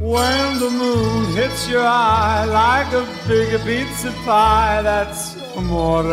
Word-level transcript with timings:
When 0.00 0.58
the 0.58 0.70
moon 0.70 1.34
hits 1.34 1.68
your 1.68 1.86
eye 1.86 2.44
like 2.46 2.92
a 2.94 3.06
big 3.28 3.60
pizza 3.62 4.10
pie, 4.24 4.80
that's 4.82 5.36
amore. 5.54 6.04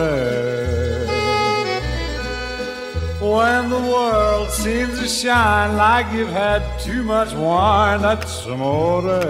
When 3.22 3.70
the 3.70 3.80
world 3.80 4.50
seems 4.50 5.00
to 5.00 5.08
shine 5.08 5.78
like 5.78 6.12
you've 6.14 6.30
had 6.30 6.62
too 6.80 7.04
much 7.04 7.34
wine, 7.34 8.02
that's 8.02 8.46
amore. 8.46 9.22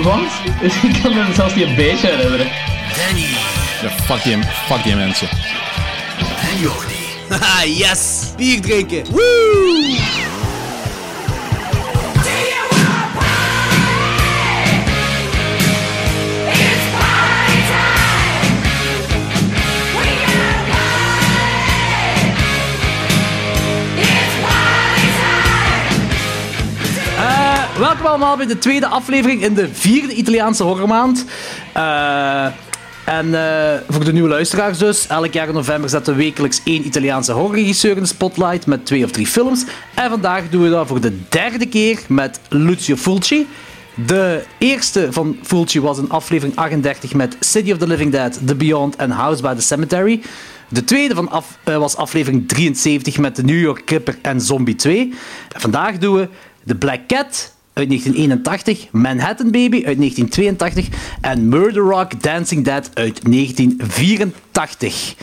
Wat? 0.00 0.20
Ik 0.82 1.02
kan 1.02 1.14
me 1.14 1.24
zelfs 1.34 1.54
niet 1.54 1.64
een 1.66 1.74
beetje 1.74 2.06
herinneren. 2.06 2.46
Danny 2.96 3.26
Ja, 3.82 3.90
fuck 4.04 4.22
die, 4.22 4.38
fuck 4.66 4.82
die 4.82 4.94
mensen. 4.96 5.28
en 6.50 6.58
Jordi. 6.60 7.00
Haha, 7.28 7.64
yes! 7.84 8.32
Bier 8.36 8.60
drinken! 8.60 9.04
Woo! 9.10 10.21
Welkom 27.82 28.06
allemaal 28.06 28.36
bij 28.36 28.46
de 28.46 28.58
tweede 28.58 28.86
aflevering 28.86 29.42
in 29.42 29.54
de 29.54 29.74
vierde 29.74 30.14
Italiaanse 30.14 30.62
horrormaand. 30.62 31.24
Eh, 31.72 32.44
en 33.04 33.34
eh, 33.34 33.80
voor 33.88 34.04
de 34.04 34.12
nieuwe 34.12 34.28
luisteraars 34.28 34.78
dus, 34.78 35.06
elk 35.06 35.32
jaar 35.32 35.48
in 35.48 35.54
november 35.54 35.90
zetten 35.90 36.16
we 36.16 36.22
wekelijks 36.22 36.60
één 36.64 36.86
Italiaanse 36.86 37.32
horrorregisseur 37.32 37.96
in 37.96 38.02
de 38.02 38.08
spotlight 38.08 38.66
met 38.66 38.86
twee 38.86 39.04
of 39.04 39.10
drie 39.10 39.26
films. 39.26 39.64
En 39.94 40.10
vandaag 40.10 40.48
doen 40.48 40.62
we 40.62 40.70
dat 40.70 40.86
voor 40.86 41.00
de 41.00 41.18
derde 41.28 41.66
keer 41.66 42.00
met 42.08 42.40
Lucio 42.48 42.96
Fulci. 42.96 43.46
De 44.06 44.44
eerste 44.58 45.12
van 45.12 45.36
Fulci 45.42 45.80
was 45.80 45.98
in 45.98 46.10
aflevering 46.10 46.56
38 46.56 47.14
met 47.14 47.36
City 47.40 47.72
of 47.72 47.78
the 47.78 47.86
Living 47.86 48.12
Dead, 48.12 48.40
The 48.46 48.54
Beyond 48.54 48.96
en 48.96 49.10
House 49.10 49.42
by 49.42 49.54
the 49.54 49.62
Cemetery. 49.62 50.22
De 50.68 50.84
tweede 50.84 51.14
van 51.14 51.42
eh, 51.64 51.76
was 51.76 51.96
aflevering 51.96 52.48
73 52.48 53.18
met 53.18 53.34
The 53.34 53.42
New 53.42 53.60
York 53.60 53.90
Ripper 53.90 54.18
en 54.22 54.40
Zombie 54.40 54.76
2. 54.76 55.12
En 55.52 55.60
vandaag 55.60 55.98
doen 55.98 56.14
we 56.16 56.28
The 56.66 56.74
Black 56.74 57.00
Cat 57.06 57.52
uit 57.74 57.88
1981, 57.88 58.88
Manhattan 58.90 59.50
Baby 59.50 59.84
uit 59.84 59.96
1982 59.96 60.88
en 61.20 61.48
Murder 61.48 61.82
Rock 61.82 62.22
Dancing 62.22 62.64
Dead 62.64 62.90
uit 62.94 63.20
1984. 63.24 65.14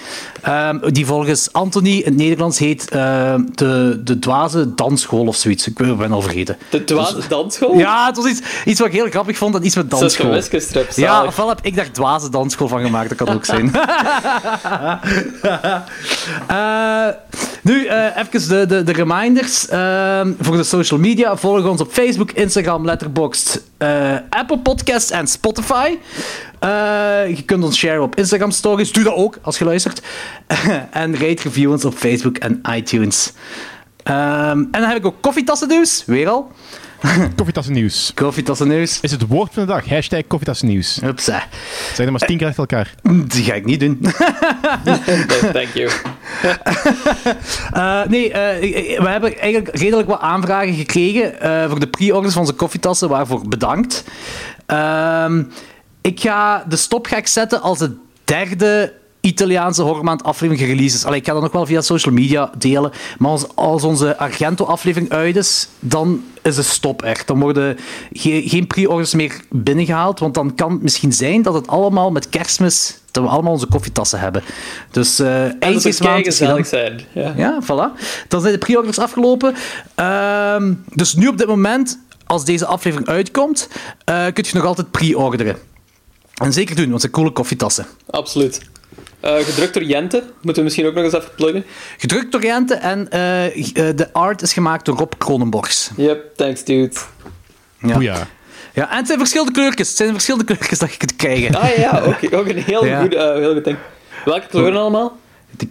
Ehm, 0.41 0.91
die 0.91 1.05
volgens 1.05 1.53
Anthony 1.53 1.89
in 1.89 2.03
het 2.05 2.15
Nederlands 2.15 2.59
heet 2.59 2.89
ehm, 2.89 3.41
de, 3.53 4.01
de 4.03 4.19
Dwaze 4.19 4.75
Dansschool 4.75 5.25
of 5.25 5.35
zoiets. 5.35 5.67
Ik 5.67 5.97
ben 5.97 6.11
al 6.11 6.21
vergeten. 6.21 6.57
De 6.69 6.83
dwaze 6.83 7.27
dansschool? 7.27 7.77
Ja, 7.77 8.05
het 8.05 8.15
was 8.15 8.25
iets, 8.25 8.41
iets 8.65 8.79
wat 8.79 8.87
ik 8.87 8.93
heel 8.93 9.09
grappig 9.09 9.37
vond 9.37 9.55
en 9.55 9.65
iets 9.65 9.75
met 9.75 9.89
Dat 9.89 10.01
is 10.01 10.17
een 10.17 10.25
dansschool. 10.25 10.59
wiskunstrip, 10.59 10.91
Ja, 10.95 11.25
ofwel 11.25 11.49
heb 11.49 11.59
ik 11.61 11.75
daar 11.75 11.91
dwaze 11.91 12.29
dansschool 12.29 12.67
van 12.67 12.81
gemaakt, 12.81 13.09
dat 13.09 13.17
kan 13.17 13.35
ook 13.35 13.45
zijn. 13.45 13.71
Eh, 16.47 17.07
nu, 17.61 17.85
eh, 17.85 18.05
even 18.17 18.49
de, 18.49 18.65
de, 18.65 18.83
de 18.83 18.91
reminders 18.91 19.67
ehm, 19.67 20.31
voor 20.39 20.57
de 20.57 20.63
social 20.63 20.99
media. 20.99 21.37
Volg 21.37 21.65
ons 21.65 21.81
op 21.81 21.91
Facebook, 21.91 22.31
Instagram, 22.39 22.85
Letterboxd, 22.85 23.61
eh, 23.77 24.15
Apple 24.29 24.59
Podcasts 24.59 25.11
en 25.11 25.27
Spotify. 25.27 25.97
Eh, 26.59 26.69
je 27.27 27.43
kunt 27.45 27.63
ons 27.63 27.77
sharen 27.77 28.01
op 28.01 28.15
Instagram 28.15 28.51
Stories. 28.51 28.91
Doe 28.91 29.03
dat 29.03 29.13
ook 29.13 29.37
als 29.41 29.57
je 29.57 29.65
luistert. 29.65 30.01
en 30.91 31.13
rate 31.13 31.41
review 31.43 31.71
ons 31.71 31.85
op 31.85 31.93
Facebook 31.93 32.37
en 32.37 32.61
iTunes. 32.75 33.33
Ehm, 34.03 34.59
en 34.59 34.67
dan 34.71 34.83
heb 34.83 34.97
ik 34.97 35.05
ook 35.05 35.21
koffietassennieuws, 35.21 36.03
weer 36.05 36.29
al. 36.29 36.51
Koffietassen 37.35 37.73
nieuws. 37.73 38.11
Koffietassennieuws. 38.15 38.99
Is 39.01 39.11
het 39.11 39.27
woord 39.27 39.53
van 39.53 39.65
de 39.65 39.71
dag? 39.71 39.89
Hashtag 39.89 40.21
koffieetassen 40.27 40.67
nieuws. 40.67 40.99
Hupsa. 41.01 41.43
Zeg 41.87 41.95
dat 41.95 42.05
maar 42.05 42.13
eens 42.13 42.25
tien 42.25 42.37
keer 42.37 42.47
achter 42.47 42.59
elkaar. 42.59 42.95
Die 43.27 43.43
ga 43.43 43.53
ik 43.53 43.65
niet 43.65 43.79
doen. 43.79 43.99
Thank 45.53 45.73
you. 45.73 45.89
Eh, 47.73 48.01
nee, 48.07 48.31
eh, 48.31 48.99
we 48.99 49.09
hebben 49.09 49.37
eigenlijk 49.39 49.77
redelijk 49.77 50.07
wat 50.07 50.19
aanvragen 50.19 50.73
gekregen 50.73 51.41
eh, 51.41 51.69
voor 51.69 51.79
de 51.79 51.87
pre-orders 51.87 52.33
van 52.33 52.41
onze 52.41 52.53
koffietassen, 52.53 53.09
waarvoor 53.09 53.47
bedankt. 53.47 54.03
Ehm, 54.65 55.43
ik 56.01 56.19
ga 56.19 56.63
de 56.67 56.75
stop 56.75 57.07
ga 57.07 57.17
ik 57.17 57.27
zetten 57.27 57.61
als 57.61 57.77
de 57.77 57.95
derde 58.23 58.93
Italiaanse 59.21 59.81
horrormaand 59.81 60.23
aflevering 60.23 60.65
gereleased 60.67 60.97
is. 60.99 61.05
Allee, 61.05 61.19
ik 61.19 61.25
ga 61.25 61.33
dat 61.33 61.41
nog 61.41 61.51
wel 61.51 61.65
via 61.65 61.81
social 61.81 62.13
media 62.13 62.51
delen. 62.57 62.91
Maar 63.17 63.31
als, 63.31 63.45
als 63.55 63.83
onze 63.83 64.17
Argento-aflevering 64.17 65.11
uit 65.11 65.35
is, 65.35 65.67
dan 65.79 66.23
is 66.41 66.55
de 66.55 66.61
stop 66.61 67.01
echt. 67.03 67.27
Dan 67.27 67.39
worden 67.39 67.77
ge- 68.13 68.43
geen 68.45 68.67
pre-orders 68.67 69.13
meer 69.13 69.41
binnengehaald. 69.49 70.19
Want 70.19 70.33
dan 70.33 70.55
kan 70.55 70.71
het 70.71 70.81
misschien 70.81 71.13
zijn 71.13 71.41
dat 71.41 71.53
het 71.53 71.67
allemaal 71.67 72.11
met 72.11 72.29
kerstmis... 72.29 72.97
dat 73.11 73.23
we 73.23 73.29
allemaal 73.29 73.51
onze 73.51 73.65
koffietassen 73.67 74.19
hebben. 74.19 74.43
Dus 74.91 75.19
En 75.19 75.55
eind 75.59 75.83
deze 75.83 76.03
maand 76.03 76.25
is 76.27 76.37
zijn. 76.37 77.01
Ja. 77.13 77.33
Ja, 77.37 77.59
voilà. 77.63 77.99
Dan 78.27 78.41
zijn 78.41 78.53
de 78.53 78.59
pre-orders 78.59 78.99
afgelopen. 78.99 79.55
Ehm, 79.95 80.73
dus 80.93 81.15
nu 81.15 81.27
op 81.27 81.37
dit 81.37 81.47
moment, 81.47 81.99
als 82.25 82.45
deze 82.45 82.65
aflevering 82.65 83.09
uitkomt, 83.09 83.67
eh 84.05 84.25
kun 84.33 84.43
je 84.47 84.55
nog 84.57 84.65
altijd 84.65 84.91
pre-orderen. 84.91 85.57
En 86.41 86.53
zeker 86.53 86.75
doen, 86.75 86.83
want 86.89 86.91
het 86.91 87.01
zijn 87.01 87.13
coole 87.13 87.31
koffietassen. 87.31 87.85
Absoluut. 88.09 88.61
Eh, 89.19 89.35
gedrukt 89.37 89.73
door 89.73 89.83
Jente. 89.83 90.23
Moeten 90.41 90.55
we 90.55 90.61
misschien 90.61 90.85
ook 90.85 90.93
nog 90.93 91.03
eens 91.03 91.13
even 91.13 91.29
pluggen. 91.35 91.65
Gedrukt 91.97 92.31
door 92.31 92.43
Jente 92.43 92.73
en 92.73 93.09
eh, 93.11 93.45
eh, 93.45 93.95
de 93.95 94.13
art 94.13 94.41
is 94.41 94.53
gemaakt 94.53 94.85
door 94.85 94.97
Rob 94.97 95.11
Kronenborgs. 95.17 95.89
Yep, 95.97 96.35
thanks 96.35 96.63
dude. 96.63 96.95
Ja. 97.81 98.27
Ja, 98.73 98.91
en 98.91 98.97
het 98.97 99.07
zijn 99.07 99.19
verschillende 99.19 99.51
kleurtjes. 99.51 99.87
Het 99.87 99.97
zijn 99.97 100.11
verschillende 100.11 100.45
kleurtjes 100.45 100.79
dat 100.79 100.91
je 100.91 100.97
kunt 100.97 101.15
krijgen. 101.15 101.55
Ah 101.55 101.75
ja, 101.77 101.99
ook, 102.05 102.33
ook 102.39 102.47
een 102.47 102.63
heel, 102.63 102.85
Ja. 102.85 103.01
goed, 103.01 103.13
eh, 103.15 103.33
heel 103.33 103.53
goed 103.53 103.63
ding. 103.63 103.77
Welke 104.25 104.47
kleuren 104.47 104.79
allemaal? 104.79 105.17
Ik, 105.57 105.69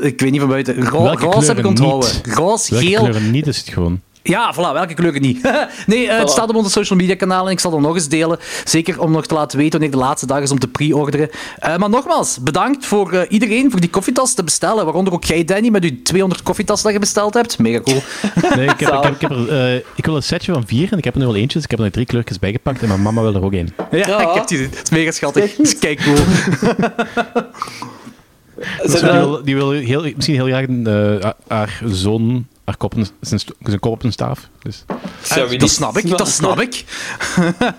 ik 0.00 0.20
weet 0.20 0.30
niet 0.30 0.40
van 0.40 0.48
buiten. 0.48 0.84
Ro 0.84 1.02
Welke 1.02 1.24
roze 1.24 1.46
heb 1.46 1.56
ik 1.56 1.62
kleuren 1.62 1.66
onthouden. 1.66 2.10
niet? 2.24 2.34
Roze, 2.36 2.70
Welke 2.74 2.86
geel. 2.86 3.00
kleuren 3.02 3.30
niet 3.30 3.46
is 3.46 3.56
het 3.58 3.68
gewoon? 3.68 4.00
Ja, 4.28 4.54
voilà, 4.54 4.72
welke 4.72 4.94
kleuren 4.94 5.20
niet? 5.20 5.42
nee, 5.86 6.08
eh, 6.08 6.18
het 6.18 6.30
staat 6.30 6.48
op 6.48 6.54
onze 6.56 6.70
social 6.70 6.98
media 6.98 7.16
kanalen 7.16 7.46
en 7.46 7.52
ik 7.52 7.60
zal 7.60 7.72
het 7.72 7.80
nog 7.80 7.94
eens 7.94 8.08
delen. 8.08 8.38
Zeker 8.64 9.00
om 9.00 9.10
nog 9.10 9.26
te 9.26 9.34
laten 9.34 9.58
weten 9.58 9.72
wanneer 9.72 9.90
de 9.98 10.04
laatste 10.04 10.26
dag 10.26 10.40
is 10.40 10.50
om 10.50 10.58
te 10.58 10.68
pre-orderen. 10.68 11.30
Eh, 11.58 11.76
maar 11.76 11.88
nogmaals, 11.90 12.38
bedankt 12.42 12.86
voor 12.86 13.12
eh, 13.12 13.20
iedereen 13.28 13.70
voor 13.70 13.80
die 13.80 13.90
koffietas 13.90 14.34
te 14.34 14.44
bestellen. 14.44 14.84
Waaronder 14.84 15.12
ook 15.12 15.24
jij, 15.24 15.44
Danny, 15.44 15.68
met 15.68 15.84
je 15.84 16.02
200 16.02 16.42
koffietassen 16.42 16.84
dat 16.84 16.94
je 16.94 17.00
besteld 17.00 17.34
hebt. 17.34 17.58
Mega 17.58 17.80
cool. 17.80 18.02
Nee, 18.56 18.68
ik, 18.68 18.80
heb, 18.80 18.94
ik, 18.94 19.02
heb, 19.02 19.12
ik, 19.14 19.20
heb 19.20 19.30
er, 19.30 19.84
ik 19.94 20.04
wil 20.06 20.16
een 20.16 20.22
setje 20.22 20.52
van 20.52 20.66
vier 20.66 20.92
en 20.92 20.98
ik 20.98 21.04
heb 21.04 21.14
er 21.14 21.20
nu 21.20 21.26
al 21.26 21.36
eentje, 21.36 21.54
dus 21.54 21.64
ik 21.64 21.70
heb 21.70 21.80
er 21.80 21.90
drie 21.90 22.06
kleurtjes 22.06 22.38
bijgepakt 22.38 22.82
en 22.82 22.88
mijn 22.88 23.02
mama 23.02 23.22
wil 23.22 23.34
er 23.34 23.44
ook 23.44 23.52
één. 23.52 23.74
ja, 23.90 24.06
Ja. 24.06 24.20
ik 24.20 24.34
heb 24.34 24.46
die. 24.46 24.58
Het 24.58 24.80
is 24.82 24.90
mega 24.90 25.10
schattig. 25.10 25.44
Het 25.56 25.66
is 25.66 25.78
kijk 25.78 26.02
cool. 26.02 26.16
Dus 28.82 29.00
die 29.00 29.10
wil, 29.10 29.44
die 29.44 29.54
wil 29.54 29.70
heel, 29.70 30.02
misschien 30.16 30.34
heel 30.34 30.46
graag 30.46 30.66
een, 30.68 30.86
haar 31.46 31.80
zoon 31.84 32.46
haar 32.66 32.76
kop, 32.76 32.92
op 32.94 32.98
een- 32.98 33.08
zijn, 33.20 33.40
zijn 33.62 33.78
kop 33.80 33.92
op 33.92 34.02
een 34.04 34.12
staaf. 34.12 34.48
Dus, 34.62 34.84
wie 35.34 35.44
Dat 35.48 35.50
niet- 35.60 35.70
snap 35.70 35.96
ik, 35.98 36.08
dat 36.18 36.28
snap 36.28 36.60
ik. 36.60 36.84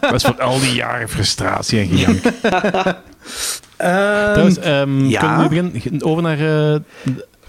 dat 0.02 0.14
is 0.14 0.24
voor 0.24 0.42
al 0.42 0.60
die 0.60 0.74
jaren 0.74 1.10
frustratie 1.10 1.80
en 1.80 1.88
gejank. 1.88 2.24
Ehm, 2.24 2.94
Trouwens, 4.34 4.58
ehm, 4.58 5.06
ja? 5.06 5.20
kunnen 5.20 5.50
we 5.50 5.56
nu 5.56 5.70
beginnen? 5.72 6.04
Over 6.04 6.24
naar... 6.24 6.40
eh, 6.74 6.80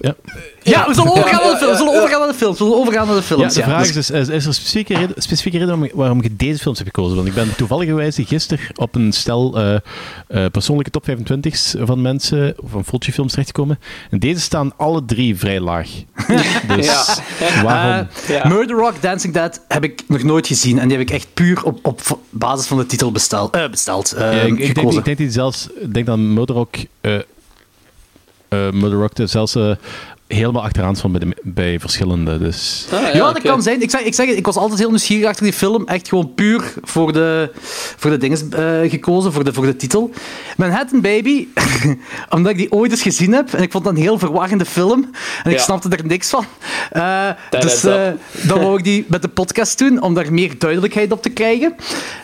ja. 0.01 0.15
ja, 0.63 0.87
we 0.87 0.95
zullen 0.95 1.11
overgaan 1.11 1.41
naar 1.43 1.51
de 1.51 1.57
film. 1.59 1.71
We 1.71 1.77
zullen 1.77 1.95
overgaan 1.95 2.19
naar 2.21 2.29
de 2.29 2.35
film. 2.35 2.51
We 2.51 2.57
zullen 2.57 2.77
overgaan 2.77 3.07
naar 3.07 3.17
de 3.17 3.23
films. 3.23 3.55
Ja, 3.55 3.61
de 3.61 3.67
vraag 3.71 3.87
dus- 3.87 3.97
is 3.97 4.07
dus, 4.07 4.29
is 4.29 4.29
er 4.29 4.35
een 4.47 4.55
specifieke 4.55 4.95
reden, 4.95 5.23
specifieke 5.23 5.59
reden 5.59 5.91
waarom, 5.95 6.23
je 6.23 6.37
deze 6.37 6.59
films 6.59 6.79
hebt 6.79 6.91
gekozen? 6.95 7.17
Want 7.17 7.29
ik 7.29 7.35
ben 7.35 7.57
toevallig 7.57 8.15
gisteren 8.17 8.65
op 8.75 8.95
een 8.95 9.13
stel 9.13 9.59
eh, 9.59 9.75
eh, 10.29 10.51
persoonlijke 10.51 10.91
top 10.91 11.05
25's 11.11 11.75
van 11.79 12.03
mensen, 12.03 12.55
van 12.65 12.85
Fulci 12.85 13.13
films 13.13 13.31
terechtgekomen. 13.31 13.79
En 14.11 14.19
deze 14.19 14.41
staan 14.41 14.73
alle 14.77 15.05
drie 15.05 15.37
vrij 15.37 15.61
laag. 15.61 15.89
Dus 16.77 16.87
Ja. 16.87 17.63
waarom? 17.63 18.07
Eh, 18.27 18.29
Ja. 18.29 18.49
Murder 18.49 18.77
Rock 18.77 18.95
Dancing 19.03 19.35
Dead 19.35 19.61
heb 19.69 19.85
ik 19.85 20.03
nog 20.09 20.23
nooit 20.23 20.47
gezien. 20.47 20.79
En 20.79 20.89
die 20.89 20.99
heb 20.99 21.09
ik 21.09 21.15
echt 21.15 21.27
puur 21.35 21.65
op, 21.65 21.79
op 21.87 22.19
basis 22.31 22.67
van 22.67 22.79
de 22.79 22.87
titel 22.87 23.13
bestel, 23.13 23.51
eh, 23.53 23.71
besteld. 23.71 24.13
eh, 24.13 24.33
Ja, 24.33 24.41
ik, 24.41 24.49
ik, 24.49 24.57
denk, 24.59 24.69
gekozen. 24.79 24.99
ik 24.99 25.05
denk 25.05 25.17
dat 25.19 25.27
die 25.27 25.31
zelfs, 25.31 25.69
ik 25.81 25.95
denk 25.95 26.07
dat 26.07 26.19
Murder 26.19 26.55
Rock, 26.57 26.77
eh 28.49 28.67
eh, 28.67 28.73
Murder 28.73 28.99
Rock 28.99 29.11
zelfs 29.25 29.55
eh, 29.55 29.71
helemaal 30.27 30.63
achteraan 30.63 30.97
stond 30.97 31.19
bij, 31.19 31.29
de, 31.29 31.37
bij 31.43 31.81
verschillende. 31.81 32.39
Dus 32.39 32.87
Ah, 32.93 33.01
ja, 33.01 33.09
Ja, 33.09 33.33
dat 33.33 33.43
kan 33.43 33.63
zijn. 33.63 33.83
Ik 33.83 33.91
zeg, 33.91 34.01
ik 34.01 34.15
zeg 34.15 34.29
ik 34.29 34.47
was 34.47 34.57
altijd 34.57 34.79
heel 34.79 34.89
nieuwsgierig 34.89 35.27
achter 35.29 35.45
die 35.45 35.53
film. 35.53 35.87
Echt 35.87 36.09
gewoon 36.09 36.35
puur 36.35 36.73
voor 36.83 37.13
de, 37.13 37.51
voor 37.97 38.11
de 38.11 38.17
dingen 38.17 38.39
eh, 38.53 38.91
gekozen, 38.91 39.33
voor 39.33 39.45
de, 39.45 39.53
voor 39.53 39.67
de 39.67 39.77
titel. 39.77 40.11
Manhattan 40.57 41.01
Baby, 41.01 41.47
omdat 42.35 42.53
ik 42.53 42.59
die 42.59 42.73
ooit 42.73 42.91
eens 42.91 43.03
gezien 43.03 43.33
heb. 43.33 43.53
En 43.53 43.63
ik 43.63 43.73
vond 43.73 43.85
dat 43.85 43.93
een 43.93 44.01
heel 44.03 44.19
verwarrende 44.19 44.65
film. 44.65 45.11
En 45.45 45.51
ik 45.51 45.57
Ja. 45.57 45.63
snapte 45.63 45.89
er 45.89 46.07
niks 46.07 46.31
van. 46.31 46.45
Eh, 46.91 47.29
dus 47.51 47.85
eh, 47.85 48.07
dan 48.43 48.61
wou 48.61 48.79
ik 48.79 48.85
die 48.85 49.05
met 49.09 49.23
de 49.23 49.29
podcast 49.29 49.79
doen, 49.79 50.03
om 50.03 50.15
daar 50.15 50.33
meer 50.33 50.59
duidelijkheid 50.59 51.13
op 51.13 51.23
te 51.23 51.31
krijgen. 51.31 51.75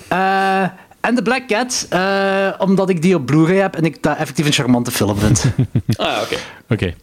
Eh, 0.09 0.63
en 1.05 1.15
The 1.15 1.23
Black 1.23 1.47
Cat, 1.47 1.87
eh, 1.91 2.49
omdat 2.59 2.89
ik 2.89 3.03
die 3.03 3.15
op 3.15 3.27
Blu-ray 3.27 3.57
heb 3.57 3.77
en 3.77 3.85
ik 3.85 4.03
dat 4.03 4.17
effectief 4.17 4.47
een 4.47 4.53
charmante 4.53 4.91
film 4.91 5.19
vind. 5.19 5.45
Ah, 5.97 6.23
oké. 6.23 6.37
oké. 6.69 6.95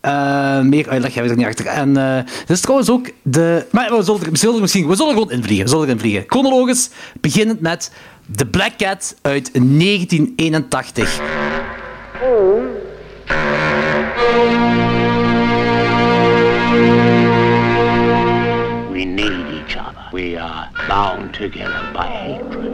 Eh, 0.00 0.60
meer 0.60 0.88
uitleg 0.88 1.14
hebben 1.14 1.22
we 1.22 1.28
er 1.30 1.36
niet 1.36 1.46
achter. 1.46 1.66
En 1.66 1.96
eh 1.96 2.24
dit 2.38 2.50
is 2.50 2.60
trouwens 2.60 2.90
ook 2.90 3.10
de. 3.22 3.66
Maar 3.70 3.96
we 3.96 4.02
zullen 4.02 4.20
er, 4.20 4.30
we 4.30 4.38
zullen 4.38 4.54
er 4.54 4.60
misschien. 4.60 4.86
We 4.86 4.96
zullen 4.96 5.12
er 5.12 5.18
gewoon 5.18 5.32
invliegen. 5.36 5.64
We 5.64 5.70
zullen 5.70 5.86
erin 5.86 5.98
vliegen. 5.98 6.24
Chronologisch, 6.26 6.88
beginnend 7.20 7.60
met 7.60 7.92
The 8.36 8.46
Black 8.46 8.72
Cat 8.76 9.16
uit 9.22 9.50
1981. 9.52 11.20
We 18.92 19.04
need 19.04 19.46
each 19.52 19.76
other. 19.76 20.08
We 20.12 20.40
are 20.40 20.68
bound 20.88 21.32
together 21.32 21.90
by 21.92 22.06
hatred. 22.06 22.69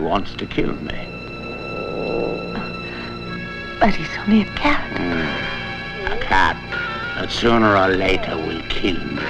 He 0.00 0.06
wants 0.06 0.34
to 0.36 0.46
kill 0.46 0.72
me. 0.76 0.98
But 3.78 3.94
he's 3.94 4.08
only 4.16 4.40
a 4.40 4.46
cat. 4.56 4.82
Hmm. 4.96 6.12
A 6.12 6.16
cat 6.22 6.56
that 7.16 7.30
sooner 7.30 7.76
or 7.76 7.88
later 7.88 8.34
will 8.34 8.62
kill 8.70 8.94
me. 8.94 9.22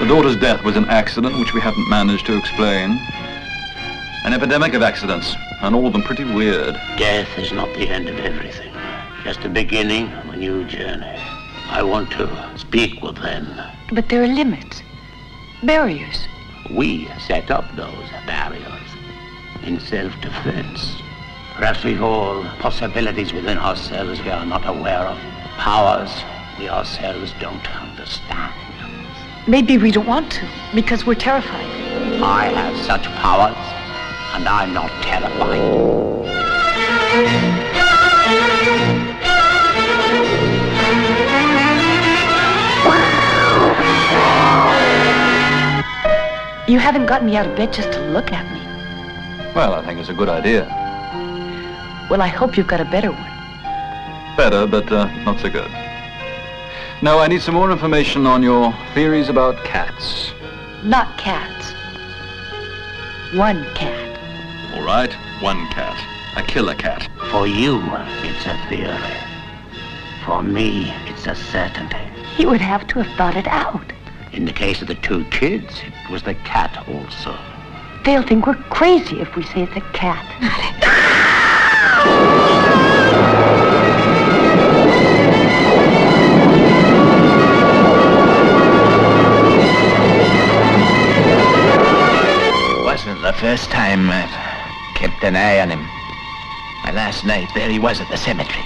The 0.00 0.06
daughter's 0.08 0.36
death 0.36 0.64
was 0.64 0.74
an 0.74 0.86
accident 0.86 1.38
which 1.38 1.54
we 1.54 1.60
haven't 1.60 1.88
managed 1.88 2.26
to 2.26 2.36
explain. 2.36 2.98
An 4.24 4.32
epidemic 4.32 4.74
of 4.74 4.82
accidents, 4.82 5.36
and 5.62 5.76
all 5.76 5.86
of 5.86 5.92
them 5.92 6.02
pretty 6.02 6.24
weird. 6.24 6.74
Death 6.96 7.38
is 7.38 7.52
not 7.52 7.72
the 7.74 7.88
end 7.88 8.08
of 8.08 8.18
everything, 8.18 8.69
just 9.22 9.42
the 9.42 9.48
beginning 9.48 10.10
of 10.14 10.30
a 10.30 10.36
new 10.36 10.64
journey. 10.64 11.18
I 11.68 11.82
want 11.82 12.10
to 12.12 12.28
speak 12.56 13.02
with 13.02 13.16
them. 13.16 13.46
But 13.92 14.08
there 14.08 14.22
are 14.22 14.26
limits, 14.26 14.82
barriers. 15.62 16.26
We 16.70 17.06
set 17.26 17.50
up 17.50 17.64
those 17.76 18.08
barriers 18.26 18.88
in 19.62 19.78
self-defense. 19.78 21.02
Perhaps 21.54 21.84
we've 21.84 22.02
all 22.02 22.42
possibilities 22.60 23.32
within 23.34 23.58
ourselves 23.58 24.22
we 24.22 24.30
are 24.30 24.46
not 24.46 24.66
aware 24.66 25.00
of. 25.00 25.18
Powers 25.58 26.10
we 26.58 26.68
ourselves 26.70 27.34
don't 27.40 27.70
understand. 27.76 28.54
Maybe 29.46 29.76
we 29.76 29.90
don't 29.90 30.06
want 30.06 30.32
to 30.32 30.48
because 30.74 31.04
we're 31.04 31.14
terrified. 31.14 31.66
I 32.22 32.46
have 32.46 32.76
such 32.86 33.04
powers, 33.04 33.56
and 34.34 34.48
I'm 34.48 34.72
not 34.72 34.90
terrified. 35.02 35.60
You 46.70 46.78
haven't 46.78 47.06
gotten 47.06 47.26
me 47.26 47.36
out 47.36 47.48
of 47.48 47.56
bed 47.56 47.72
just 47.72 47.90
to 47.94 48.00
look 48.12 48.32
at 48.32 48.44
me. 48.52 48.60
Well, 49.56 49.74
I 49.74 49.84
think 49.84 49.98
it's 49.98 50.08
a 50.08 50.14
good 50.14 50.28
idea. 50.28 50.66
Well, 52.08 52.22
I 52.22 52.28
hope 52.28 52.56
you've 52.56 52.68
got 52.68 52.80
a 52.80 52.84
better 52.84 53.10
one. 53.10 54.36
Better, 54.36 54.68
but 54.68 54.92
uh, 54.92 55.06
not 55.24 55.40
so 55.40 55.50
good. 55.50 55.68
Now, 57.02 57.18
I 57.18 57.26
need 57.26 57.42
some 57.42 57.54
more 57.54 57.72
information 57.72 58.24
on 58.24 58.44
your 58.44 58.72
theories 58.94 59.28
about 59.28 59.56
cats. 59.64 60.32
Not 60.84 61.18
cats. 61.18 61.72
One 63.36 63.64
cat. 63.74 64.20
All 64.76 64.84
right, 64.84 65.12
one 65.42 65.66
cat. 65.70 65.98
A 66.36 66.46
killer 66.46 66.76
cat. 66.76 67.08
For 67.32 67.48
you, 67.48 67.82
it's 68.22 68.46
a 68.46 68.56
theory. 68.68 69.16
For 70.24 70.40
me, 70.40 70.92
it's 71.06 71.26
a 71.26 71.34
certainty. 71.34 72.06
He 72.36 72.46
would 72.46 72.60
have 72.60 72.86
to 72.86 73.02
have 73.02 73.16
thought 73.16 73.34
it 73.34 73.48
out. 73.48 73.89
In 74.32 74.44
the 74.44 74.52
case 74.52 74.80
of 74.80 74.86
the 74.86 74.94
two 74.94 75.24
kids, 75.24 75.80
it 75.84 76.10
was 76.10 76.22
the 76.22 76.34
cat 76.34 76.86
also. 76.86 77.36
They'll 78.04 78.22
think 78.22 78.46
we're 78.46 78.54
crazy 78.54 79.20
if 79.20 79.34
we 79.34 79.42
say 79.42 79.62
it's 79.62 79.76
a 79.76 79.80
cat. 79.92 80.24
Wasn't 92.84 93.20
the 93.22 93.32
first 93.32 93.70
time 93.70 94.08
I've 94.10 94.94
kept 94.94 95.24
an 95.24 95.34
eye 95.34 95.58
on 95.58 95.70
him. 95.70 95.80
My 96.84 96.92
last 96.92 97.26
night, 97.26 97.48
there 97.56 97.68
he 97.68 97.80
was 97.80 98.00
at 98.00 98.08
the 98.08 98.16
cemetery. 98.16 98.64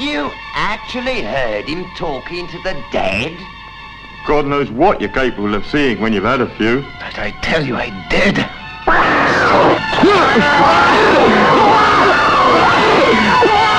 You 0.00 0.32
actually 0.54 1.20
heard 1.20 1.68
him 1.68 1.84
talking 1.96 2.48
to 2.48 2.58
the 2.62 2.82
dead? 2.90 3.38
God 4.26 4.46
knows 4.46 4.70
what 4.70 5.00
you're 5.00 5.10
capable 5.10 5.54
of 5.54 5.66
seeing 5.66 6.00
when 6.00 6.12
you've 6.12 6.24
had 6.24 6.40
a 6.40 6.48
few. 6.56 6.82
But 7.00 7.18
I 7.18 7.30
tell 7.42 7.64
you, 7.64 7.76
I 7.76 7.90
did. 8.08 8.46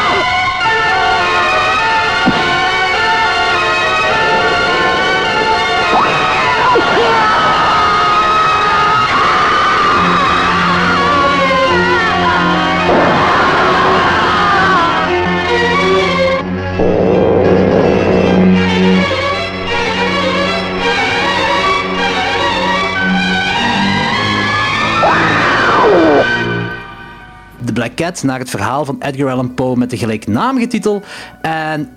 The 27.74 27.80
Black 27.80 27.96
Cat, 27.96 28.24
naar 28.24 28.40
het 28.40 28.50
verhaal 28.50 28.86
van 28.86 28.96
Edgar 29.00 29.32
Allan 29.32 29.54
Poe 29.54 29.76
met 29.76 29.90
de 29.90 29.98
gelijknamige 29.98 30.68
titel. 30.68 31.02
En 31.42 31.90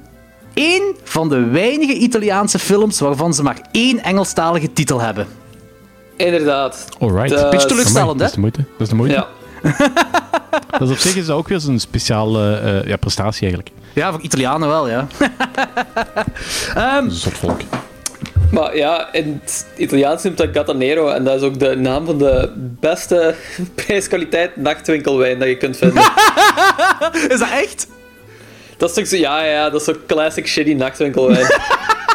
één 0.55 0.95
van 1.03 1.29
de 1.29 1.45
weinige 1.45 1.95
Italiaanse 1.95 2.59
films 2.59 3.01
waarvan 3.01 3.35
ze 3.35 3.43
maar 3.43 3.61
één 3.73 4.03
Engelstalige 4.03 4.73
titel 4.73 5.01
hebben. 5.01 5.27
Inderdaad. 6.17 6.87
Alright. 6.99 7.29
Dat- 7.29 7.51
Beetje 7.51 7.67
teleurstellend, 7.69 8.19
Dat 8.19 8.29
is 8.29 8.35
de 8.35 8.41
moeite. 8.41 8.59
Dat 8.59 8.81
is 8.81 8.89
de 8.89 8.95
moeite. 8.95 9.15
Ja. 9.15 9.27
Dat 10.71 10.81
is 10.89 10.91
op 10.91 10.97
zich 10.99 11.17
is 11.17 11.27
dat 11.27 11.37
ook 11.37 11.49
weer 11.49 11.61
zo'n 11.61 11.79
speciale 11.79 12.57
eh, 12.57 12.89
ja, 12.89 12.97
prestatie 12.97 13.41
eigenlijk. 13.43 13.71
Ja, 13.93 14.13
voor 14.13 14.21
Italianen 14.21 14.69
wel, 14.69 14.89
ja. 14.89 15.07
Dat 16.75 17.05
is 17.05 17.05
een 17.05 17.11
soort 17.11 17.39
volk. 17.39 17.61
Maar 18.55 18.77
ja, 18.77 19.13
in 19.13 19.41
het 19.43 19.67
Italiaans 19.77 20.23
noemt 20.23 20.37
dat 20.37 20.49
Gatanero 20.53 21.09
en 21.09 21.25
dat 21.25 21.37
is 21.37 21.43
ook 21.43 21.59
de 21.59 21.77
naam 21.77 22.07
van 22.07 22.19
de 22.19 22.51
beste 22.81 23.35
prijskwaliteit 23.75 24.57
nachtwinkelwijn 24.57 25.39
dat 25.39 25.49
je 25.49 25.57
kunt 25.57 25.77
vinden. 25.77 26.03
Is 27.33 27.39
dat 27.39 27.51
echt? 27.53 27.87
dat 28.77 28.89
is 28.89 28.95
toch 28.95 29.07
zo, 29.07 29.17
ja, 29.17 29.45
ja, 29.45 29.71
dat 29.71 29.81
is 29.81 29.87
zo 29.87 29.95
classic 30.07 30.47
shitty 30.47 30.73
nachtwinkelwijn. 30.73 31.47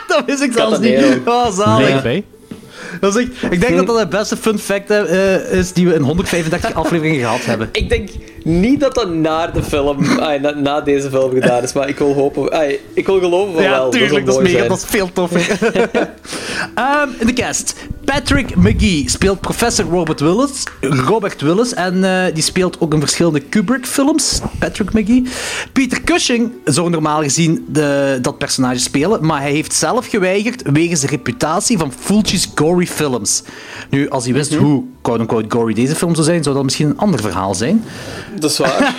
Dat 0.08 0.24
wist 0.26 0.42
ik 0.42 0.52
zelfs 0.54 0.80
niet. 0.80 1.20
Oh, 1.26 1.52
zalig. 1.52 2.22
Dat 3.00 3.16
is 3.16 3.24
echt- 3.24 3.52
ik 3.54 3.62
denk 3.62 3.76
dat 3.78 3.88
dat 3.88 3.98
de 4.00 4.08
beste 4.18 4.38
fun 4.38 4.60
fact 4.60 4.90
eh, 4.90 5.52
is 5.52 5.74
die 5.74 5.88
we 5.88 5.94
in 5.94 6.02
135 6.02 6.74
afleveringen 6.74 7.20
gehad 7.20 7.46
hebben. 7.46 7.70
ik 7.72 7.90
denk 7.90 8.10
niet 8.44 8.80
dat 8.80 8.96
dat 8.96 9.10
na 9.10 9.48
de 9.48 9.64
film, 9.64 10.06
na, 10.42 10.54
na 10.56 10.82
deze 10.82 11.10
film 11.10 11.32
gedaan 11.32 11.64
is, 11.64 11.74
maar 11.74 11.90
ik 11.90 11.98
wil 11.98 12.14
hopen, 12.14 12.72
ik 12.94 13.06
wil 13.06 13.20
geloven 13.20 13.54
van 13.54 13.64
wel. 13.64 13.86
Ja, 13.86 13.90
tuurlijk, 13.90 14.26
dat 14.26 14.42
is, 14.42 14.54
mega, 14.54 14.68
dat 14.68 14.78
is 14.78 14.86
veel 14.88 15.10
toffer. 15.14 15.58
Ehm, 16.76 17.10
in 17.20 17.28
de 17.28 17.34
cast. 17.34 17.76
Patrick 18.10 18.56
McGee 18.56 19.10
speelt 19.10 19.40
professor 19.40 19.86
Robert 19.86 20.20
Willis. 20.20 20.64
Robert 20.82 21.42
Willis. 21.42 21.74
En 21.74 22.04
eh, 22.04 22.34
die 22.34 22.44
speelt 22.44 22.82
ook 22.82 22.94
in 22.94 23.00
verschillende 23.00 23.40
Kubrick-films. 23.40 24.42
Patrick 24.60 24.94
McGee. 24.94 25.26
Peter 25.74 26.04
Cushing 26.04 26.52
zou 26.64 26.90
normaal 26.90 27.22
gezien 27.22 27.66
de, 27.68 28.18
dat 28.22 28.38
personage 28.38 28.80
spelen. 28.80 29.26
Maar 29.26 29.42
hij 29.42 29.52
heeft 29.52 29.74
zelf 29.74 30.08
geweigerd 30.08 30.72
wegens 30.72 31.00
de 31.00 31.08
reputatie 31.08 31.78
van 31.78 31.92
Fulci's 32.00 32.52
gory 32.56 32.88
films. 32.88 33.44
Nu, 33.90 34.10
als 34.10 34.24
hij 34.24 34.34
wist 34.34 34.56
hoe 34.56 34.84
quote-unquote 35.02 35.56
gory 35.56 35.74
deze 35.74 35.96
film 35.96 36.14
zou 36.14 36.26
zijn, 36.26 36.44
zou 36.44 36.56
dat 36.56 36.64
misschien 36.64 36.90
een 36.90 36.98
ander 36.98 37.20
verhaal 37.20 37.56
zijn. 37.56 37.84
Dat 38.40 38.52
is 38.52 38.58
waar. 38.58 38.96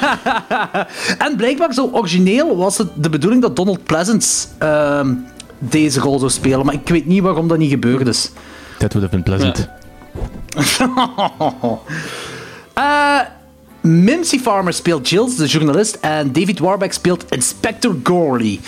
En 1.19 1.37
blijkbaar 1.37 1.75
zo 1.75 1.91
origineel 1.93 2.57
was 2.57 2.79
het 2.79 2.89
de 2.95 3.11
bedoeling 3.11 3.43
dat 3.43 3.57
Donald 3.57 3.85
Pleasance 3.85 4.47
ehm, 4.59 5.15
deze 5.59 6.01
rol 6.01 6.19
zou 6.19 6.31
spelen. 6.31 6.67
Maar 6.67 6.75
ik 6.75 6.89
weet 6.89 7.07
niet 7.07 7.23
waarom 7.23 7.49
dat 7.49 7.59
niet 7.59 7.71
gebeurd 7.71 8.07
is. 8.07 8.31
That 8.81 8.95
would 8.95 9.03
have 9.03 9.11
been 9.11 9.23
pleasant. 9.23 9.69
Eh, 12.75 13.21
Mimsy 13.81 14.39
Farmer 14.39 14.73
speelt 14.73 15.09
Jills, 15.09 15.37
de 15.37 15.47
journalist, 15.47 15.99
en 16.01 16.33
David 16.33 16.59
Warbeck 16.59 16.93
speelt 16.93 17.25
Inspector 17.29 17.95
Gorley. 18.03 18.61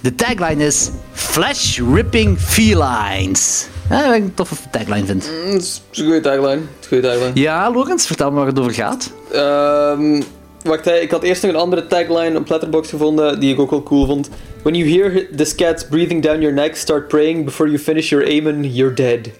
De 0.00 0.14
tagline 0.14 0.64
is 0.64 0.90
Flesh 1.12 1.80
Ripping 1.94 2.38
Felines. 2.38 3.66
Ja, 3.90 4.06
wat 4.06 4.14
ik 4.16 4.22
een 4.22 4.34
toffe 4.34 4.54
tagline 4.70 5.06
vind. 5.06 5.30
Mm, 5.44 5.52
Dat 5.52 5.60
is 5.62 5.82
een 5.92 6.04
goede 6.04 6.20
tagline. 6.20 6.46
Dat 6.46 6.58
is 6.80 6.82
een 6.82 6.88
goede 6.88 7.08
tagline. 7.08 7.30
Ja, 7.34 7.70
Lorenz, 7.70 8.06
vertel 8.06 8.30
me 8.30 8.36
waar 8.36 8.46
het 8.46 8.58
over 8.58 8.72
gaat. 8.74 9.12
Ehm, 9.32 10.22
wacht, 10.62 10.84
hè, 10.84 10.94
ik 10.98 11.10
had 11.10 11.22
eerst 11.22 11.42
nog 11.42 11.52
een 11.52 11.58
andere 11.58 11.86
tagline 11.86 12.38
op 12.38 12.48
Letterboxd 12.48 12.90
gevonden 12.90 13.40
die 13.40 13.52
ik 13.52 13.60
ook 13.60 13.70
wel 13.70 13.82
cool 13.82 14.06
vond. 14.06 14.28
When 14.62 14.74
you 14.74 14.90
hear 14.90 15.26
this 15.36 15.54
cat's 15.54 15.84
breathing 15.88 16.22
down 16.22 16.40
your 16.40 16.54
neck, 16.54 16.76
start 16.76 17.08
praying 17.08 17.44
before 17.44 17.68
you 17.70 17.82
finish 17.82 18.08
your 18.10 18.26
amen, 18.38 18.72
you're 18.72 18.94
dead. 18.94 19.30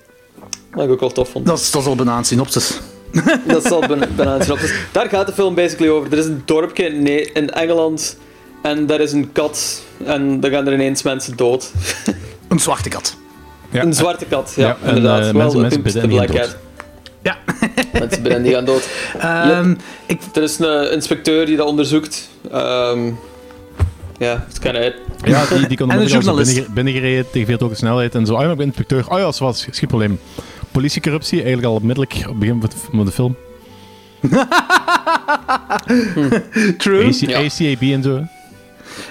Wat 0.72 0.84
ik 0.84 0.90
ook 0.90 1.00
wel 1.00 1.12
tof 1.12 1.28
vond. 1.28 1.46
Dat 1.46 1.58
is, 1.58 1.70
dat 1.70 1.80
is 1.82 1.86
al 1.88 1.94
bijna 1.94 2.22
synopsis. 2.22 2.78
Dat 3.46 3.64
zal 3.66 3.80
ben- 3.86 4.08
bijna 4.16 4.34
een 4.34 4.42
synopsis. 4.42 4.72
Daar 4.92 5.08
gaat 5.08 5.26
de 5.26 5.32
film 5.32 5.54
basically 5.54 5.90
over. 5.92 6.12
Er 6.12 6.18
is 6.18 6.24
een 6.26 6.42
dorpje 6.44 6.84
in, 6.84 7.02
Ne- 7.02 7.30
in 7.32 7.50
Engeland 7.50 8.16
en 8.62 8.86
daar 8.86 9.00
is 9.00 9.12
een 9.12 9.32
kat 9.32 9.82
en 10.04 10.40
dan 10.40 10.50
gaan 10.50 10.66
er 10.66 10.72
ineens 10.72 11.02
mensen 11.02 11.36
dood. 11.36 11.72
Een 12.48 12.60
zwarte 12.60 12.88
kat. 12.88 13.16
Ja. 13.70 13.82
Een 13.82 13.94
zwarte 13.94 14.24
kat, 14.24 14.52
ja, 14.56 14.66
Ja, 14.66 14.76
en, 14.82 14.88
inderdaad. 14.88 15.18
eh, 15.18 15.32
Wel, 15.32 15.54
mensen- 15.60 15.82
de 16.00 16.08
Black 16.08 16.30
Cat. 16.32 16.56
Ja. 17.22 17.36
Mensen 18.00 18.22
binnen 18.22 18.42
die 18.42 18.52
gaan 18.52 18.64
dood. 18.64 18.88
Ehm, 19.18 19.74
ik, 20.06 20.20
Er 20.34 20.42
is 20.42 20.58
een 20.58 20.92
inspecteur 20.92 21.46
die 21.46 21.56
dat 21.56 21.66
onderzoekt. 21.66 22.28
Ehm, 22.50 23.10
Ja, 24.18 24.44
dat 24.48 24.58
kan 24.58 24.74
uit. 24.74 24.94
Ja, 25.24 25.44
die, 25.46 25.66
die 25.66 25.76
binnen, 25.86 26.66
binnengereden 26.74 27.30
tegen 27.30 27.46
veel 27.46 27.56
hoge 27.60 27.74
snelheid 27.74 28.14
en 28.14 28.26
zo. 28.26 28.34
Ah 28.34 28.42
ja, 28.44 28.50
ik 28.50 28.56
ben 28.56 28.66
inspecteur. 28.66 29.04
Ah 29.08 29.18
ja, 29.18 29.24
dat 29.24 29.38
was 29.38 29.66
geen 29.70 29.88
probleem. 29.88 30.20
Politiecorruptie, 30.72 31.38
eigenlijk 31.38 31.68
al 31.68 31.74
onmiddellijk 31.74 32.14
op 32.14 32.24
het 32.24 32.38
begin 32.38 32.60
van 32.60 32.70
de- 32.98 33.04
de 33.04 33.10
film. 33.12 33.36
True. 36.78 37.06
AC, 37.06 37.12
Ja. 37.14 37.38
ACAB 37.38 37.82
en 37.82 38.02
zo. 38.02 38.22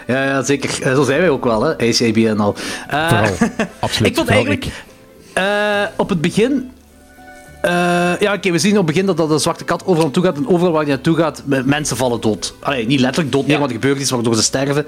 Ja, 0.08 0.24
ja, 0.24 0.44
zeker. 0.44 0.70
Eh, 0.84 0.96
Zo 0.96 1.04
zijn 1.04 1.20
wij 1.20 1.30
ook 1.30 1.44
wel, 1.44 1.64
hè. 1.64 1.72
ACAB 1.78 2.18
en 2.18 2.40
al. 2.40 2.56
Eh, 2.88 3.08
Vooral. 3.10 3.34
Absoluut. 3.80 4.10
ik 4.12 4.16
vond 4.18 4.30
eigenlijk... 4.30 4.66
ik. 4.66 4.72
eh, 5.34 5.84
op 5.98 6.10
het 6.10 6.22
begin... 6.22 6.72
eh, 7.62 7.72
ja, 8.20 8.34
oké, 8.34 8.52
we 8.52 8.60
zien 8.60 8.72
op 8.72 8.78
het 8.78 8.86
begin 8.86 9.06
dat, 9.06 9.18
dat 9.18 9.32
een 9.32 9.40
zwarte 9.40 9.64
kat 9.64 9.82
overal 9.86 10.04
naartoe 10.04 10.24
gaat. 10.24 10.38
En 10.38 10.48
overal 10.48 10.72
waar 10.72 10.82
hij 10.84 10.92
naartoe 10.94 11.16
gaat, 11.16 11.44
me- 11.46 11.64
mensen 11.66 11.98
vallen 11.98 12.22
dood. 12.22 12.54
Allee, 12.60 12.86
niet 12.86 13.00
letterlijk 13.00 13.32
dood, 13.34 13.44
nee, 13.44 13.52
Ja. 13.52 13.58
maar 13.60 13.68
er 13.68 13.74
gebeurt 13.76 14.00
iets 14.00 14.10
waardoor 14.12 14.36
ze 14.36 14.44
sterven. 14.44 14.88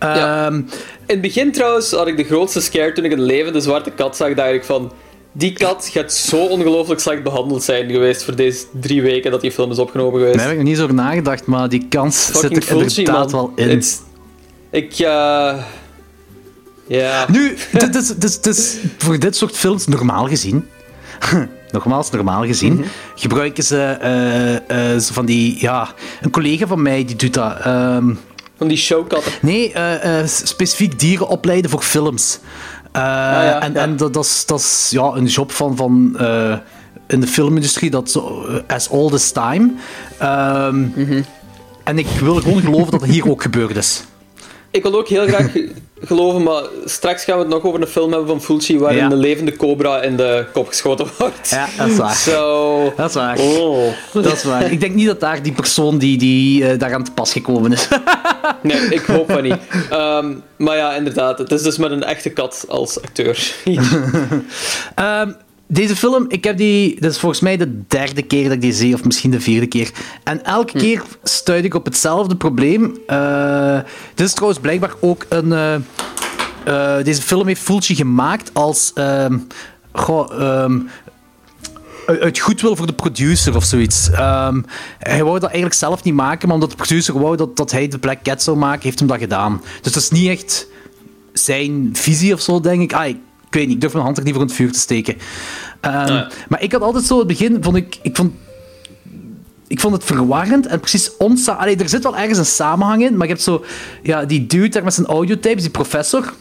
Ja. 0.00 0.46
Ehm, 0.46 0.54
In 0.56 0.66
het 1.06 1.20
begin 1.20 1.52
trouwens 1.52 1.90
had 1.92 2.06
ik 2.06 2.16
de 2.16 2.24
grootste 2.24 2.60
scare 2.60 2.92
toen 2.92 3.04
ik 3.04 3.12
een 3.12 3.22
levende 3.22 3.60
zwarte 3.60 3.90
kat 3.90 4.16
zag. 4.16 4.34
Dacht 4.34 4.52
ik 4.52 4.64
van, 4.64 4.92
die 5.36 5.52
kat 5.52 5.88
gaat 5.92 6.12
zo 6.12 6.36
ongelooflijk 6.46 7.00
slecht 7.00 7.22
behandeld 7.22 7.62
zijn 7.62 7.90
geweest 7.90 8.22
voor 8.24 8.36
deze 8.36 8.64
drie 8.80 9.02
weken 9.02 9.30
dat 9.30 9.40
die 9.40 9.50
film 9.52 9.70
is 9.70 9.78
opgenomen 9.78 10.18
geweest. 10.18 10.34
Daar 10.36 10.42
heb 10.44 10.52
ik 10.52 10.58
nog 10.58 10.66
niet 10.68 10.76
zo 10.76 10.82
over 10.82 10.94
nagedacht, 10.94 11.46
maar 11.46 11.68
die 11.68 11.86
kans 11.88 12.26
zit 12.32 12.56
er 12.56 12.62
Fulci, 12.62 12.98
inderdaad 12.98 13.32
man. 13.32 13.52
wel 13.56 13.66
in. 13.66 13.70
It's- 13.76 13.98
Ik, 14.70 14.92
eh... 14.92 15.54
ja... 16.86 17.26
Nu, 17.30 17.56
dit 17.72 17.94
is, 17.94 18.06
dit, 18.08 18.42
dit 18.44 18.80
voor 18.98 19.18
dit 19.18 19.36
soort 19.36 19.56
films 19.56 19.86
normaal 19.86 20.26
gezien. 20.28 20.68
Nogmaals, 21.70 22.10
normaal 22.10 22.44
gezien. 22.44 22.72
Mhm. 22.74 22.86
Gebruiken 23.14 23.64
ze 23.64 23.78
eh, 23.82 24.92
eh, 24.94 25.00
zo 25.00 25.12
van 25.12 25.26
die. 25.26 25.56
Ja, 25.60 25.94
een 26.20 26.30
collega 26.30 26.66
van 26.66 26.82
mij 26.82 27.04
die 27.04 27.16
doet 27.16 27.34
dat. 27.34 27.58
ehm, 27.60 28.14
Van 28.56 28.68
die 28.68 28.76
showkatten. 28.76 29.32
nee, 29.42 29.72
eh, 29.72 30.26
specifiek 30.26 30.98
dieren 30.98 31.28
opleiden 31.28 31.70
voor 31.70 31.82
films. 31.82 32.38
Eh, 32.96 33.02
ja, 33.02 33.62
en 33.74 33.96
dat, 33.96 34.14
dat 34.14 34.24
is, 34.24 34.46
dat 34.46 34.58
is 34.60 34.86
ja, 34.90 35.02
een 35.14 35.24
job 35.26 35.52
van. 35.52 35.76
van 35.76 36.16
eh, 36.18 36.54
in 37.08 37.20
de 37.20 37.26
filmindustrie, 37.26 37.90
dat 37.90 38.10
zo, 38.10 38.44
eh, 38.48 38.74
as 38.76 38.88
old 38.88 39.12
as 39.12 39.30
time. 39.30 39.70
Ehm, 40.18 40.78
Mhm. 40.80 41.22
En 41.84 41.98
ik 41.98 42.06
wil 42.20 42.34
gewoon 42.34 42.60
geloven 42.60 42.90
dat 42.90 43.00
het 43.00 43.10
hier 43.10 43.30
ook 43.30 43.42
gebeurd 43.42 43.76
is. 43.76 44.02
Ik 44.70 44.82
wil 44.82 44.94
ook 44.98 45.08
heel 45.08 45.26
graag 45.26 45.52
ge- 45.52 45.72
geloven, 46.00 46.42
maar 46.42 46.62
straks 46.84 47.24
gaan 47.24 47.34
we 47.36 47.40
het 47.44 47.52
nog 47.52 47.62
over 47.62 47.80
een 47.80 47.86
film 47.86 48.10
hebben 48.10 48.28
van 48.28 48.40
Fulci 48.42 48.78
waarin 48.78 48.98
Ja. 48.98 49.10
een 49.10 49.16
levende 49.16 49.56
cobra 49.56 50.02
in 50.02 50.16
de 50.16 50.46
kop 50.52 50.68
geschoten 50.68 51.06
wordt. 51.18 51.50
Ja, 51.50 51.66
dat 51.78 51.88
is 51.88 51.96
waar. 51.96 52.24
Dat 52.96 53.08
is 53.08 53.14
waar. 53.14 53.38
Oh. 53.38 53.92
Dat 54.12 54.32
is 54.32 54.44
waar. 54.44 54.70
Ik 54.72 54.80
denk 54.80 54.94
niet 54.94 55.06
dat 55.06 55.20
daar 55.20 55.42
die 55.42 55.52
persoon 55.52 55.98
die, 55.98 56.18
die 56.18 56.66
eh, 56.68 56.78
daaraan 56.78 57.04
te 57.04 57.10
pas 57.12 57.32
gekomen 57.32 57.72
is. 57.72 57.88
Nee, 58.62 58.80
ik 58.94 59.00
hoop 59.00 59.30
van 59.32 59.42
niet. 59.42 59.56
Ehm, 59.90 60.34
maar 60.56 60.76
ja, 60.76 60.94
inderdaad. 60.94 61.38
Het 61.38 61.52
is 61.52 61.62
dus 61.62 61.78
met 61.78 61.90
een 61.90 62.02
echte 62.04 62.30
kat 62.30 62.64
als 62.68 63.02
acteur. 63.02 63.54
Ehm, 64.94 65.32
deze 65.66 65.96
film, 65.96 66.24
ik 66.28 66.44
heb 66.44 66.56
die, 66.56 67.00
dit 67.00 67.10
is 67.10 67.18
volgens 67.18 67.40
mij 67.40 67.56
de 67.56 67.80
derde 67.88 68.22
keer 68.22 68.42
dat 68.44 68.52
ik 68.52 68.60
die 68.60 68.72
zie, 68.72 68.94
of 68.94 69.04
misschien 69.04 69.30
de 69.30 69.40
vierde 69.40 69.66
keer. 69.66 69.90
En 70.24 70.44
elke 70.44 70.78
keer 70.78 71.02
stuit 71.22 71.64
ik 71.64 71.74
op 71.74 71.84
hetzelfde 71.84 72.36
probleem. 72.36 72.98
Eh, 73.06 73.78
dit 74.14 74.26
is 74.26 74.32
trouwens 74.32 74.60
blijkbaar 74.60 74.92
ook 75.00 75.26
een. 75.28 75.52
eh, 75.52 75.74
eh, 76.64 77.04
deze 77.04 77.22
film 77.22 77.46
heeft 77.46 77.62
Fulci 77.62 77.94
gemaakt 77.94 78.50
als. 78.52 78.90
ehm, 78.94 79.38
goh, 79.92 80.30
uit 82.06 82.38
goedwil 82.38 82.76
voor 82.76 82.86
de 82.86 82.92
producer 82.92 83.56
of 83.56 83.64
zoiets. 83.64 84.10
Ehm, 84.10 84.62
hij 84.98 85.22
wou 85.24 85.34
dat 85.34 85.48
eigenlijk 85.48 85.74
zelf 85.74 86.02
niet 86.02 86.14
maken, 86.14 86.46
maar 86.46 86.54
omdat 86.56 86.70
de 86.70 86.76
producer 86.76 87.18
wou 87.20 87.36
dat, 87.36 87.56
dat 87.56 87.70
hij 87.70 87.88
de 87.88 87.98
Black 87.98 88.22
Cat 88.22 88.42
zou 88.42 88.56
maken, 88.56 88.82
heeft 88.82 88.98
hem 88.98 89.08
dat 89.08 89.18
gedaan. 89.18 89.62
Dus 89.82 89.92
dat 89.92 90.02
is 90.02 90.10
niet 90.10 90.28
echt 90.28 90.66
zijn 91.32 91.90
visie 91.92 92.32
of 92.32 92.40
zo, 92.40 92.60
denk 92.60 92.82
ik. 92.82 92.92
Ah, 92.92 93.06
ik, 93.06 93.16
ik 93.46 93.54
weet 93.54 93.66
niet, 93.66 93.74
ik 93.74 93.80
durf 93.80 93.92
mijn 93.92 94.04
hand 94.04 94.18
er 94.18 94.24
niet 94.24 94.32
voor 94.32 94.42
in 94.42 94.48
het 94.48 94.56
vuur 94.56 94.72
te 94.72 94.78
steken. 94.78 95.16
Ehm, 95.80 96.12
Ja. 96.12 96.30
Maar 96.48 96.62
ik 96.62 96.72
had 96.72 96.80
altijd 96.80 97.04
zo, 97.04 97.18
het 97.18 97.26
begin 97.26 97.58
vond 97.60 97.76
ik, 97.76 97.98
ik 98.02 98.16
vond, 98.16 98.32
ik 99.66 99.80
vond 99.80 99.94
het 99.94 100.04
verwarrend 100.04 100.66
en 100.66 100.80
precies 100.80 101.16
onsa. 101.16 101.52
Allee, 101.52 101.76
er 101.76 101.88
zit 101.88 102.02
wel 102.02 102.16
ergens 102.16 102.38
een 102.38 102.46
samenhang 102.46 103.02
in, 103.02 103.16
maar 103.16 103.26
je 103.26 103.32
hebt 103.32 103.44
zo, 103.44 103.64
ja, 104.02 104.24
die 104.24 104.46
dude 104.46 104.68
daar 104.68 104.84
met 104.84 104.94
zijn 104.94 105.06
audiotapes, 105.06 105.62
die 105.62 105.70
professor. 105.70 106.32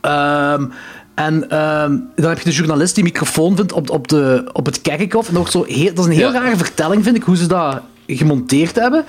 Ehm, 0.00 0.66
en 1.16 1.50
ehm, 1.50 1.96
dan 2.14 2.28
heb 2.28 2.38
je 2.38 2.44
de 2.44 2.54
journalist 2.56 2.94
die 2.94 3.04
microfoon 3.04 3.56
vindt 3.56 3.72
op, 3.72 3.90
op, 3.90 4.08
de, 4.08 4.50
op 4.52 4.66
het 4.66 4.82
kerkhof. 4.82 5.28
En 5.28 5.46
zo 5.50 5.64
heel, 5.64 5.94
dat 5.94 5.98
is 5.98 6.10
een 6.10 6.16
heel 6.18 6.32
Ja. 6.32 6.40
rare 6.40 6.56
vertelling, 6.56 7.04
vind 7.04 7.16
ik, 7.16 7.22
hoe 7.22 7.36
ze 7.36 7.46
dat 7.46 7.80
gemonteerd 8.06 8.74
hebben. 8.76 9.04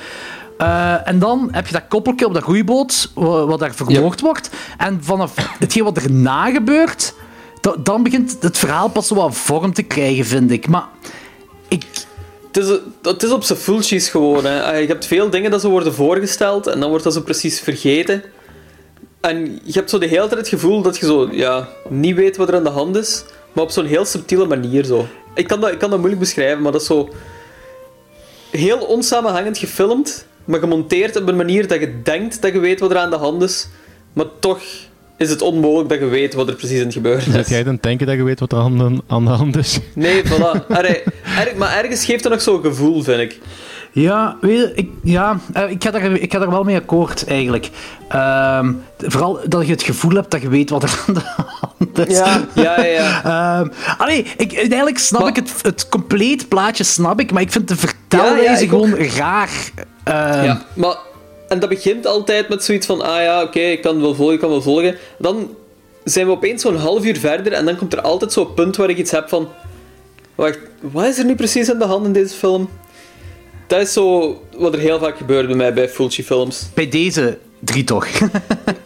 Eh, 0.57 1.07
en 1.07 1.19
dan 1.19 1.49
heb 1.51 1.67
je 1.67 1.73
dat 1.73 1.83
koppeltje 1.89 2.25
op 2.25 2.33
dat 2.33 2.43
roeiboot, 2.43 3.11
wa- 3.15 3.45
wat 3.45 3.59
daar 3.59 3.73
vermoord 3.75 4.21
wordt. 4.21 4.49
En 4.77 4.99
vanaf 5.03 5.33
hetgeen 5.59 5.83
wat 5.83 5.97
erna 5.97 6.49
gebeurt, 6.51 7.13
da- 7.61 7.75
dan 7.83 8.03
begint 8.03 8.37
het 8.39 8.57
verhaal 8.57 8.89
pas 8.89 9.07
zo 9.07 9.15
wat 9.15 9.35
vorm 9.35 9.73
te 9.73 9.83
krijgen, 9.83 10.25
vind 10.25 10.51
ik. 10.51 10.67
Maar 10.67 10.85
ik... 11.67 11.83
Het 12.51 12.65
is, 12.65 12.77
het 13.01 13.23
is 13.23 13.29
op 13.31 13.43
zijn 13.43 13.59
Fulci's 13.59 14.09
gewoon. 14.09 14.45
Hè. 14.45 14.75
Je 14.77 14.87
hebt 14.87 15.05
veel 15.05 15.29
dingen 15.29 15.51
dat 15.51 15.61
zo 15.61 15.69
worden 15.69 15.93
voorgesteld 15.93 16.67
en 16.67 16.79
dan 16.79 16.89
wordt 16.89 17.03
dat 17.03 17.13
zo 17.13 17.21
precies 17.21 17.59
vergeten. 17.59 18.23
En 19.21 19.59
je 19.63 19.71
hebt 19.73 19.89
zo 19.89 19.97
de 19.97 20.05
hele 20.07 20.27
tijd 20.27 20.39
het 20.39 20.47
gevoel 20.47 20.81
dat 20.81 20.97
je 20.97 21.05
zo, 21.05 21.29
ja, 21.31 21.67
niet 21.89 22.15
weet 22.15 22.37
wat 22.37 22.47
er 22.49 22.55
aan 22.55 22.63
de 22.63 22.69
hand 22.69 22.95
is, 22.95 23.23
maar 23.53 23.63
op 23.63 23.69
zo'n 23.71 23.85
heel 23.85 24.05
subtiele 24.05 24.45
manier 24.45 24.83
zo. 24.85 25.07
Ik 25.35 25.47
kan, 25.47 25.59
dat, 25.61 25.71
ik 25.71 25.77
kan 25.79 25.89
dat 25.89 25.97
moeilijk 25.99 26.21
beschrijven, 26.21 26.61
maar 26.61 26.71
dat 26.71 26.81
is 26.81 26.87
zo 26.87 27.09
heel 28.51 28.77
onsamenhangend 28.77 29.57
gefilmd, 29.57 30.25
maar 30.45 30.59
gemonteerd 30.59 31.15
op 31.21 31.27
een 31.27 31.35
manier 31.35 31.67
dat 31.67 31.79
je 31.79 32.01
denkt 32.03 32.41
dat 32.41 32.53
je 32.53 32.59
weet 32.59 32.79
wat 32.79 32.91
er 32.91 32.97
aan 32.97 33.09
de 33.09 33.15
hand 33.15 33.41
is, 33.43 33.67
maar 34.13 34.25
toch 34.39 34.59
is 35.17 35.29
het 35.29 35.41
onmogelijk 35.41 35.89
dat 35.89 35.99
je 35.99 36.05
weet 36.05 36.33
wat 36.33 36.47
er 36.47 36.55
precies 36.55 36.77
aan 36.79 36.83
het 36.85 36.93
gebeuren 36.93 37.21
Zit 37.31 37.35
is. 37.35 37.47
jij 37.47 37.63
dan 37.63 37.77
denken 37.81 38.07
dat 38.07 38.15
je 38.15 38.23
weet 38.23 38.39
wat 38.39 38.51
er 38.51 38.57
aan 38.57 38.77
de, 38.77 39.01
aan 39.07 39.25
de 39.25 39.31
hand 39.31 39.55
is? 39.57 39.79
Nee, 39.93 40.21
voilà. 40.23 40.67
Erg- 40.67 41.55
maar 41.55 41.77
ergens 41.83 42.05
geeft 42.05 42.23
het 42.23 42.33
nog 42.33 42.41
zo'n 42.41 42.61
gevoel, 42.61 43.03
vind 43.03 43.19
ik. 43.19 43.39
Ja, 43.91 44.37
weet 44.41 44.57
je, 44.57 44.71
ik, 44.75 44.89
ja, 45.03 45.39
eh, 45.53 45.69
ik, 45.69 45.83
ga 45.83 45.91
daar, 45.91 46.11
ik 46.11 46.31
ga 46.31 46.39
daar 46.39 46.49
wel 46.49 46.63
mee 46.63 46.75
akkoord, 46.75 47.27
eigenlijk. 47.27 47.69
Ehm, 48.09 48.73
vooral 48.97 49.39
dat 49.47 49.65
je 49.65 49.71
het 49.71 49.83
gevoel 49.83 50.11
hebt 50.13 50.31
dat 50.31 50.41
je 50.41 50.49
weet 50.49 50.69
wat 50.69 50.83
er 50.83 51.03
aan 51.07 51.13
de 51.13 51.21
hand 51.23 52.07
is. 52.09 52.17
Ja, 52.17 52.45
ja, 52.55 52.81
ja. 52.81 52.85
ja. 52.85 53.59
Ehm, 53.59 53.67
allee, 53.97 54.25
ik, 54.37 54.53
eigenlijk 54.53 54.97
snap 54.97 55.19
Maar- 55.21 55.29
ik 55.29 55.35
het, 55.35 55.53
het 55.61 55.89
compleet 55.89 56.47
plaatje, 56.47 56.83
snap 56.83 57.19
ik, 57.19 57.31
maar 57.31 57.41
ik 57.41 57.51
vind 57.51 57.67
de 57.67 57.75
Ja, 57.75 57.81
ja, 57.81 57.87
vertelwijze 57.87 58.63
ik 58.63 58.69
gewoon 58.69 58.95
raar. 58.95 59.49
Ehm, 60.03 60.43
Ja, 60.43 60.61
maar... 60.73 60.95
En 61.47 61.59
dat 61.59 61.69
begint 61.69 62.05
altijd 62.05 62.49
met 62.49 62.63
zoiets 62.63 62.85
van, 62.85 63.01
ah 63.01 63.21
ja, 63.21 63.41
oké, 63.43 63.59
ik 63.59 63.81
kan 63.81 64.01
wel 64.01 64.15
volgen, 64.15 64.33
ik 64.33 64.39
kan 64.39 64.49
wel 64.49 64.61
volgen. 64.61 64.95
Dan 65.17 65.49
zijn 66.03 66.25
we 66.25 66.31
opeens 66.31 66.61
zo'n 66.61 66.75
half 66.77 67.05
uur 67.05 67.17
verder 67.17 67.53
en 67.53 67.65
dan 67.65 67.75
komt 67.75 67.93
er 67.93 68.01
altijd 68.01 68.33
zo'n 68.33 68.53
punt 68.53 68.75
waar 68.75 68.89
ik 68.89 68.97
iets 68.97 69.11
heb 69.11 69.29
van... 69.29 69.47
Wacht, 70.35 70.59
wat 70.81 71.05
is 71.05 71.17
er 71.17 71.25
nu 71.25 71.35
precies 71.35 71.71
aan 71.71 71.79
de 71.79 71.85
hand 71.85 72.05
in 72.05 72.13
deze 72.13 72.35
film? 72.35 72.69
Dat 73.67 73.81
is 73.81 73.93
zo 73.93 74.35
wat 74.57 74.73
er 74.73 74.79
heel 74.79 74.99
vaak 74.99 75.17
gebeurt 75.17 75.47
bij 75.47 75.55
mij 75.55 75.73
bij 75.73 75.89
Fulci-films. 75.89 76.67
Bij 76.73 76.89
deze 76.89 77.37
drie 77.59 77.83
toch. 77.83 78.07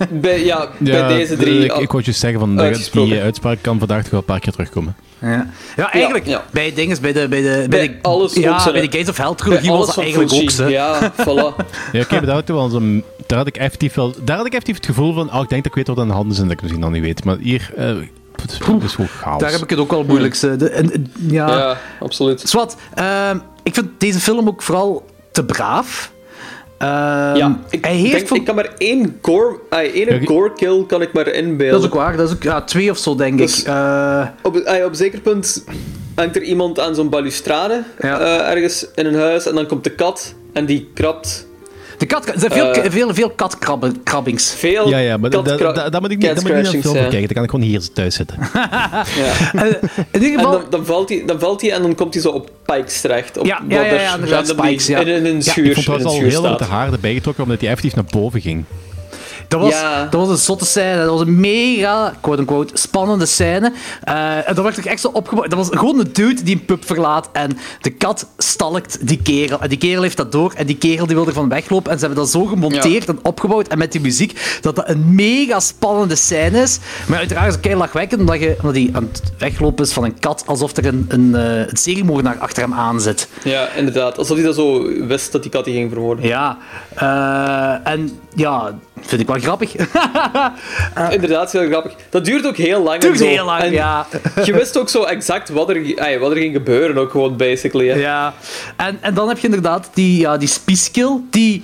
Bij, 0.09 0.45
ja, 0.45 0.69
bij 0.77 1.07
deze 1.07 1.37
drie... 1.37 1.63
Ik, 1.65 1.73
ik 1.77 1.91
wou 1.91 2.03
je 2.05 2.11
zeggen, 2.11 2.39
van, 2.39 2.55
dat- 2.55 2.65
Uitgesproken. 2.65 3.11
die 3.11 3.21
uitspraak 3.21 3.57
kan 3.61 3.79
vandaag 3.79 4.01
toch 4.01 4.11
wel 4.11 4.19
een 4.19 4.25
paar 4.25 4.39
keer 4.39 4.51
terugkomen. 4.51 4.95
ja. 5.21 5.49
ja, 5.75 5.91
eigenlijk, 5.91 6.25
ja. 6.27 6.43
bij 6.51 6.73
dinges, 6.73 6.99
bij 6.99 7.13
de, 7.13 7.27
bij 7.27 7.41
de, 7.41 7.65
Bij 7.69 7.87
de, 7.87 7.95
alles 8.01 8.33
ja, 8.33 8.71
bij 8.71 8.81
de 8.87 8.97
Gates 8.97 9.09
of 9.09 9.17
Hell 9.17 9.25
bij 9.27 9.35
trilogie 9.35 9.69
was 9.69 9.77
alles 9.77 9.87
dat 9.95 9.97
eigenlijk 10.03 10.31
ook 10.33 10.37
Fulci. 10.39 10.55
zo. 10.55 10.67
Ja, 10.67 11.11
voilà. 11.13 11.65
Ja, 11.91 12.01
oké, 12.01 12.19
daar 12.25 12.29
had 12.33 12.39
ik 12.39 12.47
wel 12.55 12.69
zo'n- 12.69 13.03
daar 13.27 13.37
had 13.37 13.47
ik 13.47 13.57
effectief 13.57 13.93
wel, 13.93 14.13
daar 14.23 14.37
had 14.37 14.45
ik 14.45 14.51
effectief 14.51 14.75
het 14.75 14.85
gevoel 14.85 15.13
van, 15.13 15.33
oh, 15.33 15.41
ik 15.41 15.49
denk 15.49 15.63
dat 15.63 15.71
ik 15.71 15.75
weet 15.75 15.87
wat 15.87 15.97
aan 15.99 16.07
de 16.07 16.13
hand 16.13 16.31
is 16.31 16.37
en 16.37 16.43
dat 16.43 16.51
ik 16.51 16.61
misschien 16.61 16.81
nog 16.81 16.91
niet 16.91 17.01
weet. 17.03 17.23
Maar 17.23 17.37
hier, 17.37 17.71
eh, 17.75 17.85
Het 17.85 18.51
is, 18.51 18.57
het 18.67 18.83
is 18.83 18.91
gewoon 18.93 19.09
chaos. 19.09 19.39
Daar 19.41 19.51
heb 19.51 19.61
ik 19.61 19.69
het 19.69 19.79
ook 19.79 19.89
wel 19.89 19.99
het 19.99 20.07
moeilijkste. 20.07 20.55
De, 20.55 20.69
en, 20.69 20.93
en- 20.93 21.11
ja, 21.27 21.47
Ja, 21.57 21.77
absoluut. 21.99 22.41
Zwat, 22.49 22.77
ehm, 22.93 23.37
ik 23.63 23.73
vind 23.73 23.87
deze 23.97 24.19
film 24.19 24.47
ook 24.47 24.61
vooral 24.61 25.05
te 25.31 25.45
braaf. 25.45 26.11
Ehm, 26.77 27.35
Ja, 27.35 27.59
ik, 27.69 27.85
hij 27.85 27.95
heeft 27.95 28.11
denk, 28.11 28.27
voor- 28.27 28.37
ik 28.37 28.45
kan 28.45 28.55
maar 28.55 28.69
één 28.77 29.17
gore, 29.21 29.59
één 29.69 30.25
gore 30.27 30.53
kill 30.53 30.83
kan 30.87 31.01
ik 31.01 31.13
maar 31.13 31.27
inbeelden. 31.27 31.71
Dat 31.71 31.79
is 31.81 31.87
ook 31.87 31.93
waar, 32.03 32.17
dat 32.17 32.27
is 32.29 32.35
ook 32.35 32.43
ja, 32.43 32.61
twee 32.61 32.89
of 32.91 32.97
zo, 32.97 33.15
denk 33.15 33.37
Dus- 33.37 33.59
ik. 33.61 33.67
Eh, 33.67 34.27
Op, 34.41 34.55
ah, 34.57 34.83
op 34.83 34.89
een 34.89 34.95
zeker 34.95 35.19
punt 35.19 35.63
hangt 36.15 36.35
er 36.35 36.41
iemand 36.43 36.79
aan 36.79 36.95
zo'n 36.95 37.09
balustrade 37.09 37.83
Ja. 37.99 38.19
eh, 38.19 38.51
ergens 38.51 38.85
in 38.95 39.05
een 39.05 39.15
huis 39.15 39.45
en 39.45 39.55
dan 39.55 39.65
komt 39.67 39.83
de 39.83 39.95
kat 39.95 40.33
en 40.53 40.65
die 40.65 40.89
krabt 40.93 41.47
de 42.01 42.07
kat, 42.07 42.27
er 42.27 42.39
zijn 42.39 42.51
veel, 42.51 42.71
Eh. 42.71 42.91
veel, 42.91 43.13
veel 43.13 43.29
katkrabbings. 43.29 44.53
veel 44.53 44.89
Ja, 44.89 44.97
ja, 44.97 45.17
maar 45.17 45.29
dat, 45.29 45.43
moet 45.43 45.51
ik 45.59 45.61
niet, 45.61 45.85
dat 45.91 46.01
moet 46.01 46.11
ik 46.11 46.17
niet 46.17 46.21
de 46.21 46.41
film 46.41 46.57
scratchings, 46.57 46.91
kijken. 46.91 47.19
Dan 47.19 47.27
kan 47.27 47.43
ik 47.43 47.49
gewoon 47.49 47.65
hier 47.65 47.93
thuis 47.93 48.15
zitten. 48.15 48.37
ja. 49.21 49.33
Eh, 49.53 49.65
in 50.11 50.21
ieder 50.21 50.39
En 50.39 50.39
geval, 50.39 50.51
dan, 50.51 50.63
dan, 50.69 50.85
valt 50.85 51.09
hij, 51.09 51.23
dan 51.25 51.39
valt 51.39 51.61
hij 51.61 51.71
en 51.71 51.81
dan 51.81 51.95
komt 51.95 52.13
hij 52.13 52.23
zo 52.23 52.29
op 52.29 52.49
Pikes 52.65 53.01
terecht. 53.01 53.37
Op 53.37 53.45
Ja, 53.45 53.61
ja, 53.67 53.81
ja, 53.85 54.17
ja, 54.25 54.43
Spikes, 54.43 54.87
ja. 54.87 54.99
In, 54.99 55.07
in 55.07 55.25
een 55.25 55.41
schuur, 55.41 55.77
ik 55.77 55.83
vond 55.83 56.05
al 56.05 56.13
heel 56.19 56.41
lang 56.41 56.55
staat. 56.55 56.57
te 56.57 56.73
haar 56.73 56.91
erbij 56.91 57.13
getrokken, 57.13 57.43
omdat 57.43 57.59
hij 57.59 57.69
effectief 57.69 57.95
naar 57.95 58.05
boven 58.09 58.41
ging. 58.41 58.63
Dat 59.47 59.59
was, 59.59 59.71
Ja. 59.71 60.07
dat 60.09 60.19
was 60.19 60.29
een 60.29 60.37
zotte 60.37 60.65
scène. 60.65 60.97
Dat 60.97 61.09
was 61.09 61.21
een 61.21 61.39
mega, 61.39 62.13
quote-unquote, 62.21 62.77
spannende 62.77 63.25
scène. 63.25 63.71
Eh, 64.03 64.47
en 64.47 64.55
dat 64.55 64.63
werd 64.63 64.79
ook 64.79 64.85
echt 64.85 65.01
zo 65.01 65.09
opgebouwd. 65.13 65.49
Dat 65.49 65.59
was 65.59 65.79
gewoon 65.79 65.99
een 65.99 66.09
dude 66.13 66.43
die 66.43 66.55
een 66.55 66.65
pub 66.65 66.85
verlaat 66.85 67.29
en 67.31 67.57
de 67.81 67.89
kat 67.89 68.27
stalkt 68.37 69.07
die 69.07 69.21
kerel. 69.21 69.59
En 69.61 69.69
die 69.69 69.77
kerel 69.77 70.01
heeft 70.01 70.17
dat 70.17 70.31
door 70.31 70.53
en 70.55 70.65
die 70.65 70.77
kerel 70.77 71.05
die 71.05 71.15
wil 71.15 71.27
ervan 71.27 71.49
weglopen. 71.49 71.91
En 71.91 71.99
ze 71.99 72.05
hebben 72.05 72.23
dat 72.23 72.31
zo 72.31 72.45
gemonteerd 72.45 73.07
en 73.07 73.19
opgebouwd 73.21 73.67
en 73.67 73.77
met 73.77 73.91
die 73.91 74.01
muziek, 74.01 74.57
dat 74.61 74.75
dat 74.75 74.89
een 74.89 75.15
mega 75.15 75.59
spannende 75.59 76.15
scène 76.15 76.61
is. 76.61 76.79
Maar 77.07 77.17
uiteraard 77.17 77.47
is 77.47 77.53
het 77.53 77.61
keihard 77.61 77.85
lachwekkend, 77.85 78.19
omdat, 78.21 78.39
je, 78.39 78.55
omdat 78.57 78.75
hij 78.75 78.89
aan 78.93 79.09
het 79.11 79.21
weglopen 79.37 79.85
is 79.85 79.93
van 79.93 80.03
een 80.03 80.19
kat, 80.19 80.43
alsof 80.45 80.77
er 80.77 80.85
een, 80.85 81.05
een, 81.07 81.35
eh, 81.35 81.57
een 81.57 81.77
seriemoordenaar 81.77 82.37
achter 82.37 82.63
hem 82.63 82.73
aan 82.73 83.01
zit. 83.01 83.27
Ja, 83.43 83.69
inderdaad. 83.75 84.17
Alsof 84.17 84.35
hij 84.37 84.45
dat 84.45 84.55
zo 84.55 84.83
wist 85.07 85.31
dat 85.31 85.41
die 85.41 85.51
kat 85.51 85.65
die 85.65 85.73
ging 85.73 85.91
vermoorden. 85.91 86.25
Ja, 86.27 86.57
eh, 86.95 87.91
en 87.91 88.19
ja, 88.35 88.79
vind 89.01 89.20
ik 89.21 89.27
wel 89.27 89.39
grappig. 89.39 89.75
Inderdaad, 91.15 91.51
heel 91.51 91.67
grappig. 91.67 91.93
Dat 92.09 92.25
duurt 92.25 92.47
ook 92.47 92.57
heel 92.57 92.83
lang. 92.83 93.01
Duurt 93.01 93.19
heel 93.19 93.45
lang, 93.45 93.61
En 93.61 93.71
ja. 93.71 94.07
Je 94.45 94.53
wist 94.53 94.77
ook 94.77 94.89
zo 94.89 95.03
exact 95.03 95.49
wat 95.49 95.69
er, 95.69 95.93
ay, 95.95 96.19
wat 96.19 96.31
er 96.31 96.37
ging 96.37 96.53
gebeuren, 96.53 96.97
ook 96.97 97.11
gewoon, 97.11 97.37
basically. 97.37 97.87
hè. 97.87 97.95
Ja, 97.99 98.33
en, 98.77 98.97
en 99.01 99.13
dan 99.13 99.27
heb 99.27 99.37
je 99.37 99.45
inderdaad 99.45 99.89
die, 99.93 100.19
ja, 100.19 100.37
die 100.37 100.47
spiskill, 100.47 101.09
die... 101.29 101.63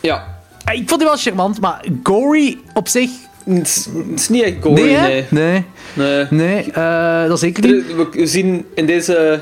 Ja. 0.00 0.26
eh, 0.64 0.74
Ik 0.80 0.88
vond 0.88 1.00
die 1.00 1.08
wel 1.08 1.18
charmant, 1.18 1.60
maar 1.60 1.84
gory 2.02 2.58
op 2.74 2.88
zich... 2.88 3.10
Het 3.44 3.66
is, 3.66 3.88
het 4.10 4.20
is 4.20 4.28
niet 4.28 4.42
echt 4.42 4.54
gory, 4.60 4.80
nee, 4.82 4.96
nee. 4.96 5.24
Nee, 5.28 5.64
Nee. 5.92 6.26
nee 6.30 6.70
eh, 6.72 7.28
dat 7.28 7.38
zeker 7.38 7.62
niet. 7.66 7.84
We 8.12 8.26
zien 8.26 8.66
in 8.74 8.86
deze 8.86 9.40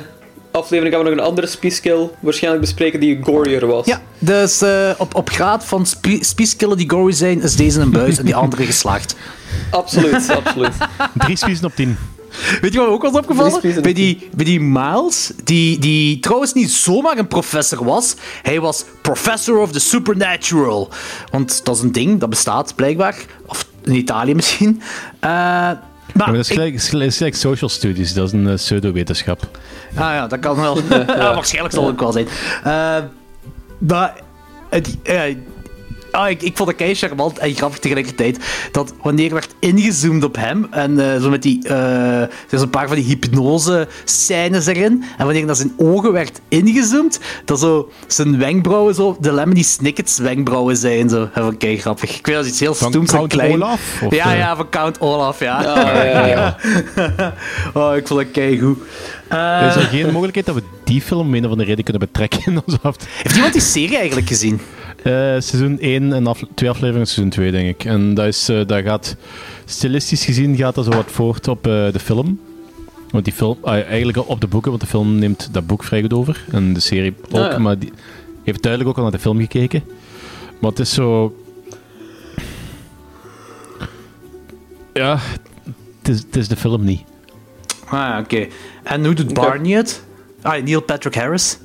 aflevering 0.53 0.95
gaan 0.95 1.05
we 1.05 1.11
nog 1.11 1.19
een 1.19 1.25
andere 1.25 1.47
spiskill 1.47 2.09
waarschijnlijk 2.21 2.65
bespreken 2.65 3.01
die 3.01 3.19
gorier 3.23 3.67
was. 3.67 3.87
Ja, 3.87 4.03
dus 4.19 4.63
eh, 4.63 4.91
op, 4.99 5.15
op 5.15 5.31
graad 5.31 5.65
van 5.65 5.87
spi 5.87 6.25
spieskillen 6.25 6.77
die 6.77 6.91
gory 6.91 7.13
zijn, 7.13 7.43
is 7.43 7.57
deze 7.57 7.81
een 7.81 7.91
buis 7.91 8.19
en 8.19 8.25
die 8.25 8.35
andere 8.35 8.65
geslaagd. 8.65 9.17
Absoluut, 9.71 10.29
absoluut. 10.29 10.73
Drie 11.15 11.37
spiezen 11.37 11.65
op 11.65 11.75
tien. 11.75 11.97
Weet 12.61 12.73
je 12.73 12.79
wat 12.79 12.89
me 12.89 12.95
ook 12.95 13.03
was 13.03 13.13
opgevallen? 13.13 13.83
Bij 13.83 13.93
die, 13.93 14.29
bij 14.35 14.45
die 14.45 14.61
Miles, 14.61 15.33
die, 15.45 15.79
die 15.79 16.19
trouwens 16.19 16.53
niet 16.53 16.71
zomaar 16.71 17.19
een 17.19 17.27
professor 17.27 17.85
was. 17.85 18.15
Hij 18.43 18.61
was 18.61 18.85
Professor 19.03 19.59
of 19.59 19.73
the 19.73 19.81
Supernatural. 19.81 20.89
Want 21.31 21.65
dat 21.65 21.77
is 21.77 21.83
een 21.83 21.93
ding, 21.93 22.21
dat 22.21 22.31
bestaat 22.31 22.75
blijkbaar. 22.75 23.17
Of 23.47 23.67
in 23.83 23.95
Italië 23.95 24.35
misschien. 24.35 24.83
Eh, 25.21 25.71
maar 26.15 26.33
dat 26.33 26.51
is 26.51 26.89
gelijk, 26.89 27.35
social 27.35 27.71
studies, 27.71 28.15
dat 28.15 28.27
is 28.27 28.33
een 28.33 28.49
eh, 28.49 28.55
pseudowetenschap. 28.55 29.41
Ah 29.95 30.15
ja, 30.15 30.27
dat 30.27 30.39
kan 30.39 30.57
wel. 30.57 30.79
ja, 31.07 31.35
waarschijnlijk 31.35 31.75
zal 31.75 31.83
het 31.83 31.93
ook 31.93 32.01
wel 32.01 32.13
zijn. 32.13 32.29
Eh, 32.65 33.05
maar 33.79 34.15
het, 34.71 34.97
ah, 36.13 36.31
ik, 36.31 36.43
ik 36.43 36.57
vond 36.57 36.69
het 36.69 36.79
kei 36.79 36.95
charmant 36.95 37.39
en 37.39 37.55
grappig 37.55 37.79
tegelijkertijd. 37.79 38.39
Dat 38.73 38.95
wanneer 39.03 39.33
werd 39.33 39.55
ingezoomd 39.59 40.25
op 40.25 40.37
hem. 40.37 40.67
En 40.71 41.15
eh, 41.15 41.21
zo 41.21 41.31
met 41.31 41.43
die. 41.43 41.69
eh, 41.69 42.21
er 42.21 42.31
zijn 42.49 42.63
een 42.63 42.71
paar 42.71 42.87
van 42.87 42.97
die 42.97 43.05
hypnose-scènes 43.05 44.67
erin. 44.67 45.05
En 45.19 45.25
wanneer 45.25 45.45
naar 45.45 45.57
zijn 45.57 45.73
ogen 45.77 46.13
werd 46.13 46.41
ingezoomd. 46.49 47.21
Dat 47.45 47.61
zo 47.61 47.91
zijn 48.07 48.39
wenkbrauwen 48.39 48.95
zo. 48.95 49.17
De 49.21 49.33
Lemony 49.35 49.63
Snickets 49.63 50.19
wenkbrauwen 50.19 50.77
zijn. 50.77 51.09
Zo. 51.09 51.19
Dat 51.19 51.43
vond 51.43 51.53
ik 51.53 51.59
kei 51.59 51.79
grappig. 51.79 52.19
Ik 52.19 52.27
weet 52.27 52.35
dat 52.35 52.45
is 52.45 52.51
iets 52.51 52.61
heel 52.61 52.75
Van 52.75 52.89
stoems 52.91 53.11
en 53.11 53.17
Count 53.17 53.33
klein. 53.33 53.53
Olaf? 53.53 54.03
Of, 54.03 54.15
ja, 54.15 54.33
eh? 54.33 54.39
ja, 54.39 54.57
van 54.57 54.69
Count 54.69 55.01
Olaf, 55.01 55.41
ja. 55.41 55.57
Ah, 55.57 55.95
ja, 56.13 56.27
ja. 56.27 56.57
oh, 57.75 57.97
ik 57.97 58.07
vond 58.07 58.21
het 58.21 58.31
kei 58.31 58.59
goed. 58.61 58.79
is 59.29 59.75
er 59.75 59.89
geen 59.91 60.11
mogelijkheid 60.13 60.47
dat 60.47 60.55
we 60.55 60.63
die 60.85 61.03
film 61.03 61.21
om 61.27 61.35
een 61.35 61.45
of 61.45 61.51
andere 61.51 61.69
reden 61.69 61.85
kunnen 61.85 62.03
betrekken 62.03 62.41
in. 62.45 62.63
Heeft 63.23 63.35
iemand 63.35 63.53
die 63.53 63.63
serie 63.63 63.97
eigenlijk 63.97 64.29
gezien? 64.29 64.61
Eh, 65.03 65.13
seizoen 65.39 65.79
1 65.81 66.13
en 66.13 66.27
af, 66.27 66.43
twee 66.55 66.71
afleveringen 66.71 67.07
seizoen 67.07 67.31
2, 67.31 67.51
denk 67.51 67.69
ik. 67.69 67.85
En 67.85 68.15
dat, 68.15 68.27
is, 68.27 68.49
eh, 68.49 68.67
dat 68.67 68.83
gaat, 68.83 69.17
stilistisch 69.65 70.25
gezien 70.25 70.57
gaat 70.57 70.75
dat 70.75 70.85
zo 70.85 70.91
wat 70.91 71.11
voort 71.11 71.49
op 71.49 71.67
eh, 71.67 71.93
de 71.93 71.99
film. 71.99 72.41
Want 73.11 73.25
die 73.25 73.33
film, 73.33 73.59
ah, 73.63 73.73
eigenlijk 73.87 74.29
op 74.29 74.41
de 74.41 74.47
boeken, 74.47 74.71
want 74.71 74.83
de 74.83 74.89
film 74.89 75.19
neemt 75.19 75.49
dat 75.53 75.67
boek 75.67 75.85
vrij 75.85 76.01
goed 76.01 76.13
over. 76.13 76.45
En 76.51 76.73
de 76.73 76.81
serie 76.81 77.15
ook, 77.31 77.41
Ah, 77.41 77.51
ja. 77.53 77.59
maar 77.59 77.79
die 77.79 77.93
heeft 78.45 78.63
duidelijk 78.63 78.91
ook 78.91 78.97
al 78.97 79.03
naar 79.03 79.13
de 79.13 79.19
film 79.19 79.39
gekeken. 79.39 79.83
Maar 80.61 80.71
het 80.71 80.79
is 80.81 80.93
zo... 80.93 81.37
Ja, 84.93 85.19
het 85.99 86.09
is, 86.09 86.19
het 86.19 86.37
is 86.37 86.49
de 86.49 86.57
film 86.57 86.85
niet. 86.85 87.03
Ah, 87.85 87.91
ja, 87.91 88.19
oké. 88.21 88.47
En 88.83 89.05
hoe 89.05 89.15
doet 89.15 89.35
Barney 89.35 89.73
het? 89.77 90.05
Ah, 90.43 90.63
Neil 90.63 90.81
Patrick 90.81 91.15
Harris. 91.15 91.59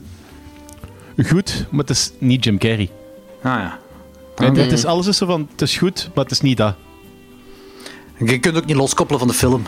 Goed, 1.25 1.65
maar 1.69 1.79
het 1.79 1.89
is 1.89 2.11
niet 2.19 2.43
Jim 2.43 2.57
Carrey. 2.57 2.89
Ah 3.41 3.59
ja. 3.59 3.79
Het, 4.35 4.57
het 4.57 4.71
is, 4.71 4.85
alles 4.85 5.07
is 5.07 5.17
zo 5.17 5.25
van, 5.25 5.47
het 5.51 5.61
is 5.61 5.77
goed, 5.77 6.09
maar 6.13 6.23
het 6.23 6.33
is 6.33 6.41
niet 6.41 6.57
dat. 6.57 6.75
Je 8.17 8.39
kunt 8.39 8.57
ook 8.57 8.65
niet 8.65 8.75
loskoppelen 8.75 9.19
van 9.19 9.27
de 9.29 9.33
film. 9.33 9.63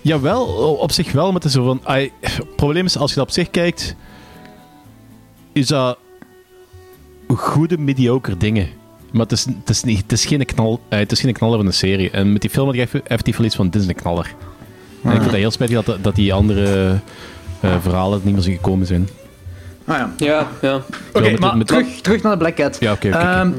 Jawel, 0.00 0.46
op 0.76 0.92
zich 0.92 1.12
wel, 1.12 1.24
maar 1.24 1.34
het 1.34 1.44
is 1.44 1.52
zo 1.52 1.64
van... 1.64 1.80
ai, 1.84 2.12
het 2.20 2.56
probleem 2.56 2.84
is, 2.84 2.98
als 2.98 3.10
je 3.10 3.16
dat 3.16 3.26
op 3.26 3.32
zich 3.32 3.50
kijkt, 3.50 3.96
is 5.52 5.66
dat 5.66 5.98
goede, 7.28 7.78
mediocre 7.78 8.36
dingen. 8.36 8.68
Maar 9.12 9.22
het 9.22 9.32
is, 9.32 9.44
het 9.44 9.68
is, 9.68 9.82
niet, 9.82 10.02
het 10.02 10.12
is, 10.12 10.26
geen, 10.26 10.44
knal, 10.44 10.80
eh, 10.88 10.98
het 10.98 11.12
is 11.12 11.20
geen 11.20 11.32
knaller 11.32 11.56
van 11.56 11.66
een 11.66 11.72
serie. 11.72 12.10
En 12.10 12.32
met 12.32 12.40
die 12.40 12.50
film 12.50 12.66
had 12.66 12.74
ik 12.74 12.80
even- 12.80 13.06
effectief 13.06 13.36
wel 13.36 13.46
iets 13.46 13.56
van, 13.56 13.70
dit 13.70 13.82
is 13.82 13.88
een 13.88 13.94
knaller. 13.94 14.34
En 15.02 15.10
ik 15.10 15.18
vind 15.18 15.24
dat 15.30 15.40
heel 15.40 15.50
spijtig 15.50 15.84
dat, 15.84 16.04
dat 16.04 16.14
die 16.14 16.34
andere 16.34 16.98
eh, 17.60 17.80
verhalen 17.80 18.20
niet 18.24 18.34
meer 18.34 18.42
zijn 18.42 18.56
gekomen 18.56 18.86
zijn. 18.86 19.08
Ah 19.88 19.96
ja. 19.98 20.10
Ja, 20.16 20.48
ja. 20.62 20.80
Oké, 21.12 21.38
maar 21.38 21.56
met- 21.56 21.66
terug, 21.66 21.86
terug 22.00 22.22
naar 22.22 22.32
de 22.32 22.38
Black 22.38 22.54
Cat. 22.54 22.76
Ja, 22.80 22.92
oké. 22.92 23.08
Ehm, 23.08 23.50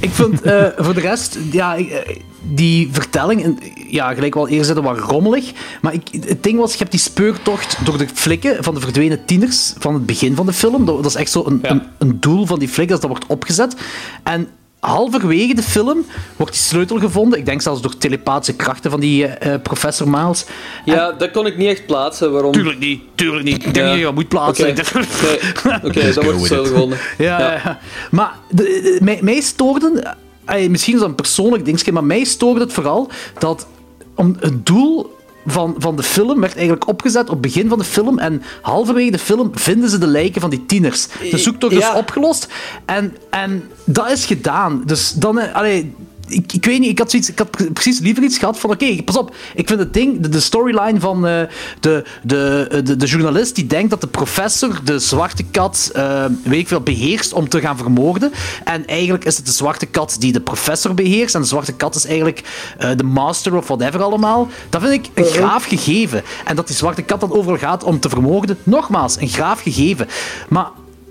ik 0.00 0.10
vind 0.10 0.42
eh, 0.42 0.64
voor 0.76 0.94
de 0.94 1.00
rest, 1.00 1.38
ja, 1.52 1.76
eh, 1.76 2.16
die 2.42 2.88
vertelling, 2.92 3.42
en, 3.44 3.58
ja, 3.88 4.14
gelijk 4.14 4.34
wel 4.34 4.48
eerst 4.48 4.66
zetten, 4.66 4.84
wat 4.84 4.98
rommelig. 4.98 5.52
Maar 5.80 5.92
ik, 5.94 6.02
het 6.26 6.42
ding 6.42 6.58
was, 6.58 6.72
je 6.72 6.78
hebt 6.78 6.90
die 6.90 7.00
speurtocht 7.00 7.76
door 7.84 7.98
de 7.98 8.06
flikken 8.14 8.64
van 8.64 8.74
de 8.74 8.80
verdwenen 8.80 9.24
tieners 9.24 9.72
van 9.78 9.94
het 9.94 10.06
begin 10.06 10.34
van 10.36 10.46
de 10.46 10.52
film. 10.52 10.84
Dat, 10.84 10.96
dat 10.96 11.06
is 11.06 11.14
echt 11.14 11.30
zo 11.30 11.42
een, 11.46 11.58
Ja. 11.62 11.70
een, 11.70 11.82
een 11.98 12.20
doel 12.20 12.46
van 12.46 12.58
die 12.58 12.68
flikken, 12.68 13.00
dat 13.00 13.10
wordt 13.10 13.26
opgezet. 13.26 13.76
En 14.22 14.48
halverwege 14.86 15.54
de 15.54 15.62
film 15.62 16.06
wordt 16.36 16.52
die 16.52 16.60
sleutel 16.62 16.98
gevonden. 16.98 17.38
Ik 17.38 17.44
denk 17.46 17.62
zelfs 17.62 17.80
door 17.82 17.98
telepathische 17.98 18.54
krachten 18.56 18.90
van 18.90 19.00
die 19.00 19.26
eh, 19.26 19.54
eh, 19.54 19.62
professor 19.62 20.08
Miles. 20.08 20.44
Ja, 20.84 21.12
dat 21.12 21.30
kon 21.30 21.46
ik 21.46 21.56
niet 21.56 21.68
echt 21.68 21.86
plaatsen. 21.86 22.32
Waarom? 22.32 22.52
Tuurlijk 22.52 22.78
niet, 22.78 23.02
tuurlijk 23.14 23.44
niet. 23.44 23.54
Ik 23.66 23.74
denk 23.74 23.76
Ja. 23.76 23.86
dat 23.86 23.96
je 23.96 24.02
dat 24.04 24.14
moet 24.14 24.28
plaatsen. 24.28 24.68
Oké, 24.68 26.12
dan 26.14 26.24
wordt 26.24 26.38
het 26.38 26.46
zo 26.48 26.64
gevonden. 26.64 26.98
Ja, 27.18 27.38
Ja. 27.40 27.78
Maar 28.10 28.32
de, 28.50 28.62
de- 28.62 28.98
mij, 29.02 29.18
mij 29.22 29.40
stoorde, 29.40 30.14
eh, 30.44 30.68
misschien 30.68 30.94
is 30.94 31.00
dat 31.00 31.08
een 31.08 31.14
persoonlijk 31.14 31.64
dingetje, 31.64 31.92
maar 31.92 32.04
mij 32.04 32.24
stoorde 32.24 32.60
het 32.60 32.72
vooral 32.72 33.10
dat 33.38 33.66
om 34.14 34.36
het 34.40 34.66
doel 34.66 35.16
van, 35.46 35.74
van 35.78 35.96
de 35.96 36.02
film 36.02 36.40
werd 36.40 36.54
eigenlijk 36.54 36.88
opgezet 36.88 37.22
op 37.22 37.30
het 37.30 37.40
begin 37.40 37.68
van 37.68 37.78
de 37.78 37.84
film 37.84 38.18
en 38.18 38.42
halverwege 38.62 39.10
de 39.10 39.18
film 39.18 39.50
vinden 39.54 39.90
ze 39.90 39.98
de 39.98 40.06
lijken 40.06 40.40
van 40.40 40.50
die 40.50 40.66
tieners. 40.66 41.06
De 41.30 41.38
zoektocht 41.38 41.74
is 41.74 41.92
opgelost 41.92 42.48
en, 42.84 43.16
en 43.30 43.70
dat 43.84 44.10
is 44.10 44.24
gedaan. 44.24 44.82
Dus 44.86 45.12
dan, 45.12 45.38
eh, 45.38 45.54
allee, 45.54 45.94
ik, 46.32 46.52
ik 46.52 46.64
weet 46.64 46.80
niet, 46.80 46.90
ik 46.90 46.98
had, 46.98 47.10
zoiets, 47.10 47.28
ik 47.28 47.38
had 47.38 47.50
pre- 47.50 47.70
precies 47.70 47.98
liever 47.98 48.22
iets 48.22 48.38
gehad 48.38 48.58
van 48.58 48.70
oké, 48.70 49.02
pas 49.02 49.16
op, 49.16 49.34
ik 49.54 49.68
vind 49.68 49.80
het 49.80 49.94
ding, 49.94 50.20
de, 50.20 50.28
de 50.28 50.40
storyline 50.40 51.00
van 51.00 51.26
eh, 51.26 51.42
de, 51.80 52.04
de, 52.22 52.68
de, 52.84 52.96
de 52.96 53.06
journalist 53.06 53.54
die 53.54 53.66
denkt 53.66 53.90
dat 53.90 54.00
de 54.00 54.06
professor 54.06 54.80
de 54.84 54.98
zwarte 54.98 55.44
kat, 55.44 55.90
eh, 55.94 56.24
weet 56.44 56.60
ik 56.60 56.68
veel, 56.68 56.80
beheerst 56.80 57.32
om 57.32 57.48
te 57.48 57.60
gaan 57.60 57.76
vermoorden. 57.76 58.32
En 58.64 58.86
eigenlijk 58.86 59.24
is 59.24 59.36
het 59.36 59.46
de 59.46 59.52
zwarte 59.52 59.86
kat 59.86 60.16
die 60.18 60.32
de 60.32 60.40
professor 60.40 60.94
beheerst 60.94 61.34
en 61.34 61.40
de 61.40 61.46
zwarte 61.46 61.72
kat 61.72 61.94
is 61.94 62.06
eigenlijk 62.06 62.42
eh, 62.78 62.90
de 62.96 63.04
master 63.04 63.56
of 63.56 63.66
whatever 63.66 64.02
allemaal. 64.02 64.48
Dat 64.68 64.82
vind 64.82 64.92
ik 64.92 65.10
een 65.14 65.24
graaf 65.24 65.64
gegeven. 65.64 66.22
En 66.44 66.56
dat 66.56 66.66
die 66.66 66.76
zwarte 66.76 67.02
kat 67.02 67.20
dan 67.20 67.32
overal 67.32 67.58
gaat 67.58 67.84
om 67.84 68.00
te 68.00 68.08
vermoorden, 68.08 68.58
nogmaals, 68.62 69.20
een 69.20 69.28
graaf 69.28 69.60
gegeven. 69.60 70.08
Maar 70.48 70.68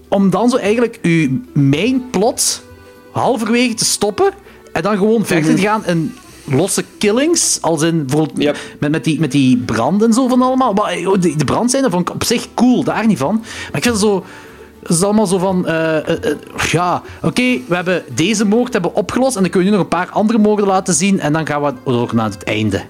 om 0.07 0.29
dan 0.29 0.49
zo 0.49 0.57
eigenlijk 0.57 0.99
uw 1.01 1.41
main 1.53 2.09
plot 2.09 2.63
halverwege 3.11 3.73
te 3.73 3.85
stoppen 3.85 4.33
en 4.73 4.81
dan 4.81 4.97
gewoon 4.97 5.25
verder 5.25 5.55
te 5.55 5.61
gaan 5.61 5.85
in 5.85 6.15
losse 6.45 6.83
killings. 6.97 7.57
Als 7.61 7.81
in 7.81 8.05
bijvoorbeeld 8.05 8.55
met, 8.79 8.91
met, 8.91 9.03
die, 9.03 9.19
met 9.19 9.31
die 9.31 9.57
brand 9.57 10.03
en 10.03 10.13
zo 10.13 10.27
van 10.27 10.41
allemaal. 10.41 10.73
Maar 10.73 10.91
eh, 10.91 11.11
die, 11.19 11.35
de 11.35 11.45
brand 11.45 11.71
zijn 11.71 11.91
vond 11.91 12.09
ik 12.09 12.15
op 12.15 12.23
zich 12.23 12.47
cool, 12.53 12.83
daar 12.83 13.07
niet 13.07 13.17
van. 13.17 13.35
Maar 13.35 13.77
ik 13.77 13.83
vind 13.83 13.95
het 13.95 14.03
zo. 14.03 14.25
Het 14.81 14.91
is 14.91 15.03
allemaal 15.03 15.25
zo 15.25 15.37
van, 15.37 15.67
eh, 15.67 15.97
eh, 15.97 16.37
ja, 16.71 17.01
oké, 17.21 17.59
we 17.67 17.75
hebben 17.75 18.03
deze 18.13 18.45
moord 18.45 18.73
hebben 18.73 18.95
opgelost 18.95 19.35
en 19.35 19.41
dan 19.41 19.51
kun 19.51 19.59
je 19.59 19.65
nu 19.65 19.71
nog 19.71 19.81
een 19.81 19.87
paar 19.87 20.09
andere 20.09 20.39
moorden 20.39 20.67
laten 20.67 20.93
zien 20.93 21.19
en 21.19 21.33
dan 21.33 21.47
gaan 21.47 21.61
we 21.61 21.73
ook 21.83 22.13
naar 22.13 22.29
het 22.29 22.43
einde. 22.43 22.81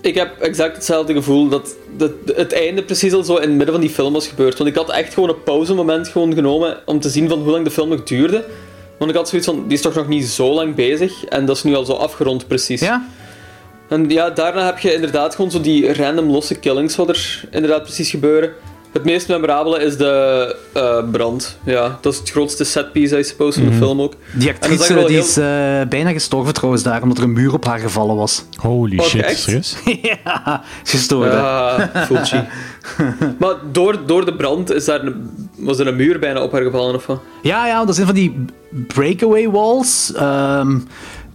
Ik 0.00 0.14
heb 0.14 0.40
exact 0.40 0.76
hetzelfde 0.76 1.12
gevoel 1.12 1.48
dat, 1.48 1.76
dat 1.96 2.10
het 2.26 2.52
einde 2.52 2.82
precies 2.82 3.12
al 3.12 3.22
zo 3.22 3.34
in 3.34 3.40
het 3.40 3.50
midden 3.50 3.72
van 3.74 3.80
die 3.80 3.90
film 3.90 4.12
was 4.12 4.28
gebeurd. 4.28 4.58
Want 4.58 4.70
ik 4.70 4.76
had 4.76 4.90
echt 4.90 5.14
gewoon 5.14 5.28
een 5.28 5.42
pauzemoment 5.42 6.08
gewoon 6.08 6.34
genomen 6.34 6.78
om 6.86 7.00
te 7.00 7.08
zien 7.08 7.28
van 7.28 7.38
hoe 7.38 7.50
lang 7.50 7.64
de 7.64 7.70
film 7.70 7.88
nog 7.88 8.02
duurde. 8.02 8.44
Want 8.98 9.10
ik 9.10 9.16
had 9.16 9.28
zoiets 9.28 9.48
van, 9.48 9.62
die 9.62 9.76
is 9.76 9.82
toch 9.82 9.94
nog 9.94 10.08
niet 10.08 10.26
zo 10.26 10.52
lang 10.54 10.74
bezig 10.74 11.24
en 11.24 11.44
dat 11.44 11.56
is 11.56 11.62
nu 11.62 11.74
al 11.74 11.84
zo 11.84 11.92
afgerond 11.92 12.46
precies. 12.46 12.80
Ja? 12.80 13.08
En 13.88 14.08
ja, 14.08 14.30
daarna 14.30 14.64
heb 14.64 14.78
je 14.78 14.94
inderdaad 14.94 15.34
gewoon 15.34 15.50
zo 15.50 15.60
die 15.60 15.92
random 15.92 16.30
losse 16.30 16.54
killings 16.54 16.96
wat 16.96 17.08
er 17.08 17.44
inderdaad 17.50 17.82
precies 17.82 18.10
gebeuren. 18.10 18.52
Het 18.92 19.04
meest 19.04 19.28
memorabele 19.28 19.82
is 19.82 19.96
de 19.96 20.56
eh, 20.72 20.98
brand. 21.12 21.58
Ja, 21.64 21.98
dat 22.00 22.12
is 22.12 22.18
het 22.18 22.30
grootste 22.30 22.64
setpiece, 22.64 23.18
I 23.18 23.24
suppose, 23.24 23.58
van 23.58 23.68
de 23.68 23.74
Mhm. 23.74 23.84
film 23.84 24.00
ook. 24.00 24.12
Die 24.34 24.48
actrice 24.48 24.94
die 24.94 25.06
heel- 25.06 25.08
is 25.24 25.36
eh, 25.36 25.44
bijna 25.88 26.10
gestorven 26.12 26.54
trouwens 26.54 26.82
daar, 26.82 27.02
omdat 27.02 27.18
er 27.18 27.24
een 27.24 27.32
muur 27.32 27.52
op 27.52 27.64
haar 27.64 27.78
gevallen 27.78 28.16
was. 28.16 28.44
Holy 28.56 28.98
Oh, 28.98 29.04
shit, 29.04 29.30
serieus? 29.38 29.76
ja, 30.24 30.62
gestorven. 30.84 31.32
Ja, 31.36 31.90
Fulci. 32.06 32.44
maar 33.38 33.54
door, 33.72 33.98
door 34.06 34.24
de 34.24 34.34
brand 34.34 34.72
is 34.72 34.84
daar 34.84 35.00
een, 35.04 35.30
was 35.58 35.78
er 35.78 35.86
een 35.86 35.96
muur 35.96 36.18
bijna 36.18 36.42
op 36.42 36.52
haar 36.52 36.62
gevallen, 36.62 36.94
of 36.94 37.06
wat? 37.06 37.20
Ja, 37.42 37.66
ja, 37.66 37.84
dat 37.84 37.94
zijn 37.94 38.06
van 38.06 38.14
die 38.16 38.44
breakaway 38.70 39.50
walls. 39.50 40.12
ehm, 40.16 40.78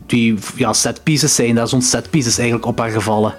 die 0.06 0.38
ja, 0.56 0.74
setpieces 0.74 1.36
zijn 1.36 1.56
daar, 1.56 1.68
zo'n 1.68 1.82
setpieces 1.82 2.38
eigenlijk 2.38 2.68
op 2.68 2.80
haar 2.80 2.90
gevallen. 2.90 3.34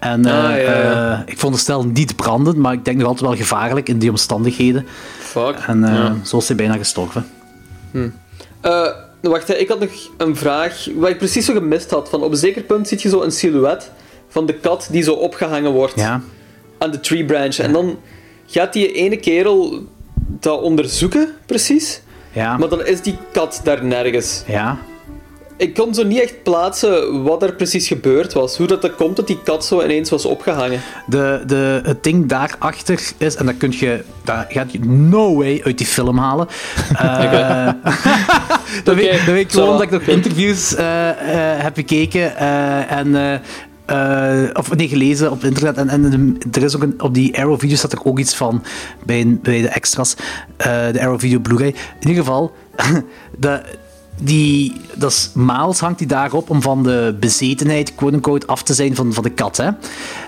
En 0.00 0.24
eh, 0.24 0.34
Ah, 0.44 0.50
ja, 0.50 0.56
ja. 0.56 1.12
eh, 1.12 1.18
ik 1.26 1.38
vond 1.38 1.54
de 1.54 1.60
stel 1.60 1.84
niet 1.84 2.16
brandend, 2.16 2.56
maar 2.56 2.72
ik 2.72 2.84
denk 2.84 2.98
nog 2.98 3.06
altijd 3.06 3.28
wel 3.28 3.38
gevaarlijk 3.38 3.88
in 3.88 3.98
die 3.98 4.10
omstandigheden. 4.10 4.86
Fuck. 5.18 5.54
En 5.66 5.84
eh, 5.84 5.94
Ja. 5.94 6.16
zo 6.24 6.36
is 6.36 6.46
hij 6.48 6.56
bijna 6.56 6.76
gestorven. 6.76 7.26
Eh, 8.60 8.86
wacht, 9.20 9.48
hè, 9.48 9.54
ik 9.54 9.68
had 9.68 9.80
nog 9.80 9.90
een 10.16 10.36
vraag. 10.36 10.86
Wat 10.94 11.08
ik 11.10 11.18
precies 11.18 11.44
zo 11.44 11.52
gemist 11.52 11.90
had. 11.90 12.08
Van 12.08 12.22
op 12.22 12.30
een 12.30 12.36
zeker 12.36 12.62
punt 12.62 12.88
zie 12.88 12.98
je 13.02 13.08
zo 13.08 13.22
een 13.22 13.32
silhouet 13.32 13.90
van 14.28 14.46
de 14.46 14.54
kat 14.54 14.88
die 14.90 15.02
zo 15.02 15.12
opgehangen 15.12 15.72
wordt 15.72 16.00
aan 16.78 16.90
de 16.90 17.00
tree 17.00 17.24
branch. 17.24 17.56
En 17.56 17.72
dan 17.72 17.98
gaat 18.46 18.72
die 18.72 18.92
ene 18.92 19.16
kerel 19.16 19.84
dat 20.40 20.60
onderzoeken, 20.60 21.28
precies. 21.46 22.00
Ja. 22.32 22.56
Maar 22.56 22.68
dan 22.68 22.86
is 22.86 23.00
die 23.02 23.16
kat 23.32 23.60
daar 23.64 23.84
nergens. 23.84 24.42
Ja. 24.46 24.78
Ik 25.60 25.74
kon 25.74 25.94
zo 25.94 26.04
niet 26.04 26.20
echt 26.20 26.42
plaatsen 26.42 27.22
wat 27.22 27.42
er 27.42 27.54
precies 27.54 27.88
gebeurd 27.88 28.32
was. 28.32 28.56
Hoe 28.56 28.66
dat, 28.66 28.82
dat 28.82 28.94
komt 28.94 29.16
dat 29.16 29.26
die 29.26 29.42
kat 29.44 29.64
zo 29.64 29.82
ineens 29.82 30.10
was 30.10 30.24
opgehangen. 30.24 30.80
De, 31.06 31.42
de, 31.46 31.80
het 31.82 32.02
ding 32.04 32.26
daarachter 32.28 33.12
is, 33.18 33.34
en 33.34 33.46
dat, 33.46 33.56
kun 33.56 33.72
je, 33.76 34.04
dat 34.24 34.44
gaat 34.48 34.72
je 34.72 34.78
no 34.84 35.36
way 35.36 35.60
uit 35.64 35.78
die 35.78 35.86
film 35.86 36.18
halen. 36.18 36.48
Eh, 37.00 37.66
dat, 38.84 38.94
weet, 38.94 39.12
dat 39.12 39.24
weet 39.24 39.44
ik 39.44 39.50
gewoon 39.50 39.68
omdat 39.68 39.82
ik 39.82 39.90
nog 39.90 40.02
interviews 40.02 40.74
eh, 40.74 41.08
eh, 41.10 41.62
heb 41.62 41.76
gekeken 41.76 42.36
eh, 42.36 42.92
en. 42.92 43.40
of 44.56 44.76
nee, 44.76 44.88
gelezen 44.88 45.30
op 45.30 45.44
internet. 45.44 45.76
En, 45.76 45.88
en 45.88 46.38
er 46.52 46.62
is 46.62 46.76
ook 46.76 46.82
een, 46.82 47.02
op 47.02 47.14
die 47.14 47.38
Arrow 47.38 47.60
video 47.60 47.76
staat 47.76 47.92
er 47.92 48.04
ook 48.04 48.18
iets 48.18 48.34
van 48.34 48.64
bij, 49.04 49.38
bij 49.42 49.60
de 49.60 49.68
extras. 49.68 50.16
de 50.92 51.00
Arrow 51.00 51.20
video 51.20 51.38
Blu-ray. 51.38 51.74
In 52.00 52.08
ieder 52.08 52.24
geval, 52.24 52.52
de, 53.38 53.62
die, 54.22 54.80
dat 54.94 55.10
is 55.10 55.30
Miles 55.34 55.78
hangt 55.80 55.98
die 55.98 56.06
daarop 56.06 56.50
om 56.50 56.62
van 56.62 56.82
de 56.82 57.16
bezetenheid, 57.20 57.94
quote-unquote, 57.94 58.46
af 58.46 58.62
te 58.62 58.74
zijn 58.74 58.94
van, 58.94 59.12
van 59.12 59.22
de 59.22 59.30
kat. 59.30 59.56
Hè? 59.56 59.70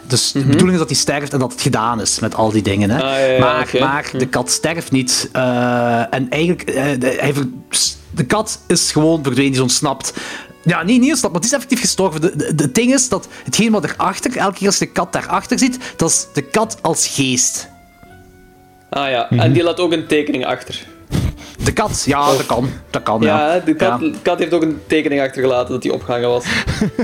Dus 0.06 0.32
de 0.32 0.40
bedoeling 0.44 0.72
is 0.72 0.78
dat 0.78 0.88
hij 0.88 0.96
sterft 0.98 1.32
en 1.32 1.38
dat 1.38 1.52
het 1.52 1.60
gedaan 1.60 2.00
is 2.00 2.18
met 2.18 2.34
al 2.34 2.50
die 2.50 2.62
dingen. 2.62 2.90
Hè? 2.90 2.96
Mhm. 2.96 3.06
Ah, 3.06 3.10
ja, 3.18 3.26
ja, 3.26 3.38
maar 3.40 3.68
maar 3.80 4.10
de 4.18 4.26
kat 4.26 4.50
sterft 4.50 4.90
niet. 4.90 5.28
eh, 5.32 6.14
en 6.14 6.26
eigenlijk, 6.30 6.62
eh, 6.62 6.84
de, 6.98 7.16
hij 7.20 7.34
ver- 7.34 7.48
de 8.10 8.24
kat 8.24 8.58
is 8.66 8.92
gewoon 8.92 9.22
verdwenen, 9.22 9.42
die 9.50 9.52
is 9.52 9.60
ontsnapt. 9.60 10.12
Ja, 10.64 10.82
niet, 10.82 11.00
niet 11.00 11.08
ontsnapt, 11.10 11.32
maar 11.34 11.42
het 11.42 11.50
is 11.50 11.56
effectief 11.56 11.80
gestorven. 11.80 12.20
De 12.56 12.72
ding 12.72 12.92
is 12.94 13.08
dat 13.08 13.28
hetgeen 13.44 13.72
wat 13.72 13.84
erachter, 13.84 14.36
elke 14.36 14.54
keer 14.58 14.66
als 14.66 14.78
je 14.78 14.84
de 14.84 14.90
kat 14.92 15.12
daarachter 15.12 15.58
ziet, 15.58 15.78
dat 15.96 16.10
is 16.10 16.26
de 16.32 16.42
kat 16.42 16.78
als 16.82 17.06
geest. 17.08 17.68
Ah 18.90 19.10
ja, 19.10 19.26
Mhm. 19.30 19.40
en 19.40 19.52
die 19.52 19.62
laat 19.62 19.80
ook 19.80 19.92
een 19.92 20.06
tekening 20.06 20.46
achter. 20.46 20.86
De 21.64 21.72
kat, 21.72 22.02
ja, 22.06 22.26
dat 22.26 22.46
kan. 22.46 22.68
Dat 22.90 23.02
kan, 23.02 23.20
ja. 23.20 23.54
Ja, 23.54 23.60
de 23.64 23.74
kat, 23.74 24.00
Ja. 24.00 24.10
kat 24.22 24.38
heeft 24.38 24.52
ook 24.54 24.62
een 24.62 24.78
tekening 24.86 25.20
achtergelaten 25.20 25.72
dat 25.74 25.82
hij 25.82 25.92
opgehangen 25.92 26.28
was. 26.28 26.44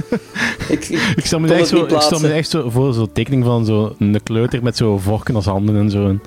ik, 0.68 0.88
ik, 0.88 1.12
Ik 1.16 1.26
stel 1.26 1.38
me 1.40 1.48
echt 1.48 1.58
het 1.60 1.68
zo, 1.68 1.74
niet 1.82 1.92
ik 1.92 2.00
stel 2.00 2.18
me 2.18 2.18
plaatsen. 2.18 2.32
echt 2.34 2.50
zo 2.50 2.70
voor 2.70 2.92
zo'n 2.92 3.12
tekening 3.12 3.44
van 3.44 3.64
zo'n 3.64 4.20
kleuter 4.22 4.62
met 4.62 4.76
zo'n 4.76 5.00
vorken 5.00 5.34
als 5.34 5.44
handen 5.44 5.76
en 5.76 5.90
zo. 5.90 6.18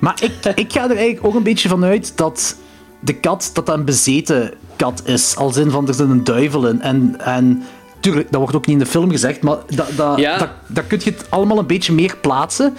Maar 0.00 0.18
ik, 0.22 0.54
ik 0.54 0.72
ga 0.72 0.82
er 0.84 0.96
eigenlijk 0.96 1.26
ook 1.26 1.34
een 1.34 1.42
beetje 1.42 1.68
van 1.68 1.84
uit 1.84 2.12
dat 2.16 2.56
de 3.00 3.14
kat 3.14 3.50
dat 3.52 3.68
een 3.68 3.84
bezeten 3.84 4.52
kat 4.76 5.02
is. 5.04 5.36
Als 5.36 5.56
in 5.56 5.70
van 5.70 5.88
er 5.88 5.94
zit 5.94 6.08
een 6.08 6.24
duivel 6.24 6.66
in. 6.68 6.80
En, 6.80 7.14
en 7.20 7.62
tuurlijk, 8.00 8.30
dat 8.30 8.40
wordt 8.40 8.56
ook 8.56 8.66
niet 8.66 8.76
in 8.78 8.84
de 8.84 8.90
film 8.90 9.10
gezegd, 9.10 9.42
maar 9.42 9.56
dat, 9.74 9.86
dat, 9.96 10.18
Ja. 10.18 10.38
dat, 10.38 10.48
dat 10.66 10.86
kun 10.86 11.00
je 11.04 11.10
het 11.10 11.26
allemaal 11.28 11.58
een 11.58 11.66
beetje 11.66 11.92
meer 11.92 12.16
plaatsen. 12.20 12.76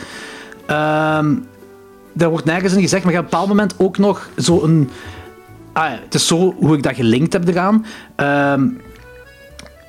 Ehm 0.65 1.34
daar 2.17 2.30
wordt 2.30 2.45
nergens 2.45 2.73
in 2.73 2.82
gezegd, 2.82 3.03
maar 3.03 3.13
je 3.13 3.19
hebt 3.19 3.34
op 3.34 3.39
een 3.39 3.47
bepaald 3.47 3.58
moment 3.60 3.88
ook 3.88 3.97
nog 3.97 4.30
zo'n. 4.36 4.89
Ah 5.73 5.89
ja, 5.89 5.99
het 6.03 6.13
is 6.13 6.27
zo 6.27 6.56
hoe 6.60 6.75
ik 6.75 6.84
dat 6.84 6.95
gelinkt 6.95 7.34
heb 7.34 7.47
eraan. 7.47 7.86
Ehm, 8.15 8.67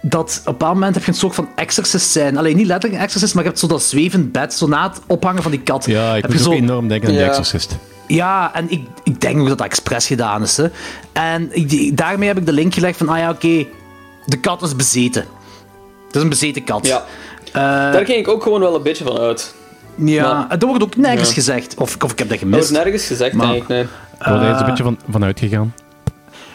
dat 0.02 0.38
op 0.40 0.46
een 0.46 0.52
bepaald 0.52 0.74
moment 0.74 0.94
heb 0.94 1.04
je 1.04 1.10
een 1.10 1.16
soort 1.16 1.34
van 1.34 1.48
exorcist 1.56 2.10
zijn. 2.10 2.36
Alleen 2.36 2.56
niet 2.56 2.66
letterlijk 2.66 3.00
een 3.00 3.06
exorcist, 3.06 3.34
maar 3.34 3.42
je 3.42 3.48
hebt 3.48 3.60
zo 3.60 3.66
dat 3.66 3.82
zwevend 3.82 4.32
bed, 4.32 4.54
zo 4.54 4.66
na 4.66 4.88
het 4.88 5.00
ophangen 5.06 5.42
van 5.42 5.50
die 5.50 5.60
kat. 5.60 5.84
Ja, 5.86 6.14
ik 6.14 6.22
heb 6.22 6.30
moet 6.30 6.40
je 6.40 6.46
ook 6.46 6.52
zo... 6.54 6.58
enorm 6.60 6.88
denken 6.88 7.08
aan 7.08 7.14
Ja. 7.14 7.20
The 7.20 7.28
Exorcist. 7.28 7.76
Ja, 8.06 8.54
en 8.54 8.70
ik, 8.70 8.86
ik 9.04 9.20
denk 9.20 9.40
ook 9.40 9.48
dat 9.48 9.58
dat 9.58 9.66
expres 9.66 10.06
gedaan 10.06 10.42
is. 10.42 10.56
Hè. 10.56 10.66
En 11.12 11.48
ik, 11.50 11.96
daarmee 11.96 12.28
heb 12.28 12.38
ik 12.38 12.46
de 12.46 12.52
link 12.52 12.74
gelegd 12.74 12.96
van, 12.98 13.08
ah 13.08 13.18
ja, 13.18 13.30
oké, 13.30 13.66
de 14.26 14.40
kat 14.40 14.62
is 14.62 14.76
bezeten. 14.76 15.24
Het 16.06 16.16
is 16.16 16.22
een 16.22 16.28
bezeten 16.28 16.64
kat. 16.64 16.86
Ja, 16.86 17.04
Eh, 17.52 17.62
daar 17.62 18.04
ging 18.04 18.18
ik 18.18 18.28
ook 18.28 18.42
gewoon 18.42 18.60
wel 18.60 18.74
een 18.74 18.82
beetje 18.82 19.04
van 19.04 19.18
uit. 19.18 19.54
Ja. 20.04 20.32
maar- 20.34 20.48
en 20.48 20.58
dat 20.58 20.68
wordt 20.68 20.82
ook 20.84 20.96
nergens 20.96 21.28
Ja. 21.28 21.34
gezegd. 21.34 21.74
Of, 21.74 21.96
of 22.04 22.12
ik 22.12 22.18
heb 22.18 22.28
dat 22.28 22.38
Dat 22.40 22.48
wordt 22.48 22.66
gemist. 22.66 22.70
nergens 22.84 23.06
gezegd, 23.06 23.34
Maar- 23.34 23.46
denk 23.46 23.62
ik. 23.62 23.68
Nee. 23.68 23.82
Ik 23.82 23.88
word 24.18 24.40
er 24.40 24.48
eens 24.48 24.52
een 24.54 24.62
Eh, 24.62 24.66
beetje 24.66 24.82
van, 24.82 24.98
van 25.11 25.24
uitgegaan. 25.24 25.74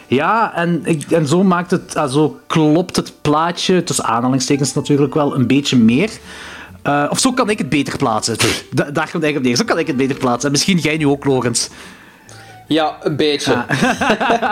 Ja, 0.06 0.54
en, 0.54 0.80
ik, 0.84 1.10
en 1.10 1.26
zo 1.26 1.42
maakt 1.42 1.70
het, 1.70 1.96
ah, 1.96 2.10
zo 2.12 2.40
klopt 2.46 2.96
het 2.96 3.12
plaatje, 3.22 3.82
tussen 3.84 4.04
aanhalingstekens 4.04 4.74
natuurlijk 4.74 5.14
wel, 5.14 5.34
een 5.34 5.46
beetje 5.46 5.76
meer. 5.76 6.10
Eh, 6.82 7.06
of 7.10 7.18
zo 7.18 7.32
kan 7.32 7.50
ik 7.50 7.58
het 7.58 7.68
beter 7.68 7.96
plaatsen. 7.98 8.36
Da- 8.36 8.44
daar 8.74 9.10
komt 9.10 9.22
eigenlijk 9.24 9.36
op 9.36 9.42
neer. 9.42 9.56
Zo 9.56 9.64
kan 9.64 9.78
ik 9.78 9.86
het 9.86 9.96
beter 9.96 10.16
plaatsen. 10.16 10.44
En 10.44 10.50
misschien 10.50 10.78
jij 10.78 10.96
nu 10.96 11.06
ook, 11.06 11.24
Logans. 11.24 11.68
Ja, 12.68 12.96
een 13.02 13.16
beetje. 13.16 13.64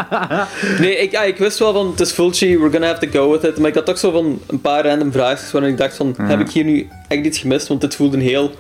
nee, 0.81 0.97
ik, 0.97 1.11
ja, 1.11 1.23
ik 1.23 1.37
wist 1.39 1.59
wel 1.59 1.73
van, 1.73 1.87
het 1.91 2.01
is 2.01 2.11
Fulci, 2.11 2.59
we're 2.59 2.71
gonna 2.71 2.87
have 2.87 3.07
to 3.09 3.19
go 3.21 3.31
with 3.31 3.43
it. 3.45 3.59
Maar 3.59 3.69
ik 3.69 3.75
had 3.75 3.87
toch 3.87 3.99
zo 3.99 4.11
van 4.11 4.41
een 4.47 4.61
paar 4.61 4.87
random 4.87 5.13
vraagjes 5.13 5.53
waarin 5.53 5.71
ik 5.71 5.79
dacht 5.79 5.97
van, 5.97 6.15
heb 6.23 6.41
ik 6.41 6.51
hier 6.51 6.65
nu 6.65 6.89
echt 7.09 7.25
iets 7.25 7.39
gemist? 7.39 7.69
Want 7.69 7.81
dit 7.81 7.95
voelde 7.95 8.17
een 8.17 8.23
heel 8.23 8.55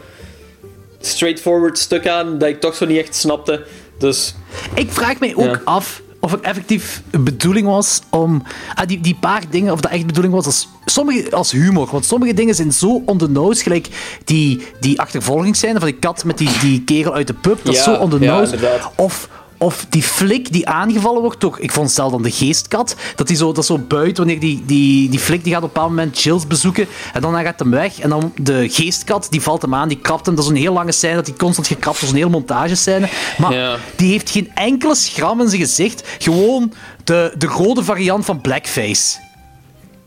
straightforward 1.06 1.78
stuk 1.78 2.08
aan, 2.08 2.38
dat 2.38 2.48
ik 2.48 2.60
toch 2.60 2.74
zo 2.74 2.86
niet 2.86 2.98
echt 2.98 3.14
snapte. 3.14 3.66
Dus, 3.98 4.34
Ik 4.74 4.90
vraag 4.92 5.20
mij 5.20 5.34
ook 5.36 5.44
Ja. 5.44 5.60
af 5.64 6.02
of 6.20 6.30
het 6.30 6.40
effectief 6.40 7.02
bedoeling 7.10 7.66
was 7.66 8.00
om... 8.10 8.42
Ah, 8.74 8.86
die, 8.86 9.00
die 9.00 9.16
paar 9.20 9.42
dingen, 9.50 9.72
of 9.72 9.80
dat 9.80 9.90
echt 9.90 10.06
bedoeling 10.06 10.34
was 10.34 10.46
als, 10.46 10.68
sommige, 10.84 11.30
als 11.30 11.52
humor. 11.52 11.88
Want 11.90 12.04
sommige 12.04 12.34
dingen 12.34 12.54
zijn 12.54 12.72
zo 12.72 13.02
on 13.06 13.18
the 13.18 13.28
nose, 13.28 13.62
gelijk 13.62 13.88
die, 14.24 14.66
die 14.80 15.00
achtervolgingsscène 15.00 15.78
van 15.78 15.88
die 15.88 15.98
kat 15.98 16.24
met 16.24 16.38
die, 16.38 16.48
die 16.60 16.82
kerel 16.84 17.14
uit 17.14 17.26
de 17.26 17.34
pub. 17.34 17.60
Dat 17.64 17.74
is 17.74 17.82
zo 17.82 17.94
on 17.94 18.10
the 18.10 18.18
nose. 18.18 18.56
of... 18.96 19.28
Of 19.62 19.86
die 19.88 20.02
flik 20.02 20.52
die 20.52 20.68
aangevallen 20.68 21.20
wordt 21.22 21.40
door, 21.40 21.56
ik 21.60 21.72
vond 21.72 21.90
zelf 21.90 22.10
dan 22.10 22.22
de 22.22 22.30
geestkat, 22.30 22.96
dat 23.16 23.26
die 23.26 23.36
zo, 23.36 23.52
dat 23.52 23.66
zo 23.66 23.78
buiten, 23.78 24.16
wanneer 24.16 24.40
die, 24.40 24.62
die, 24.66 25.08
die 25.08 25.18
flik 25.18 25.44
die 25.44 25.52
gaat 25.52 25.62
op 25.62 25.68
een 25.68 25.74
bepaald 25.74 25.90
moment 25.90 26.18
Chills 26.18 26.46
bezoeken, 26.46 26.86
en 27.12 27.20
dan 27.20 27.42
gaat 27.42 27.58
hem 27.58 27.70
weg, 27.70 27.98
en 27.98 28.08
dan 28.08 28.32
de 28.36 28.68
geestkat, 28.70 29.26
die 29.30 29.42
valt 29.42 29.62
hem 29.62 29.74
aan, 29.74 29.88
die 29.88 29.98
krapt 29.98 30.26
hem, 30.26 30.34
dat 30.34 30.44
is 30.44 30.50
een 30.50 30.56
heel 30.56 30.72
lange 30.72 30.92
scène, 30.92 31.14
dat 31.14 31.26
hij 31.26 31.36
constant 31.36 31.66
gekrapt, 31.66 31.94
dat 31.96 32.04
is 32.04 32.10
een 32.10 32.16
hele 32.16 32.30
montagescène, 32.30 33.08
maar 33.38 33.52
Ja. 33.54 33.76
die 33.96 34.10
heeft 34.10 34.30
geen 34.30 34.50
enkele 34.54 34.94
schram 34.94 35.40
in 35.40 35.48
zijn 35.48 35.60
gezicht, 35.60 36.08
gewoon 36.18 36.72
de, 37.04 37.34
de 37.38 37.46
rode 37.46 37.84
variant 37.84 38.24
van 38.24 38.40
blackface. 38.40 39.30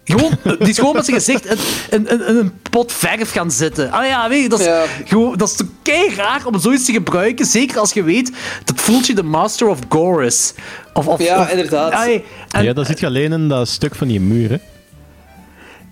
Gewoon, 0.08 0.32
die 0.44 0.68
is 0.70 0.78
gewoon 0.80 0.94
met 0.94 1.06
zijn 1.06 1.18
gezicht 1.18 1.46
in, 1.46 1.58
in, 1.90 2.08
in- 2.10 2.28
in 2.28 2.36
een 2.38 2.52
pot 2.70 2.92
verf 2.92 3.32
gaan 3.32 3.52
zitten. 3.52 3.92
Ah 3.92 4.06
ja, 4.06 4.30
weet 4.30 4.44
je, 4.44 4.50
dat 4.50 4.60
is, 4.60 4.66
Ja. 4.66 4.84
gewoon, 5.06 5.38
dat 5.38 5.48
is 5.50 5.56
toch 5.56 5.68
kei 5.82 6.16
raar 6.16 6.46
om 6.46 6.60
zoiets 6.60 6.86
te 6.86 6.92
gebruiken. 6.92 7.46
Zeker 7.46 7.80
als 7.80 7.94
je 7.94 8.04
weet 8.04 8.32
dat 8.64 8.82
voelt 8.82 9.08
je 9.08 9.16
de 9.16 9.24
master 9.24 9.68
of 9.68 9.80
gore 9.90 10.26
is. 10.26 10.54
Of, 10.94 11.08
of, 11.08 11.24
Ja, 11.24 11.40
of- 11.40 11.50
inderdaad. 11.50 11.92
Ja, 11.92 12.08
en- 12.52 12.64
ja, 12.64 12.74
dat 12.74 12.86
zit 12.86 13.00
je 13.00 13.06
alleen 13.06 13.32
in 13.32 13.48
dat 13.48 13.68
stuk 13.68 13.96
van 13.96 14.08
die 14.08 14.20
muur, 14.20 14.50
hè. 14.50 14.58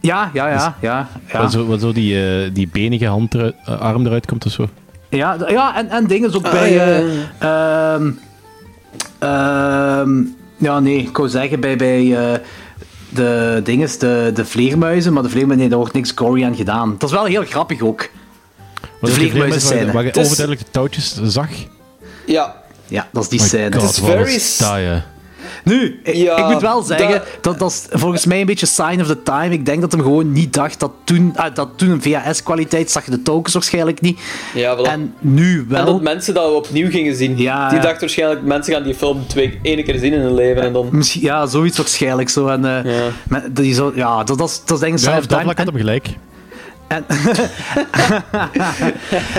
ja, 0.02 0.30
ja, 0.34 0.48
ja. 0.50 0.76
ja, 0.82 1.08
ja. 1.32 1.38
Waar 1.40 1.50
zo, 1.52 1.66
waar 1.66 1.80
zo 1.80 1.92
die, 1.92 2.26
eh, 2.44 2.50
die 2.54 2.70
benige 2.72 3.06
hand 3.06 3.34
eruit- 3.34 3.56
eh, 3.66 3.80
arm 3.80 4.06
eruit 4.06 4.26
komt 4.26 4.46
of 4.46 4.52
zo. 4.52 4.70
Ja, 5.10 5.38
ja 5.48 5.76
en, 5.76 5.90
en 5.90 6.08
dingen 6.08 6.34
ook 6.36 6.46
Ah, 6.46 6.52
bij. 6.52 6.74
ja, 6.74 6.86
eh, 6.86 7.94
ehm, 7.94 8.12
ehm, 9.20 10.22
ja, 10.58 10.80
nee, 10.80 10.98
ik 10.98 11.18
wou 11.18 11.30
zeggen 11.30 11.60
bij. 11.60 11.76
bij 11.76 12.16
eh, 12.34 12.40
de 13.16 13.62
dinges, 13.64 13.98
de, 13.98 14.32
de 14.34 14.46
vleermuizen, 14.46 15.14
maar 15.14 15.24
de 15.24 15.30
vleermuizen, 15.30 15.60
nee, 15.60 15.70
daar 15.70 15.78
wordt 15.80 15.94
niks 15.94 16.12
gory 16.16 16.44
aan 16.44 16.56
gedaan. 16.56 16.96
Dat 16.98 17.10
is 17.10 17.16
wel 17.16 17.26
heel 17.26 17.46
grappig 17.46 17.82
ook. 17.82 18.00
De 18.00 18.88
het 19.02 19.12
vleermuizen 19.14 19.50
waar- 19.70 19.78
scène. 19.78 19.92
Waar 19.92 20.02
je 20.02 20.08
Het 20.08 20.18
is- 20.18 20.24
overduidelijk 20.24 20.66
de 20.66 20.72
touwtjes 20.72 21.20
zag? 21.24 21.50
Ja, 22.26 22.62
Ja, 22.88 23.08
dat 23.12 23.24
is 23.24 23.30
die 23.30 23.40
My 23.42 23.48
scène. 23.48 23.74
God, 23.80 23.90
is 23.92 23.98
wat 24.00 24.10
very. 24.10 25.04
Nu, 25.64 26.00
ik, 26.04 26.16
Ja, 26.16 26.38
ik 26.38 26.46
moet 26.54 26.62
wel 26.62 26.82
zeggen, 26.82 27.10
dat- 27.12 27.28
dat, 27.42 27.60
dat 27.60 27.72
is 27.72 27.86
volgens 28.00 28.26
mij 28.26 28.40
een 28.40 28.46
beetje 28.46 28.66
sign 28.66 29.02
of 29.02 29.08
the 29.08 29.24
time. 29.24 29.50
Ik 29.50 29.66
denk 29.66 29.82
dat 29.82 29.92
hem 29.92 30.02
gewoon 30.02 30.32
niet 30.32 30.54
dacht 30.54 30.80
dat 30.80 30.92
toen, 31.04 31.34
ah, 31.36 31.56
dat 31.56 31.70
toen 31.76 31.90
een 31.90 32.02
VHS-kwaliteit 32.02 32.92
zag 32.92 33.06
je 33.06 33.12
de 33.12 33.22
tokens 33.22 33.54
waarschijnlijk 33.54 34.02
niet. 34.02 34.20
ja 34.54 34.78
voilà. 34.78 34.82
En 34.82 35.14
nu 35.20 35.66
wel. 35.70 35.80
En 35.80 35.86
dat 35.86 36.02
mensen 36.02 36.34
dat 36.34 36.52
opnieuw 36.54 36.90
gingen 36.90 37.16
zien. 37.16 37.38
Ja, 37.38 37.68
die 37.68 37.78
ja. 37.78 37.84
dachten 37.84 38.00
waarschijnlijk, 38.00 38.42
mensen 38.42 38.74
gaan 38.74 38.84
die 38.84 38.96
film 38.96 39.28
twee, 39.28 39.60
één 39.62 39.84
keer 39.84 39.98
zien 40.00 40.14
in 40.14 40.20
hun 40.20 40.34
leven 40.34 40.62
en 40.62 40.74
dan... 40.74 40.88
Misschien, 40.92 41.22
ja, 41.22 41.46
zoiets 41.46 41.78
waarschijnlijk. 41.78 42.30
Zo. 42.30 42.48
En, 42.48 42.66
eh, 42.66 42.94
Ja. 42.96 43.02
met- 43.28 43.56
die 43.56 43.74
zo, 43.74 43.92
ja, 43.96 44.24
dat, 44.24 44.38
dat, 44.38 44.50
is, 44.50 44.62
dat 44.66 44.78
is 44.78 44.80
denk 44.84 44.98
ik 44.98 45.04
Ja, 45.04 45.18
op 45.18 45.30
dat 45.30 45.42
vlak 45.42 45.58
had 45.58 45.68
hem 45.68 45.76
gelijk. 45.78 46.08
En, 46.88 47.06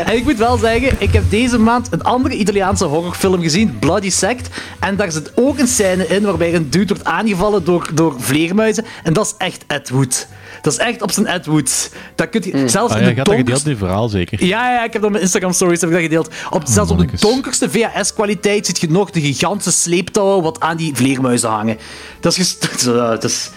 en 0.06 0.16
ik 0.16 0.24
moet 0.24 0.36
wel 0.36 0.56
zeggen, 0.56 0.92
ik 0.98 1.12
heb 1.12 1.30
deze 1.30 1.58
maand 1.58 1.88
een 1.90 2.02
andere 2.02 2.34
Italiaanse 2.36 2.84
horrorfilm 2.84 3.42
gezien, 3.42 3.78
Bloody 3.78 4.10
Sect. 4.10 4.48
En 4.80 4.96
daar 4.96 5.12
zit 5.12 5.32
ook 5.34 5.58
een 5.58 5.68
scène 5.68 6.06
in 6.06 6.22
waarbij 6.22 6.54
een 6.54 6.70
dude 6.70 6.94
wordt 6.94 7.04
aangevallen 7.08 7.64
door, 7.64 7.88
door 7.94 8.14
vleermuizen. 8.18 8.84
En 9.02 9.12
dat 9.12 9.26
is 9.26 9.34
echt 9.38 9.64
Ed 9.66 9.90
Wood. 9.90 10.26
Dat 10.62 10.72
is 10.72 10.78
echt 10.78 11.02
op 11.02 11.10
zijn 11.10 11.26
Ed 11.26 11.46
Wood. 11.46 11.90
Dat 12.14 12.28
kun 12.28 12.42
je, 12.44 12.68
zelfs 12.68 12.92
Ah, 12.94 13.00
in 13.00 13.08
ja, 13.08 13.14
de 13.14 13.22
donkerste... 13.22 13.36
gedeeld 13.44 13.64
in 13.64 13.70
het 13.70 13.78
verhaal, 13.78 14.08
zeker. 14.08 14.44
Ja, 14.44 14.70
ja, 14.72 14.84
ik 14.84 14.92
heb 14.92 14.92
dat 14.92 15.04
op 15.04 15.10
mijn 15.10 15.22
Instagram 15.22 15.52
stories 15.52 15.80
heb 15.80 15.88
ik 15.90 15.94
dat 15.94 16.04
gedeeld. 16.04 16.28
Op, 16.50 16.62
zelfs 16.66 16.90
op 16.90 16.98
de 16.98 17.06
donkerste 17.18 17.70
VHS-kwaliteit 17.70 18.66
ziet 18.66 18.80
je 18.80 18.90
nog 18.90 19.10
de 19.10 19.20
gigantische 19.20 19.80
sleeptouwen 19.80 20.42
wat 20.42 20.60
aan 20.60 20.76
die 20.76 20.94
vleermuizen 20.94 21.48
hangen. 21.50 21.78
Dat 22.20 22.32
is... 22.32 22.38
gest- 22.38 22.84
Dat 22.94 23.24
is 23.24 23.50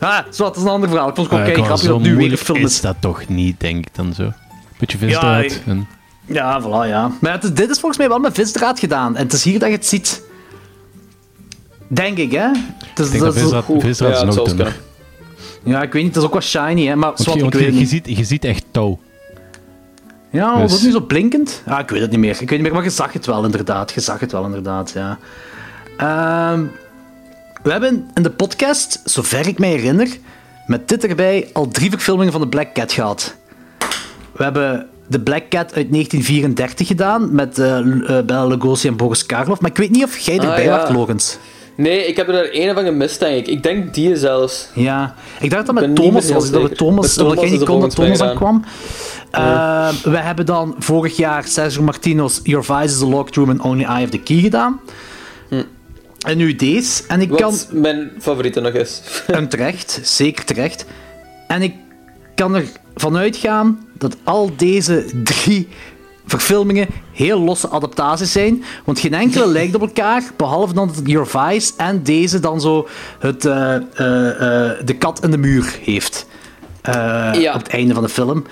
ah, 0.00 0.18
zo, 0.32 0.44
dat 0.44 0.56
is 0.56 0.62
een 0.62 0.68
ander 0.68 0.88
verhaal. 0.88 1.08
Ik 1.08 1.14
vond 1.14 1.30
het 1.30 1.38
ook 1.40 1.46
Ah, 1.46 1.52
kei 1.52 1.64
grappig 1.64 1.86
dat 1.86 1.96
nu 1.96 2.02
weer 2.02 2.10
een 2.12 2.16
moeilijk 2.18 2.42
film 2.42 2.58
is 2.58 2.64
is. 2.64 2.80
dat 2.80 2.96
toch 3.00 3.28
niet, 3.28 3.60
denk 3.60 3.86
ik 3.86 3.94
dan 3.94 4.14
zo. 4.14 4.32
Beetje 4.78 4.98
Ja, 5.00 5.06
visdraad. 5.06 5.60
en... 5.66 5.88
Ja, 6.26 6.62
voilà, 6.62 6.88
ja. 6.88 7.10
Maar 7.20 7.32
het 7.32 7.44
is- 7.44 7.52
dit 7.52 7.70
is 7.70 7.78
volgens 7.78 7.98
mij 7.98 8.08
wel 8.08 8.18
met 8.18 8.34
visdraad 8.34 8.78
gedaan. 8.78 9.16
En 9.16 9.22
het 9.22 9.32
is 9.32 9.44
hier 9.44 9.58
dat 9.58 9.68
je 9.68 9.74
het 9.74 9.86
ziet. 9.86 10.22
Denk 11.88 12.18
ik, 12.18 12.32
hè? 12.32 12.48
Het 12.48 12.98
is, 12.98 13.04
Ik 13.06 13.10
denk 13.10 13.22
dat 13.24 13.34
is- 13.34 13.40
visdraad, 13.40 13.64
goed. 13.64 13.82
visdraad 13.82 14.10
Ja, 14.10 14.16
is 14.16 14.22
het 14.26 14.34
nog 14.36 14.46
dunner. 14.46 14.80
Ja, 15.62 15.82
ik 15.82 15.92
weet 15.92 16.02
niet. 16.02 16.14
Het 16.14 16.22
is 16.22 16.28
ook 16.28 16.34
wat 16.34 16.42
shiny, 16.44 16.86
hè? 16.86 16.96
Maar 16.96 17.10
zwart, 17.14 17.26
je, 17.26 17.34
ik 17.34 17.40
want 17.40 17.54
weet 17.54 17.74
je, 17.74 17.80
het 17.80 17.88
ziet, 17.88 18.16
je 18.18 18.24
ziet 18.24 18.44
echt 18.44 18.64
touw. 18.70 18.98
Ja, 20.30 20.52
was 20.52 20.60
Dus- 20.62 20.72
dat 20.72 20.82
nu 20.82 20.90
zo 20.90 21.00
blinkend? 21.00 21.62
Ja, 21.66 21.78
ik 21.78 21.88
weet 21.90 22.00
het 22.00 22.10
niet 22.10 22.20
meer. 22.20 22.30
Ik 22.30 22.38
weet 22.38 22.50
niet 22.50 22.60
meer, 22.62 22.72
maar 22.72 22.82
je 22.82 22.90
zag 22.90 23.12
het 23.12 23.26
wel, 23.26 23.44
inderdaad. 23.44 23.92
Je 23.92 24.00
zag 24.00 24.20
het 24.20 24.32
wel, 24.32 24.44
inderdaad, 24.44 24.90
ja. 24.94 25.18
Ehm, 25.96 26.64
we 27.62 27.70
hebben 27.70 28.10
in 28.14 28.22
de 28.22 28.30
podcast, 28.30 29.00
zover 29.04 29.46
ik 29.48 29.58
me 29.58 29.66
herinner, 29.66 30.08
met 30.66 30.88
dit 30.88 31.06
erbij 31.06 31.48
al 31.52 31.68
drie 31.68 31.90
verfilmingen 31.90 32.32
van 32.32 32.40
de 32.40 32.48
Black 32.48 32.72
Cat 32.74 32.92
gehad. 32.92 33.34
We 34.36 34.42
hebben 34.42 34.86
de 35.06 35.20
Black 35.20 35.48
Cat 35.48 35.74
uit 35.74 35.90
1934 35.92 36.86
gedaan 36.86 37.34
met 37.34 37.58
eh 37.58 37.66
L- 37.66 38.04
eh, 38.04 38.24
Bela 38.24 38.46
Lugosi 38.46 38.88
en 38.88 38.96
Boris 38.96 39.26
Karloff. 39.26 39.60
Maar 39.60 39.70
ik 39.70 39.76
weet 39.76 39.90
niet 39.90 40.04
of 40.04 40.18
jij 40.18 40.38
Ah, 40.38 40.44
erbij 40.44 40.64
ja. 40.64 40.80
was, 40.80 40.90
Logans. 40.90 41.38
Nee, 41.76 42.06
ik 42.06 42.16
heb 42.16 42.28
er 42.28 42.52
één 42.52 42.74
van 42.74 42.84
gemist, 42.84 43.20
denk 43.20 43.36
ik. 43.36 43.46
Ik 43.46 43.62
denk 43.62 43.94
die 43.94 44.16
zelfs. 44.16 44.68
Ja, 44.74 45.14
ik 45.40 45.50
dacht 45.50 45.66
dat 45.66 45.74
met 45.74 45.96
Thomas 45.96 46.30
was. 46.30 46.50
Dat 46.50 46.62
we. 46.62 46.68
Thomas, 46.74 47.14
dat 47.14 47.16
Thomas 47.26 47.34
jij 47.34 47.44
is 47.44 47.50
niet 47.58 47.68
kon, 47.68 47.80
dat 47.80 47.94
Thomas 47.94 48.18
mij 48.18 48.28
aan 48.28 48.36
kwam. 48.36 48.64
Eh, 49.30 49.88
we 50.04 50.16
hebben 50.16 50.46
dan 50.46 50.74
vorig 50.78 51.16
jaar 51.16 51.44
Sergio 51.46 51.82
Martino's 51.82 52.40
Your 52.42 52.64
Vice 52.64 52.82
is 52.94 53.02
a 53.02 53.06
Locked 53.06 53.34
Room 53.36 53.50
and 53.50 53.60
Only 53.60 53.82
I 53.82 53.86
have 53.86 54.08
the 54.08 54.18
Key 54.18 54.40
gedaan. 54.40 54.80
En 56.26 56.36
nu 56.36 56.54
deze. 56.56 57.02
En 57.08 57.20
ik 57.20 57.28
Wat 57.30 57.40
kan... 57.40 57.54
mijn 57.80 58.10
favoriete 58.20 58.60
nog 58.60 58.72
is. 58.72 59.00
En 59.26 59.48
terecht, 59.48 60.00
zeker 60.02 60.44
terecht. 60.44 60.84
En 61.48 61.62
ik 61.62 61.74
kan 62.34 62.54
ervan 62.94 63.16
uitgaan 63.16 63.86
dat 63.98 64.16
al 64.24 64.50
deze 64.56 65.04
drie 65.24 65.68
verfilmingen 66.26 66.86
heel 67.12 67.40
losse 67.40 67.68
adaptaties 67.68 68.32
zijn. 68.32 68.64
Want 68.84 68.98
geen 69.00 69.14
enkele 69.14 69.46
lijkt 69.58 69.74
op 69.74 69.80
elkaar, 69.80 70.22
behalve 70.36 70.74
dan 70.74 70.86
dat 70.86 71.00
Your 71.04 71.26
Vice 71.26 71.72
en 71.76 72.02
deze 72.02 72.40
dan 72.40 72.60
zo 72.60 72.88
het, 73.18 73.44
eh, 73.44 73.74
eh, 73.74 73.80
eh, 74.70 74.76
de 74.84 74.96
kat 74.98 75.24
in 75.24 75.30
de 75.30 75.38
muur 75.38 75.78
heeft. 75.84 76.26
Eh, 76.82 76.94
Ja. 77.32 77.54
Op 77.54 77.62
het 77.62 77.68
einde 77.72 77.94
van 77.94 78.02
de 78.02 78.08
film. 78.08 78.44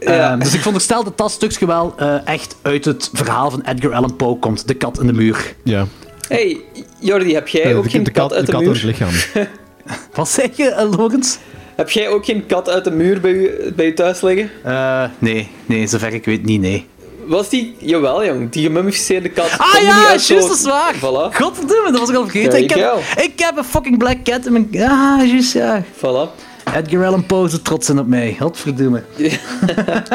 Ja. 0.00 0.32
Eh, 0.32 0.38
dus 0.38 0.48
ik 0.52 0.58
veronderstel 0.58 1.04
dat 1.04 1.18
dat 1.18 1.30
stukje 1.30 1.66
wel 1.66 1.94
eh, 1.96 2.26
echt 2.28 2.56
uit 2.62 2.84
het 2.84 3.10
verhaal 3.12 3.50
van 3.50 3.60
Edgar 3.62 3.92
Allan 3.94 4.16
Poe 4.16 4.38
komt. 4.38 4.68
De 4.68 4.74
kat 4.74 5.00
in 5.00 5.06
de 5.06 5.12
muur. 5.12 5.54
Ja. 5.64 5.86
hey, 6.28 6.60
Jordi, 7.04 7.34
heb 7.34 7.48
jij 7.48 7.62
Eh, 7.70 7.76
ook 7.76 7.84
de, 7.84 7.90
geen 7.90 8.02
de 8.02 8.10
kat, 8.10 8.28
kat, 8.28 8.36
uit 8.36 8.46
de 8.46 8.52
de, 8.52 8.58
kat 8.58 8.66
in 8.66 8.68
het 8.72 8.82
muur? 8.82 8.92
lichaam. 8.92 9.48
Wat 10.14 10.28
zeg 10.28 10.48
je, 10.56 10.68
eh, 10.68 10.90
Logans? 10.96 11.38
Heb 11.76 11.90
jij 11.90 12.08
ook 12.08 12.24
geen 12.24 12.46
kat 12.46 12.68
uit 12.68 12.84
de 12.84 12.90
muur 12.90 13.20
bij 13.20 13.32
je, 13.32 13.72
bij 13.76 13.84
je 13.86 13.92
thuis 13.94 14.20
liggen? 14.20 14.50
Eh, 14.62 15.04
nee, 15.18 15.48
nee, 15.66 15.86
zover 15.86 16.12
ik 16.14 16.24
weet 16.24 16.44
niet, 16.44 16.60
nee. 16.60 16.86
Was 17.26 17.48
die... 17.48 17.76
Jawel, 17.78 18.24
jong. 18.24 18.50
Die 18.50 18.62
gemummificeerde 18.62 19.28
kat. 19.28 19.50
Ah 19.58 19.82
ja, 19.82 20.00
juist, 20.08 20.28
dat 20.28 20.50
is 20.50 20.64
waar. 20.64 20.94
Voilà. 20.94 21.34
Godverdomme, 21.36 21.90
dat 21.90 22.00
was 22.00 22.08
ik 22.08 22.16
al 22.16 22.22
vergeten. 22.28 22.62
Ik 22.62 22.70
heb, 22.70 22.98
ik 23.16 23.32
heb 23.36 23.56
een 23.56 23.64
fucking 23.64 23.98
Black 23.98 24.22
Cat 24.24 24.46
in 24.46 24.52
mijn... 24.52 24.68
Ah, 24.90 25.26
juist, 25.28 25.52
ja. 25.52 25.82
Voilà. 25.96 26.30
Edgar 26.74 27.06
Allan 27.06 27.26
Poe 27.26 27.46
is 27.46 27.58
trots 27.62 27.88
in 27.88 27.98
op 27.98 28.06
mij. 28.06 28.36
Godverdomme. 28.40 29.02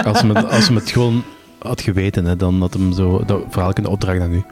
Als 0.03 0.21
het, 0.21 0.49
als 0.49 0.67
hem 0.67 0.75
het 0.75 0.89
gewoon 0.91 1.23
had 1.59 1.81
geweten, 1.81 2.25
hè, 2.25 2.35
dan 2.35 2.59
had 2.59 2.73
hem 2.73 2.93
zo 2.93 3.23
dat 3.25 3.41
verhaal 3.49 3.73
kunnen 3.73 3.91
opdragen 3.91 4.21
aan 4.21 4.33
u. 4.33 4.43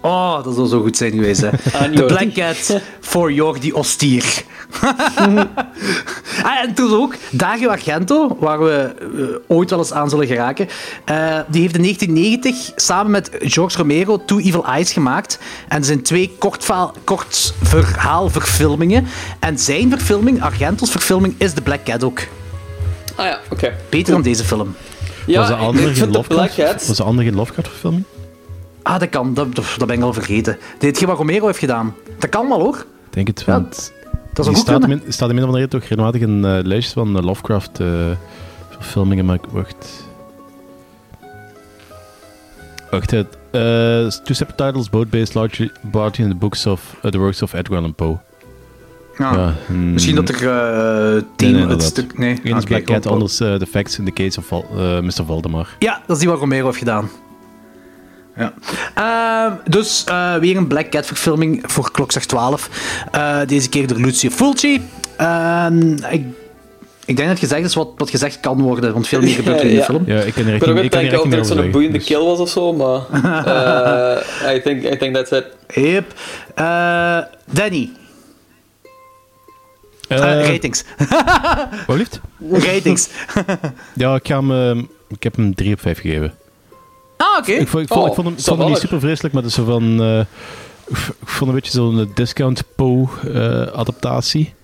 Oh, 0.00 0.44
dat 0.44 0.54
zou 0.54 0.68
zo 0.68 0.80
goed 0.80 0.96
zijn 0.96 1.12
geweest, 1.12 1.40
hè. 1.40 1.48
Aan 1.80 1.90
De 1.90 2.30
Cat 2.34 2.80
voor 3.00 3.32
Jordi 3.32 3.72
Ostier. 3.72 4.42
ah, 6.42 6.62
en 6.62 6.74
toen 6.74 6.92
ook 6.94 7.14
Dario 7.30 7.68
Argento, 7.68 8.36
waar 8.40 8.64
we 8.64 8.94
eh, 9.00 9.56
ooit 9.56 9.70
wel 9.70 9.78
eens 9.78 9.92
aan 9.92 10.08
zullen 10.08 10.26
geraken. 10.26 10.68
eh, 11.04 11.38
die 11.48 11.60
heeft 11.60 11.74
in 11.74 11.82
1990 11.82 12.72
samen 12.76 13.10
met 13.10 13.30
George 13.38 13.76
Romero 13.76 14.22
Two 14.24 14.38
Evil 14.38 14.66
Eyes 14.66 14.92
gemaakt. 14.92 15.38
En 15.68 15.78
er 15.78 15.84
zijn 15.84 16.02
twee 16.02 16.36
kort 17.04 17.52
verhaalverfilmingen. 17.62 19.06
En 19.38 19.58
zijn 19.58 19.90
verfilming, 19.90 20.42
Argento's 20.42 20.90
verfilming, 20.90 21.34
is 21.38 21.52
The 21.52 21.62
Black 21.62 21.84
Cat 21.84 22.04
ook. 22.04 22.20
Ah 23.14 23.26
ja, 23.26 23.40
oké. 23.50 23.72
Beter 23.88 24.12
dan 24.12 24.22
deze 24.22 24.44
film. 24.44 24.74
Ja, 25.26 25.38
was 25.38 25.48
de 25.48 25.54
andere 25.54 25.94
geen 25.94 26.10
Lovecraft? 26.10 26.86
Was 26.86 26.96
de 26.96 27.02
andere 27.02 27.28
geen 27.28 27.36
Lovecraft-verfilming? 27.36 28.04
Ah, 28.86 28.98
dat 28.98 29.08
kan. 29.08 29.34
Dat, 29.34 29.48
ben 29.86 29.96
ik 29.96 30.02
al 30.02 30.12
vergeten. 30.12 30.58
Dit 30.78 31.04
wat 31.04 31.16
Romero 31.16 31.46
heeft 31.46 31.58
gedaan. 31.58 31.94
Dat 32.18 32.30
kan 32.30 32.48
wel, 32.48 32.60
hoor. 32.60 32.76
Ik 32.76 32.84
denk 33.10 33.26
het, 33.26 33.42
Ja, 33.46 33.52
want 33.52 33.92
Dat 34.32 34.44
is 34.46 34.52
een 34.52 34.56
staat, 34.58 34.78
kunnen. 34.78 35.02
in, 35.06 35.12
staat 35.12 35.28
in 35.28 35.34
midden 35.34 35.52
van 35.52 35.54
de 35.54 35.60
rit 35.60 35.70
toch 35.70 35.80
regelmatig 35.80 36.20
in 36.20 36.44
eh 36.44 36.58
lijstjes 36.62 36.92
van 36.92 37.16
eh, 37.16 37.22
Lovecraft-verfilmingen, 37.24 39.24
maar 39.24 39.34
ik 39.34 39.44
wacht... 39.50 40.04
Wacht, 42.90 43.10
het. 43.10 43.26
Uh, 43.52 43.60
two 44.24 44.34
separate 44.34 44.64
titles, 44.64 44.90
both 44.90 45.10
based 45.10 45.34
largely, 45.34 45.70
largely 45.92 46.24
in 46.24 46.30
the 46.30 46.36
books 46.36 46.66
of 46.66 46.96
uh, 47.04 47.10
the 47.10 47.18
works 47.18 47.42
of 47.42 47.52
Edgar 47.52 47.78
Allan 47.78 47.94
Poe. 47.94 48.18
Ja. 49.18 49.32
Ja, 49.32 49.54
hmm. 49.66 49.92
Misschien 49.92 50.14
dat 50.14 50.28
er 50.28 50.48
eh 50.48 51.12
Nee, 51.12 51.22
thema 51.36 51.58
nee, 51.58 51.66
het 51.66 51.82
stuk... 51.82 52.18
Nee, 52.18 52.30
Eén 52.42 52.56
is 52.56 52.62
Oké, 52.62 52.66
Black 52.66 52.84
kom, 52.84 52.94
Cat, 52.94 53.06
anders 53.06 53.40
eh, 53.40 53.54
The 53.54 53.66
Facts 53.66 53.98
in 53.98 54.04
the 54.04 54.12
Case 54.12 54.38
of 54.38 54.46
Val- 54.46 54.66
eh, 54.76 55.00
Mr. 55.00 55.24
Valdemar. 55.26 55.68
Ja, 55.78 56.00
dat 56.06 56.16
is 56.16 56.22
die 56.22 56.30
wat 56.30 56.38
Romero 56.38 56.66
heeft 56.66 56.78
gedaan. 56.78 57.08
Ja. 58.36 58.52
Ehm, 58.94 59.56
dus 59.70 60.04
eh, 60.04 60.34
weer 60.34 60.56
een 60.56 60.66
Black 60.66 60.90
Cat 60.90 61.06
verfilming 61.06 61.62
voor 61.66 61.90
Klokslag 61.90 62.24
12. 62.24 62.70
Eh, 63.12 63.38
deze 63.46 63.68
keer 63.68 63.86
door 63.86 63.98
Lucio 63.98 64.30
Fulci. 64.30 64.82
Ehm, 65.16 65.92
ik, 65.92 66.24
ik 67.04 67.16
denk 67.16 67.28
dat 67.28 67.38
gezegd 67.38 67.64
is 67.64 67.74
wat, 67.74 67.88
wat 67.96 68.10
gezegd 68.10 68.40
kan 68.40 68.60
worden, 68.62 68.92
want 68.92 69.08
veel 69.08 69.20
meer 69.20 69.34
gebeurt 69.42 69.58
er 69.60 69.64
in 69.64 69.70
de 69.70 69.76
Ja. 69.76 69.84
film. 69.84 70.02
Ja, 70.06 70.20
ik 70.20 70.34
kan 70.34 70.42
er 70.46 70.48
Ik 70.48 70.54
echt 70.54 70.64
ben 70.64 70.68
ook 70.68 70.82
niet, 70.82 70.84
ik 70.84 70.92
het 70.92 71.24
meer 71.24 71.32
er 71.32 71.40
over 71.40 71.56
zo'n 71.56 71.70
boeiende 71.70 72.00
zeggen, 72.00 72.16
kill 72.16 72.26
was 72.26 72.38
of 72.38 72.48
zo, 72.48 72.72
maar... 72.72 73.00
eh, 74.44 74.54
I, 74.56 74.60
think, 74.62 74.82
I 74.84 74.96
think 74.96 75.14
that's 75.14 75.30
it. 75.30 75.44
Yep. 75.74 76.12
Eh, 76.54 77.18
Danny. 77.50 77.90
dus. 80.08 80.46
Ratings. 80.48 80.84
Wat 81.86 81.96
liefst? 81.96 82.20
ratings. 82.72 83.08
Ja, 83.94 84.14
ik, 84.14 84.26
ga 84.26 84.44
hem, 84.44 84.88
ik 85.08 85.22
heb 85.22 85.36
hem 85.36 85.54
3 85.54 85.72
op 85.72 85.80
5 85.80 86.00
gegeven. 86.00 86.34
Ah, 87.16 87.38
oké. 87.38 87.52
Ik 87.52 87.68
vond, 87.68 87.82
ik 87.82 87.88
vond, 87.88 88.00
Oh, 88.02 88.06
ik 88.08 88.14
vond 88.14 88.26
hem, 88.26 88.36
ik 88.36 88.42
zo 88.42 88.48
vond 88.48 88.60
hem 88.62 88.70
niet 88.70 88.78
super 88.80 89.00
vreselijk, 89.00 89.34
maar 89.34 89.42
het 89.42 89.50
is 89.52 89.58
zo 89.58 89.64
van... 89.64 90.02
eh, 90.02 90.18
ik 91.20 91.28
vond 91.28 91.48
een 91.50 91.54
beetje 91.56 91.70
zo'n 91.72 92.00
eh, 92.00 92.06
discount 92.14 92.62
Poe-adaptatie. 92.76 94.54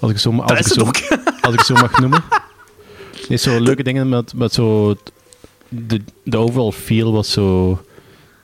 als, 0.00 0.10
ik 0.10 0.18
zo, 0.18 0.30
als, 0.40 0.58
ik 0.58 0.66
zo, 0.66 0.84
als 1.46 1.54
ik 1.54 1.60
zo 1.60 1.74
mag 1.74 1.98
noemen. 2.00 2.22
Nee, 3.28 3.38
zo 3.38 3.60
leuke 3.60 3.82
dingen 3.82 4.08
met, 4.08 4.34
met 4.34 4.52
zo... 4.52 4.94
De, 5.68 6.00
de 6.22 6.36
overall 6.36 6.70
feel 6.72 7.12
was 7.12 7.32
zo... 7.32 7.70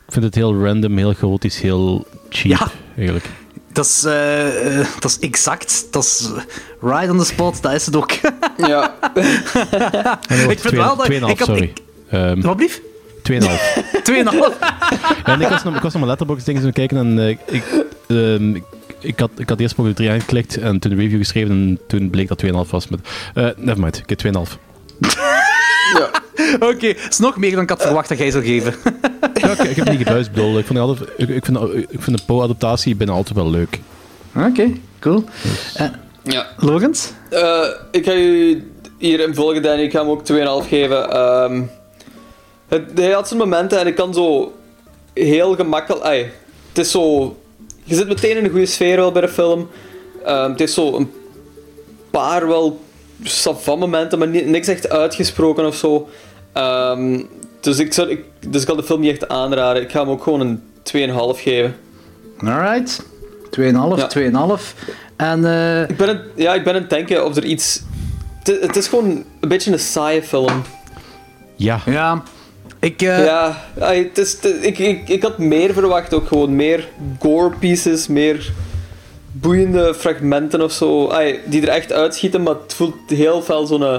Ik 0.07 0.13
vind 0.13 0.25
het 0.25 0.35
heel 0.35 0.65
random, 0.65 0.97
heel 0.97 1.13
chaotisch, 1.15 1.61
heel 1.61 2.07
cheap, 2.29 2.59
Ja. 2.59 2.69
eigenlijk. 2.97 3.31
Dat 3.73 3.85
is, 3.87 4.05
eh, 4.05 4.81
eh, 4.81 4.87
dat 5.01 5.11
is 5.11 5.19
exact. 5.19 5.87
Dat 5.91 6.03
is 6.05 6.31
eh, 6.37 6.43
right 6.81 7.11
on 7.11 7.19
the 7.19 7.25
spot. 7.25 7.63
Dat 7.63 7.73
is 7.73 7.87
het 7.87 7.97
ook. 7.97 8.11
Ja. 8.57 8.95
ik 10.49 10.59
vind 10.61 10.71
wel 10.75 10.97
dat... 10.97 11.07
2,5, 11.11 11.15
ik 11.15 11.23
had- 11.23 11.39
sorry. 11.49 11.63
ik- 11.63 11.82
Ehm, 12.13 12.41
Wat 12.41 12.57
blief? 12.57 12.81
2,5. 13.23 13.83
2,5. 14.03 14.59
Ja, 14.61 15.25
en 15.25 15.41
ik 15.41 15.49
was 15.49 15.63
nog, 15.65 15.75
ik 15.77 15.83
was 15.83 15.93
nog 15.93 15.93
mijn 15.93 16.07
letterbox 16.07 16.45
dingen 16.45 16.73
kijken 16.73 16.97
en 16.97 17.19
eh, 17.19 17.29
ik, 17.29 17.63
ehm, 18.09 18.55
ik- 18.55 18.63
ik, 19.01 19.19
had, 19.19 19.31
ik 19.37 19.49
had 19.49 19.61
eerst 19.61 19.75
Pokémon 19.75 19.97
3 19.97 20.11
aangeklikt 20.11 20.57
en 20.59 20.79
toen 20.79 20.93
een 20.93 20.99
review 20.99 21.19
geschreven 21.19 21.51
en 21.51 21.79
toen 21.87 22.11
bleek 22.11 22.29
dat 22.29 22.39
2,5 22.39 22.71
was. 22.71 22.89
Met, 22.89 23.01
eh 23.35 23.49
nevermind, 23.57 23.99
ik 23.99 24.09
heb 24.09 24.19
2,5. 24.19 24.59
Oké, 26.61 26.87
is 26.87 27.19
nog 27.19 27.37
meer 27.37 27.51
dan 27.55 27.63
ik 27.63 27.69
had 27.69 27.83
verwacht 27.83 28.09
dat 28.09 28.19
jij 28.19 28.31
zou 28.31 28.45
geven. 28.45 28.75
Ja, 29.35 29.51
ik, 29.51 29.59
ik 29.59 29.77
heb 29.77 29.91
niet 29.91 30.05
bedoel. 30.33 30.59
Ik 30.59 30.77
altijd, 30.77 31.09
ik, 31.17 31.29
ik 31.29 31.45
vind, 31.45 31.59
ik 31.89 32.03
vind 32.03 32.19
de 32.19 32.23
Po-adaptatie 32.27 32.97
bijna 32.97 33.13
altijd 33.13 33.37
wel 33.37 33.51
leuk. 33.51 33.81
Oké, 34.37 34.73
cool. 35.01 35.25
Eh, 35.75 35.87
Ja. 36.23 36.47
Logans? 36.57 37.13
Eh, 37.31 37.65
ik 37.91 38.05
ga 38.05 38.13
je 38.13 38.63
hierin 38.99 39.35
volgen, 39.35 39.63
Danny. 39.63 39.83
Ik 39.83 39.91
ga 39.93 39.99
hem 40.01 40.09
ook 40.11 40.25
2,5 40.25 40.69
geven. 40.69 41.11
Ehm, 41.11 41.63
het, 42.73 42.91
hij 42.95 43.11
had 43.13 43.29
zijn 43.29 43.41
momenten 43.41 43.79
en 43.79 43.87
ik 43.87 43.95
kan 43.95 44.15
zo 44.15 44.53
heel 45.15 45.55
gemakkelijk... 45.55 46.33
het 46.69 46.79
is 46.79 46.91
zo... 46.91 47.37
Je 47.85 47.95
zit 47.95 48.09
meteen 48.09 48.37
in 48.37 48.45
een 48.45 48.51
goede 48.51 48.67
sfeer 48.67 48.97
wel 48.97 49.13
bij 49.13 49.23
de 49.23 49.29
film. 49.29 49.69
Ehm, 50.25 50.51
het 50.51 50.61
is 50.61 50.75
zo 50.75 50.97
een 50.97 51.13
paar 52.11 52.49
wel 52.49 52.81
savant 53.23 53.81
momenten, 53.81 54.19
maar 54.19 54.29
ni- 54.29 54.45
niks 54.45 54.69
echt 54.69 54.89
uitgesproken 54.89 55.67
of 55.67 55.75
zo. 55.77 56.09
Ehm, 56.53 57.23
dus, 57.61 57.79
ik 57.79 57.93
zou, 57.93 58.09
ik, 58.11 58.25
dus 58.49 58.61
ik 58.61 58.67
kan 58.67 58.77
de 58.77 58.83
film 58.83 59.01
niet 59.01 59.11
echt 59.11 59.29
aanraden. 59.29 59.83
Ik 59.83 59.91
ga 59.91 60.01
hem 60.01 60.11
ook 60.11 60.23
gewoon 60.23 60.41
een 60.41 60.63
2,5 60.83 61.41
geven. 61.43 61.77
Alright. 62.39 63.03
2,5, 63.51 64.07
2,5. 64.09 64.75
En 65.17 65.45
eh, 65.45 65.89
Ik 65.89 65.97
ben, 65.97 66.09
het, 66.09 66.21
ja, 66.35 66.55
ik 66.55 66.65
ben 66.65 66.75
aan 66.75 66.81
het 66.81 66.91
denken 66.91 67.25
of 67.25 67.37
er 67.37 67.45
iets... 67.45 67.83
Het, 68.43 68.61
het 68.61 68.77
is 68.77 68.89
gewoon 68.89 69.25
een 69.41 69.49
beetje 69.49 69.73
een 69.73 69.79
saaie 69.79 70.23
film. 70.23 70.63
Ja. 71.57 71.81
ja, 71.87 72.23
ik... 72.83 73.03
eh, 73.03 73.25
Ja, 73.25 73.63
het 73.79 74.19
is, 74.19 74.37
ik, 74.61 74.79
ik, 74.79 75.09
ik 75.09 75.23
had 75.23 75.39
meer 75.39 75.73
verwacht 75.73 76.15
ook 76.15 76.27
gewoon. 76.27 76.57
Meer 76.57 76.89
gore 77.19 77.51
pieces, 77.59 78.07
meer 78.07 78.53
boeiende 79.33 79.95
fragmenten 79.95 80.63
of 80.63 80.73
zo. 80.73 81.13
Die 81.47 81.63
er 81.63 81.69
echt 81.69 81.93
uitschieten, 81.93 82.43
maar 82.43 82.55
het 82.63 82.75
voelt 82.75 82.95
heel 83.07 83.43
veel 83.43 83.67
zo'n 83.67 83.83
eh, 83.85 83.97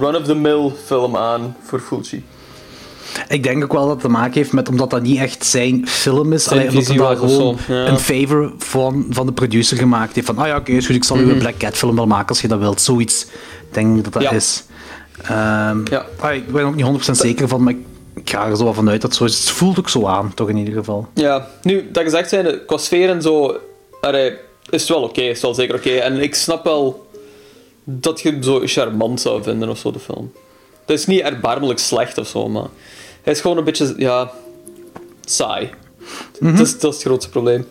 run-of-the-mill 0.00 0.70
film 0.86 1.16
aan 1.16 1.56
voor 1.62 1.80
Fulci. 1.80 2.24
Ik 3.28 3.42
denk 3.42 3.64
ook 3.64 3.72
wel 3.72 3.82
dat 3.82 3.90
het 3.90 4.00
te 4.00 4.08
maken 4.08 4.32
heeft 4.34 4.52
met 4.52 4.68
omdat 4.68 4.90
dat 4.90 5.02
niet 5.02 5.18
echt 5.18 5.44
zijn 5.46 5.88
film 5.88 6.32
is. 6.32 6.44
Zijn 6.44 6.58
Allee, 6.60 6.70
omdat 6.70 6.86
hij 6.86 7.16
gewoon 7.16 7.58
zo, 7.66 7.72
ja. 7.74 7.86
een 7.86 7.98
favor 7.98 8.52
van, 8.58 9.06
van 9.10 9.26
de 9.26 9.32
producer 9.32 9.76
gemaakt 9.76 10.14
heeft. 10.14 10.26
Van, 10.26 10.38
ah 10.38 10.46
ja, 10.46 10.56
oké, 10.56 10.72
is 10.72 10.86
goed, 10.86 10.94
ik 10.94 11.04
zal 11.04 11.16
u 11.16 11.20
Mhm. 11.20 11.30
een 11.30 11.38
Black 11.38 11.56
Cat 11.58 11.76
film 11.76 11.96
wel 11.96 12.06
maken 12.06 12.28
als 12.28 12.40
je 12.40 12.48
dat 12.48 12.58
wilt. 12.58 12.80
Zoiets 12.80 13.26
denk 13.70 13.96
ik 13.96 14.04
dat 14.04 14.12
dat 14.12 14.22
Ja. 14.22 14.30
is. 14.30 14.64
Ehm, 15.22 15.78
Ja. 15.90 16.06
ah, 16.20 16.34
ik 16.34 16.46
ben 16.52 16.60
er 16.60 16.66
ook 16.66 16.74
niet 16.74 16.84
100% 16.84 17.16
zeker 17.16 17.48
van, 17.48 17.62
maar 17.62 17.72
ik, 17.72 17.78
ik 18.14 18.30
ga 18.30 18.46
er 18.46 18.56
zo 18.56 18.64
wel 18.64 18.74
vanuit 18.74 19.00
dat 19.00 19.10
het 19.10 19.18
zo 19.18 19.24
is. 19.24 19.38
Het 19.38 19.50
voelt 19.50 19.78
ook 19.78 19.88
zo 19.88 20.06
aan, 20.06 20.34
toch 20.34 20.48
in 20.48 20.56
ieder 20.56 20.74
geval. 20.74 21.08
Ja, 21.14 21.48
nu, 21.62 21.90
dat 21.92 22.02
gezegd 22.02 22.28
zijn, 22.28 22.64
qua 22.66 22.76
sfeer 22.76 23.10
en 23.10 23.22
zo, 23.22 23.56
allee, 24.00 24.30
is 24.70 24.80
het 24.80 24.88
wel 24.88 25.02
oké, 25.02 25.20
is 25.20 25.40
wel 25.40 25.54
zeker 25.54 25.74
oké. 25.74 25.90
En 25.90 26.20
ik 26.20 26.34
snap 26.34 26.64
wel 26.64 27.06
dat 27.84 28.20
je 28.20 28.30
hem 28.30 28.42
zo 28.42 28.60
charmant 28.64 29.20
zou 29.20 29.42
vinden 29.42 29.68
of 29.68 29.78
zo, 29.78 29.90
de 29.90 29.98
film. 29.98 30.32
Het 30.86 30.98
is 30.98 31.06
niet 31.06 31.20
erbarmelijk 31.20 31.78
slecht 31.78 32.18
of 32.18 32.26
zo, 32.26 32.48
maar 32.48 32.66
hij 33.22 33.32
is 33.32 33.40
gewoon 33.40 33.56
een 33.56 33.64
beetje, 33.64 33.94
ja, 33.96 34.30
saai. 35.24 35.70
Mhm. 36.40 36.56
dat, 36.56 36.66
is, 36.66 36.78
dat 36.78 36.90
is 36.90 36.96
het 36.98 37.06
grootste 37.06 37.30
probleem. 37.30 37.66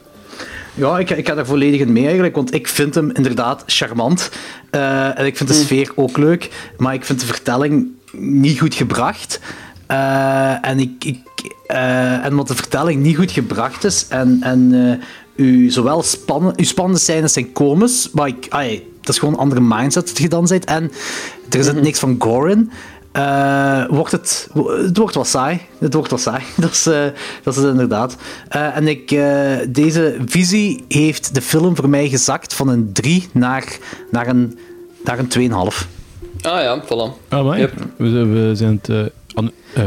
Ja, 0.76 1.00
ik, 1.00 1.10
ik 1.10 1.28
ga 1.28 1.36
er 1.36 1.46
volledig 1.46 1.80
in 1.80 1.92
mee 1.92 2.04
eigenlijk, 2.04 2.36
want 2.36 2.54
ik 2.54 2.68
vind 2.68 2.96
hem 2.96 3.12
inderdaad 3.12 3.64
charmant. 3.66 4.32
Eh, 4.70 5.20
en 5.20 5.26
ik 5.26 5.38
vind 5.38 5.50
de 5.50 5.56
sfeer 5.56 5.92
ook 5.96 6.18
leuk, 6.18 6.72
maar 6.78 6.94
ik 6.94 7.06
vind 7.06 7.20
de 7.20 7.26
vertelling 7.26 7.88
niet 8.12 8.60
goed 8.60 8.76
gebracht. 8.76 9.40
Eh, 9.88 10.68
en, 10.68 10.80
ik, 10.80 11.04
ik, 11.04 11.20
eh, 11.68 12.26
en 12.26 12.32
omdat 12.32 12.48
de 12.48 12.56
vertelling 12.56 13.02
niet 13.02 13.16
goed 13.16 13.32
gebracht 13.32 13.84
is 13.84 14.06
en, 14.10 14.38
en 14.42 14.90
eh, 15.36 15.46
u, 15.46 15.70
zowel 15.70 16.04
spannen, 16.04 16.54
uw 16.56 16.66
spannende 16.66 17.00
scènes 17.00 17.34
zijn 17.34 17.52
komisch, 17.52 18.10
maar 18.12 18.28
ik, 18.28 18.50
dat 19.02 19.10
is 19.10 19.20
gewoon 19.20 19.34
een 19.34 19.40
andere 19.40 19.62
mindset 19.62 20.08
dat 20.08 20.18
je 20.18 20.30
dan 20.30 20.46
bent. 20.48 20.66
En 20.66 20.92
er 21.50 21.64
zit 21.64 21.82
niks 21.82 22.00
van 22.00 22.16
gore 22.20 22.52
in. 22.52 22.72
Eh, 23.14 23.84
wordt 23.90 24.12
het, 24.12 24.50
het 24.86 24.98
wordt 24.98 25.16
wel 25.16 25.24
saai. 25.24 25.62
Het 25.80 25.94
wordt 25.94 26.10
wel 26.10 26.20
saai. 26.20 26.44
Dat 26.58 26.72
is, 26.72 26.86
eh, 26.88 27.04
dat 27.44 27.56
is 27.56 27.62
het 27.62 27.72
inderdaad. 27.72 28.16
Eh, 28.50 28.76
en 28.78 28.88
ik, 28.88 29.12
eh, 29.12 29.56
deze 29.70 30.18
visie 30.26 30.86
heeft 30.88 31.34
de 31.36 31.42
film 31.42 31.76
voor 31.76 31.90
mij 31.90 32.10
gezakt 32.10 32.54
van 32.54 32.68
een 32.68 32.90
3 32.94 33.28
naar, 33.34 33.78
naar 34.12 34.28
een, 34.28 34.58
naar 35.04 35.20
een 35.20 35.28
2,5. 35.28 35.88
Ah 36.42 36.62
ja, 36.62 36.84
voilà. 36.84 37.30
Ah, 37.30 37.46
maar 37.46 37.60
Yep. 37.60 37.74
we, 37.98 38.10
we 38.26 38.52
zijn 38.56 38.80
het... 38.82 38.90
eh, 38.90 39.06
aan- 39.34 39.52
eh. 39.74 39.84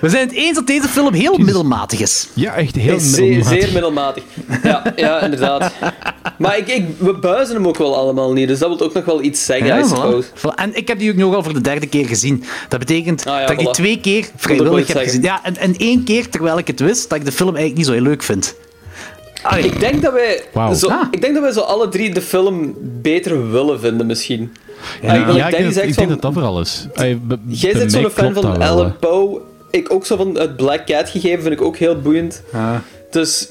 We 0.00 0.08
zijn 0.08 0.28
het 0.28 0.36
eens 0.36 0.54
dat 0.54 0.66
deze 0.66 0.88
film 0.88 1.12
heel 1.14 1.38
middelmatig 1.38 2.00
is. 2.00 2.28
ja, 2.34 2.54
echt 2.54 2.76
heel 2.76 3.00
Zeer, 3.00 3.20
middelmatig. 3.28 3.60
zeer 3.62 3.72
middelmatig. 3.72 4.22
Ja, 4.62 4.82
ja 4.96 5.20
inderdaad. 5.20 5.72
Maar 6.38 6.58
ik, 6.58 6.68
ik, 6.68 6.84
we 6.98 7.12
buizen 7.12 7.54
hem 7.54 7.66
ook 7.66 7.78
wel 7.78 7.96
allemaal 7.96 8.32
niet, 8.32 8.48
dus 8.48 8.58
dat 8.58 8.68
wil 8.68 8.86
ook 8.86 8.92
nog 8.94 9.04
wel 9.04 9.22
iets 9.22 9.44
zeggen, 9.44 9.78
I 9.78 9.82
voilà. 9.84 9.86
suppose. 9.88 10.28
Voilà. 10.36 10.54
En 10.54 10.76
ik 10.76 10.88
heb 10.88 10.98
die 10.98 11.10
ook 11.10 11.16
nog 11.16 11.34
al 11.34 11.42
voor 11.42 11.52
de 11.54 11.60
derde 11.60 11.86
keer 11.86 12.06
gezien. 12.06 12.44
Dat 12.68 12.78
betekent 12.78 13.26
Ah 13.26 13.34
ja, 13.40 13.46
dat 13.46 13.50
ik 13.50 13.58
die 13.58 13.70
twee 13.70 14.00
keer 14.00 14.20
wel 14.20 14.30
vrijwillig 14.36 14.86
heb 14.86 14.96
gezien. 15.02 15.22
Ja, 15.22 15.40
en, 15.44 15.56
en 15.56 15.76
één 15.76 16.04
keer 16.04 16.28
terwijl 16.28 16.58
ik 16.58 16.66
het 16.66 16.80
wist 16.80 17.08
dat 17.08 17.18
ik 17.18 17.24
de 17.24 17.32
film 17.32 17.48
eigenlijk 17.56 17.76
niet 17.76 17.86
zo 17.86 17.92
heel 17.92 18.02
leuk 18.02 18.22
vind. 18.22 18.54
Allee. 19.42 19.64
Ik 19.64 19.80
denk 19.80 20.02
dat 20.02 20.12
wij, 20.12 20.42
zo, 20.74 20.88
Ah. 20.88 21.02
ik 21.10 21.20
denk 21.20 21.34
dat 21.34 21.42
wij 21.42 21.52
zo 21.52 21.60
alle 21.60 21.88
drie 21.88 22.14
de 22.14 22.22
film 22.22 22.74
beter 23.02 23.50
willen 23.50 23.80
vinden, 23.80 24.06
misschien. 24.06 24.52
Ja, 25.02 25.12
ik, 25.14 25.34
ja, 25.36 25.50
denk, 25.50 25.74
ik 25.74 25.96
denk 25.96 26.08
dat 26.08 26.22
dat 26.22 26.32
vooral 26.32 26.60
is. 26.60 26.86
Jij 27.46 27.72
bent 27.72 27.92
zo'n 27.92 28.10
fan 28.10 28.32
van 28.34 28.58
wel, 28.58 28.84
hè. 28.84 28.90
Poe. 28.90 29.40
Ik 29.72 29.92
ook 29.92 30.06
zo 30.06 30.16
van 30.16 30.38
het 30.38 30.56
Black 30.56 30.86
Cat 30.86 31.08
gegeven, 31.10 31.42
vind 31.42 31.54
ik 31.54 31.60
ook 31.62 31.76
heel 31.76 32.00
boeiend. 32.00 32.42
Dus 33.10 33.48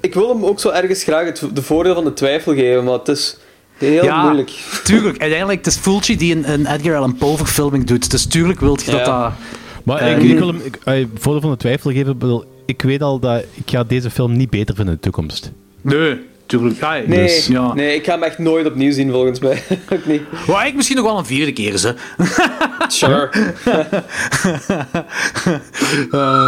ik 0.00 0.14
wil 0.14 0.28
hem 0.28 0.44
ook 0.44 0.60
zo 0.60 0.68
ergens 0.70 1.02
graag 1.02 1.24
het, 1.24 1.42
de 1.52 1.62
voordeel 1.62 1.94
van 1.94 2.04
de 2.04 2.12
twijfel 2.12 2.54
geven, 2.54 2.84
maar 2.84 2.92
het 2.98 3.08
is 3.08 3.36
heel 3.78 4.04
Ja, 4.04 4.22
moeilijk. 4.22 4.50
Tuurlijk, 4.84 5.18
uiteindelijk, 5.20 5.58
het 5.64 5.74
is 5.74 5.80
Fulci 5.80 6.16
die 6.16 6.34
een, 6.36 6.52
een 6.52 6.66
Edgar 6.66 6.96
Allan 6.96 7.16
Poe 7.16 7.36
verfilming 7.36 7.84
doet. 7.84 8.10
Dus 8.10 8.26
tuurlijk 8.26 8.60
wilt 8.60 8.84
je 8.84 8.90
dat 8.90 9.06
Ja. 9.06 9.22
dat... 9.22 9.32
Maar 9.84 9.98
Eh, 9.98 10.16
ik, 10.16 10.22
ik 10.22 10.38
wil 10.38 10.46
hem 10.46 10.60
ik, 10.64 10.78
ay, 10.84 11.08
voordeel 11.14 11.40
van 11.40 11.50
de 11.50 11.56
twijfel 11.56 11.90
geven. 11.90 12.18
bedoel, 12.18 12.44
Ik 12.66 12.82
weet 12.82 13.02
al 13.02 13.18
dat 13.18 13.44
ik 13.54 13.70
ga 13.70 13.84
deze 13.84 14.10
film 14.10 14.36
niet 14.36 14.50
beter 14.50 14.74
vinden 14.74 14.94
in 14.94 15.00
de 15.02 15.10
toekomst. 15.10 15.52
Nee, 15.80 16.20
tuurlijk. 16.50 16.80
Ja, 16.80 16.92
Nee, 17.06 17.26
dus, 17.26 17.46
ja. 17.46 17.74
nee, 17.74 17.94
ik 17.94 18.04
ga 18.04 18.12
hem 18.12 18.22
echt 18.22 18.38
nooit 18.38 18.66
opnieuw 18.66 18.92
zien, 18.92 19.10
volgens 19.10 19.38
mij. 19.38 19.62
ook 19.92 20.06
niet. 20.06 20.22
Wou 20.46 20.66
ik 20.66 20.74
misschien 20.74 20.96
nog 20.96 21.06
wel 21.06 21.18
een 21.18 21.26
vierde 21.26 21.52
keer 21.52 21.72
eens, 21.72 21.82
hè. 21.82 21.92
Sure. 22.88 23.30
Eh, 26.10 26.46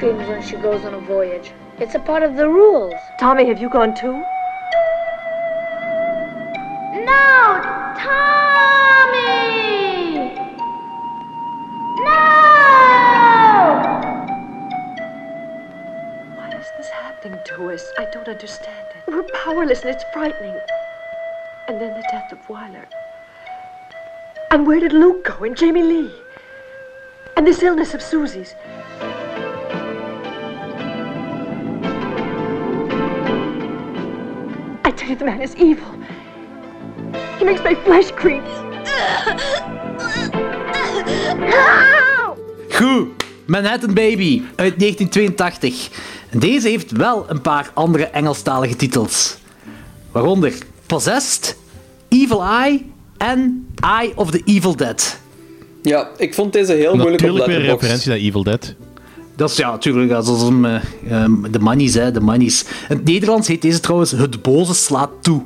screams 0.00 0.26
when 0.28 0.42
she 0.42 0.56
goes 0.56 0.82
on 0.86 0.94
a 0.94 0.98
voyage. 0.98 1.52
It's 1.78 1.94
a 1.94 1.98
part 1.98 2.22
of 2.22 2.34
the 2.34 2.48
rules. 2.48 2.94
Tommy, 3.18 3.44
have 3.48 3.60
you 3.60 3.68
gone 3.68 3.94
too? 3.94 4.14
No! 7.04 7.60
Tommy! 8.00 9.20
No! 12.00 12.14
Why 16.34 16.48
is 16.58 16.66
this 16.78 16.88
happening 16.88 17.38
to 17.44 17.70
us? 17.70 17.84
I 17.98 18.06
don't 18.06 18.26
understand 18.26 18.86
it. 18.96 19.12
We're 19.12 19.26
powerless 19.44 19.82
and 19.82 19.90
it's 19.90 20.04
frightening. 20.14 20.58
And 21.68 21.78
then 21.78 21.92
the 21.92 22.08
death 22.10 22.32
of 22.32 22.38
Weiler. 22.48 22.88
And 24.50 24.66
where 24.66 24.80
did 24.80 24.94
Luke 24.94 25.24
go 25.24 25.44
and 25.44 25.54
Jamie 25.54 25.82
Lee? 25.82 26.10
And 27.36 27.46
this 27.46 27.62
illness 27.62 27.92
of 27.92 28.00
Susie's. 28.00 28.54
The 35.18 35.24
man 35.24 35.40
is 35.40 35.54
evil. 35.54 35.86
He 37.38 37.44
makes 37.44 37.62
my 37.62 37.74
flesh 37.84 38.10
creep. 38.14 38.42
Goed. 42.70 43.08
Manhattan 43.46 43.94
Baby 43.94 44.42
uit 44.56 44.78
1982. 44.78 45.88
Deze 46.30 46.68
heeft 46.68 46.90
wel 46.90 47.24
een 47.28 47.40
paar 47.40 47.70
andere 47.74 48.04
Engelstalige 48.04 48.76
titels. 48.76 49.36
Waaronder 50.12 50.52
Possessed, 50.86 51.56
Evil 52.08 52.42
Eye 52.42 52.84
en 53.16 53.68
Eye 53.80 54.12
of 54.14 54.30
the 54.30 54.42
Evil 54.44 54.76
Dead. 54.76 55.20
Ja, 55.82 56.08
ik 56.16 56.34
vond 56.34 56.52
deze 56.52 56.72
heel 56.72 56.96
moeilijk 56.96 57.22
op 57.22 57.28
Natuurlijk 57.28 57.46
weer 57.46 57.56
een 57.56 57.78
referentie 57.78 58.08
naar 58.08 58.18
Evil 58.18 58.42
Dead. 58.42 58.74
Dat 59.40 59.50
is 59.50 59.56
ja, 59.56 59.70
natuurlijk. 59.70 60.10
Dat 60.10 60.28
is 60.28 60.42
om, 60.42 60.64
eh, 60.64 60.80
ehm, 61.10 61.50
de 61.50 61.58
Manies, 61.58 61.94
hè, 61.94 62.10
de 62.12 62.20
Manies. 62.20 62.62
In 62.62 62.96
het 62.96 63.04
Nederlands 63.04 63.48
heet 63.48 63.62
deze 63.62 63.80
trouwens 63.80 64.10
Het 64.10 64.42
Boze 64.42 64.74
slaat 64.74 65.10
toe. 65.20 65.42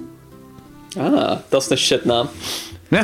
Ah, 0.98 1.36
dat 1.48 1.62
is 1.62 1.70
een 1.70 1.78
shitnaam. 1.78 2.28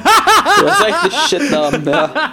dat 0.60 0.78
is 0.78 0.84
echt 0.84 1.04
een 1.04 1.10
shitnaam, 1.10 1.84
ja. 1.84 2.12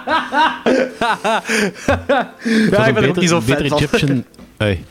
Ja, 2.70 2.86
ik 2.86 2.94
ben 2.94 3.02
er 3.02 3.08
ook 3.08 3.16
niet 3.16 3.28
zo 3.28 3.40
beter 3.40 3.68
fan 3.68 3.68
van. 3.68 3.78
Egyptian... 3.78 4.24
Hey. 4.56 4.84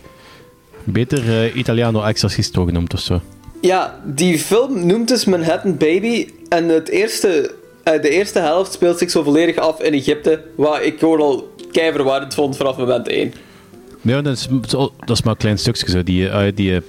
Beter 0.83 1.19
eh, 1.19 1.55
Italiano 1.55 2.03
Exorcisto 2.03 2.65
genoemd 2.65 2.93
of 2.93 2.99
zo. 2.99 3.21
Ja, 3.61 3.99
die 4.05 4.39
film 4.39 4.85
noemt 4.85 5.07
dus 5.07 5.25
Manhattan 5.25 5.77
Baby. 5.77 6.29
En 6.49 6.69
het 6.69 6.89
eerste, 6.89 7.51
eh, 7.83 8.01
de 8.01 8.09
eerste 8.09 8.39
helft 8.39 8.73
speelt 8.73 8.97
zich 8.97 9.11
zo 9.11 9.23
volledig 9.23 9.55
af 9.55 9.81
in 9.81 9.93
Egypte. 9.93 10.43
Wat 10.55 10.79
ik 10.81 10.99
gewoon 10.99 11.19
al 11.19 11.53
keiverwarrend 11.71 12.33
vond 12.33 12.57
vanaf 12.57 12.77
moment 12.77 13.07
1. 13.07 13.33
Nee, 14.01 14.21
dat 14.21 14.37
is, 14.37 14.47
zo- 14.67 14.91
dat 15.05 15.17
is 15.17 15.21
maar 15.23 15.33
een 15.33 15.39
klein 15.39 15.57
stukje 15.57 15.89
zo. 15.89 16.03
Die, 16.03 16.29
eh, 16.29 16.51
die, 16.55 16.81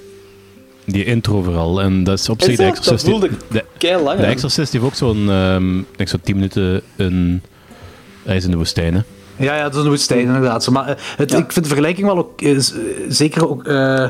die 0.85 1.05
intro 1.05 1.41
vooral. 1.41 1.81
En 1.81 2.03
dat 2.03 2.19
is 2.19 2.29
op 2.29 2.39
Is 2.39 2.45
zich 2.45 2.55
de 2.55 2.63
dat? 2.63 2.75
Dat 2.75 2.77
Exorcist. 2.83 3.09
voelde 3.09 3.29
de, 3.51 3.65
keilang 3.77 4.19
de. 4.19 4.25
Exorcist 4.25 4.73
heeft 4.73 4.85
ook 4.85 4.95
zo'n, 4.95 5.29
ehm, 5.29 5.81
denk 5.95 6.09
zo'n 6.09 6.21
10 6.23 6.35
minuten 6.35 6.81
een... 6.95 7.41
Hij 8.23 8.35
is 8.35 8.43
in 8.45 8.51
de 8.51 8.57
woestijn, 8.57 8.93
hè. 8.93 9.01
Ja, 9.35 9.55
ja, 9.55 9.63
dat 9.63 9.75
is 9.75 9.81
een 9.83 9.87
woestijn, 9.89 10.19
inderdaad. 10.25 10.63
Zo, 10.63 10.71
Maar 10.71 10.87
eh, 11.17 11.25
ik 11.37 11.51
vind 11.51 11.53
de 11.55 11.63
vergelijking 11.65 12.07
wel 12.07 12.17
ook, 12.17 12.41
eh, 12.41 12.55
eh, 12.55 12.61
zeker 13.07 13.49
ook 13.49 13.63
eh, 13.65 14.09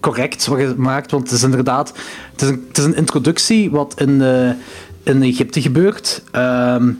correct 0.00 0.46
wat 0.46 0.58
je 0.60 0.74
maakt. 0.76 1.10
Want 1.10 1.22
het 1.28 1.32
is 1.32 1.42
inderdaad 1.42 1.92
het 2.32 2.42
is 2.42 2.48
een, 2.48 2.64
het 2.68 2.78
is 2.78 2.84
een 2.84 2.96
introductie 2.96 3.70
wat 3.70 4.00
in, 4.00 4.22
eh, 4.22 4.50
in 5.02 5.22
Egypte 5.22 5.62
gebeurt. 5.62 6.22
Ehm, 6.30 6.90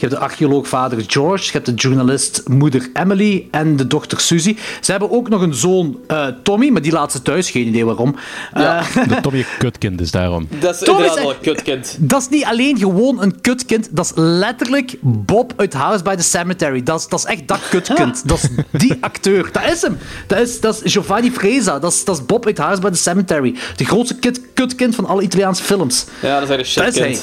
hebt 0.00 0.12
de 0.12 0.18
archeoloog 0.18 0.68
vader 0.68 1.04
George, 1.06 1.44
je 1.44 1.50
hebt 1.52 1.66
de 1.66 1.74
journalist 1.74 2.48
moeder 2.48 2.90
Emily 2.92 3.48
en 3.50 3.76
de 3.76 3.86
dochter 3.86 4.20
Susie. 4.20 4.58
Ze 4.80 4.90
hebben 4.90 5.10
ook 5.10 5.28
nog 5.28 5.42
een 5.42 5.54
zoon 5.54 5.98
eh, 6.06 6.26
Tommy, 6.42 6.68
maar 6.68 6.82
die 6.82 6.92
laat 6.92 7.12
ze 7.12 7.22
thuis, 7.22 7.50
geen 7.50 7.66
idee 7.66 7.84
waarom. 7.84 8.16
Eh, 8.52 8.94
De 9.08 9.20
Tommy 9.20 9.44
Kutkind 9.58 10.00
is 10.00 10.10
daarom. 10.10 10.48
Dat 10.60 10.74
is 10.74 10.80
Tom 10.80 11.02
is 11.02 11.14
wel 11.14 11.30
een 11.30 11.40
kutkind. 11.40 11.96
dat 12.00 12.20
is 12.20 12.28
niet 12.28 12.44
alleen 12.44 12.78
gewoon 12.78 13.22
een 13.22 13.40
kutkind, 13.40 13.88
dat 13.90 14.04
is 14.04 14.12
letterlijk 14.14 14.94
Bob 15.00 15.52
uit 15.56 15.72
House 15.72 16.02
by 16.02 16.14
the 16.14 16.22
Cemetery. 16.22 16.82
Dat 16.82 17.00
is, 17.00 17.08
dat 17.08 17.18
is 17.18 17.24
echt 17.24 17.48
dat 17.48 17.60
kutkind. 17.70 18.28
Dat 18.28 18.38
is 18.38 18.48
die 18.70 18.96
acteur. 19.00 19.48
Dat 19.52 19.62
is 19.72 19.82
hem. 19.82 19.98
Dat 20.26 20.38
is, 20.38 20.60
dat 20.60 20.80
is 20.84 20.92
Giovanni 20.92 21.30
Freza. 21.30 21.78
Dat 21.78 21.92
is, 21.92 22.04
dat 22.04 22.16
is 22.16 22.26
Bob 22.26 22.46
uit 22.46 22.58
House 22.58 22.80
by 22.80 22.88
the 22.88 22.96
Cemetery. 22.96 23.54
De 23.76 23.84
grootste 23.84 24.18
kut, 24.18 24.40
kutkind 24.60 24.94
van 24.94 25.06
alle 25.06 25.22
Italiaanse 25.22 25.62
films. 25.62 26.06
Ja, 26.22 26.40
dat 26.40 26.58
is 26.58 26.76
echt 26.76 26.76
een 26.76 26.84
Dat 26.84 26.94
is 26.94 27.00
hij. 27.00 27.14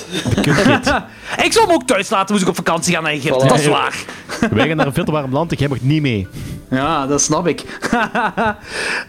shitkind. 0.44 0.88
ik 1.46 1.54
zou 1.54 1.66
hem 1.66 1.76
ook 1.76 1.88
thuis 1.88 2.10
laten, 2.10 2.32
moest 2.32 2.44
ik 2.44 2.50
op 2.50 2.56
vakantie 2.56 2.94
gaan 2.94 3.04
naar 3.04 3.12
Egypte. 3.12 3.46
Voilà. 3.46 3.48
Dat 3.48 3.60
is 3.60 3.68
waar. 3.68 3.96
Wij 4.52 4.68
gaan 4.68 4.78
naar 4.78 4.86
een 4.86 4.94
veel 4.94 5.04
te 5.06 5.12
warm 5.12 5.32
land, 5.34 5.52
ik 5.52 5.60
heb 5.60 5.70
nog 5.70 5.82
niet 5.82 6.02
mee. 6.02 6.28
Ja, 6.70 7.08
dat 7.08 7.22
snap 7.22 7.48
ik. 7.48 7.64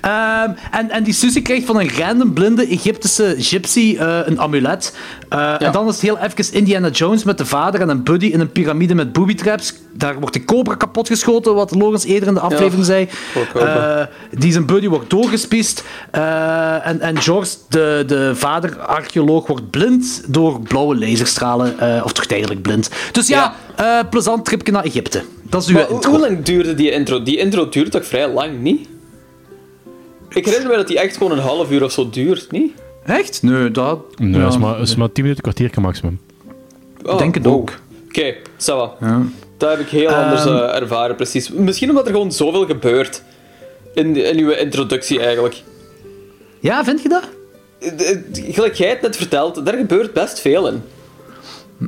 Ehm, 0.00 0.50
en, 0.70 0.90
en 0.90 1.02
die 1.02 1.12
Susie 1.14 1.42
krijgt 1.42 1.66
van 1.66 1.80
een 1.80 1.90
random 1.98 2.32
blinde 2.32 2.66
Egyptische 2.66 3.34
gypsy 3.38 3.96
eh, 3.98 4.18
een 4.24 4.40
amulet. 4.40 4.96
Eh, 5.28 5.62
En 5.62 5.72
dan 5.72 5.86
is 5.88 5.92
het 5.92 6.00
heel 6.02 6.18
even 6.18 6.52
Indiana 6.54 6.88
Jones 6.88 7.24
met 7.24 7.38
de 7.38 7.46
vader 7.46 7.80
en 7.80 7.88
een 7.88 8.02
buddy 8.04 8.26
in 8.26 8.40
een 8.40 8.52
piramide 8.52 8.94
met 8.94 9.12
booby 9.12 9.34
traps. 9.34 9.74
Daar 9.98 10.18
wordt 10.20 10.34
de 10.34 10.44
cobra 10.44 10.74
kapotgeschoten, 10.74 11.54
wat 11.54 11.74
Logans 11.74 12.04
eerder 12.04 12.28
in 12.28 12.34
de 12.34 12.40
aflevering 12.40 12.84
zei. 12.84 13.08
Eh, 13.54 14.02
die 14.38 14.52
zijn 14.52 14.66
buddy 14.66 14.88
wordt 14.88 15.10
doorgespiest. 15.10 15.84
Eh, 16.10 16.86
en, 16.86 17.00
en 17.00 17.20
George, 17.20 17.56
de, 17.68 18.04
de 18.06 18.34
vader, 18.34 18.78
archeoloog, 18.78 19.46
wordt 19.46 19.70
blind 19.70 20.24
door 20.26 20.60
blauwe 20.60 20.98
laserstralen. 20.98 21.78
eh, 21.78 22.04
of 22.04 22.12
toch 22.12 22.26
eigenlijk 22.26 22.62
blind. 22.62 22.90
Dus 23.12 23.28
ja, 23.28 23.54
eh, 23.76 23.98
plezant 24.10 24.44
tripje 24.44 24.72
naar 24.72 24.84
Egypte. 24.84 25.22
Dat 25.42 25.62
is 25.62 25.68
uw 25.68 25.74
Maar 25.74 25.84
hoe, 25.84 25.94
intro. 25.94 26.10
hoe 26.10 26.20
lang 26.20 26.42
duurde 26.42 26.74
die 26.74 26.90
intro? 26.90 27.22
Die 27.22 27.36
intro 27.38 27.68
duurt 27.68 27.90
toch 27.90 28.06
vrij 28.06 28.28
lang, 28.28 28.60
niet? 28.60 28.88
Ik 30.28 30.44
herinner 30.44 30.70
me 30.70 30.76
dat 30.76 30.86
die 30.88 30.98
echt 31.00 31.16
gewoon 31.16 31.32
een 31.32 31.38
half 31.38 31.70
uur 31.70 31.84
of 31.84 31.92
zo 31.92 32.10
duurt, 32.10 32.50
niet? 32.50 32.72
Echt? 33.04 33.42
Nee, 33.42 33.70
dat... 33.70 34.18
Nee, 34.18 34.32
ja. 34.32 34.38
dat 34.38 34.52
is 34.52 34.58
maar, 34.58 34.78
dat 34.78 34.88
is 34.88 34.96
maar 34.96 35.12
10 35.12 35.22
minuten, 35.22 35.42
kwartier 35.42 35.70
maximum. 35.80 36.20
Oh, 37.04 37.18
denk 37.18 37.34
het 37.34 37.44
wow. 37.44 37.54
ook. 37.54 37.72
Oké, 38.08 38.34
ça 38.58 38.74
va. 38.76 38.94
Dat 39.58 39.70
heb 39.70 39.78
ik 39.80 39.88
heel 39.88 40.08
anders 40.08 40.44
Ehm. 40.44 40.56
eh, 40.56 40.74
ervaren, 40.80 41.16
precies. 41.16 41.50
Misschien 41.50 41.88
omdat 41.88 42.06
er 42.06 42.12
gewoon 42.12 42.32
zoveel 42.32 42.66
gebeurt 42.66 43.22
in, 43.94 44.16
in 44.16 44.38
uw 44.38 44.50
introductie, 44.50 45.20
eigenlijk. 45.20 45.62
Ja, 46.60 46.84
vind 46.84 47.02
je 47.02 47.08
dat? 47.08 47.22
Eh, 47.80 48.10
eh, 48.10 48.18
Gelijk 48.32 48.74
jij 48.74 48.88
het 48.88 49.00
net 49.00 49.16
verteld, 49.16 49.66
daar 49.66 49.76
gebeurt 49.76 50.12
best 50.12 50.40
veel 50.40 50.68
in. 50.68 50.82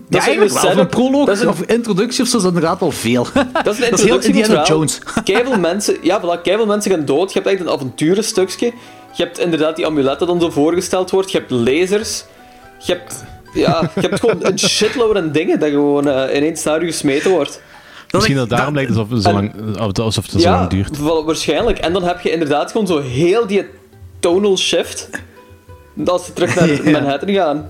Ja, 0.09 0.19
is 0.19 0.27
eigenlijk 0.27 0.61
wel. 0.63 0.79
Een 0.79 0.87
proloog 0.87 1.27
dat 1.27 1.37
is 1.37 1.43
een- 1.43 1.49
of 1.49 1.61
introductie 1.63 2.23
of 2.23 2.29
zo 2.29 2.37
is 2.37 2.43
dat 2.43 2.53
inderdaad 2.53 2.81
wel 2.81 2.91
veel. 2.91 3.27
Dat 3.33 3.35
is 3.35 3.45
een 3.45 3.53
Dat 3.65 3.75
is 3.75 3.79
heel 3.81 3.89
introductie 3.91 4.29
Indiana 4.29 4.47
verhaal. 4.49 4.67
Jones. 4.67 4.99
Keiveel 5.25 5.59
mensen, 5.59 5.97
ja, 6.03 6.21
voilà, 6.23 6.43
keiveel 6.43 6.67
mensen 6.67 6.91
gaan 6.91 7.05
dood. 7.05 7.33
Je 7.33 7.39
hebt 7.39 7.51
echt 7.53 7.61
een 7.61 7.71
avonturenstukje. 7.71 8.67
Je 9.17 9.23
hebt 9.23 9.39
inderdaad 9.39 9.77
die 9.77 9.87
amuletten 9.87 10.27
dan 10.27 10.41
zo 10.41 10.51
voorgesteld 10.51 11.11
wordt. 11.11 11.31
Je 11.33 11.39
hebt 11.39 11.51
lasers. 11.51 12.25
Je 12.79 12.93
hebt, 12.93 13.25
ja, 13.53 13.91
je 13.95 14.01
hebt 14.01 14.21
gewoon 14.21 14.37
een 14.45 14.59
shitload 14.59 15.17
aan 15.17 15.33
dingen 15.33 15.59
dat 15.61 15.69
gewoon 15.71 16.09
eh, 16.09 16.37
ineens 16.37 16.65
naar 16.65 16.81
je 16.81 16.87
gesmeten 16.87 17.31
wordt. 17.31 17.63
Misschien 18.11 18.37
dat 18.37 18.49
daarom 18.49 18.75
lijkt 18.75 18.91
alsof 18.91 19.11
het 19.11 19.23
zo 19.23 19.33
lang, 19.33 19.77
alsof 19.99 20.25
het 20.25 20.33
zo 20.33 20.39
ja, 20.49 20.57
lang 20.59 20.71
duurt. 20.71 20.99
wel- 21.03 21.25
waarschijnlijk. 21.25 21.79
En 21.79 21.93
dan 21.93 22.03
heb 22.03 22.21
je 22.21 22.31
inderdaad 22.33 22.71
gewoon 22.71 22.87
zo 22.87 23.01
heel 23.01 23.47
die 23.47 23.65
tonal 24.21 24.59
shift. 24.59 25.11
Als 26.07 26.25
ze 26.25 26.33
terug 26.33 26.55
naar 26.55 26.69
Ja. 26.85 26.91
Manhattan 26.91 27.33
gaan. 27.35 27.69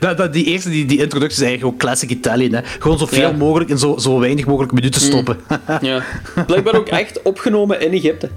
Dat, 0.00 0.16
dat, 0.16 0.32
die 0.32 0.44
eerste, 0.44 0.70
die, 0.70 0.86
die 0.86 0.98
introductie 0.98 1.42
is 1.42 1.48
eigenlijk 1.48 1.60
gewoon 1.60 1.76
classic 1.76 2.10
Italian. 2.10 2.52
Hè. 2.52 2.60
Gewoon 2.78 2.98
zoveel 2.98 3.20
Ja. 3.20 3.30
Mm. 3.32 3.38
mogelijk 3.38 3.70
in 3.70 3.78
zo, 3.78 3.96
zo 3.98 4.18
weinig 4.18 4.46
mogelijk 4.46 4.72
minuten 4.72 5.00
stoppen. 5.00 5.38
Ja. 5.80 6.02
Blijkbaar 6.46 6.74
ook 6.76 6.88
echt 6.88 7.22
opgenomen 7.22 7.80
in 7.80 7.92
Egypte. 7.92 8.30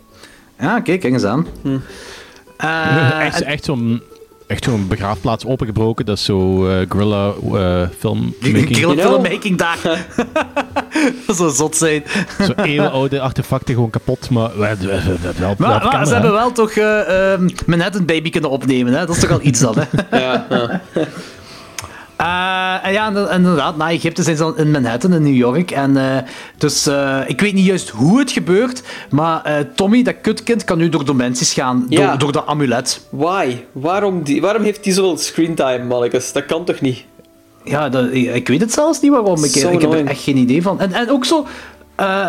ja, 0.60 0.80
kijk, 0.80 1.00
kijk 1.00 1.12
eens 1.12 1.24
aan. 1.24 1.46
Hm. 1.62 1.76
Eh, 2.56 3.20
echt 3.26 3.42
echt 3.42 3.64
zo'n 3.64 4.02
echt 4.46 4.64
zo'n 4.64 4.88
begraafplaats 4.88 5.44
opengebroken. 5.44 6.06
Dat 6.06 6.16
is 6.16 6.24
zo 6.24 6.68
eh 6.68 6.86
guerrilla 6.88 7.32
eh 7.54 7.88
filmmaking. 7.98 8.76
Grille 8.76 9.02
filmmaking 9.02 9.58
daar. 9.58 9.78
dat 11.26 11.36
zou 11.36 11.52
zot 11.52 11.76
zijn. 11.76 12.04
Zo 12.38 12.52
eeuwenoude 12.56 13.20
artefacten 13.20 13.74
gewoon 13.74 13.90
kapot, 13.90 14.30
maar 14.30 14.58
wel, 14.58 14.76
wel, 14.80 15.00
wel, 15.38 15.54
Maar, 15.58 15.84
maar 15.84 16.06
ze 16.06 16.08
hè. 16.08 16.12
hebben 16.12 16.32
wel 16.32 16.52
toch 16.52 16.70
eh 16.70 17.32
ehm, 17.32 17.48
Manhattan 17.66 18.04
Baby 18.04 18.30
kunnen 18.30 18.50
opnemen. 18.50 18.92
Hè? 18.92 19.06
Dat 19.06 19.16
is 19.16 19.22
toch 19.22 19.30
al 19.30 19.40
iets 19.42 19.60
dan, 19.60 19.74
hè? 19.78 19.84
Ja, 20.18 20.46
ja. 20.50 20.80
Eh, 22.26 22.86
en 22.86 22.92
ja, 22.92 23.06
inderdaad, 23.30 23.76
na 23.76 23.90
Egypte 23.90 24.22
zijn 24.22 24.36
ze 24.36 24.42
dan 24.42 24.58
in 24.58 24.70
Manhattan, 24.70 25.12
in 25.12 25.22
New 25.22 25.34
York. 25.34 25.70
En, 25.70 25.96
eh, 25.96 26.22
dus 26.58 26.86
eh, 26.86 27.20
ik 27.26 27.40
weet 27.40 27.52
niet 27.52 27.64
juist 27.66 27.88
hoe 27.88 28.18
het 28.18 28.30
gebeurt, 28.32 28.82
maar 29.10 29.66
Tommy, 29.74 30.02
dat 30.02 30.14
kutkind, 30.22 30.64
kan 30.64 30.78
nu 30.78 30.88
door 30.88 31.04
dimensies 31.04 31.52
gaan, 31.52 31.86
Ja. 31.88 32.08
door, 32.08 32.18
door 32.18 32.32
dat 32.32 32.46
amulet. 32.46 33.06
Why? 33.10 33.56
Waarom, 33.72 34.22
die, 34.22 34.40
waarom 34.40 34.62
heeft 34.62 34.84
hij 34.84 34.94
zoveel 34.94 35.18
screentime, 35.18 35.84
mannetjes? 35.84 36.32
Dat 36.32 36.46
kan 36.46 36.64
toch 36.64 36.80
niet? 36.80 37.04
Ja, 37.64 37.88
dat, 37.88 38.04
ik 38.12 38.34
ik 38.34 38.48
weet 38.48 38.60
het 38.60 38.72
zelfs 38.72 39.00
niet 39.00 39.10
waarom. 39.10 39.44
Ik, 39.44 39.54
heb 39.54 39.92
er 39.92 40.06
echt 40.06 40.22
geen 40.22 40.36
idee 40.36 40.62
van. 40.62 40.80
En, 40.80 40.92
en 40.92 41.10
ook 41.10 41.24
zo... 41.24 41.46
eh, 41.94 42.26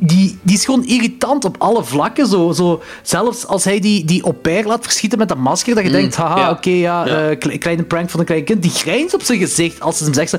die, 0.00 0.38
die 0.42 0.56
is 0.56 0.64
gewoon 0.64 0.84
irritant 0.86 1.44
op 1.44 1.56
alle 1.58 1.84
vlakken. 1.84 2.26
Zo, 2.26 2.52
zo, 2.52 2.82
zelfs 3.02 3.46
als 3.46 3.64
hij 3.64 3.80
die, 3.80 4.04
die 4.04 4.22
au 4.22 4.32
pair 4.34 4.66
laat 4.66 4.82
verschieten 4.84 5.18
met 5.18 5.28
dat 5.28 5.38
masker, 5.38 5.74
dat 5.74 5.84
je 5.84 5.90
denkt, 5.90 6.16
haha, 6.16 6.34
Mm, 6.34 6.40
ja. 6.40 6.50
oké, 6.50 6.70
ja, 6.70 7.06
Ja. 7.06 7.28
eh, 7.30 7.38
kle- 7.38 7.58
kleine 7.58 7.82
prank 7.82 8.10
van 8.10 8.20
een 8.20 8.26
klein 8.26 8.44
kind. 8.44 8.62
Die 8.62 8.70
grijnt 8.70 9.14
op 9.14 9.22
zijn 9.22 9.38
gezicht 9.38 9.80
als 9.80 9.98
ze 9.98 10.04
hem 10.04 10.14
zegt, 10.14 10.34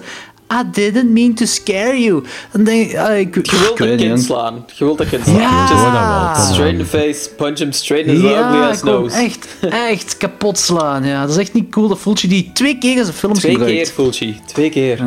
I 0.54 0.64
didn't 0.72 1.10
mean 1.10 1.34
to 1.34 1.46
scare 1.46 2.00
you. 2.02 2.24
Dan 2.52 2.64
denk 2.64 2.90
ik, 2.92 2.98
ah, 2.98 3.18
ik, 3.20 3.36
Je 3.36 3.58
wilt 3.60 3.72
ik 3.72 3.78
dat 3.78 3.88
niet, 3.88 3.98
kind 4.00 4.22
slaan. 4.24 4.66
Je 4.76 4.84
wilt 4.86 4.98
dat 4.98 5.10
kind 5.10 5.24
slaan. 5.26 5.40
Ja. 5.40 6.34
Just 6.38 6.52
Straight 6.52 6.74
in 6.74 6.80
the 6.80 6.86
face, 6.86 7.30
punch 7.38 7.58
him 7.58 7.72
straight 7.72 8.08
in 8.08 8.14
his 8.14 8.24
ugly 8.24 8.36
Ja, 8.58 8.70
ass 8.70 8.80
gewoon 8.82 9.02
nose. 9.02 9.16
echt, 9.16 9.48
echt 9.70 10.18
kapot 10.18 10.58
slaan. 10.58 11.04
Ja. 11.04 11.22
Dat 11.22 11.30
is 11.30 11.38
echt 11.38 11.54
niet 11.54 11.70
cool. 11.72 11.88
Dat 11.88 12.00
voelt 12.00 12.22
je 12.22 12.28
die 12.28 12.52
twee 12.54 12.78
keer 12.78 12.98
in 12.98 13.04
zijn 13.04 13.16
films 13.18 13.40
Twee 13.40 13.52
gebruikt. 13.52 13.78
keer, 13.78 13.86
Fulci. 13.94 14.40
Twee 14.46 14.70
keer. 14.70 14.98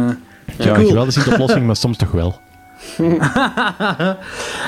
Ja, 0.59 0.73
Cool. 0.75 0.87
geweldig 0.89 1.07
is 1.09 1.17
niet 1.17 1.25
de 1.25 1.31
oplossing, 1.33 1.67
maar 1.67 1.77
soms 1.77 1.97
toch 1.97 2.11
wel. 2.11 2.41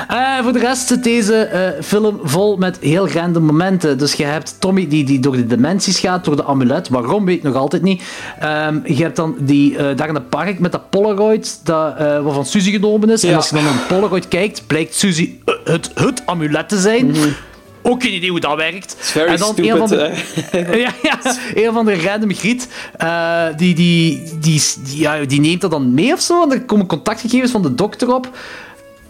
Eh, 0.08 0.42
voor 0.42 0.52
de 0.52 0.58
rest 0.58 0.86
zit 0.86 1.04
deze 1.04 1.34
eh, 1.34 1.82
film 1.82 2.20
vol 2.22 2.56
met 2.56 2.78
heel 2.80 3.08
random 3.08 3.42
momenten. 3.42 3.98
Dus 3.98 4.12
je 4.12 4.24
hebt 4.24 4.56
Tommy 4.60 4.88
die, 4.88 5.04
die 5.04 5.20
door 5.20 5.36
de 5.36 5.46
dimensies 5.46 5.98
gaat, 5.98 6.24
door 6.24 6.36
de 6.36 6.44
amulet. 6.44 6.88
Waarom, 6.88 7.24
weet 7.24 7.36
ik 7.36 7.42
nog 7.42 7.54
altijd 7.54 7.82
niet. 7.82 8.02
Ehm, 8.38 8.78
je 8.84 9.02
hebt 9.02 9.16
dan 9.16 9.36
die, 9.38 9.76
eh, 9.76 9.96
daar 9.96 10.08
in 10.08 10.14
het 10.14 10.28
park 10.28 10.58
met 10.58 10.72
dat 10.72 10.90
Polaroid 10.90 11.60
dat, 11.62 11.96
eh, 11.96 12.22
wat 12.22 12.34
van 12.34 12.46
Suzy 12.46 12.70
genomen 12.70 13.10
is. 13.10 13.24
En 13.24 13.34
als 13.34 13.48
je 13.48 13.54
dan 13.54 13.64
naar 13.64 13.72
een 13.72 13.86
Polaroid 13.86 14.28
kijkt, 14.28 14.66
blijkt 14.66 14.94
Suzy 14.94 15.34
het, 15.64 15.90
het 15.94 16.22
amulet 16.26 16.68
te 16.68 16.78
zijn. 16.78 17.16
Ook 17.86 18.02
geen 18.02 18.14
idee 18.14 18.30
hoe 18.30 18.40
dat 18.40 18.56
werkt. 18.56 18.96
very 18.98 19.28
en 19.30 19.36
dan 19.36 19.52
stupid, 19.52 19.70
een 19.70 19.78
van 19.78 19.88
de, 19.88 20.12
ja, 20.84 20.92
ja, 21.02 21.18
een 21.54 21.72
van 21.72 21.84
de 21.84 22.00
random 22.00 22.34
griet, 22.34 22.68
eh, 22.96 23.44
die, 23.56 23.74
die, 23.74 24.22
die, 24.40 24.62
die, 24.84 25.00
ja, 25.00 25.24
die 25.24 25.40
neemt 25.40 25.60
dat 25.60 25.70
dan 25.70 25.94
mee 25.94 26.12
of 26.12 26.20
zo. 26.20 26.42
En 26.42 26.52
er 26.52 26.62
komen 26.62 26.86
contactgegevens 26.86 27.50
van 27.50 27.62
de 27.62 27.74
dokter 27.74 28.14
op. 28.14 28.30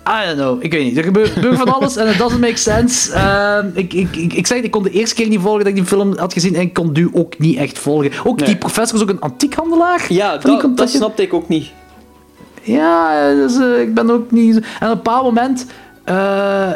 I 0.09 0.27
don't 0.27 0.39
know, 0.39 0.65
ik 0.65 0.73
weet 0.73 0.85
niet. 0.85 0.97
Er 0.97 1.03
gebeurt, 1.03 1.33
van 1.41 1.73
alles 1.75 1.97
en 1.97 2.09
it 2.09 2.19
doesn't 2.19 2.41
make 2.41 2.57
sense. 2.57 3.13
Ehm, 3.13 3.67
ik, 3.75 3.93
ik, 3.93 4.17
ik, 4.17 4.33
ik 4.33 4.47
zeg, 4.47 4.57
het, 4.57 4.67
ik 4.67 4.71
kon 4.71 4.83
de 4.83 4.91
eerste 4.91 5.15
keer 5.15 5.29
niet 5.29 5.41
volgen 5.41 5.59
dat 5.59 5.69
ik 5.69 5.75
die 5.75 5.85
film 5.85 6.19
had 6.19 6.33
gezien 6.33 6.55
en 6.55 6.61
ik 6.61 6.73
kon 6.73 6.93
nu 6.93 7.09
ook 7.13 7.39
niet 7.39 7.57
echt 7.57 7.79
volgen. 7.79 8.11
Ook 8.25 8.39
Nee. 8.39 8.49
die 8.49 8.57
professor 8.57 8.97
is 8.97 9.03
ook 9.03 9.09
een 9.09 9.21
antiekhandelaar. 9.21 10.07
Ja, 10.09 10.37
dat, 10.37 10.77
dat 10.77 10.91
snapte 10.91 11.23
ik 11.23 11.35
ook 11.35 11.49
niet. 11.49 11.71
Ja, 12.63 13.31
dus, 13.35 13.59
eh, 13.59 13.81
ik 13.81 13.95
ben 13.95 14.11
ook 14.11 14.31
niet... 14.31 14.55
En 14.55 14.61
op 14.61 14.81
een 14.81 14.89
bepaald 14.89 15.25
moment... 15.25 15.67
eh, 16.05 16.71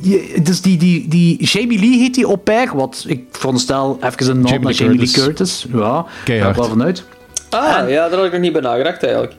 je- 0.00 0.40
dus 0.42 0.60
die, 0.60 0.76
die, 0.78 1.08
die 1.08 1.44
Jamie 1.44 1.78
Lee 1.78 1.98
heet 1.98 2.14
die 2.14 2.24
au 2.26 2.36
pair, 2.36 2.76
wat 2.76 3.04
ik 3.06 3.24
veronderstel 3.30 3.98
even 4.02 4.30
een 4.30 4.40
nod 4.40 4.48
Jamie 4.50 4.64
naar 4.64 4.72
Lee 4.74 4.82
Jamie 4.84 4.98
Lee 4.98 5.10
Curtis. 5.24 5.66
Ja, 5.72 5.78
daar 5.78 5.92
ga 5.94 6.00
ik 6.08 6.24
Keihard. 6.24 6.56
wel 6.56 6.68
vanuit. 6.68 7.04
Ah, 7.50 7.88
ja, 7.90 8.08
daar 8.08 8.16
had 8.16 8.24
ik 8.24 8.32
nog 8.32 8.40
niet 8.40 8.52
bij 8.52 8.60
nagedacht 8.60 9.02
eigenlijk. 9.02 9.34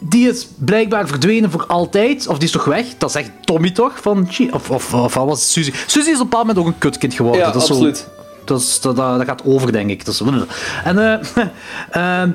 Die 0.00 0.28
is 0.28 0.48
blijkbaar 0.58 1.08
verdwenen 1.08 1.50
voor 1.50 1.66
altijd. 1.66 2.26
Of 2.28 2.34
die 2.38 2.46
is 2.46 2.52
toch 2.52 2.64
weg? 2.64 2.86
Dat 2.98 3.08
is 3.08 3.14
echt 3.16 3.30
Tommy 3.44 3.70
toch? 3.70 3.92
Van, 4.00 4.28
of, 4.50 4.70
of, 4.70 4.94
of 4.94 5.14
wat 5.14 5.26
was 5.26 5.40
het? 5.40 5.48
Suzy? 5.48 5.72
Suzy 5.86 6.08
is 6.08 6.14
op 6.14 6.20
een 6.22 6.28
bepaald 6.28 6.46
moment 6.46 6.66
ook 6.66 6.72
een 6.72 6.78
kutkind 6.78 7.14
geworden. 7.14 7.40
Ja, 7.40 7.50
dat 7.50 7.60
is 7.62 7.66
zo- 7.68 7.72
absoluut. 7.74 8.08
dat, 8.44 8.60
is, 8.60 8.80
dat, 8.80 8.96
dat, 8.96 9.16
dat 9.18 9.26
gaat 9.26 9.42
over, 9.44 9.72
denk 9.72 9.90
ik. 9.90 10.04
Dat 10.04 10.14
is, 10.14 10.20
en 10.84 10.98
eh, 10.98 11.44
ehm, 12.22 12.30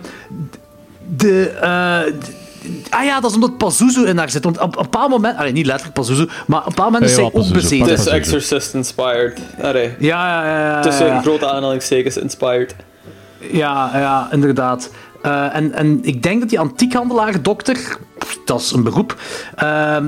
de... 1.16 1.50
eh, 1.50 2.00
d- 2.20 2.32
Ah 2.90 3.04
ja, 3.06 3.20
dat 3.20 3.30
is 3.30 3.36
omdat 3.36 3.58
Pazuzu 3.58 4.06
in 4.06 4.16
daar 4.16 4.30
zit. 4.30 4.44
Want 4.44 4.60
op 4.60 4.64
op 4.64 4.76
een 4.78 4.82
bepaald 4.84 5.10
moment... 5.10 5.38
Allee, 5.38 5.52
niet 5.52 5.66
letterlijk 5.66 5.96
Pazuzu, 5.96 6.28
maar 6.48 6.60
op 6.60 6.66
een 6.66 6.74
bepaald 6.76 6.92
moment 6.92 7.10
is 7.10 7.16
zij 7.16 7.24
ook 7.24 7.52
bezeten. 7.52 7.80
Het 7.80 7.90
is 7.90 7.96
Pazuzu. 8.06 8.10
Exorcist 8.16 8.74
inspired. 8.74 9.40
Allee. 9.62 9.96
Ja, 10.00 10.28
ja, 10.28 10.46
ja. 10.60 10.66
ja, 10.70 10.82
Tussen 10.82 11.22
grote 11.22 11.50
aanhalingstekens 11.50 12.18
inspired. 12.18 12.76
Ja, 13.52 13.90
ja, 13.94 14.28
inderdaad. 14.32 14.90
Eh, 15.22 15.56
en, 15.56 15.74
en 15.74 16.00
ik 16.02 16.24
denk 16.24 16.40
dat 16.40 16.50
die 16.50 16.60
antiekhandelaar, 16.60 17.42
dokter, 17.42 17.98
dat 18.46 18.60
is 18.60 18.72
een 18.72 18.84
beroep, 18.84 19.18
ehm, 19.56 20.06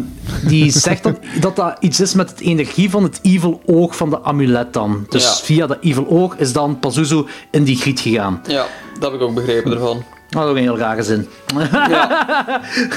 die 0.48 0.72
zegt 0.80 1.04
dan 1.04 1.18
dat 1.40 1.56
dat 1.56 1.78
iets 1.80 2.00
is 2.00 2.14
met 2.14 2.30
het 2.30 2.40
energie 2.40 2.90
van 2.90 3.04
het 3.04 3.20
evil 3.22 3.62
oog 3.66 3.96
van 3.96 4.10
de 4.10 4.22
amulet 4.24 4.74
dan. 4.74 5.06
Dus 5.10 5.24
Ja. 5.24 5.46
via 5.46 5.68
dat 5.68 5.78
evil 5.82 6.08
oog 6.10 6.36
is 6.38 6.54
dan 6.54 6.80
Pazuzu 6.80 7.24
in 7.52 7.64
die 7.64 7.76
griet 7.78 8.00
gegaan. 8.00 8.42
Ja, 8.48 8.66
dat 9.00 9.12
heb 9.12 9.22
ik 9.22 9.28
ook 9.28 9.34
begrepen 9.36 9.72
ervan. 9.72 10.04
Dat 10.36 10.44
is 10.44 10.50
ook 10.50 10.56
een 10.56 10.62
heel 10.62 10.78
rare 10.78 11.04
zin. 11.04 11.28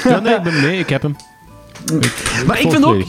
Ja, 0.03 0.19
nee, 0.23 0.35
ik 0.35 0.41
ben 0.43 0.61
mee, 0.61 0.79
ik 0.79 0.89
heb 0.89 1.01
hem. 1.01 1.15
Maar 2.47 2.59
ik 2.59 2.71
vind 2.71 2.85
ook, 2.85 3.03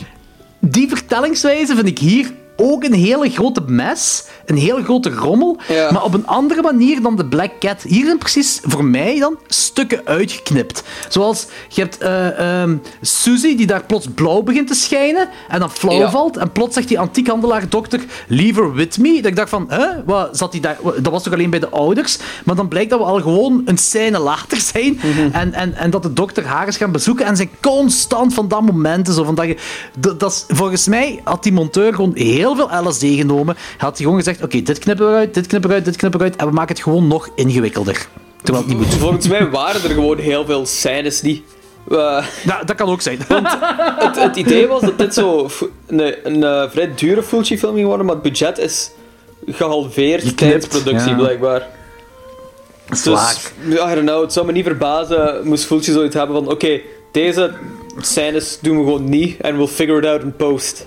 die 0.60 0.88
vertellingswijze 0.88 1.74
vind 1.74 1.86
ik 1.86 1.98
hier 1.98 2.30
ook 2.60 2.84
een 2.84 2.92
hele 2.92 3.30
grote 3.30 3.60
mes. 3.66 4.24
Een 4.46 4.56
hele 4.56 4.82
grote 4.84 5.10
rommel. 5.10 5.58
Ja. 5.68 5.90
Maar 5.92 6.04
op 6.04 6.14
een 6.14 6.26
andere 6.26 6.62
manier 6.62 7.02
dan 7.02 7.16
de 7.16 7.26
Black 7.26 7.50
Cat. 7.58 7.82
Hier 7.82 8.04
zijn 8.04 8.18
precies, 8.18 8.60
voor 8.62 8.84
mij 8.84 9.18
dan, 9.18 9.38
stukken 9.46 10.00
uitgeknipt. 10.04 10.82
Zoals, 11.08 11.46
je 11.68 11.80
hebt 11.80 11.98
ehm, 11.98 12.76
Suzy 13.00 13.56
die 13.56 13.66
daar 13.66 13.84
plots 13.84 14.06
blauw 14.14 14.42
begint 14.42 14.66
te 14.68 14.74
schijnen. 14.74 15.28
En 15.48 15.58
dan 15.60 15.70
flauw 15.70 15.98
Ja. 15.98 16.10
valt. 16.10 16.36
En 16.36 16.52
plots 16.52 16.74
zegt 16.74 16.88
die 16.88 16.98
antiekhandelaar 16.98 17.68
dokter, 17.68 18.00
leave 18.28 18.60
her 18.60 18.72
with 18.72 18.98
me. 18.98 19.14
Dat 19.16 19.24
ik 19.30 19.36
dacht 19.36 19.48
van, 19.48 19.64
hè, 19.68 19.86
wat 20.04 20.36
zat 20.36 20.52
die 20.52 20.60
daar? 20.60 20.78
Dat 20.82 21.12
was 21.12 21.22
toch 21.22 21.32
alleen 21.32 21.50
bij 21.50 21.58
de 21.58 21.68
ouders? 21.68 22.18
Maar 22.44 22.56
dan 22.56 22.68
blijkt 22.68 22.90
dat 22.90 22.98
we 22.98 23.04
al 23.04 23.20
gewoon 23.20 23.62
een 23.64 23.78
scène 23.78 24.18
later 24.18 24.58
zijn. 24.72 25.00
Mhm. 25.02 25.28
en, 25.32 25.52
en, 25.52 25.74
en 25.74 25.90
dat 25.90 26.02
de 26.02 26.12
dokter 26.12 26.46
haar 26.46 26.68
is 26.68 26.76
gaan 26.76 26.92
bezoeken. 26.92 27.26
En 27.26 27.36
zijn 27.36 27.50
constant 27.60 28.34
van 28.34 28.48
dat 28.48 28.60
momenten. 28.62 29.14
Zo 29.14 29.24
van 29.24 29.34
dat 29.34 29.46
je, 29.46 29.56
dat, 29.98 30.20
dat 30.20 30.32
is, 30.32 30.56
volgens 30.56 30.86
mij 30.88 31.20
had 31.24 31.42
die 31.42 31.52
monteur 31.52 31.94
gewoon 31.94 32.12
heel 32.14 32.49
veel 32.56 32.88
LSD 32.88 33.00
genomen. 33.00 33.54
Hij 33.54 33.74
had 33.78 33.96
hij 33.96 34.06
gewoon 34.06 34.22
gezegd, 34.22 34.42
oké, 34.42 34.62
dit 34.62 34.78
knippen 34.78 35.10
we 35.10 35.16
uit, 35.16 35.34
dit 35.34 35.46
knippen 35.46 35.70
we 35.70 35.76
uit, 35.76 35.84
dit 35.84 35.96
knippen 35.96 36.20
we 36.20 36.26
uit. 36.26 36.36
En 36.36 36.46
we 36.46 36.52
maken 36.52 36.74
het 36.74 36.84
gewoon 36.84 37.06
nog 37.06 37.28
ingewikkelder. 37.34 38.06
Terwijl 38.42 38.66
het 38.66 38.76
niet 38.76 38.86
moet. 38.86 38.98
Volgens 38.98 39.28
mij 39.28 39.50
waren 39.50 39.82
er 39.82 39.90
gewoon 39.90 40.18
heel 40.18 40.44
veel 40.44 40.66
scènes 40.66 41.20
die... 41.20 41.44
Ja, 41.88 42.24
dat 42.64 42.76
kan 42.76 42.88
ook 42.88 43.00
zijn. 43.00 43.18
het, 43.98 44.16
het 44.16 44.36
idee 44.36 44.66
was 44.66 44.80
dat 44.80 44.98
dit 44.98 45.14
zo 45.14 45.48
een, 45.86 46.14
een 46.24 46.44
eh, 46.44 46.70
vrij 46.70 46.92
dure 46.94 47.22
Fulci 47.22 47.58
film 47.58 47.74
ging 47.74 47.86
worden, 47.86 48.06
maar 48.06 48.14
het 48.14 48.24
budget 48.24 48.58
is 48.58 48.90
gehalveerd 49.46 50.36
tijdens 50.36 50.66
productie, 50.66 51.10
ja. 51.10 51.16
blijkbaar. 51.16 51.66
Zwaar. 52.90 53.36
Dus, 53.64 53.74
I 53.74 53.94
don't 53.94 54.00
know, 54.00 54.22
het 54.22 54.32
zou 54.32 54.46
me 54.46 54.52
niet 54.52 54.64
verbazen 54.64 55.40
moest 55.44 55.64
Fulci 55.64 55.92
zoiets 55.92 56.14
hebben 56.14 56.36
van 56.36 56.52
oké, 56.52 56.80
deze 57.12 57.52
scènes 57.98 58.58
doen 58.62 58.76
we 58.78 58.84
gewoon 58.84 59.08
niet 59.08 59.40
en 59.40 59.56
we'll 59.56 59.66
figure 59.66 59.98
it 59.98 60.06
out 60.06 60.22
in 60.22 60.36
post. 60.36 60.86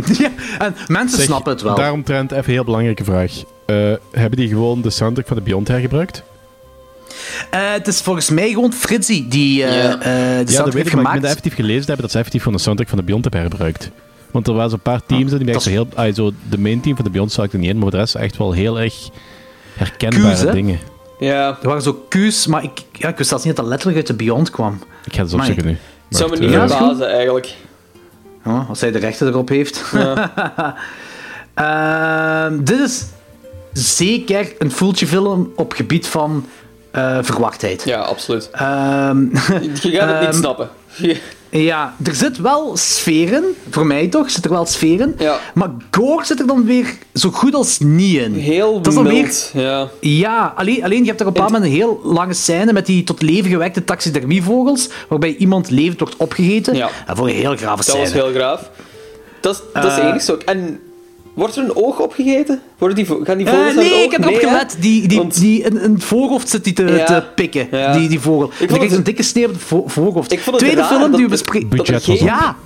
ja, 0.18 0.30
en 0.58 0.74
mensen 0.88 1.16
Zeg, 1.18 1.26
snappen 1.26 1.52
het 1.52 1.62
wel. 1.62 1.74
Daaromtrent 1.74 2.30
even 2.32 2.44
een 2.44 2.50
heel 2.52 2.64
belangrijke 2.64 3.04
vraag. 3.04 3.32
Eh, 3.66 3.76
hebben 4.12 4.38
die 4.38 4.48
gewoon 4.48 4.82
de 4.82 4.90
soundtrack 4.90 5.26
van 5.26 5.36
de 5.36 5.42
Beyond 5.42 5.68
hergebruikt? 5.68 6.22
Eh, 7.50 7.60
het 7.72 7.86
is 7.86 8.00
volgens 8.00 8.30
mij 8.30 8.50
gewoon 8.50 8.72
Fritzy 8.72 9.28
die 9.28 9.64
eh 9.64 9.82
Ja. 9.82 9.92
eh, 9.92 10.00
de 10.00 10.10
ja, 10.10 10.36
dat 10.38 10.48
soundtrack 10.50 10.64
weet 10.64 10.74
heeft 10.74 10.74
ik, 10.74 10.74
maar 10.74 10.82
ik 10.84 10.88
gemaakt. 10.88 11.12
ben 11.12 11.20
dat 11.20 11.30
effectief 11.30 11.54
gelezen 11.54 11.84
hebben 11.84 12.02
dat 12.02 12.10
ze 12.10 12.18
effectief 12.18 12.42
van 12.42 12.52
de 12.52 12.58
soundtrack 12.58 12.88
van 12.88 12.98
de 12.98 13.04
Beyond 13.04 13.22
hebben 13.22 13.40
hergebruikt. 13.40 13.90
Want 14.30 14.46
er 14.46 14.54
waren 14.54 14.70
zo'n 14.70 14.80
paar 14.80 15.00
teams 15.06 15.30
die 15.30 15.38
echt 15.44 15.52
dat 15.52 15.62
zo 15.62 15.70
heel... 15.70 15.86
ah, 15.94 16.14
zo, 16.14 16.32
de 16.48 16.58
main 16.58 16.80
team 16.80 16.96
van 16.96 17.04
de 17.04 17.10
Beyond 17.10 17.32
zag 17.32 17.44
ik 17.44 17.52
er 17.52 17.58
niet 17.58 17.68
in, 17.68 17.78
maar 17.78 17.90
de 17.90 17.96
rest 17.96 18.14
echt 18.14 18.36
wel 18.36 18.52
heel 18.52 18.80
erg 18.80 18.94
herkenbare 19.76 20.34
Q's, 20.34 20.52
dingen. 20.52 20.78
Ja, 21.18 21.58
Er 21.62 21.68
waren 21.68 21.82
zo 21.82 22.04
Q's, 22.08 22.46
maar 22.46 22.62
ik, 22.62 22.82
ja, 22.92 23.08
ik 23.08 23.16
wist 23.16 23.28
zelfs 23.28 23.44
niet 23.44 23.56
dat 23.56 23.64
dat 23.64 23.72
letterlijk 23.74 24.08
uit 24.08 24.18
de 24.18 24.24
Beyond 24.24 24.50
kwam. 24.50 24.78
Ik 25.04 25.12
ga 25.14 25.22
het 25.22 25.32
eens 25.32 25.40
opzoeken 25.40 25.64
nu. 25.66 25.76
het 26.08 26.16
zou 26.18 26.30
me 26.30 26.38
niet 26.38 26.50
verbazen 26.50 27.10
eigenlijk. 27.10 27.54
Ja, 28.44 28.66
als 28.68 28.80
hij 28.80 28.90
de 28.90 28.98
rechten 28.98 29.26
erop 29.26 29.48
heeft. 29.48 29.82
Ehm, 31.54 32.64
dit 32.64 32.78
is 32.78 33.04
zeker 33.72 34.52
een 34.58 34.70
Fulci 34.70 35.06
film 35.06 35.52
op 35.56 35.72
gebied 35.72 36.06
van 36.06 36.46
eh, 36.90 37.18
verwachtheid. 37.22 37.82
Ja, 37.84 38.00
absoluut. 38.00 38.50
Ehm, 38.52 39.20
Je 39.22 39.90
gaat 39.98 40.08
het 40.08 40.20
niet 40.20 40.28
Ehm, 40.28 40.32
snappen. 40.32 40.68
Ja, 41.60 41.94
er 42.04 42.14
zit 42.14 42.38
wel 42.38 42.76
sferen, 42.76 43.44
voor 43.70 43.86
mij 43.86 44.08
toch, 44.08 44.30
zit 44.30 44.44
er 44.44 44.50
wel 44.50 44.66
sferen. 44.66 45.14
Ja. 45.18 45.38
Maar 45.54 45.70
gore 45.90 46.24
zit 46.24 46.40
er 46.40 46.46
dan 46.46 46.64
weer 46.64 46.94
zo 47.14 47.30
goed 47.30 47.54
als 47.54 47.78
niet 47.78 48.16
in. 48.16 48.34
Heel 48.34 48.74
Dat 48.76 48.86
is 48.86 48.94
dan 48.94 49.06
mild, 49.06 49.50
ja. 49.54 49.88
Ja, 50.00 50.52
alleen, 50.56 50.84
alleen 50.84 51.00
je 51.00 51.06
hebt 51.06 51.20
er 51.20 51.26
op 51.26 51.36
een 51.36 51.42
bepaald 51.42 51.52
moment 51.52 51.70
een 51.70 51.76
heel 51.78 52.00
lange 52.04 52.34
scène 52.34 52.72
met 52.72 52.86
die 52.86 53.04
tot 53.04 53.22
leven 53.22 53.50
gewekte 53.50 53.84
taxidermievogels, 53.84 54.88
waarbij 55.08 55.34
iemand 55.36 55.70
levend 55.70 55.98
wordt 56.00 56.16
opgegeten. 56.16 56.74
Ja. 56.74 56.88
En 57.06 57.16
voor 57.16 57.28
een 57.28 57.34
heel 57.34 57.56
grave 57.56 57.76
Dat 57.76 57.84
scène. 57.84 58.00
was 58.02 58.12
heel 58.12 58.32
graaf. 58.32 58.70
Dat 59.40 59.54
is, 59.54 59.60
dat 59.72 59.84
is 59.84 59.90
het 59.92 60.00
Eh, 60.02 60.08
enige 60.08 60.32
ook. 60.32 60.40
En 60.42 60.80
wordt 61.34 61.56
er 61.56 61.62
een 61.64 61.76
oog 61.76 62.00
opgegeten? 62.00 62.62
Worden 62.78 62.96
die, 62.96 63.06
gaan 63.24 63.36
die 63.38 63.46
Eh, 63.46 63.52
vogels 63.52 63.74
het 63.74 63.84
nee, 63.84 63.94
oog? 63.94 64.04
ik 64.04 64.10
heb 64.10 64.20
erop 64.20 64.32
Nee, 64.34 64.42
gelet. 64.48 64.76
Die, 64.80 65.08
die, 65.08 65.18
Want- 65.18 65.40
die, 65.40 65.62
in, 65.62 65.80
in 65.80 65.92
het 65.94 66.04
voorhoofd 66.04 66.48
zit 66.48 66.64
die 66.64 66.72
te, 66.72 66.84
Ja. 66.84 67.04
te 67.04 67.22
pikken, 67.34 67.68
Ja. 67.70 67.92
die, 67.96 68.08
die 68.08 68.20
vogel. 68.20 68.42
En 68.50 68.54
dan 68.58 68.68
het- 68.68 68.76
krijg 68.76 68.92
een 68.92 69.02
dikke 69.02 69.22
sneeuw 69.22 69.46
op 69.46 69.52
het 69.52 69.62
vo- 69.62 69.84
voorhoofd. 69.86 70.32
Ik 70.32 70.40
vond 70.40 70.56
het 70.56 70.64
Tweede 70.64 70.84
film 70.88 71.00
dat 71.00 71.12
die 71.14 71.22
we 71.24 71.30
bespreken... 71.30 71.68
Budget 71.68 72.06
was. 72.06 72.18
Ja. 72.20 72.56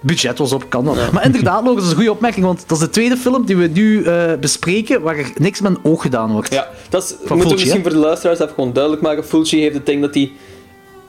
Budget 0.00 0.38
was 0.38 0.52
op, 0.52 0.64
kan 0.68 0.84
dat. 0.84 1.12
Maar 1.12 1.24
inderdaad, 1.24 1.60
Logan, 1.60 1.74
dat 1.74 1.84
is 1.84 1.90
een 1.90 1.96
goede 1.96 2.10
opmerking, 2.12 2.44
want 2.44 2.64
dat 2.66 2.78
is 2.78 2.84
de 2.84 2.90
tweede 2.90 3.16
film 3.16 3.46
die 3.46 3.56
we 3.56 3.66
nu 3.66 4.04
eh, 4.04 4.32
bespreken 4.40 5.02
waar 5.02 5.16
er 5.16 5.30
niks 5.38 5.60
met 5.60 5.72
een 5.72 5.90
oog 5.90 6.02
gedaan 6.02 6.32
wordt. 6.32 6.52
Ja, 6.52 6.68
dat 6.88 7.02
is, 7.02 7.08
Van 7.08 7.16
moeten 7.18 7.36
we 7.36 7.40
Fulci, 7.42 7.54
misschien 7.54 7.82
hè? 7.82 7.90
voor 7.90 7.90
de 8.00 8.06
luisteraars 8.06 8.38
even 8.40 8.54
gewoon 8.54 8.72
duidelijk 8.72 9.02
maken. 9.02 9.24
Fulci 9.26 9.60
heeft 9.60 9.74
het 9.74 9.86
ding 9.86 10.00
dat 10.00 10.14
hij... 10.14 10.32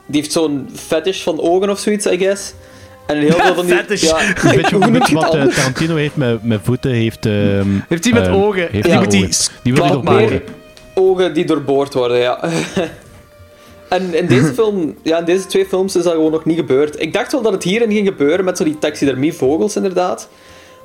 Die 0.06 0.20
heeft 0.20 0.32
zo'n 0.32 0.68
fetish 0.74 1.22
van 1.22 1.40
ogen 1.40 1.70
of 1.70 1.78
zoiets, 1.78 2.06
I 2.06 2.18
guess. 2.18 2.52
En 3.06 3.16
heel 3.16 3.30
veel 3.30 3.54
van 3.54 3.66
die... 3.66 3.74
Fetish. 3.74 4.02
Ja, 4.02 4.20
Een 4.20 4.56
beetje, 4.56 4.74
hoe 4.74 4.84
een 4.84 4.92
noem 4.92 4.92
beetje 4.92 5.18
je 5.18 5.24
het 5.24 5.44
wat? 5.44 5.54
Tarantino 5.54 5.94
heeft 5.96 6.16
met, 6.16 6.44
met 6.44 6.60
voeten, 6.62 6.90
heeft... 6.90 7.26
ehm, 7.26 7.68
Heeft 7.88 8.04
hij 8.04 8.12
met 8.12 8.26
ehm, 8.26 8.34
ogen? 8.34 8.68
Heeft 8.70 8.84
Die 8.84 8.94
moet 8.98 9.10
die 9.10 9.24
ogen. 9.24 9.48
Die 9.62 9.72
wil 9.72 10.40
ogen 10.94 11.34
die 11.34 11.44
doorboord 11.44 11.94
worden, 11.94 12.18
ja. 12.18 12.40
en 13.88 14.14
in 14.14 14.26
deze 14.26 14.54
film, 14.58 14.96
ja, 15.02 15.18
in 15.18 15.24
deze 15.24 15.46
twee 15.46 15.66
films 15.66 15.96
is 15.96 16.02
dat 16.02 16.12
gewoon 16.12 16.32
nog 16.32 16.44
niet 16.44 16.56
gebeurd. 16.56 17.00
Ik 17.00 17.12
dacht 17.12 17.32
wel 17.32 17.42
dat 17.42 17.52
het 17.52 17.62
hierin 17.62 17.92
ging 17.92 18.06
gebeuren 18.06 18.44
met 18.44 18.56
zo 18.56 18.64
die 18.64 18.78
taxidermievogels, 18.78 19.76
inderdaad. 19.76 20.28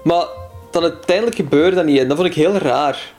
Maar 0.03 0.25
dat 0.71 0.83
het 0.83 0.93
uiteindelijk 0.93 1.35
gebeurde 1.35 1.75
dat 1.75 1.85
niet. 1.85 1.99
En 1.99 2.07
dat 2.07 2.17
vond 2.17 2.29
ik 2.29 2.35
heel 2.35 2.57
raar. 2.57 3.13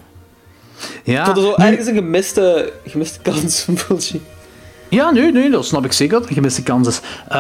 Ja, 1.05 1.25
vond 1.25 1.37
er 1.37 1.43
zo 1.43 1.55
ergens 1.57 1.87
een 1.87 1.95
gemiste, 1.95 2.73
gemiste 2.87 3.21
kans 3.21 3.67
van. 3.75 3.99
Ja, 4.91 5.11
nee, 5.11 5.33
nee, 5.33 5.51
dat 5.51 5.65
snap 5.65 5.85
ik 5.85 5.93
zeker 5.93 6.13
dat 6.13 6.21
het 6.21 6.31
een 6.31 6.37
gemiste 6.37 6.63
kans 6.63 6.89
is. 6.89 7.01
Eh, 7.29 7.37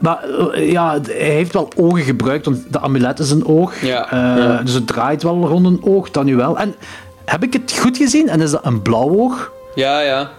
maar 0.00 0.18
eh, 0.52 0.70
ja, 0.70 0.98
hij 1.02 1.14
heeft 1.14 1.52
wel 1.52 1.68
ogen 1.76 2.02
gebruikt, 2.02 2.44
want 2.44 2.58
de 2.70 2.80
amulet 2.80 3.18
is 3.18 3.30
een 3.30 3.46
oog. 3.46 3.80
Ja, 3.82 4.10
Eh, 4.10 4.44
ja. 4.44 4.62
Dus 4.62 4.72
het 4.74 4.86
draait 4.86 5.22
wel 5.22 5.46
rond 5.46 5.66
een 5.66 5.80
oog, 5.82 6.10
dat 6.10 6.24
nu 6.24 6.36
wel. 6.36 6.58
En 6.58 6.74
heb 7.24 7.42
ik 7.42 7.52
het 7.52 7.76
goed 7.80 7.96
gezien? 7.96 8.28
En 8.28 8.40
is 8.40 8.50
dat 8.50 8.64
een 8.64 8.82
blauw 8.82 9.10
oog? 9.18 9.50
Ja, 9.74 10.00
ja. 10.00 10.30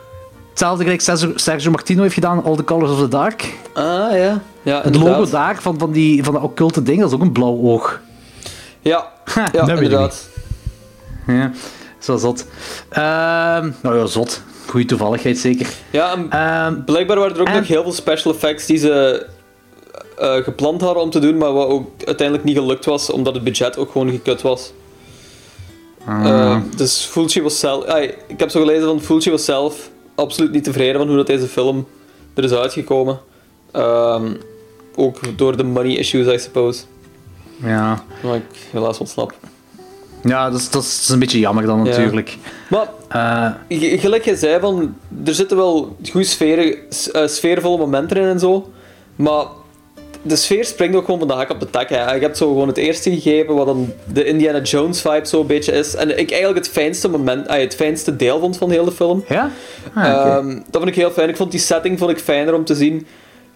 Hetzelfde 0.50 0.84
gelijk 0.84 1.02
Sergio, 1.02 1.32
Sergio 1.36 1.72
Martino 1.72 2.02
heeft 2.02 2.14
gedaan, 2.14 2.44
All 2.44 2.56
the 2.56 2.64
Colors 2.64 2.92
of 2.92 3.00
the 3.00 3.08
Dark. 3.08 3.54
Ah, 3.74 3.84
ja. 4.18 4.42
Ja, 4.62 4.82
Het 4.82 4.96
logo 4.96 5.30
daar 5.30 5.58
van, 5.62 5.78
van, 5.80 5.92
die, 5.92 6.24
van 6.24 6.34
dat 6.34 6.44
occulte 6.44 6.84
ding, 6.84 7.00
dat 7.00 7.08
is 7.10 7.16
ook 7.16 7.22
een 7.22 7.32
blauw 7.32 7.60
oog. 7.62 8.00
Ja, 8.82 9.06
ja 9.54 9.68
inderdaad. 9.68 10.30
Ja, 11.28 11.52
zo 12.08 12.18
zot. 12.18 12.46
Ehm, 12.90 13.72
nou 13.82 13.98
ja, 13.98 14.06
zot. 14.06 14.42
Goeie 14.68 14.86
toevalligheid 14.86 15.38
zeker. 15.38 15.68
Ja, 15.92 16.26
Ehm, 16.30 16.84
blijkbaar 16.84 17.18
waren 17.20 17.36
er 17.36 17.42
ook 17.42 17.48
en- 17.48 17.56
nog 17.56 17.68
heel 17.68 17.84
veel 17.84 17.92
special 17.92 18.34
effects 18.34 18.66
die 18.66 18.78
ze 18.78 19.26
eh, 20.18 20.36
gepland 20.36 20.82
hadden 20.82 21.04
om 21.04 21.10
te 21.10 21.20
doen, 21.20 21.38
maar 21.38 21.54
wat 21.54 21.68
ook 21.68 21.90
uiteindelijk 22.06 22.48
niet 22.48 22.58
gelukt 22.58 22.86
was, 22.86 23.10
omdat 23.10 23.34
het 23.36 23.44
budget 23.44 23.78
ook 23.78 23.92
gewoon 23.92 24.10
gekut 24.10 24.42
was. 24.42 24.72
Eh, 26.08 26.58
dus 26.76 26.98
Fulci 27.06 27.42
was 27.42 27.60
zelf... 27.60 27.86
ah, 27.86 28.04
ik 28.04 28.14
heb 28.40 28.50
zo 28.50 28.60
gelezen 28.60 28.84
van 28.86 29.02
Fulci 29.02 29.32
was 29.32 29.46
zelf 29.46 29.90
absoluut 30.16 30.52
niet 30.52 30.64
tevreden 30.64 30.98
van 30.98 31.08
hoe 31.08 31.18
dat 31.18 31.28
deze 31.28 31.48
film 31.48 31.88
er 32.34 32.44
is 32.44 32.52
uitgekomen. 32.52 33.20
Ehm, 33.72 34.34
ook 34.96 35.38
door 35.38 35.58
de 35.58 35.64
money 35.64 35.98
issues, 35.98 36.34
I 36.34 36.40
suppose. 36.40 36.84
Ja. 37.64 38.04
Wat 38.24 38.36
ik 38.36 38.68
helaas 38.72 38.98
ontsnap. 39.00 39.34
Ja, 40.28 40.50
dat 40.50 40.60
is, 40.60 40.70
dat 40.70 40.84
is 40.84 41.10
een 41.10 41.20
beetje 41.20 41.40
jammer 41.40 41.66
dan 41.66 41.84
natuurlijk. 41.84 42.38
Maar, 42.70 42.88
Eh, 43.08 43.52
gelijk 44.00 44.26
jij 44.26 44.36
zei, 44.36 44.60
van, 44.60 44.96
er 45.26 45.34
zitten 45.34 45.58
wel 45.58 45.96
goede 46.12 46.28
sferen, 46.28 46.76
eh, 47.12 47.28
sfeervolle 47.28 47.78
momenten 47.78 48.18
in 48.18 48.28
en 48.28 48.40
zo. 48.40 48.72
Maar 49.16 49.46
de 50.22 50.36
sfeer 50.36 50.66
springt 50.66 50.96
ook 50.96 51.06
gewoon 51.06 51.20
van 51.20 51.28
de 51.28 51.34
hak 51.34 51.50
op 51.50 51.60
de 51.60 51.70
tak. 51.70 51.90
Hè. 51.90 52.14
Je 52.14 52.22
hebt 52.22 52.38
zo 52.38 52.48
gewoon 52.48 52.68
het 52.68 52.78
eerste 52.78 53.12
gegeven, 53.12 53.56
wat 53.56 53.66
dan 53.66 53.94
de 54.14 54.24
Indiana 54.26 54.62
Jones 54.62 55.02
vibe 55.02 55.28
zo 55.28 55.42
een 55.42 55.48
beetje 55.48 55.72
is. 55.72 55.96
En 55.96 56.10
ik 56.20 56.32
eigenlijk 56.32 56.66
het 56.66 56.74
fijnste 56.74 57.10
moment, 57.10 57.48
het 57.52 57.76
fijnste 57.76 58.16
deel 58.16 58.40
vond 58.40 58.58
van 58.58 58.72
heel 58.72 58.86
de 58.86 58.92
film. 58.92 59.24
Ja? 59.28 59.50
Ah. 59.94 60.06
Ehm, 60.06 60.48
dat 60.48 60.64
vond 60.72 60.88
ik 60.88 60.96
heel 60.96 61.12
fijn. 61.12 61.30
Ik 61.30 61.36
vond 61.36 61.52
die 61.52 61.60
setting 61.60 62.00
vond 62.00 62.12
ik 62.12 62.20
fijner 62.20 62.54
om 62.54 62.66
te 62.66 62.76
zien. 62.76 63.08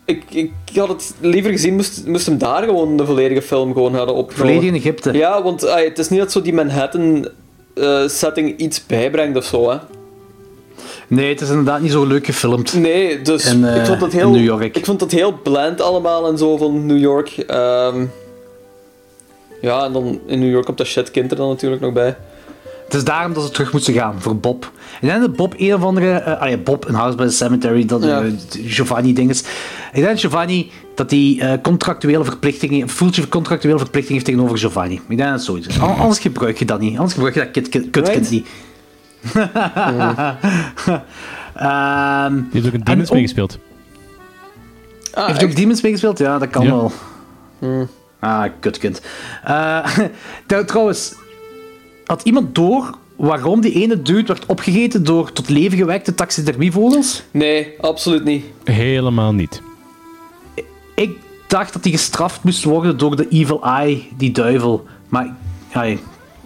Ik, 0.05 0.23
ik 0.29 0.51
had 0.75 0.87
het 0.87 1.13
liever 1.19 1.51
gezien, 1.51 1.75
moest, 1.75 2.05
moest 2.05 2.25
hem 2.25 2.37
daar 2.37 2.63
gewoon 2.63 2.97
de 2.97 3.05
volledige 3.05 3.41
film 3.41 3.73
gewoon 3.73 3.95
hadden 3.95 4.15
opgenomen. 4.15 4.53
Volledig 4.53 4.75
in 4.75 4.81
Egypte. 4.81 5.13
Ja, 5.13 5.43
want 5.43 5.61
het 5.61 5.99
is 5.99 6.09
niet 6.09 6.19
dat 6.19 6.31
zo 6.31 6.41
die 6.41 6.53
Manhattan 6.53 7.27
eh, 7.73 8.07
setting 8.07 8.57
iets 8.57 8.85
bijbrengt 8.85 9.37
of 9.37 9.45
zo, 9.45 9.69
hè. 9.69 9.77
Nee, 11.07 11.29
het 11.29 11.41
is 11.41 11.49
inderdaad 11.49 11.81
niet 11.81 11.91
zo 11.91 12.05
leuk 12.05 12.25
gefilmd. 12.25 12.73
Nee, 12.73 13.21
dus 13.21 13.45
In, 13.45 13.65
eh, 13.65 13.75
ik 13.75 13.85
vond 13.85 14.01
het 14.01 14.13
in 14.13 14.19
heel... 14.19 14.31
New 14.31 14.43
York. 14.43 14.75
Ik 14.75 14.85
vond 14.85 15.01
het 15.01 15.11
heel 15.11 15.33
bland 15.43 15.81
allemaal 15.81 16.27
en 16.27 16.37
zo 16.37 16.57
van 16.57 16.85
New 16.85 16.99
York. 16.99 17.29
Ehm, 17.29 18.05
ja, 19.61 19.83
en 19.85 19.93
dan 19.93 20.19
in 20.25 20.39
New 20.39 20.49
York 20.51 20.65
komt 20.65 20.77
dat 20.77 20.87
shitkind 20.87 21.31
er 21.31 21.37
dan 21.37 21.47
natuurlijk 21.49 21.81
nog 21.81 21.93
bij. 21.93 22.17
Het 22.91 22.99
is 22.99 23.05
daarom 23.05 23.33
dat 23.33 23.43
ze 23.43 23.49
terug 23.51 23.71
moesten 23.71 23.93
gaan, 23.93 24.15
voor 24.21 24.35
Bob. 24.37 24.71
Ik 25.01 25.07
denk 25.07 25.21
dat 25.21 25.35
Bob 25.35 25.53
een 25.57 25.73
of 25.73 25.83
andere... 25.83 26.11
eh 26.11 26.41
allee, 26.41 26.57
Bob 26.57 26.85
in 26.87 26.93
House 26.93 27.17
by 27.17 27.23
the 27.23 27.29
Cemetery, 27.31 27.85
dat 27.85 28.03
Ja. 28.03 28.21
eh, 28.21 28.31
Giovanni 28.65 29.13
ding 29.13 29.29
is. 29.29 29.39
Ik 29.41 29.47
denk 29.93 30.05
dat 30.05 30.19
Giovanni 30.19 30.71
dat 30.95 31.11
hij 31.11 31.37
eh, 31.39 31.53
contractuele 31.61 32.23
verplichtingen, 32.23 32.89
Fulci 32.89 33.27
contractuele 33.27 33.77
verplichtingen 33.77 34.13
heeft 34.21 34.25
tegenover 34.31 34.57
Giovanni. 34.57 34.93
Ik 34.95 35.07
denk 35.07 35.19
dat 35.19 35.29
het 35.31 35.41
zoiets 35.43 35.79
Anders 35.79 36.19
gebruik 36.19 36.57
je 36.59 36.65
dat 36.65 36.79
niet. 36.79 36.95
Anders 36.95 37.13
gebruik 37.13 37.33
je 37.33 37.39
dat 37.39 37.51
kut, 37.51 37.69
kut, 37.69 37.89
kutkind 37.89 38.29
niet. 38.29 38.47
Ehm, 41.55 42.41
heeft 42.51 42.65
ook 42.67 42.73
een 42.73 42.79
en 42.79 42.83
Demons 42.83 43.07
ook- 43.09 43.15
meegespeeld. 43.15 43.59
heeft 45.11 45.39
hij 45.39 45.49
ook 45.49 45.55
Demons 45.55 45.81
meegespeeld? 45.81 46.17
Ja, 46.17 46.37
dat 46.37 46.49
kan 46.49 46.63
Ja. 46.65 46.69
wel. 46.71 46.91
Ah, 48.19 48.43
kutkind. 48.59 49.01
Eh, 49.43 49.85
trouw- 50.47 50.65
trouwens, 50.65 51.13
had 52.05 52.21
iemand 52.23 52.55
door 52.55 52.97
waarom 53.15 53.61
die 53.61 53.73
ene 53.73 54.01
dude 54.01 54.27
werd 54.27 54.45
opgegeten 54.45 55.03
door 55.03 55.31
tot 55.33 55.49
leven 55.49 55.77
gewekte 55.77 56.15
taxidermievogels? 56.15 57.23
Nee, 57.31 57.73
absoluut 57.81 58.23
niet. 58.23 58.45
Helemaal 58.63 59.33
niet. 59.33 59.61
Ik 60.95 61.17
dacht 61.47 61.73
dat 61.73 61.83
hij 61.83 61.91
gestraft 61.91 62.43
moest 62.43 62.63
worden 62.63 62.97
door 62.97 63.15
de 63.15 63.27
Evil 63.29 63.63
Eye, 63.63 64.03
die 64.17 64.31
duivel. 64.31 64.85
Maar 65.09 65.35
ja, 65.73 65.83
ik 65.83 65.99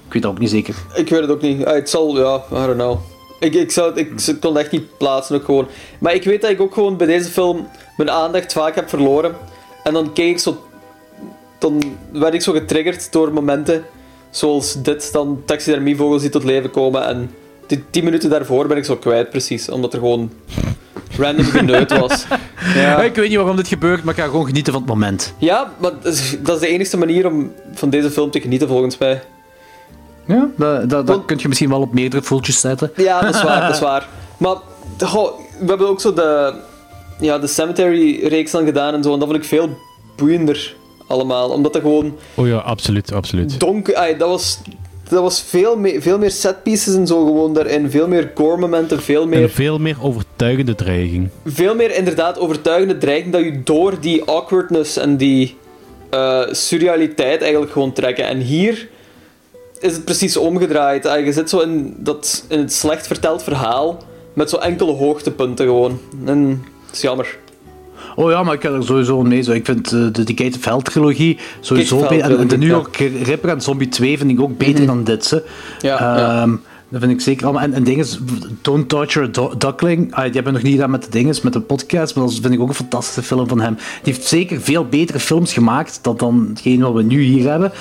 weet 0.09 0.21
dat 0.21 0.31
ook 0.31 0.39
niet 0.39 0.49
zeker. 0.49 0.75
Ik 0.95 1.09
weet 1.09 1.21
het 1.21 1.29
ook 1.29 1.41
niet. 1.41 1.65
Ah, 1.65 1.73
het 1.73 1.89
zal, 1.89 2.17
ja, 2.17 2.35
I 2.51 2.65
don't 2.65 2.73
know. 2.73 2.97
Ik, 3.39 3.53
ik, 3.53 3.71
zou, 3.71 3.87
het- 3.89 3.97
ik, 3.97 4.21
ik 4.27 4.39
kon 4.39 4.53
het 4.55 4.63
echt 4.63 4.71
niet 4.71 4.97
plaatsen 4.97 5.35
ook 5.35 5.45
gewoon. 5.45 5.67
Maar 5.99 6.13
ik 6.13 6.23
weet 6.23 6.41
dat 6.41 6.49
ik 6.51 6.61
ook 6.61 6.73
gewoon 6.73 6.97
bij 6.97 7.07
deze 7.07 7.29
film 7.29 7.67
mijn 7.97 8.09
aandacht 8.11 8.53
vaak 8.53 8.75
heb 8.75 8.89
verloren. 8.89 9.35
En 9.83 9.93
dan 9.93 10.13
keek 10.13 10.29
ik 10.29 10.39
zo... 10.39 10.67
Dan 11.59 11.81
werd 12.11 12.33
ik 12.33 12.41
zo 12.41 12.51
getriggerd 12.51 13.11
door 13.11 13.33
momenten 13.33 13.83
zoals 14.29 14.81
dit. 14.81 15.11
Dan 15.11 15.41
taxidermievogels 15.45 16.21
die 16.21 16.29
tot 16.29 16.43
leven 16.43 16.71
komen. 16.71 17.05
En 17.07 17.31
die 17.67 17.83
tien 17.89 18.03
minuten 18.03 18.29
daarvoor 18.29 18.67
ben 18.67 18.77
ik 18.77 18.85
zo 18.85 18.95
kwijt 18.95 19.29
precies. 19.29 19.69
Omdat 19.69 19.93
er 19.93 19.99
gewoon 19.99 20.31
random 21.17 21.45
geneut 21.45 21.97
was. 21.97 22.25
Ja. 22.75 23.01
Ik 23.01 23.15
weet 23.15 23.27
niet 23.29 23.37
waarom 23.37 23.55
dit 23.55 23.67
gebeurt, 23.67 24.03
maar 24.03 24.13
ik 24.13 24.19
ga 24.19 24.25
gewoon 24.25 24.45
genieten 24.45 24.73
van 24.73 24.81
het 24.81 24.91
moment. 24.91 25.33
Ja, 25.37 25.71
maar 25.77 25.91
dat 26.01 26.13
is, 26.13 26.37
de 26.59 26.67
enige 26.67 26.97
manier 26.97 27.27
om 27.27 27.51
van 27.73 27.89
deze 27.89 28.11
film 28.11 28.31
te 28.31 28.41
genieten 28.41 28.67
volgens 28.67 28.97
mij. 28.97 29.21
Ja, 30.25 30.49
dat, 30.57 30.89
dat, 30.89 31.07
dat 31.07 31.25
kun 31.25 31.37
je 31.39 31.47
misschien 31.47 31.69
wel 31.69 31.81
op 31.81 31.93
meerdere 31.93 32.23
voeltjes 32.23 32.59
zetten. 32.59 32.91
Ja, 32.95 33.21
dat 33.21 33.35
is 33.35 33.43
waar, 33.43 33.61
dat 33.61 33.73
is 33.73 33.79
waar. 33.79 34.07
Maar 34.37 34.55
goh, 34.99 35.39
we 35.59 35.65
hebben 35.65 35.87
ook 35.87 36.01
zo 36.01 36.13
de, 36.13 36.53
ja, 37.19 37.39
de 37.39 37.47
Cemetery-reeks 37.47 38.51
dan 38.51 38.65
gedaan 38.65 38.93
en 38.93 39.03
zo, 39.03 39.13
en 39.13 39.19
dat 39.19 39.27
vond 39.27 39.41
ik 39.41 39.47
veel 39.47 39.77
boeiender 40.15 40.75
allemaal. 41.07 41.49
Omdat 41.49 41.73
dat 41.73 41.81
gewoon 41.81 42.17
Oh 42.35 42.47
ja, 42.47 42.57
absoluut, 42.57 43.11
absoluut. 43.11 43.59
donker... 43.59 43.95
ai, 43.95 44.17
dat 44.17 44.29
was, 44.29 44.59
dat 45.09 45.21
was 45.21 45.41
veel, 45.41 45.77
me- 45.77 46.01
veel 46.01 46.17
meer 46.17 46.31
setpieces 46.31 46.95
en 46.95 47.07
zo 47.07 47.25
gewoon 47.25 47.53
daarin. 47.53 47.89
Veel 47.91 48.07
meer 48.07 48.31
gore-momenten, 48.35 49.01
veel 49.01 49.21
En 49.21 49.29
meer, 49.29 49.49
veel 49.49 49.79
meer 49.79 49.97
overtuigende 50.01 50.75
dreiging. 50.75 51.29
veel 51.45 51.75
meer 51.75 51.95
inderdaad 51.95 52.39
overtuigende 52.39 52.97
dreiging 52.97 53.31
dat 53.33 53.43
je 53.43 53.63
door 53.63 53.93
die 53.99 54.23
awkwardness 54.23 54.97
en 54.97 55.17
die 55.17 55.57
eh, 56.09 56.41
surrealiteit 56.51 57.41
eigenlijk 57.41 57.71
gewoon 57.71 57.93
trekken. 57.93 58.25
En 58.27 58.37
hier 58.39 58.87
is 59.79 59.93
het 59.93 60.05
precies 60.05 60.37
omgedraaid. 60.37 61.05
Ah, 61.05 61.25
Je 61.25 61.33
zit 61.33 61.49
zo 61.49 61.59
in, 61.59 61.95
dat, 61.97 62.45
in 62.49 62.59
het 62.59 62.73
slecht 62.73 63.07
verteld 63.07 63.43
verhaal 63.43 63.97
met 64.33 64.49
zo 64.49 64.57
enkele 64.57 64.91
hoogtepunten 64.91 65.65
gewoon. 65.65 65.99
En 66.25 66.63
dat 66.85 66.95
is 66.95 67.01
jammer. 67.01 67.37
Oh 68.15 68.31
ja, 68.31 68.43
maar 68.43 68.53
ik 68.53 68.61
heb 68.61 68.73
er 68.73 68.83
sowieso 68.83 69.21
mee. 69.21 69.41
Zo. 69.41 69.51
Ik 69.51 69.65
vind 69.65 69.85
eh, 69.91 69.99
de 70.11 70.23
Decade 70.23 70.55
of 70.57 70.65
Hell 70.65 70.81
trilogie 70.81 71.37
sowieso 71.59 71.99
Gate 71.99 72.13
Hell 72.13 72.21
beter. 72.23 72.39
En 72.39 72.47
de 72.47 72.57
New 72.57 72.67
York 72.69 72.97
Ripper 73.23 73.49
en 73.49 73.61
Zombie 73.61 73.89
2 73.89 74.17
vind 74.17 74.31
ik 74.31 74.41
ook 74.41 74.57
beter 74.57 74.85
dan 74.85 75.03
dit. 75.03 75.25
Ze. 75.25 75.43
Ja, 75.81 75.97
ja. 76.17 76.41
Ehm, 76.41 76.55
Dat 76.89 76.99
vind 77.01 77.13
ik 77.13 77.21
zeker 77.21 77.43
allemaal. 77.45 77.63
En, 77.63 77.73
en 77.73 77.83
dinges, 77.83 78.19
Don't 78.61 78.89
Torture 78.89 79.25
a 79.25 79.29
Do- 79.31 79.53
Duckling. 79.57 80.13
Ah, 80.13 80.23
die 80.23 80.31
hebben 80.33 80.43
we 80.43 80.51
nog 80.51 80.61
niet 80.61 80.73
gedaan 80.73 80.89
met 80.91 81.03
de 81.03 81.09
dinges, 81.09 81.41
met 81.41 81.53
de 81.53 81.59
podcast. 81.61 82.15
Maar 82.15 82.25
dat 82.25 82.33
vind 82.41 82.53
ik 82.53 82.59
ook 82.59 82.67
een 82.67 82.73
fantastische 82.75 83.21
film 83.23 83.47
van 83.47 83.59
hem. 83.61 83.75
Die 84.03 84.13
heeft 84.13 84.27
zeker 84.27 84.61
veel 84.61 84.85
betere 84.85 85.19
films 85.19 85.53
gemaakt 85.53 85.99
dan, 86.01 86.17
dan 86.17 86.45
hetgeen 86.49 86.81
wat 86.81 86.93
we 86.93 87.03
nu 87.03 87.21
hier 87.21 87.49
hebben. 87.49 87.71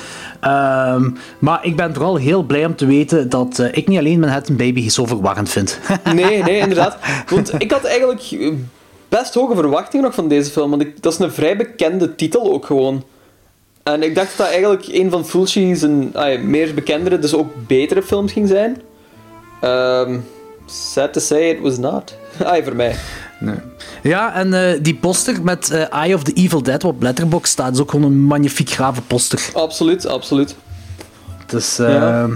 Ehm, 0.41 1.11
maar 1.39 1.59
ik 1.62 1.76
ben 1.76 1.95
vooral 1.95 2.16
heel 2.16 2.43
blij 2.43 2.64
om 2.66 2.76
te 2.76 2.87
weten 2.87 3.28
dat 3.28 3.59
eh, 3.59 3.68
ik 3.72 3.89
niet 3.89 3.99
alleen 3.99 4.20
Manhattan 4.20 4.57
Baby 4.57 4.89
zo 4.89 5.07
verwarrend 5.07 5.49
vind. 5.49 5.78
Nee, 6.14 6.43
nee, 6.43 6.59
inderdaad. 6.59 6.99
Want 7.30 7.53
ik 7.62 7.70
had 7.70 7.85
eigenlijk 7.85 8.22
eh, 8.30 8.53
best 9.18 9.34
hoge 9.34 9.54
verwachtingen 9.54 10.04
nog 10.04 10.14
van 10.14 10.28
deze 10.28 10.50
film. 10.50 10.70
Want 10.70 10.82
ik, 10.82 11.02
dat 11.02 11.12
is 11.12 11.18
een 11.18 11.32
vrij 11.32 11.56
bekende 11.56 12.14
titel 12.14 12.52
ook 12.52 12.66
gewoon. 12.66 13.04
En 13.82 14.02
ik 14.02 14.14
dacht 14.14 14.28
dat 14.28 14.36
dat 14.36 14.46
eigenlijk 14.46 14.86
een 14.86 15.10
van 15.10 15.26
Fulci's 15.26 15.82
een, 15.82 16.10
ah, 16.14 16.40
meer 16.40 16.74
bekendere, 16.74 17.18
dus 17.18 17.34
ook 17.34 17.66
betere 17.66 18.02
films 18.02 18.32
ging 18.32 18.48
zijn. 18.48 18.82
Ehm 19.60 20.18
sad 20.66 21.12
to 21.12 21.20
say, 21.20 21.50
it 21.50 21.60
was 21.60 21.78
not. 21.78 22.14
Ah, 22.44 22.64
voor 22.64 22.76
mij. 22.76 22.96
Ja, 24.02 24.34
en 24.34 24.54
eh, 24.54 24.78
die 24.82 24.94
poster 24.94 25.42
met 25.42 25.70
eh, 25.70 25.92
Eye 25.92 26.14
of 26.14 26.22
the 26.22 26.32
Evil 26.32 26.62
Dead 26.62 26.82
wat 26.82 26.92
op 26.92 27.02
Letterboxd 27.02 27.52
staat, 27.52 27.74
is 27.74 27.80
ook 27.80 27.90
gewoon 27.90 28.06
een 28.06 28.20
magnifiek 28.20 28.70
grave 28.70 29.00
poster. 29.00 29.50
Absoluut, 29.52 30.06
absoluut. 30.06 30.56
Dus, 31.47 31.78
eh, 31.78 31.88
Ja, 31.88 32.26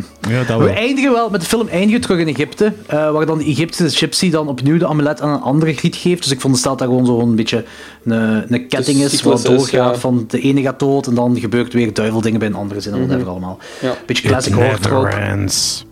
dat 0.46 0.58
we 0.58 0.64
wel. 0.64 0.74
eindigen 0.74 1.12
wel, 1.12 1.30
met 1.30 1.40
de 1.40 1.46
film 1.46 1.68
eindigen 1.68 2.00
terug 2.00 2.18
in 2.18 2.28
Egypte, 2.28 2.72
eh, 2.86 3.10
waar 3.10 3.26
dan 3.26 3.38
de 3.38 3.44
Egyptische 3.44 3.98
gypsy 3.98 4.30
dan 4.30 4.48
opnieuw 4.48 4.78
de 4.78 4.86
amulet 4.86 5.20
aan 5.20 5.30
een 5.30 5.40
andere 5.40 5.74
griet 5.74 5.96
geeft. 5.96 6.22
Dus 6.22 6.32
ik 6.32 6.40
vond 6.40 6.62
dat 6.62 6.78
dat 6.78 6.88
gewoon 6.88 7.06
zo'n 7.06 7.36
beetje 7.36 7.64
een, 8.04 8.52
een 8.54 8.68
ketting 8.68 8.98
is, 9.02 9.22
wat 9.22 9.42
doorgaat 9.42 9.94
ja. 9.94 9.94
van 9.94 10.24
de 10.28 10.40
ene 10.40 10.62
gaat 10.62 10.78
dood 10.78 11.06
en 11.06 11.14
dan 11.14 11.40
gebeurt 11.40 11.72
weer 11.72 11.94
duiveldingen 11.94 12.38
bij 12.38 12.48
een 12.48 12.54
andere 12.54 12.80
zin 12.80 12.92
en 12.92 12.98
Mhm. 12.98 13.06
whatever 13.08 13.32
allemaal. 13.32 13.58
Ja. 13.80 13.94
Beetje 14.06 14.28
classic 14.28 14.52
horror 14.52 14.78
trope. 14.78 15.08
ends. 15.08 15.84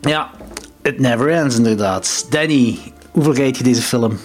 Ja, 0.00 0.30
it 0.82 1.00
never 1.00 1.28
ends 1.30 1.56
inderdaad. 1.56 2.26
Danny, 2.30 2.78
hoeveel 3.10 3.34
rijd 3.34 3.56
je 3.56 3.64
deze 3.64 3.82
film? 3.82 4.18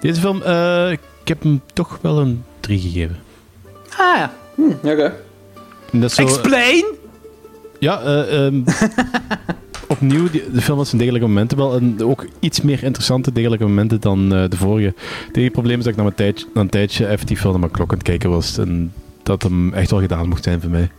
Deze 0.00 0.20
film, 0.20 0.42
eh, 0.42 0.90
ik 0.90 1.00
heb 1.24 1.42
hem 1.42 1.60
toch 1.72 1.98
wel 2.00 2.18
een 2.18 2.44
3 2.60 2.80
gegeven. 2.80 3.16
Ah 3.96 4.16
ja. 4.16 4.32
Oké. 4.82 5.14
Dat 5.92 6.10
is 6.10 6.14
zo, 6.14 6.22
Explain! 6.22 6.84
Ja, 7.82 8.00
eh, 8.00 8.46
ehm, 8.46 8.62
opnieuw, 9.94 10.30
die- 10.30 10.50
de 10.52 10.60
film 10.60 10.78
had 10.78 10.86
zijn 10.86 10.98
degelijke 11.00 11.26
momenten 11.28 11.58
wel. 11.58 11.74
En 11.76 11.96
ook 12.04 12.26
iets 12.40 12.60
meer 12.60 12.82
interessante 12.82 13.32
degelijke 13.32 13.64
momenten 13.64 14.00
dan 14.00 14.34
eh, 14.34 14.48
de 14.48 14.56
vorige. 14.56 14.94
Het 15.26 15.36
enige 15.36 15.52
probleem 15.52 15.78
is 15.78 15.84
dat 15.84 15.92
ik 15.92 15.98
na 15.98 16.06
een, 16.06 16.14
tijdje, 16.14 16.46
na 16.54 16.60
een 16.60 16.68
tijdje 16.68 17.08
even 17.08 17.26
die 17.26 17.36
film 17.36 17.50
naar 17.50 17.60
mijn 17.60 17.72
klok 17.72 17.90
aan 17.90 17.98
het 17.98 18.06
kijken 18.06 18.30
was. 18.30 18.58
En 18.58 18.92
dat 19.22 19.42
hem 19.42 19.72
echt 19.74 19.90
wel 19.90 20.00
gedaan 20.00 20.28
mocht 20.28 20.44
zijn 20.44 20.60
voor 20.60 20.70
mij. 20.70 20.90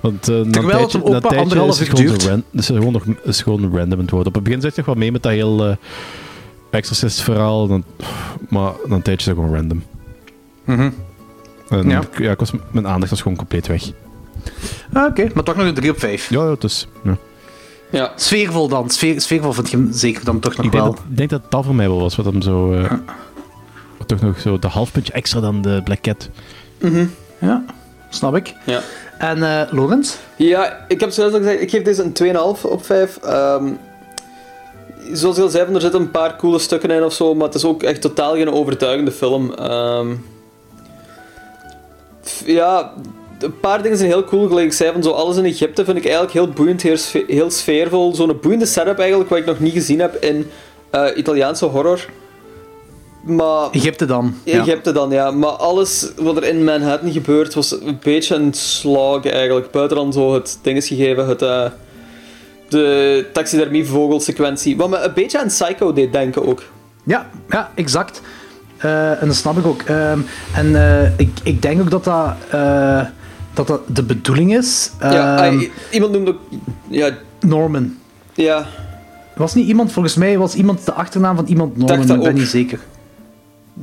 Want 0.00 0.26
na 0.26 0.34
een 0.34 0.50
Terwijl 0.50 0.80
het 0.82 0.92
hem 0.92 1.02
ook 1.02 1.22
maar 1.22 1.36
anderhalf 1.38 1.70
is 1.70 1.80
uur 1.80 1.86
gewoon, 1.86 2.02
zo 2.06 2.10
duurt. 2.10 2.24
ran, 2.24 2.42
is 2.52 2.68
het 2.68 2.76
gewoon, 2.76 2.92
nog, 2.92 3.04
is 3.24 3.42
gewoon 3.42 3.60
random 3.62 3.92
aan 3.92 3.98
het 3.98 4.10
worden. 4.10 4.28
Op 4.28 4.34
het 4.34 4.42
begin 4.44 4.60
zit 4.60 4.70
je 4.70 4.76
nog 4.76 4.86
wel 4.86 4.94
mee 4.94 5.12
met 5.12 5.22
dat 5.22 5.32
heel 5.32 5.66
eh 5.66 5.76
Exorcist 6.70 7.20
verhaal. 7.22 7.66
Dan, 7.66 7.84
maar 8.48 8.72
na 8.86 8.94
een 8.94 9.02
tijdje 9.02 9.30
is 9.30 9.36
het 9.36 9.44
gewoon 9.44 9.54
random. 9.54 9.82
Mhm. 10.64 10.90
En, 11.68 11.88
Ja. 11.88 12.02
ja. 12.18 12.30
ik 12.30 12.38
was, 12.38 12.50
mijn 12.70 12.86
aandacht 12.86 13.10
was 13.10 13.22
gewoon 13.22 13.36
compleet 13.36 13.66
weg. 13.66 13.90
Ah, 14.92 15.04
Oké, 15.06 15.26
maar 15.34 15.42
toch 15.44 15.56
nog 15.56 15.66
een 15.66 15.74
3 15.74 15.90
op 15.90 15.98
5. 15.98 16.30
Ja, 16.30 16.44
ja, 16.48 16.54
dus... 16.58 16.86
Ja. 17.04 17.16
Ja. 17.90 18.12
Sfeervol 18.16 18.68
dan. 18.68 18.90
Sfeer, 18.90 19.20
sfeervol 19.20 19.52
vind 19.52 19.70
je 19.70 19.76
hem 19.76 19.88
zeker 19.92 20.24
dan 20.24 20.38
toch 20.40 20.56
nog 20.56 20.66
Ik 20.66 20.72
denk, 20.72 20.84
wel. 20.84 20.94
dat, 20.94 21.02
ik 21.10 21.16
denk 21.16 21.30
dat 21.30 21.42
dat 21.48 21.64
voor 21.64 21.74
mij 21.74 21.88
wel 21.88 22.00
was 22.00 22.16
wat 22.16 22.24
hem 22.26 22.42
zo. 22.42 22.72
eh, 22.72 22.92
toch 24.06 24.20
nog 24.20 24.40
zo 24.40 24.58
de 24.58 24.66
half 24.68 24.92
puntje 24.92 25.12
extra 25.12 25.40
dan 25.40 25.62
de 25.62 25.80
Black 25.84 26.00
Cat. 26.00 26.28
Mhm. 26.80 27.06
Ja, 27.38 27.64
snap 28.10 28.36
ik. 28.36 28.54
Ja. 28.66 28.80
En 29.18 29.42
eh 29.42 29.72
Lorenz? 29.72 30.14
Ja, 30.36 30.84
ik 30.88 31.00
heb 31.00 31.10
zoals 31.10 31.32
al 31.32 31.38
gezegd, 31.38 31.60
ik 31.60 31.70
geef 31.70 31.82
deze 31.82 32.02
een 32.02 32.12
2,5 32.56 32.62
op 32.62 32.84
5. 32.84 33.16
Ehm, 33.16 33.66
zoals 35.12 35.36
je 35.36 35.42
al 35.42 35.48
zei, 35.48 35.74
er 35.74 35.80
zitten 35.80 36.00
een 36.00 36.10
paar 36.10 36.36
coole 36.36 36.58
stukken 36.58 36.90
in 36.90 37.04
of 37.04 37.12
zo, 37.12 37.34
maar 37.34 37.46
het 37.46 37.54
is 37.54 37.64
ook 37.64 37.82
echt 37.82 38.00
totaal 38.00 38.34
geen 38.34 38.50
overtuigende 38.52 39.12
film. 39.12 39.52
Ehm, 39.54 40.08
ja, 42.44 42.92
een 43.42 43.60
paar 43.60 43.82
dingen 43.82 43.98
zijn 43.98 44.10
heel 44.10 44.24
cool, 44.24 44.48
gelijk 44.48 44.66
ik 44.66 44.72
zei, 44.72 44.92
van 44.92 45.02
zo 45.02 45.10
alles 45.10 45.36
in 45.36 45.44
Egypte 45.44 45.84
vind 45.84 45.96
ik 45.96 46.04
eigenlijk 46.04 46.32
heel 46.32 46.48
boeiend, 46.48 46.82
heel, 46.82 46.96
sfe- 46.96 47.24
heel 47.26 47.50
sfeervol. 47.50 48.14
Zo'n 48.14 48.38
boeiende 48.40 48.66
setup 48.66 48.98
eigenlijk, 48.98 49.30
wat 49.30 49.38
ik 49.38 49.46
nog 49.46 49.58
niet 49.58 49.72
gezien 49.72 50.00
heb 50.00 50.14
in 50.14 50.50
eh, 50.90 51.06
Italiaanse 51.16 51.64
horror. 51.64 52.06
Maar... 53.22 53.70
Egypte 53.70 54.04
dan. 54.04 54.34
ja. 54.44 54.60
Egypte 54.60 54.92
dan, 54.92 55.10
ja. 55.10 55.30
Maar 55.30 55.50
alles 55.50 56.12
wat 56.16 56.36
er 56.36 56.44
in 56.44 56.64
Manhattan 56.64 57.12
gebeurt 57.12 57.54
was 57.54 57.70
een 57.80 57.98
beetje 58.02 58.34
een 58.34 58.54
slog 58.54 59.26
eigenlijk. 59.26 59.70
Buiten 59.70 59.96
dan 59.96 60.12
zo 60.12 60.34
het 60.34 60.58
ding 60.62 60.76
is 60.76 60.88
gegeven, 60.88 61.26
het, 61.26 61.42
eh, 61.42 61.64
de 62.68 63.26
taxidermievogelsequentie. 63.32 64.76
Wat 64.76 64.88
me 64.88 64.98
een 64.98 65.12
beetje 65.14 65.40
aan 65.40 65.46
Psycho 65.46 65.92
deed 65.92 66.12
denken 66.12 66.46
ook. 66.46 66.62
Ja, 67.04 67.30
ja 67.48 67.70
exact. 67.74 68.20
Eh, 68.76 69.22
en 69.22 69.26
dat 69.26 69.36
snap 69.36 69.58
ik 69.58 69.66
ook. 69.66 69.82
Ehm, 69.82 70.20
en 70.54 70.76
ik, 71.16 71.30
ik 71.42 71.62
denk 71.62 71.80
ook 71.80 71.90
dat 71.90 72.04
dat, 72.04 72.34
dat, 73.54 73.66
dat 73.66 73.80
de 73.86 74.02
bedoeling 74.02 74.56
is. 74.56 74.90
ja, 75.00 75.36
Ehm, 75.44 75.54
ah, 75.56 75.62
i- 75.62 75.70
iemand 75.90 76.12
noemde 76.12 76.30
ook... 76.30 76.38
Ja, 76.88 77.10
Norman. 77.40 77.94
ja. 78.34 78.66
Was 79.36 79.54
niet 79.54 79.66
iemand, 79.66 79.92
volgens 79.92 80.14
mij 80.14 80.38
was 80.38 80.54
iemand 80.54 80.84
de 80.86 80.92
achternaam 80.92 81.36
van 81.36 81.46
iemand 81.46 81.76
Norman, 81.76 82.00
ik 82.00 82.06
ben 82.06 82.20
ook. 82.20 82.32
niet 82.32 82.46
zeker. 82.46 82.78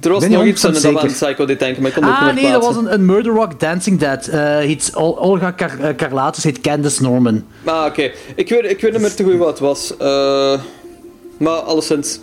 Er 0.02 0.10
was 0.10 0.20
ben 0.20 0.30
niet 0.30 0.38
nog 0.38 0.48
iets 0.48 0.62
100% 0.66 0.68
in 0.68 0.74
dat 0.74 0.82
me 0.84 1.00
aan 1.00 1.10
zeker. 1.10 1.28
Psycho 1.28 1.46
denken, 1.46 1.82
maar 1.82 1.92
ik 1.92 1.94
kon 1.98 2.04
het 2.04 2.12
ook 2.14 2.20
Ah 2.20 2.34
niet 2.34 2.42
nee, 2.44 2.52
dat 2.52 2.66
was 2.66 2.76
een, 2.76 2.94
een 2.94 3.06
Murder 3.06 3.34
Rock 3.34 3.60
Dancing 3.60 4.00
Dead. 4.00 4.28
Eh 4.28 4.40
heet 4.58 4.92
Ol- 4.96 5.20
Olga 5.20 5.56
eh, 5.58 5.96
Karlatis 5.96 6.44
heet 6.44 6.62
Candice 6.62 7.02
Norman. 7.02 7.44
Ah, 7.64 7.86
oké. 7.86 8.12
Ik, 8.36 8.50
weet, 8.50 8.64
ik 8.72 8.82
weet 8.82 8.92
niet 8.92 9.02
meer 9.02 9.14
te 9.16 9.24
goed 9.24 9.36
wat 9.38 9.48
het 9.48 9.60
was. 9.60 9.98
Eh, 9.98 10.60
maar 11.38 11.54
alleszins... 11.60 12.20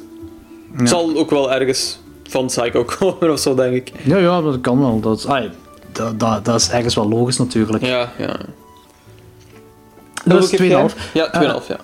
Het 0.73 0.89
zal 0.89 1.17
ook 1.17 1.31
wel 1.31 1.53
ergens 1.53 1.99
van 2.29 2.47
Psycho 2.47 2.85
komen 2.85 3.31
of 3.33 3.39
zo, 3.41 3.55
denk 3.55 3.75
ik. 3.75 3.93
Ja, 4.03 4.17
ja, 4.17 4.41
dat 4.43 4.61
kan 4.61 4.79
wel. 4.81 5.01
Dat 5.01 5.19
is, 5.19 5.27
ah, 5.27 5.45
dat, 5.97 6.21
dat, 6.21 6.45
dat 6.45 6.61
is 6.61 6.71
ergens 6.71 6.95
wel 6.95 7.09
logisch 7.09 7.39
natuurlijk. 7.39 7.85
Ja, 7.85 8.13
ja. 8.19 8.37
Dat 10.25 10.39
Hoeveel 10.39 10.39
is 10.39 10.49
geef 10.49 10.93
2,5. 10.93 11.13
jij? 11.13 11.29
Ja, 11.33 11.61
2,5, 11.61 11.67
ja. 11.67 11.79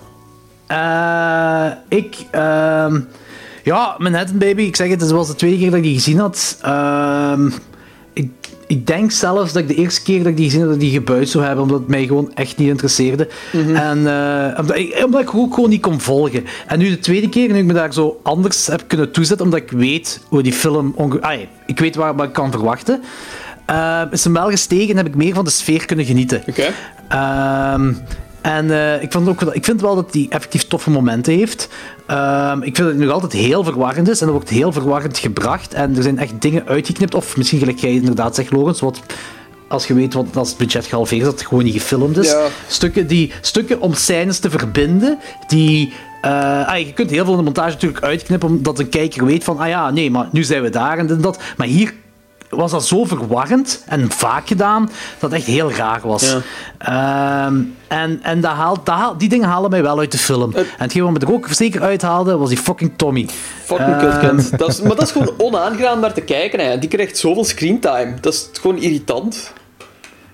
Eh, 0.67 1.99
ik, 1.99 2.17
ehm 2.31 3.01
ja, 3.65 3.95
Manhattan 3.99 4.39
Baby, 4.39 4.63
ik 4.63 4.77
zeg 4.77 4.89
het, 4.89 5.01
het 5.01 5.11
was 5.11 5.27
de 5.27 5.35
tweede 5.35 5.59
keer 5.59 5.69
dat 5.71 5.79
ik 5.79 5.85
die 5.85 5.95
gezien 5.95 6.19
had. 6.19 6.59
Ehm, 6.63 7.51
ik, 8.13 8.31
ik 8.67 8.87
denk 8.87 9.11
zelfs 9.11 9.53
dat 9.53 9.63
ik 9.63 9.69
de 9.69 9.75
eerste 9.75 10.03
keer 10.03 10.19
dat 10.19 10.27
ik 10.27 10.37
die 10.37 10.45
gezien 10.45 10.61
had, 10.61 10.69
dat 10.69 10.79
ik 10.79 10.85
die 10.89 10.99
gebuit 10.99 11.29
zou 11.29 11.45
hebben, 11.45 11.63
omdat 11.65 11.79
het 11.79 11.89
mij 11.89 12.07
gewoon 12.07 12.31
echt 12.35 12.57
niet 12.57 12.69
interesseerde. 12.69 13.29
En 13.75 14.07
eh, 14.07 14.59
omdat, 14.61 14.77
ik, 14.77 15.03
omdat 15.05 15.21
ik 15.21 15.35
ook 15.35 15.55
gewoon 15.55 15.71
niet 15.71 15.83
kon 15.83 16.01
volgen. 16.01 16.45
En 16.67 16.79
nu 16.79 16.89
de 16.89 16.99
tweede 16.99 17.29
keer, 17.29 17.53
nu 17.53 17.59
ik 17.59 17.65
me 17.65 17.73
daar 17.73 17.93
zo 17.93 18.21
anders 18.23 18.67
heb 18.67 18.85
kunnen 18.87 19.11
toezetten, 19.13 19.47
omdat 19.47 19.61
ik 19.61 19.71
weet 19.71 20.21
hoe 20.29 20.43
die 20.43 20.53
film... 20.53 20.95
ah, 21.21 21.33
ik 21.67 21.79
weet 21.79 21.95
waar, 21.95 22.17
wat 22.17 22.27
ik 22.27 22.33
kan 22.33 22.51
verwachten. 22.51 23.03
Eh, 23.67 24.03
is 24.11 24.25
hem 24.25 24.33
wel 24.33 24.51
gestegen 24.51 24.91
en 24.91 24.97
heb 24.97 25.07
ik 25.07 25.15
meer 25.15 25.35
van 25.35 25.45
de 25.45 25.51
sfeer 25.51 25.87
kunnen 25.87 26.05
genieten. 26.05 26.43
Oké. 26.49 26.65
Ehm, 27.09 27.93
en 28.41 28.71
eh, 28.71 29.03
ik, 29.03 29.13
vond 29.13 29.29
ook, 29.29 29.43
ik 29.43 29.65
vind 29.65 29.81
wel 29.81 29.95
dat 29.95 30.13
hij 30.13 30.27
effectief 30.29 30.67
toffe 30.67 30.91
momenten 30.91 31.35
heeft. 31.35 31.69
Ehm, 32.07 32.57
ik 32.57 32.77
vind 32.77 32.77
dat 32.77 32.87
het 32.87 32.97
nog 32.97 33.11
altijd 33.11 33.33
heel 33.33 33.65
verwarrend 33.65 34.09
is 34.09 34.21
en 34.21 34.27
dat 34.27 34.35
wordt 34.35 34.51
heel 34.51 34.73
verwarrend 34.73 35.19
gebracht. 35.19 35.75
En 35.75 35.97
er 35.97 36.03
zijn 36.03 36.19
echt 36.19 36.33
dingen 36.39 36.67
uitgeknipt, 36.67 37.15
of 37.15 37.37
misschien 37.37 37.59
gelijk 37.59 37.79
jij 37.79 37.93
inderdaad 37.93 38.35
zegt, 38.35 38.53
Logans, 38.53 38.81
wat 38.81 39.01
als 39.69 39.87
je 39.87 39.95
weet 39.95 40.15
wat 40.15 40.37
als 40.37 40.49
het 40.49 40.59
budget 40.59 40.87
gehalveerd 40.87 41.21
is, 41.21 41.27
dat 41.27 41.39
het 41.39 41.49
gewoon 41.49 41.65
niet 41.65 41.73
gefilmd 41.73 42.17
is. 42.17 42.31
Ja. 42.31 42.47
Stukken, 42.69 43.07
die, 43.07 43.33
stukken 43.41 43.81
om 43.81 43.95
scènes 43.95 44.39
te 44.39 44.51
verbinden, 44.51 45.19
die... 45.47 45.93
eh, 46.21 46.69
ah, 46.69 46.79
je 46.79 46.93
kunt 46.93 47.11
heel 47.11 47.25
veel 47.25 47.33
in 47.33 47.39
de 47.39 47.45
montage 47.45 47.71
natuurlijk 47.71 48.05
uitknippen, 48.05 48.49
omdat 48.49 48.79
een 48.79 48.89
kijker 48.89 49.25
weet 49.25 49.45
van, 49.45 49.59
ah 49.59 49.69
ja, 49.69 49.91
nee, 49.91 50.11
maar 50.11 50.29
nu 50.33 50.45
zijn 50.45 50.63
we 50.63 50.71
daar 50.71 50.99
en 50.99 51.07
dit 51.07 51.17
en 51.17 51.23
dat. 51.23 51.41
Maar 51.57 51.67
hier 51.67 51.95
was 52.57 52.71
dat 52.71 52.87
zo 52.87 53.05
verwarrend 53.05 53.83
en 53.87 54.11
vaak 54.11 54.47
gedaan, 54.47 54.91
dat 55.19 55.31
het 55.31 55.41
echt 55.41 55.49
heel 55.49 55.73
raar 55.73 56.01
was. 56.03 56.37
Ehm, 56.79 57.61
en 57.89 58.21
en 58.23 58.41
dat 58.41 58.51
haalt, 58.51 58.87
dat 58.87 58.95
haalt, 58.95 59.21
die 59.21 59.29
dingen 59.29 59.49
halen 59.49 59.71
mij 59.71 59.83
wel 59.83 59.99
uit 59.99 60.13
de 60.13 60.19
film. 60.19 60.55
en 60.55 60.67
hetgeen 60.77 61.03
wat 61.03 61.13
me 61.13 61.19
er 61.19 61.33
ook 61.33 61.49
zeker 61.51 61.83
uithaalde, 61.83 62.37
was 62.37 62.49
die 62.49 62.59
fucking 62.59 62.93
Tommy. 62.97 63.29
Fucking. 63.65 64.49
Dat 64.57 64.69
is, 64.69 64.81
maar 64.87 64.97
dat 64.97 65.03
is 65.03 65.11
gewoon 65.11 65.35
onaangenaam 65.39 66.01
naar 66.01 66.13
te 66.13 66.21
kijken. 66.21 66.61
Hè. 66.61 66.79
Die 66.79 66.89
krijgt 66.89 67.19
zoveel 67.19 67.45
screentime. 67.45 68.15
Dat 68.21 68.33
is 68.33 68.49
gewoon 68.61 68.79
irritant. 68.79 69.53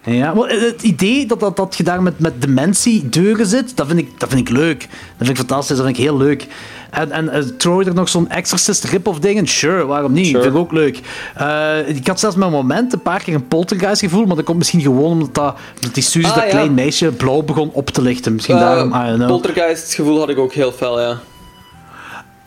Ja, 0.08 0.34
maar 0.34 0.48
het 0.48 0.82
idee 0.82 1.26
dat, 1.26 1.40
dat, 1.40 1.56
dat 1.56 1.74
je 1.76 1.82
daar 1.82 2.02
met, 2.02 2.18
met 2.18 2.42
dementie-deuren 2.42 3.46
zit, 3.46 3.76
dat 3.76 3.86
vind, 3.86 3.98
ik, 3.98 4.20
dat 4.20 4.28
vind 4.28 4.48
ik 4.48 4.56
leuk. 4.56 4.78
Dat 4.80 4.88
vind 5.16 5.30
ik 5.30 5.36
fantastisch, 5.36 5.76
dat 5.76 5.84
vind 5.86 5.98
ik 5.98 6.04
heel 6.04 6.16
leuk. 6.16 6.46
En, 6.90 7.10
en 7.12 7.24
uh, 7.24 7.38
trouw 7.56 7.80
er 7.82 7.94
nog 7.94 8.08
zo'n 8.08 8.28
Exorcist 8.30 8.84
rip-off 8.84 9.18
dingen? 9.18 9.46
Sure, 9.46 9.86
waarom 9.86 10.12
niet? 10.12 10.26
Sure. 10.26 10.42
Vind 10.42 10.54
ik 10.54 10.60
ook 10.60 10.72
leuk. 10.72 11.00
Uh, 11.40 11.88
ik 11.88 12.06
had 12.06 12.20
zelfs 12.20 12.36
met 12.36 12.46
een 12.46 12.52
moment 12.52 12.92
een 12.92 13.02
paar 13.02 13.22
keer 13.22 13.34
een 13.34 13.48
poltergeist 13.48 14.00
gevoel, 14.00 14.24
maar 14.26 14.36
dat 14.36 14.44
komt 14.44 14.58
misschien 14.58 14.80
gewoon 14.80 15.10
omdat, 15.12 15.34
dat, 15.34 15.56
omdat 15.74 15.94
die 15.94 16.02
Suzy, 16.02 16.26
Ah, 16.28 16.34
dat 16.34 16.44
ja. 16.44 16.50
klein 16.50 16.74
meisje, 16.74 17.10
blauw 17.12 17.42
begon 17.42 17.70
op 17.72 17.90
te 17.90 18.02
lichten. 18.02 18.34
Misschien 18.34 18.54
Uh, 18.56 18.60
daarom, 18.60 18.88
I 18.88 18.92
don't 19.06 19.14
know. 19.16 19.28
Poltergeist 19.28 19.94
gevoel 19.94 20.18
had 20.18 20.28
ik 20.28 20.38
ook 20.38 20.52
heel 20.52 20.72
fel, 20.72 21.00
ja. 21.00 21.18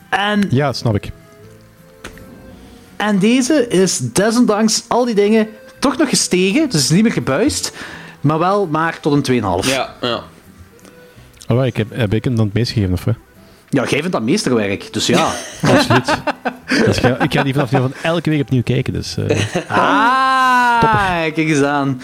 En, 0.09 0.47
Ja, 0.49 0.74
snap 0.74 0.95
ik. 0.95 1.12
en 2.97 3.20
deze 3.20 3.68
is 3.68 3.97
desondanks 4.14 4.84
al 4.88 5.05
die 5.05 5.16
dingen 5.16 5.47
toch 5.82 5.98
nog 5.98 6.10
gestegen, 6.10 6.64
dus 6.70 6.74
het 6.74 6.84
is 6.84 6.90
niet 6.90 7.04
meer 7.04 7.12
gebuist, 7.12 7.74
maar 8.22 8.40
wel 8.40 8.68
maar 8.68 9.00
tot 9.00 9.28
een 9.30 9.42
2,5. 9.64 9.70
Ja, 9.70 9.94
ja. 10.02 10.24
Oh, 11.48 11.66
ik 11.66 11.78
heb, 11.78 11.88
heb 11.94 12.14
ik 12.14 12.24
hem 12.24 12.36
dan 12.36 12.46
het 12.46 12.54
meest 12.54 12.72
gegeven, 12.72 12.94
of 12.94 13.04
wat? 13.04 13.16
Ja, 13.70 13.82
jij 13.82 14.00
vindt 14.00 14.12
dat 14.12 14.22
meesterwerk, 14.22 14.94
dus 14.94 15.06
ja. 15.08 15.32
Absoluut. 15.76 16.14
Dus 16.86 16.98
ik, 16.98 17.04
ga, 17.04 17.20
ik 17.20 17.34
ga 17.34 17.44
die 17.44 17.54
vanaf 17.54 17.72
nu 17.72 17.80
van 17.80 17.94
elke 18.02 18.30
week 18.30 18.42
opnieuw 18.42 18.64
kijken, 18.64 18.94
dus... 18.94 19.18
eh, 19.18 19.38
Ah, 19.68 20.80
kijk 21.22 21.38
eens 21.38 21.62
aan. 21.64 22.02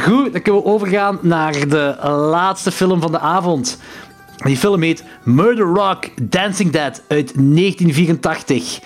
Goed, 0.00 0.32
dan 0.32 0.42
kunnen 0.42 0.62
we 0.62 0.68
overgaan 0.68 1.18
naar 1.22 1.68
de 1.68 1.96
laatste 2.08 2.70
film 2.72 3.00
van 3.00 3.12
de 3.12 3.18
avond. 3.18 3.78
Die 4.36 4.56
film 4.56 4.82
heet 4.82 5.04
Murder 5.22 5.66
Rock 5.66 6.04
Dancing 6.22 6.70
Dead 6.70 7.02
uit 7.08 7.32
1984. 7.34 8.80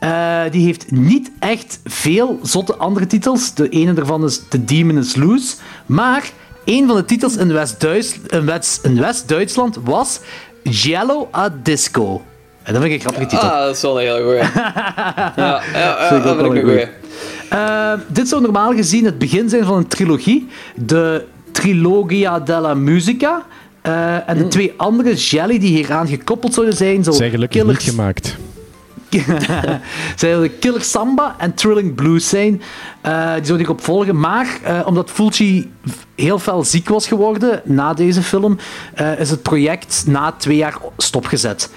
Eh, 0.00 0.40
die 0.50 0.64
heeft 0.64 0.90
niet 0.90 1.30
echt 1.38 1.80
veel 1.84 2.38
zotte 2.42 2.76
andere 2.76 3.06
titels. 3.06 3.54
De 3.54 3.68
ene 3.68 3.92
daarvan 3.92 4.24
is 4.24 4.42
The 4.48 4.64
Demon 4.64 4.98
is 4.98 5.16
Loose. 5.16 5.54
Maar 5.86 6.30
een 6.64 6.86
van 6.86 6.96
de 6.96 7.04
titels 7.04 7.36
in 7.36 7.52
West-Duits- 7.52 8.18
in 8.28 8.44
West- 8.46 8.80
West-Duitsland 8.94 9.78
was 9.84 10.20
Jello 10.62 11.28
a 11.34 11.48
Disco. 11.62 12.22
En 12.62 12.72
dat 12.72 12.82
vind 12.82 12.94
ik 12.94 13.04
een 13.04 13.12
grappige 13.12 13.26
titel. 13.26 13.48
Ah, 13.48 13.64
dat 13.64 13.76
is 13.76 13.82
wel 13.82 14.00
een 14.00 14.06
hele 14.06 14.22
goeie. 14.22 14.36
ja, 14.56 15.32
ja, 15.36 15.62
ja, 15.74 16.08
Vind 16.08 16.20
ik 16.20 16.26
dat 16.26 16.32
ook 16.36 16.40
wel 16.40 16.52
vind 16.52 16.56
ik 16.56 16.62
een 16.62 16.68
goeie. 16.68 16.86
Eh, 17.50 17.92
dit 18.08 18.28
zou 18.28 18.42
normaal 18.42 18.72
gezien 18.74 19.04
het 19.04 19.18
begin 19.18 19.48
zijn 19.48 19.64
van 19.64 19.76
een 19.76 19.86
trilogie. 19.88 20.48
De 20.74 21.24
Trilogia 21.52 22.40
della 22.40 22.74
Musica. 22.74 23.42
Eh, 23.82 24.28
en 24.28 24.38
de 24.38 24.48
twee 24.48 24.74
andere 24.76 25.14
jelly 25.14 25.58
die 25.58 25.76
hieraan 25.76 26.06
gekoppeld 26.08 26.54
zouden 26.54 26.76
zijn, 26.76 27.04
zo 27.04 27.10
Zijn 27.12 27.30
gelukkig 27.30 27.60
Killers, 27.60 27.84
niet 27.84 27.94
gemaakt. 27.94 28.36
zouden 30.16 30.58
Killer 30.58 30.82
Samba 30.82 31.34
en 31.38 31.54
Thrilling 31.54 31.94
Blues 31.94 32.28
zijn. 32.28 32.62
Eh, 33.00 33.12
die 33.12 33.30
zouden 33.32 33.56
hierop 33.56 33.80
volgen. 33.84 34.20
Maar 34.20 34.46
omdat 34.84 35.10
Fulci 35.10 35.70
heel 36.14 36.38
fel 36.38 36.64
ziek 36.64 36.88
was 36.88 37.06
geworden 37.06 37.60
na 37.64 37.94
deze 37.94 38.22
film, 38.22 38.58
is 39.18 39.30
het 39.30 39.42
project 39.42 40.04
na 40.06 40.32
twee 40.32 40.56
jaar 40.56 40.76
stopgezet. 40.96 41.70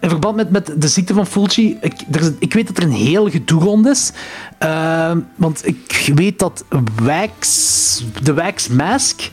In 0.00 0.08
verband 0.08 0.36
met, 0.36 0.50
met 0.50 0.72
de 0.76 0.88
ziekte 0.88 1.14
van 1.14 1.26
Fulci, 1.26 1.78
ik, 1.80 1.92
er 2.12 2.20
is- 2.20 2.30
ik 2.38 2.54
weet 2.54 2.66
dat 2.66 2.76
er 2.76 2.82
een 2.82 2.90
heel 2.90 3.30
gedoe 3.30 3.62
rond 3.62 3.86
is. 3.86 4.12
Eh, 4.60 5.12
want 5.34 5.66
ik 5.66 6.12
weet 6.14 6.38
dat 6.38 6.64
Wax, 7.02 8.04
de 8.22 8.34
Wax 8.34 8.68
Mask, 8.68 9.30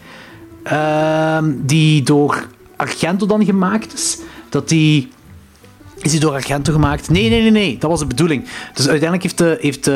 eh, 0.63 1.37
die 1.55 2.03
door 2.03 2.47
Argento 2.75 3.25
dan 3.25 3.45
gemaakt 3.45 3.93
is, 3.93 4.17
dat 4.49 4.69
die 4.69 5.09
is 5.97 6.11
die 6.11 6.19
door 6.19 6.33
Argento 6.33 6.71
gemaakt? 6.73 7.09
Nee, 7.09 7.29
nee, 7.29 7.41
nee, 7.41 7.51
nee. 7.51 7.77
Dat 7.77 7.89
was 7.89 7.99
de 7.99 8.05
bedoeling. 8.05 8.43
Dus 8.73 8.87
uiteindelijk 8.87 9.23
heeft 9.23 9.37
de, 9.37 9.57
heeft 9.61 9.89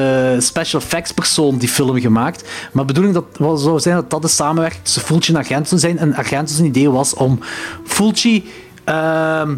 special 0.43 0.81
effects 0.81 1.11
persoon 1.11 1.57
die 1.57 1.69
film 1.69 1.99
gemaakt. 1.99 2.49
Maar 2.71 2.85
de 2.85 2.93
bedoeling 2.93 3.25
dat, 3.37 3.59
zou 3.59 3.79
zijn 3.79 3.95
dat 3.95 4.09
dat 4.09 4.21
de 4.21 4.27
samenwerking 4.27 4.83
tussen 4.83 5.01
Fulci 5.01 5.31
en 5.31 5.37
Argento 5.37 5.77
zijn. 5.77 5.97
En 5.97 6.15
Argento's 6.15 6.59
idee 6.59 6.89
was 6.89 7.13
om 7.13 7.39
Fulci 7.85 8.49
ehm, 8.83 9.55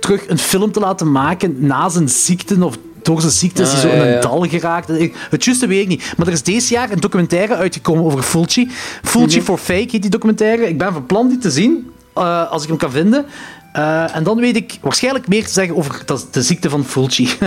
terug 0.00 0.28
een 0.28 0.38
film 0.38 0.72
te 0.72 0.80
laten 0.80 1.12
maken 1.12 1.66
na 1.66 1.88
zijn 1.88 2.08
ziekte 2.08 2.64
of 2.64 2.76
door 3.02 3.20
zijn 3.20 3.32
ziekte 3.32 3.62
is 3.62 3.68
hij 3.72 3.76
Ah, 3.76 3.82
zo 3.82 3.88
in 4.02 4.08
ja, 4.08 4.14
een 4.14 4.20
dal 4.20 4.46
geraakt. 4.48 4.88
Het 5.30 5.44
juiste 5.44 5.66
weet 5.66 5.82
ik 5.82 5.88
niet. 5.88 6.12
Maar 6.16 6.26
er 6.26 6.32
is 6.32 6.42
deze 6.42 6.72
jaar 6.74 6.90
een 6.90 7.00
documentaire 7.00 7.54
uitgekomen 7.56 8.04
over 8.04 8.22
Fulci. 8.22 8.70
Fulci 9.02 9.36
Mhm. 9.36 9.44
for 9.46 9.58
Fake 9.58 9.88
heet 9.90 10.02
die 10.02 10.10
documentaire. 10.10 10.68
Ik 10.68 10.78
ben 10.78 10.92
van 10.92 11.06
plan 11.06 11.28
die 11.28 11.38
te 11.38 11.50
zien, 11.50 11.90
eh, 12.14 12.50
als 12.50 12.62
ik 12.62 12.68
hem 12.68 12.76
kan 12.78 12.90
vinden. 12.90 13.24
Eh, 13.72 14.16
en 14.16 14.22
dan 14.24 14.36
weet 14.40 14.56
ik 14.56 14.78
waarschijnlijk 14.80 15.28
meer 15.28 15.44
te 15.46 15.52
zeggen 15.52 15.76
over 15.76 16.02
dat, 16.04 16.26
de 16.30 16.42
ziekte 16.42 16.70
van 16.70 16.84
Fulci. 16.84 17.28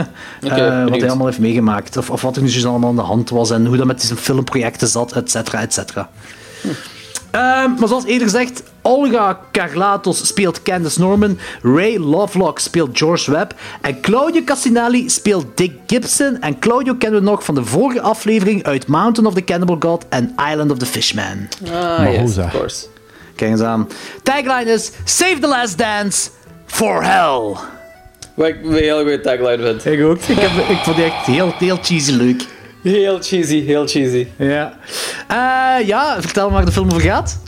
Eh, 0.41 0.83
wat 0.83 0.99
hij 0.99 1.07
allemaal 1.07 1.25
heeft 1.25 1.39
meegemaakt. 1.39 1.97
Of, 1.97 2.09
of 2.09 2.21
wat 2.21 2.35
er 2.35 2.41
nu 2.41 2.49
juist 2.49 2.65
allemaal 2.65 2.89
aan 2.89 2.95
de 2.95 3.01
hand 3.01 3.29
was. 3.29 3.51
En 3.51 3.65
hoe 3.65 3.77
dat 3.77 3.85
met 3.85 4.01
zijn 4.03 4.19
filmprojecten 4.19 4.87
zat, 4.87 5.11
et 5.11 5.31
cetera, 5.31 5.61
et 5.61 5.73
cetera. 5.73 6.09
Ehm, 7.33 7.73
maar 7.79 7.87
zoals 7.87 8.05
eerder 8.05 8.29
gezegd, 8.29 8.63
Olga 8.81 9.39
Carlatos 9.51 10.27
speelt 10.27 10.61
Candice 10.61 10.99
Norman, 10.99 11.37
Ray 11.61 11.97
Lovelock 11.97 12.59
speelt 12.59 12.97
George 12.97 13.31
Webb 13.31 13.53
en 13.81 14.01
Claudio 14.01 14.43
Cassinelli 14.43 15.09
speelt 15.09 15.45
Dick 15.55 15.71
Gibson. 15.87 16.41
En 16.41 16.59
Claudio 16.59 16.95
kennen 16.95 17.19
we 17.19 17.25
nog 17.25 17.43
van 17.43 17.55
de 17.55 17.65
vorige 17.65 18.01
aflevering 18.01 18.63
uit 18.63 18.87
Mountain 18.87 19.27
of 19.27 19.33
the 19.33 19.43
Cannibal 19.43 19.75
God 19.79 20.05
en 20.09 20.35
Island 20.51 20.71
of 20.71 20.77
the 20.77 20.85
Fishman. 20.85 21.47
Ah, 21.71 22.13
yes, 22.13 22.37
of 22.37 22.51
course. 22.51 22.85
Kijk 23.35 23.51
eens 23.51 23.61
aan. 23.61 23.87
Tagline 24.23 24.71
is 24.71 24.91
Save 25.03 25.39
the 25.39 25.47
Last 25.47 25.77
Dance 25.77 26.29
for 26.65 27.03
Hell. 27.03 27.55
Wat 28.33 28.47
ik 28.47 28.63
een 28.63 28.73
hele 28.73 29.01
goede 29.01 29.21
tagline 29.21 29.63
vind. 29.63 29.85
Ik 29.85 30.05
ook. 30.05 30.17
Ik, 30.17 30.39
heb, 30.39 30.69
ik 30.69 30.77
vond 30.83 30.95
die 30.95 31.05
echt 31.05 31.25
heel, 31.25 31.53
heel 31.57 31.77
cheesy 31.81 32.11
leuk. 32.11 32.45
Heel 32.83 33.21
cheesy, 33.21 33.65
heel 33.65 33.87
cheesy. 33.87 34.27
Ja. 34.37 34.77
Eh, 35.27 35.87
ja, 35.87 36.21
vertel 36.21 36.47
me 36.47 36.53
waar 36.53 36.65
de 36.65 36.71
film 36.71 36.87
over 36.87 37.01
gaat. 37.01 37.39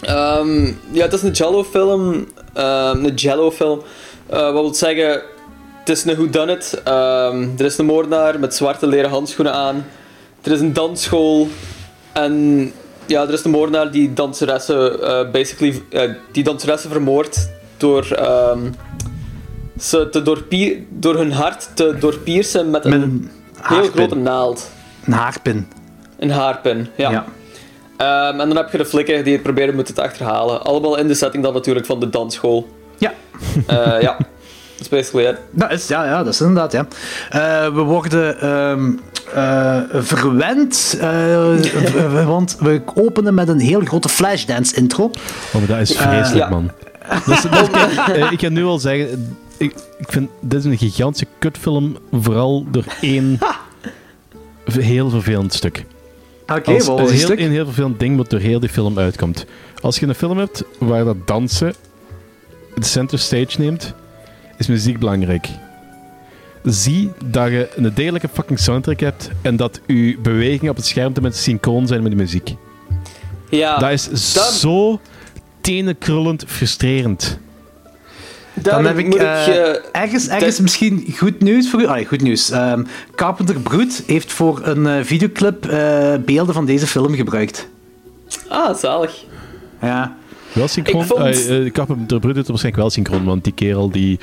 Ehm, 0.00 0.64
ja, 0.90 1.02
het 1.02 1.12
is 1.12 1.22
een 1.22 1.30
Jello-film. 1.30 2.26
ehm, 2.54 3.04
een 3.04 3.14
Jello-film. 3.14 3.82
Eh, 4.26 4.52
wat 4.52 4.52
wil 4.52 4.74
zeggen, 4.74 5.22
het 5.78 5.88
is 5.88 6.04
een 6.04 6.14
whodunit. 6.16 6.80
Ehm 6.84 7.48
er 7.58 7.64
is 7.64 7.78
een 7.78 7.86
moordenaar 7.86 8.40
met 8.40 8.54
zwarte 8.54 8.86
leren 8.86 9.10
handschoenen 9.10 9.54
aan. 9.54 9.86
Er 10.42 10.52
is 10.52 10.60
een 10.60 10.72
dansschool. 10.72 11.48
En 12.12 12.72
ja, 13.06 13.22
er 13.22 13.32
is 13.32 13.44
een 13.44 13.50
moordenaar 13.50 13.90
die 13.90 14.12
danseressen, 14.12 15.02
eh, 15.02 15.30
basically, 15.30 15.82
eh, 15.90 16.10
die 16.32 16.44
danseressen 16.44 16.90
vermoordt 16.90 17.50
door 17.76 18.10
ehm, 18.10 18.70
ze 19.78 20.08
te 20.08 20.22
doorpier, 20.22 20.78
door 20.88 21.16
hun 21.16 21.32
hart 21.32 21.68
te 21.74 21.96
doorpiersen 22.00 22.70
met 22.70 22.84
een, 22.84 23.30
heel 23.62 23.88
grote 23.88 24.14
naald. 24.14 24.70
Een 25.06 25.12
haarpin. 25.12 25.68
Een 26.18 26.30
haarpin, 26.30 26.88
ja. 26.96 27.10
Ja. 27.10 27.24
Ehm, 27.96 28.40
en 28.40 28.48
dan 28.48 28.56
heb 28.56 28.72
je 28.72 28.78
de 28.78 28.86
flikken 28.86 29.24
die 29.24 29.32
het 29.32 29.42
proberen 29.42 29.74
moeten 29.74 29.94
te 29.94 30.02
achterhalen. 30.02 30.62
Allemaal 30.64 30.98
in 30.98 31.06
de 31.08 31.14
setting 31.14 31.42
dan 31.42 31.52
natuurlijk 31.54 31.86
van 31.86 32.00
de 32.00 32.10
dansschool. 32.10 32.68
Ja. 32.98 33.12
Eh, 33.66 34.00
ja, 34.00 34.16
that's 34.76 34.88
basically 34.88 35.26
it. 35.28 35.36
Dat 35.50 35.70
is, 35.70 35.88
ja, 35.88 36.04
ja, 36.04 36.22
dat 36.22 36.32
is 36.34 36.40
inderdaad, 36.40 36.72
ja. 36.72 36.86
Eh, 37.30 37.74
we 37.74 37.80
worden 37.80 38.40
ehm, 38.40 38.92
eh, 39.34 39.80
verwend, 39.92 40.96
eh, 41.00 42.26
want 42.26 42.56
we 42.60 42.82
openen 42.94 43.34
met 43.34 43.48
een 43.48 43.60
heel 43.60 43.80
grote 43.80 44.08
Flashdance 44.08 44.74
intro. 44.76 45.04
Oh, 45.04 45.12
maar 45.52 45.66
dat 45.66 45.78
is 45.78 45.96
vreselijk, 45.96 46.34
ja. 46.44 46.48
man. 46.48 46.70
Dat 47.26 47.36
is, 47.36 47.42
dat 47.42 47.68
is- 48.16 48.30
ik 48.30 48.38
kan 48.38 48.52
nu 48.52 48.64
al 48.64 48.78
zeggen, 48.78 49.36
ik, 49.56 49.74
ik 49.98 50.06
vind 50.12 50.30
dit 50.40 50.58
is 50.58 50.64
een 50.64 50.78
gigantische 50.78 51.26
kutfilm, 51.38 51.96
vooral 52.12 52.64
door 52.70 52.84
één 53.00 53.38
heel 54.72 55.10
vervelend 55.10 55.52
stuk. 55.54 55.84
Oké, 56.46 56.70
Als- 56.72 56.86
wat 56.86 56.98
een 56.98 57.08
heel, 57.08 57.18
stuk? 57.18 57.40
een 57.40 57.50
heel 57.50 57.64
vervelend 57.64 58.00
ding 58.00 58.16
wat 58.16 58.30
door 58.30 58.40
heel 58.40 58.60
die 58.60 58.68
film 58.68 58.98
uitkomt. 58.98 59.46
Als 59.80 59.98
je 59.98 60.06
een 60.06 60.14
film 60.14 60.38
hebt 60.38 60.64
waar 60.78 61.04
dat 61.04 61.26
dansen 61.26 61.74
de 62.74 62.84
center 62.84 63.18
stage 63.18 63.60
neemt, 63.60 63.94
is 64.58 64.66
muziek 64.66 64.98
belangrijk. 64.98 65.48
Zie 66.64 67.10
dat 67.24 67.48
je 67.48 67.68
een 67.76 67.94
degelijke 67.94 68.28
fucking 68.32 68.58
soundtrack 68.58 69.00
hebt 69.00 69.30
en 69.42 69.56
dat 69.56 69.80
je 69.86 70.18
bewegingen 70.22 70.70
op 70.70 70.76
het 70.76 70.86
scherm 70.86 71.12
tenminste 71.12 71.42
synchroon 71.42 71.86
zijn 71.86 72.02
met 72.02 72.10
de 72.10 72.16
muziek. 72.16 72.54
Ja, 73.50 73.78
dat 73.78 73.90
is 73.90 74.08
zo 74.60 75.00
tenenkrullend 75.60 76.44
frustrerend. 76.46 77.38
Dan 78.62 78.84
heb 78.84 78.98
ik 78.98 79.14
eh, 79.14 79.46
je- 79.46 79.80
ergens, 79.92 80.28
ergens 80.28 80.60
misschien 80.60 81.14
goed 81.18 81.40
nieuws 81.40 81.70
voor 81.70 81.80
u. 81.80 81.86
Ah, 81.86 82.06
goed 82.08 82.22
nieuws. 82.22 82.50
Ehm, 82.50 82.82
Carpenter 83.14 83.60
Brut 83.60 84.02
heeft 84.06 84.32
voor 84.32 84.60
een 84.62 84.86
eh, 84.86 85.04
videoclip 85.04 85.66
eh, 85.66 86.14
beelden 86.24 86.54
van 86.54 86.64
deze 86.64 86.86
film 86.86 87.14
gebruikt. 87.14 87.68
Ah, 88.48 88.76
zalig. 88.76 89.24
Ja. 89.82 90.16
Wel 90.52 90.68
synchroon? 90.68 91.00
Ik 91.02 91.06
vond- 91.06 91.20
Eh, 91.20 91.66
eh, 91.66 91.72
Carpenter 91.72 92.06
Brut 92.18 92.22
doet 92.22 92.36
het 92.36 92.46
waarschijnlijk 92.48 92.76
wel 92.82 92.90
synchroon, 92.90 93.24
want 93.24 93.44
die 93.44 93.52
kerel 93.52 93.90
die 93.90 94.18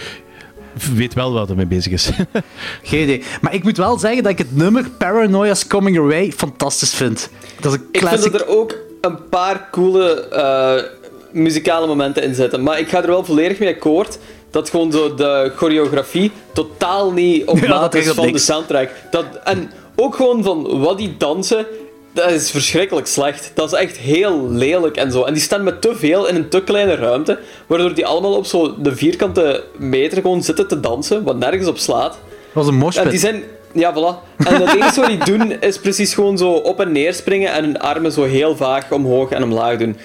weet 0.93 1.13
wel 1.13 1.33
wat 1.33 1.49
er 1.49 1.55
mee 1.55 1.65
bezig 1.65 1.91
is. 1.91 2.09
Geen 2.83 3.01
idee. 3.03 3.23
Maar 3.41 3.53
ik 3.53 3.63
moet 3.63 3.77
wel 3.77 3.97
zeggen 3.99 4.23
dat 4.23 4.31
ik 4.31 4.37
het 4.37 4.55
nummer 4.55 4.89
Paranoia's 4.97 5.67
Coming 5.67 5.95
Your 5.95 6.09
Way 6.11 6.31
fantastisch 6.31 6.93
vind. 6.93 7.29
Dat 7.59 7.73
is 7.73 7.79
een 7.79 7.85
Ik 7.91 7.99
classic. 7.99 8.19
vind 8.21 8.31
dat 8.33 8.41
er 8.41 8.47
ook 8.47 8.75
een 9.01 9.29
paar 9.29 9.67
coole 9.71 10.27
eh, 10.27 11.02
muzikale 11.33 11.87
momenten 11.87 12.23
in 12.23 12.35
zitten. 12.35 12.63
Maar 12.63 12.79
ik 12.79 12.89
ga 12.89 13.01
er 13.01 13.07
wel 13.07 13.25
volledig 13.25 13.59
mee 13.59 13.73
akkoord 13.73 14.17
dat 14.53 14.69
gewoon 14.69 14.91
zo 14.91 15.13
de 15.13 15.51
choreografie 15.55 16.31
totaal 16.53 17.11
niet 17.11 17.45
op 17.45 17.67
maat 17.67 17.95
is 17.95 18.07
van 18.09 18.31
de 18.31 18.37
soundtrack. 18.37 18.89
Dat, 19.11 19.25
en 19.43 19.71
ook 19.95 20.15
gewoon 20.15 20.43
van 20.43 20.79
wat 20.79 20.97
die 20.97 21.15
dansen, 21.17 21.65
dat 22.13 22.31
is 22.31 22.51
verschrikkelijk 22.51 23.07
slecht. 23.07 23.51
Dat 23.53 23.73
is 23.73 23.79
echt 23.79 23.97
heel 23.97 24.49
lelijk 24.49 24.95
en 24.95 25.11
zo. 25.11 25.23
En 25.23 25.33
die 25.33 25.41
staan 25.41 25.63
met 25.63 25.81
te 25.81 25.95
veel 25.95 26.27
in 26.27 26.35
een 26.35 26.49
te 26.49 26.61
kleine 26.61 26.95
ruimte, 26.95 27.39
waardoor 27.67 27.93
die 27.93 28.05
allemaal 28.05 28.35
op 28.35 28.45
zo 28.45 28.81
de 28.81 28.95
vierkante 28.95 29.63
meter 29.77 30.21
gewoon 30.21 30.43
zitten 30.43 30.67
te 30.67 30.79
dansen, 30.79 31.23
wat 31.23 31.37
nergens 31.37 31.67
op 31.67 31.77
slaat. 31.77 32.11
Dat 32.11 32.63
was 32.63 32.67
een 32.67 32.75
moshpit. 32.75 33.03
En 33.03 33.09
die 33.09 33.19
zijn... 33.19 33.43
Ja, 33.71 33.93
voilà. 33.93 34.45
En 34.47 34.61
het 34.61 34.75
enige 34.75 35.01
wat 35.01 35.09
die 35.09 35.37
doen, 35.37 35.61
is 35.61 35.77
precies 35.77 36.13
gewoon 36.13 36.37
zo 36.37 36.51
op 36.51 36.79
en 36.79 36.91
neer 36.91 37.13
springen 37.13 37.53
en 37.53 37.63
hun 37.63 37.79
armen 37.79 38.11
zo 38.11 38.23
heel 38.23 38.55
vaag 38.55 38.91
omhoog 38.91 39.29
en 39.29 39.43
omlaag 39.43 39.77
doen. 39.77 39.97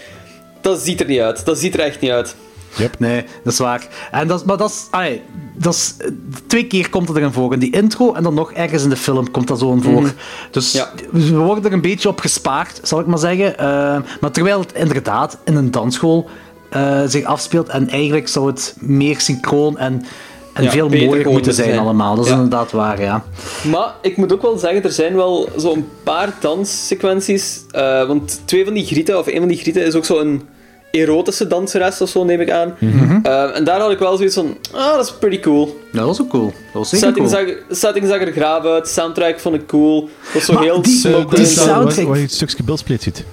Dat 0.61 0.81
ziet 0.81 1.01
er 1.01 1.07
niet 1.07 1.21
uit. 1.21 1.45
Dat 1.45 1.59
ziet 1.59 1.75
er 1.75 1.81
echt 1.81 2.01
niet 2.01 2.11
uit. 2.11 2.37
Nee, 2.99 3.25
dat 3.45 3.53
is 3.53 3.59
waar. 3.59 3.87
En 4.11 4.29
dat, 4.29 4.41
is- 4.41 4.47
maar 4.47 4.57
dat 4.57 4.71
is, 4.71 4.87
ai, 4.91 5.23
dat 5.55 5.75
is... 5.75 5.95
Twee 6.47 6.67
keer 6.67 6.91
komt 6.91 7.09
het 7.09 7.17
erin 7.17 7.33
voor. 7.33 7.53
In 7.53 7.59
die 7.59 7.73
intro 7.73 8.13
en 8.15 8.23
dan 8.23 8.35
nog 8.35 8.53
ergens 8.53 8.83
in 8.83 8.89
de 8.91 8.97
film 8.97 9.31
komt 9.31 9.49
dat 9.49 9.59
zo 9.59 9.73
in 9.73 9.83
voor. 9.83 10.01
Mhm. 10.03 10.11
Dus 10.51 10.73
we 11.13 11.37
worden 11.37 11.65
er 11.65 11.73
een 11.73 11.81
beetje 11.81 12.09
op 12.09 12.21
gespaard, 12.21 12.81
zal 12.83 13.01
ik 13.01 13.07
maar 13.07 13.19
zeggen. 13.19 13.59
Eh, 13.59 13.67
maar 14.21 14.31
terwijl 14.31 14.61
het 14.61 14.73
inderdaad 14.73 15.39
in 15.45 15.57
een 15.57 15.71
dansschool 15.71 16.29
eh, 16.71 17.03
zich 17.07 17.25
afspeelt 17.25 17.69
en 17.69 17.89
eigenlijk 17.89 18.29
zou 18.29 18.47
het 18.47 18.75
meer 18.81 19.21
synchroon 19.21 19.79
en, 19.79 20.05
en 20.59 20.65
Ja, 20.65 20.71
veel 20.71 20.89
mooier 20.89 21.31
moeten 21.31 21.55
zijn 21.55 21.69
zijn. 21.69 21.81
allemaal. 21.81 22.15
Dat 22.15 22.25
is 22.25 22.31
Ja. 22.31 22.37
inderdaad 22.37 22.71
waar, 22.73 23.01
ja. 23.01 23.25
Maar 23.71 23.95
ik 24.03 24.17
moet 24.17 24.33
ook 24.33 24.43
wel 24.43 24.59
zeggen, 24.59 24.83
er 24.83 24.93
zijn 24.93 25.17
wel 25.17 25.49
zo'n 25.57 25.89
paar 26.03 26.33
danssequenties. 26.41 27.61
eh, 27.71 28.07
want 28.07 28.41
twee 28.45 28.65
van 28.65 28.75
die 28.75 28.85
grieten, 28.87 29.19
of 29.19 29.27
een 29.27 29.39
van 29.39 29.49
die 29.49 29.57
grieten, 29.59 29.85
is 29.85 29.95
ook 29.95 30.05
zo'n 30.05 30.43
erotische 30.91 31.47
danseres 31.47 32.01
of 32.01 32.09
zo, 32.09 32.25
neem 32.25 32.41
ik 32.41 32.51
aan. 32.51 32.75
Mhm. 32.79 33.19
Eh, 33.23 33.57
en 33.57 33.65
daar 33.65 33.81
had 33.81 33.91
ik 33.91 33.99
wel 33.99 34.17
zoiets 34.17 34.35
van, 34.35 34.57
ah, 34.73 34.95
dat 34.95 35.05
is 35.07 35.13
pretty 35.13 35.41
cool. 35.41 35.77
Ja, 35.93 35.99
dat 35.99 36.07
was 36.07 36.21
ook 36.21 36.29
cool. 36.29 36.45
Dat 36.47 36.73
was 36.73 36.89
zeker 36.89 37.07
Setting, 37.07 37.31
cool. 37.31 37.47
zag, 37.69 37.77
setting 37.79 38.07
zag 38.07 38.21
er 38.21 38.33
graaf 38.33 38.65
uit, 38.65 38.89
soundtrack 38.89 39.41
vond 39.41 39.55
ik 39.55 39.67
cool. 39.67 40.01
Dat 40.01 40.33
was 40.33 40.45
zo 40.45 40.53
Maar 40.53 40.63
heel 40.63 40.83
die- 40.83 40.93
die 41.35 41.47
soundtrack- 41.47 42.07
Waar 42.07 42.17
je 42.17 42.23
het 42.23 42.33
stukje 42.33 42.63
bilspleet 42.63 43.03
ziet. 43.03 43.25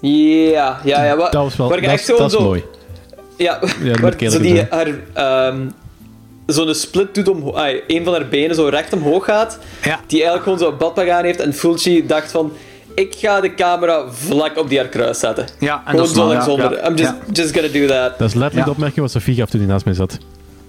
Ja, 0.00 0.80
ja, 0.84 1.04
ja. 1.04 1.16
wa- 1.16 1.30
Dat 1.30 1.42
was 1.42 1.56
wel 1.56 1.68
waar 1.68 1.80
dat 1.80 1.90
echt 1.90 2.04
zo, 2.04 2.16
dat 2.16 2.26
is 2.26 2.32
zo, 2.32 2.42
mooi. 2.42 2.64
Ja, 3.36 3.58
waar 4.00 4.14
ik 4.22 4.30
zo 4.30 4.38
die 4.40 4.62
haar, 4.70 4.88
ehm, 5.12 5.66
zo'n 6.46 6.74
split 6.74 7.14
doet 7.14 7.28
om, 7.28 7.48
ay, 7.54 7.82
een 7.86 8.04
van 8.04 8.12
haar 8.12 8.28
benen 8.28 8.54
zo 8.56 8.66
recht 8.66 8.92
omhoog 8.92 9.24
gaat, 9.24 9.58
die 10.06 10.22
eigenlijk 10.22 10.42
gewoon 10.42 10.58
zo'n 10.58 10.76
badpak 10.78 11.08
aan 11.08 11.24
heeft 11.24 11.40
en 11.40 11.54
Fulci 11.54 12.06
dacht 12.06 12.30
van, 12.30 12.52
ik 12.94 13.14
ga 13.14 13.40
de 13.40 13.54
camera 13.54 14.04
vlak 14.10 14.58
op 14.58 14.68
die 14.68 14.78
haar 14.78 14.88
kruis 14.88 15.18
zetten. 15.18 15.46
Ja, 15.58 15.74
en 15.74 15.80
gewoon 15.90 15.96
dat 15.96 16.26
is 16.28 16.32
ja, 16.32 16.40
zonder. 16.44 16.72
ja, 16.78 16.88
I'm 16.88 16.94
just, 16.94 17.10
ja. 17.10 17.32
just 17.32 17.52
gonna 17.54 17.68
do 17.68 17.86
that. 17.86 18.18
Dat 18.18 18.28
is 18.28 18.34
letterlijk 18.34 18.54
Ja. 18.54 18.64
de 18.64 18.70
opmerking 18.70 19.00
wat 19.00 19.10
Sofie 19.10 19.34
gaf 19.34 19.50
toen 19.50 19.60
hij 19.60 19.68
naast 19.68 19.84
mij 19.84 19.94
zat. 19.94 20.18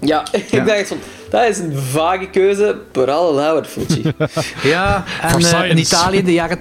Ja, 0.04 0.24
ik 0.32 0.50
dacht 0.50 0.68
echt 0.68 0.88
van, 0.88 0.98
dat 1.30 1.48
is 1.48 1.58
een 1.58 1.76
vage 1.76 2.26
keuze, 2.30 2.76
allow 3.06 3.58
it, 3.58 3.66
Fulci. 3.66 4.02
Ja, 4.62 5.04
en 5.22 5.38
eh, 5.40 5.70
in. 5.70 5.78
Italië 5.78 6.16
in, 6.18 6.24
de 6.24 6.32
jaren, 6.32 6.58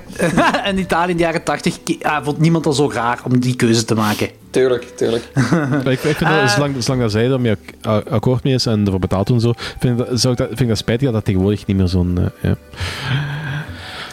in 0.66 0.78
Italië 0.78 1.12
in 1.12 1.18
de 1.18 1.24
jaren 1.24 1.44
80 1.44 1.78
ah, 2.02 2.24
vond 2.24 2.39
niemand 2.39 2.64
dat 2.64 2.76
zo 2.76 2.89
raar 2.94 3.20
om 3.26 3.39
die 3.39 3.56
keuze 3.56 3.86
te 3.86 3.96
maken. 3.96 4.30
tuurlijk, 4.50 4.84
tuurlijk. 4.98 5.24
Maar 5.50 5.88
ik, 5.88 6.04
ik 6.04 6.16
vind 6.16 6.30
Eh. 6.30 6.39
dat, 6.41 6.50
zolang, 6.52 6.76
zolang 6.84 7.02
dat 7.02 7.12
zij 7.12 7.28
daarmee 7.28 7.56
ak- 7.82 8.08
akkoord 8.10 8.44
mee 8.44 8.54
is 8.54 8.66
en 8.66 8.86
ervoor 8.86 9.00
betaalt 9.00 9.30
en 9.30 9.39
zo, 9.39 9.54
vind 9.80 10.00
ik 10.00 10.06
dat, 10.08 10.20
zou 10.20 10.34
ik 10.34 10.39
dat, 10.39 10.48
vind 10.48 10.60
ik 10.62 10.68
dat 10.68 10.78
spijtig 10.78 11.04
dat 11.06 11.14
dat 11.14 11.26
tegenwoordig 11.26 11.66
niet 11.66 11.78
meer 11.78 11.88
zo'n... 11.88 12.18
eh, 12.41 12.50
ja. 12.50 12.56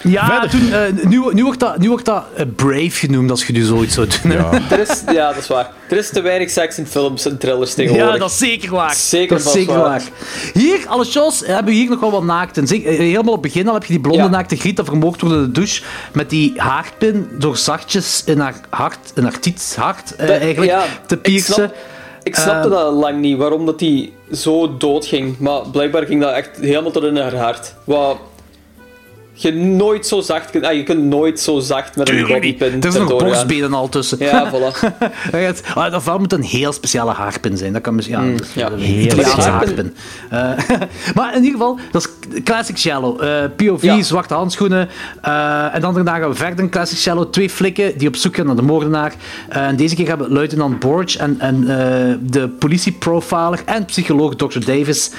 Ja, 0.03 0.47
toen, 0.49 0.73
eh, 0.73 0.81
nu, 1.09 1.23
nu 1.33 1.45
wordt 1.45 1.61
dat, 1.61 1.79
nu 1.79 1.89
wordt 1.89 2.05
dat 2.05 2.25
eh, 2.35 2.47
brave 2.57 2.91
genoemd 2.91 3.31
als 3.31 3.47
je 3.47 3.53
nu 3.53 3.63
zoiets 3.63 3.95
zou 3.95 4.07
doen. 4.23 4.33
Ja. 4.33 4.51
Er 4.71 4.79
is, 4.79 5.03
ja, 5.13 5.29
dat 5.33 5.37
is 5.43 5.47
waar. 5.49 5.71
Er 5.89 5.97
is 5.97 6.11
te 6.11 6.21
weinig 6.21 6.51
seks 6.51 6.79
in 6.79 6.87
films 6.87 7.25
en 7.27 7.39
thrillers 7.39 7.75
tegenwoordig. 7.75 8.13
Ja, 8.13 8.19
dat 8.19 8.31
is 8.31 8.39
zeker 8.39 8.71
waar. 8.71 8.95
Zeker 8.95 9.37
dat 9.37 9.47
is 9.47 9.53
zeker 9.53 9.75
waar. 9.75 9.85
waar. 9.85 10.03
Hier, 10.53 10.79
alle 10.87 11.05
shows 11.05 11.43
hebben 11.47 11.65
we 11.65 11.79
hier 11.81 11.89
nog 11.91 12.01
wel 12.01 12.11
wat 12.11 12.23
naakten. 12.25 12.67
Eh, 12.67 12.83
Helemaal 12.99 13.35
op 13.35 13.43
het 13.43 13.53
begin 13.53 13.69
al 13.69 13.75
heb 13.75 13.85
je 13.85 13.93
die 13.93 14.01
blonde 14.03 14.23
Ja. 14.23 14.29
naakte 14.29 14.57
Griet 14.57 14.77
dat 14.77 14.87
vermoord 14.87 15.21
wordt 15.21 15.37
in 15.37 15.43
de 15.43 15.51
douche 15.51 15.83
met 16.13 16.31
die 16.31 16.53
haarpin 16.57 17.29
door 17.39 17.57
zachtjes 17.57 18.23
in 18.27 18.39
haar 18.39 18.55
hart, 18.69 19.13
in 19.15 19.23
haar 19.23 19.39
tiets 19.39 19.75
hart 19.77 20.17
eh, 20.17 20.29
eigenlijk 20.31 20.71
ja, 20.71 20.85
te 21.07 21.15
ik 21.15 21.23
piercen. 21.23 21.73
Ik 22.23 22.35
snapte 22.37 22.69
Eh, 22.69 22.75
dat 22.75 22.93
lang 22.93 23.21
niet, 23.21 23.37
waarom 23.37 23.67
dat 23.67 23.79
die 23.79 24.13
zo 24.33 24.77
dood 24.77 25.07
ging. 25.07 25.39
Maar 25.39 25.61
blijkbaar 25.73 26.07
ging 26.07 26.21
dat 26.21 26.33
echt 26.35 26.51
helemaal 26.61 26.91
tot 26.91 27.03
in 27.05 27.17
haar 27.17 27.35
hart. 27.37 27.75
Wat 27.85 28.17
je 29.43 29.53
nooit 29.55 30.07
zo 30.07 30.21
zacht 30.21 30.51
kunt... 30.51 30.65
ah, 30.65 30.73
je 30.75 30.83
kunt 30.83 31.05
nooit 31.05 31.41
zo 31.41 31.59
zacht 31.61 31.97
met 31.97 32.09
een 32.09 32.27
bobbypin 32.27 32.83
Er 32.83 32.93
zijn 32.93 33.05
nog 33.05 33.19
borstbenen 33.19 33.73
al 33.75 33.89
tussen. 33.89 34.19
Ja, 34.21 34.51
voilà. 34.53 34.95
Ah, 35.75 35.91
dat 35.93 36.19
moet 36.19 36.33
een 36.33 36.43
heel 36.43 36.73
speciale 36.73 37.13
haarpin 37.13 37.57
zijn. 37.57 37.73
Dat 37.73 37.83
kan 37.83 37.95
misschien... 37.95 38.15
Ja, 38.19 38.21
Mm, 38.21 38.35
is 38.37 38.55
ja. 38.55 38.71
Heel 38.77 39.25
haarpin. 39.25 39.53
haarpin. 39.53 39.95
Eh, 40.31 40.79
maar 41.17 41.31
in 41.37 41.43
ieder 41.45 41.59
geval, 41.59 41.79
dat 41.91 42.03
is 42.31 42.41
classic 42.45 42.79
shallow. 42.79 43.23
Eh, 43.23 43.45
POV, 43.57 43.83
Ja. 43.83 44.03
zwarte 44.03 44.35
handschoenen. 44.35 44.89
Eh, 45.23 45.75
en 45.75 45.81
dan 45.81 45.95
daarna 45.95 46.19
gaan 46.19 46.29
we 46.31 46.35
verder 46.35 46.65
in 46.65 46.71
classic 46.71 46.99
shallow. 46.99 47.31
Twee 47.31 47.51
flikken 47.51 47.99
die 47.99 48.09
op 48.09 48.17
zoek 48.17 48.37
gaan 48.37 48.47
naar 48.47 48.57
de 48.57 48.63
moordenaar. 48.63 49.15
Eh, 49.49 49.67
en 49.67 49.77
deze 49.77 49.95
keer 49.95 50.09
hebben 50.09 50.29
we 50.29 50.33
luitenant 50.35 50.79
Borge 50.79 51.19
en, 51.19 51.37
en 51.39 51.57
eh, 51.69 52.15
de 52.21 52.49
politieprofiler 52.49 53.61
en 53.65 53.85
psycholoog 53.85 54.35
Dr. 54.35 54.59
Davis. 54.67 55.11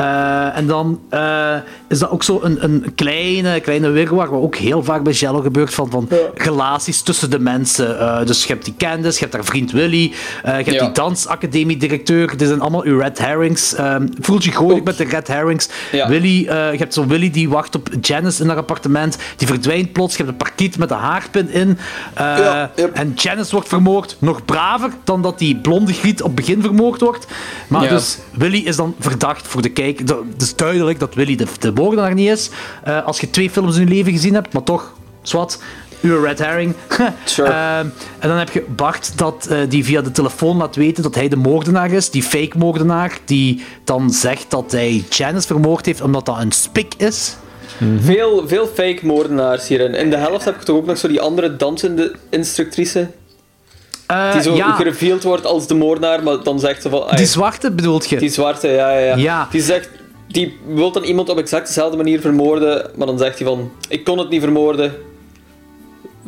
Eh, 0.00 0.56
en 0.56 0.66
dan 0.66 1.00
eh, 1.08 1.54
is 1.88 1.98
dat 1.98 2.10
ook 2.10 2.22
zo 2.22 2.40
een, 2.42 2.64
een 2.64 2.92
kleine, 2.94 3.60
kleine 3.60 3.88
wirwar, 3.90 4.30
wat 4.30 4.40
ook 4.42 4.56
heel 4.56 4.84
vaak 4.84 5.02
bij 5.02 5.12
Jello 5.12 5.40
gebeurt, 5.40 5.74
van, 5.74 5.90
van 5.90 6.08
relaties 6.34 7.02
tussen 7.02 7.30
de 7.30 7.38
mensen. 7.38 7.98
Eh, 7.98 8.26
dus 8.26 8.42
je 8.44 8.52
hebt 8.52 8.64
die 8.64 8.74
Candice, 8.78 9.12
je 9.14 9.20
hebt 9.20 9.32
haar 9.32 9.44
vriend 9.44 9.72
Willy, 9.72 10.12
eh, 10.42 10.50
je 10.50 10.64
hebt 10.64 10.70
Ja. 10.70 10.84
die 10.84 10.92
dansacademie-directeur. 10.92 12.36
Dit 12.36 12.48
zijn 12.48 12.60
allemaal 12.60 12.82
uw 12.84 12.98
red 12.98 13.18
herrings. 13.18 13.74
Ehm 13.74 14.06
voelt 14.20 14.44
je 14.44 14.52
gooit 14.52 14.84
met 14.84 14.96
de 14.96 15.04
red 15.04 15.26
herrings. 15.28 15.68
Ja. 15.92 16.08
Willy, 16.08 16.46
eh, 16.48 16.72
je 16.72 16.78
hebt 16.78 16.94
zo 16.94 17.06
Willy 17.06 17.30
die 17.30 17.48
wacht 17.48 17.74
op 17.74 17.88
Janice 18.00 18.42
in 18.42 18.48
haar 18.48 18.56
appartement. 18.58 19.18
Die 19.36 19.46
verdwijnt 19.46 19.92
plots. 19.92 20.16
Je 20.16 20.22
hebt 20.22 20.28
een 20.34 20.46
parkiet 20.46 20.78
met 20.78 20.90
een 20.90 20.96
haarpin 20.96 21.50
in. 21.50 21.78
Eh, 22.14 22.24
Ja, 22.38 22.70
yep. 22.76 22.92
En 22.94 23.12
Janice 23.16 23.50
wordt 23.52 23.68
vermoord. 23.68 24.16
Nog 24.18 24.44
braver 24.44 24.90
dan 25.04 25.22
dat 25.22 25.38
die 25.38 25.56
blonde 25.56 25.92
griet 25.92 26.20
op 26.22 26.26
het 26.26 26.34
begin 26.36 26.62
vermoord 26.62 27.00
wordt. 27.00 27.26
Maar 27.68 27.82
Ja. 27.82 27.88
dus 27.88 28.18
Willy 28.30 28.58
is 28.64 28.76
dan 28.76 28.94
verdacht 28.98 29.46
voor 29.46 29.62
de 29.62 29.68
kijk. 29.68 29.89
Dat- 29.98 30.22
Het 30.32 30.42
is 30.42 30.56
duidelijk 30.56 30.98
dat 30.98 31.14
Willy 31.14 31.36
de, 31.36 31.46
de 31.60 31.72
moordenaar 31.72 32.14
niet 32.14 32.28
is. 32.28 32.50
Eh, 32.84 33.06
als 33.06 33.20
je 33.20 33.30
twee 33.30 33.50
films 33.50 33.76
in 33.76 33.82
je 33.82 33.88
leven 33.94 34.12
gezien 34.12 34.34
hebt, 34.34 34.52
maar 34.52 34.62
toch, 34.62 34.92
zwart. 35.22 35.58
Uw 36.00 36.22
red 36.22 36.38
herring. 36.38 36.74
Sure. 37.24 37.48
Ehm, 37.48 37.86
en 38.18 38.28
dan 38.28 38.36
heb 38.36 38.50
je 38.50 38.64
Bart 38.76 39.18
dat, 39.18 39.46
eh, 39.50 39.58
die 39.68 39.84
via 39.84 40.00
de 40.00 40.10
telefoon 40.10 40.56
laat 40.56 40.76
weten 40.76 41.02
dat 41.02 41.14
hij 41.14 41.28
de 41.28 41.36
moordenaar 41.36 41.90
is. 41.90 42.10
Die 42.10 42.22
fake 42.22 42.58
moordenaar. 42.58 43.18
Die 43.24 43.64
dan 43.84 44.10
zegt 44.10 44.46
dat 44.50 44.72
hij 44.72 45.04
Janice 45.10 45.46
vermoord 45.46 45.86
heeft 45.86 46.00
omdat 46.00 46.26
dat 46.26 46.38
een 46.40 46.52
spik 46.52 46.94
is. 46.96 47.36
Veel, 48.00 48.48
veel 48.48 48.66
fake 48.66 48.98
moordenaars 49.02 49.68
hierin. 49.68 49.94
In 49.94 50.10
de 50.10 50.16
helft 50.16 50.44
heb 50.44 50.54
ik 50.54 50.60
toch 50.62 50.76
ook 50.76 50.86
nog 50.86 50.98
zo 50.98 51.08
die 51.08 51.20
andere 51.20 51.56
dansende 51.56 52.14
instructrice. 52.30 53.08
Eh, 54.10 54.32
Die 54.32 54.42
zo 54.42 54.54
ja, 54.54 54.72
gereveeld 54.72 55.22
wordt 55.22 55.46
als 55.46 55.66
de 55.66 55.74
moordenaar, 55.74 56.22
maar 56.22 56.42
dan 56.42 56.60
zegt 56.60 56.82
ze 56.82 56.88
van... 56.90 57.02
ai, 57.04 57.16
die 57.16 57.26
zwarte 57.26 57.70
bedoelt 57.72 58.08
je? 58.08 58.16
Die 58.18 58.28
zwarte, 58.30 58.68
ja, 58.68 58.90
ja, 58.90 58.98
ja. 59.06 59.16
Ja. 59.16 59.48
Die 59.50 59.62
zegt... 59.62 59.88
Die 60.28 60.58
wil 60.66 60.92
dan 60.92 61.02
iemand 61.02 61.28
op 61.28 61.38
exact 61.38 61.66
dezelfde 61.66 61.96
manier 61.96 62.20
vermoorden, 62.20 62.90
maar 62.96 63.06
dan 63.06 63.18
zegt 63.18 63.38
hij 63.38 63.46
van... 63.48 63.70
Ik 63.88 64.04
kon 64.04 64.18
het 64.18 64.28
niet 64.28 64.40
vermoorden. 64.42 64.94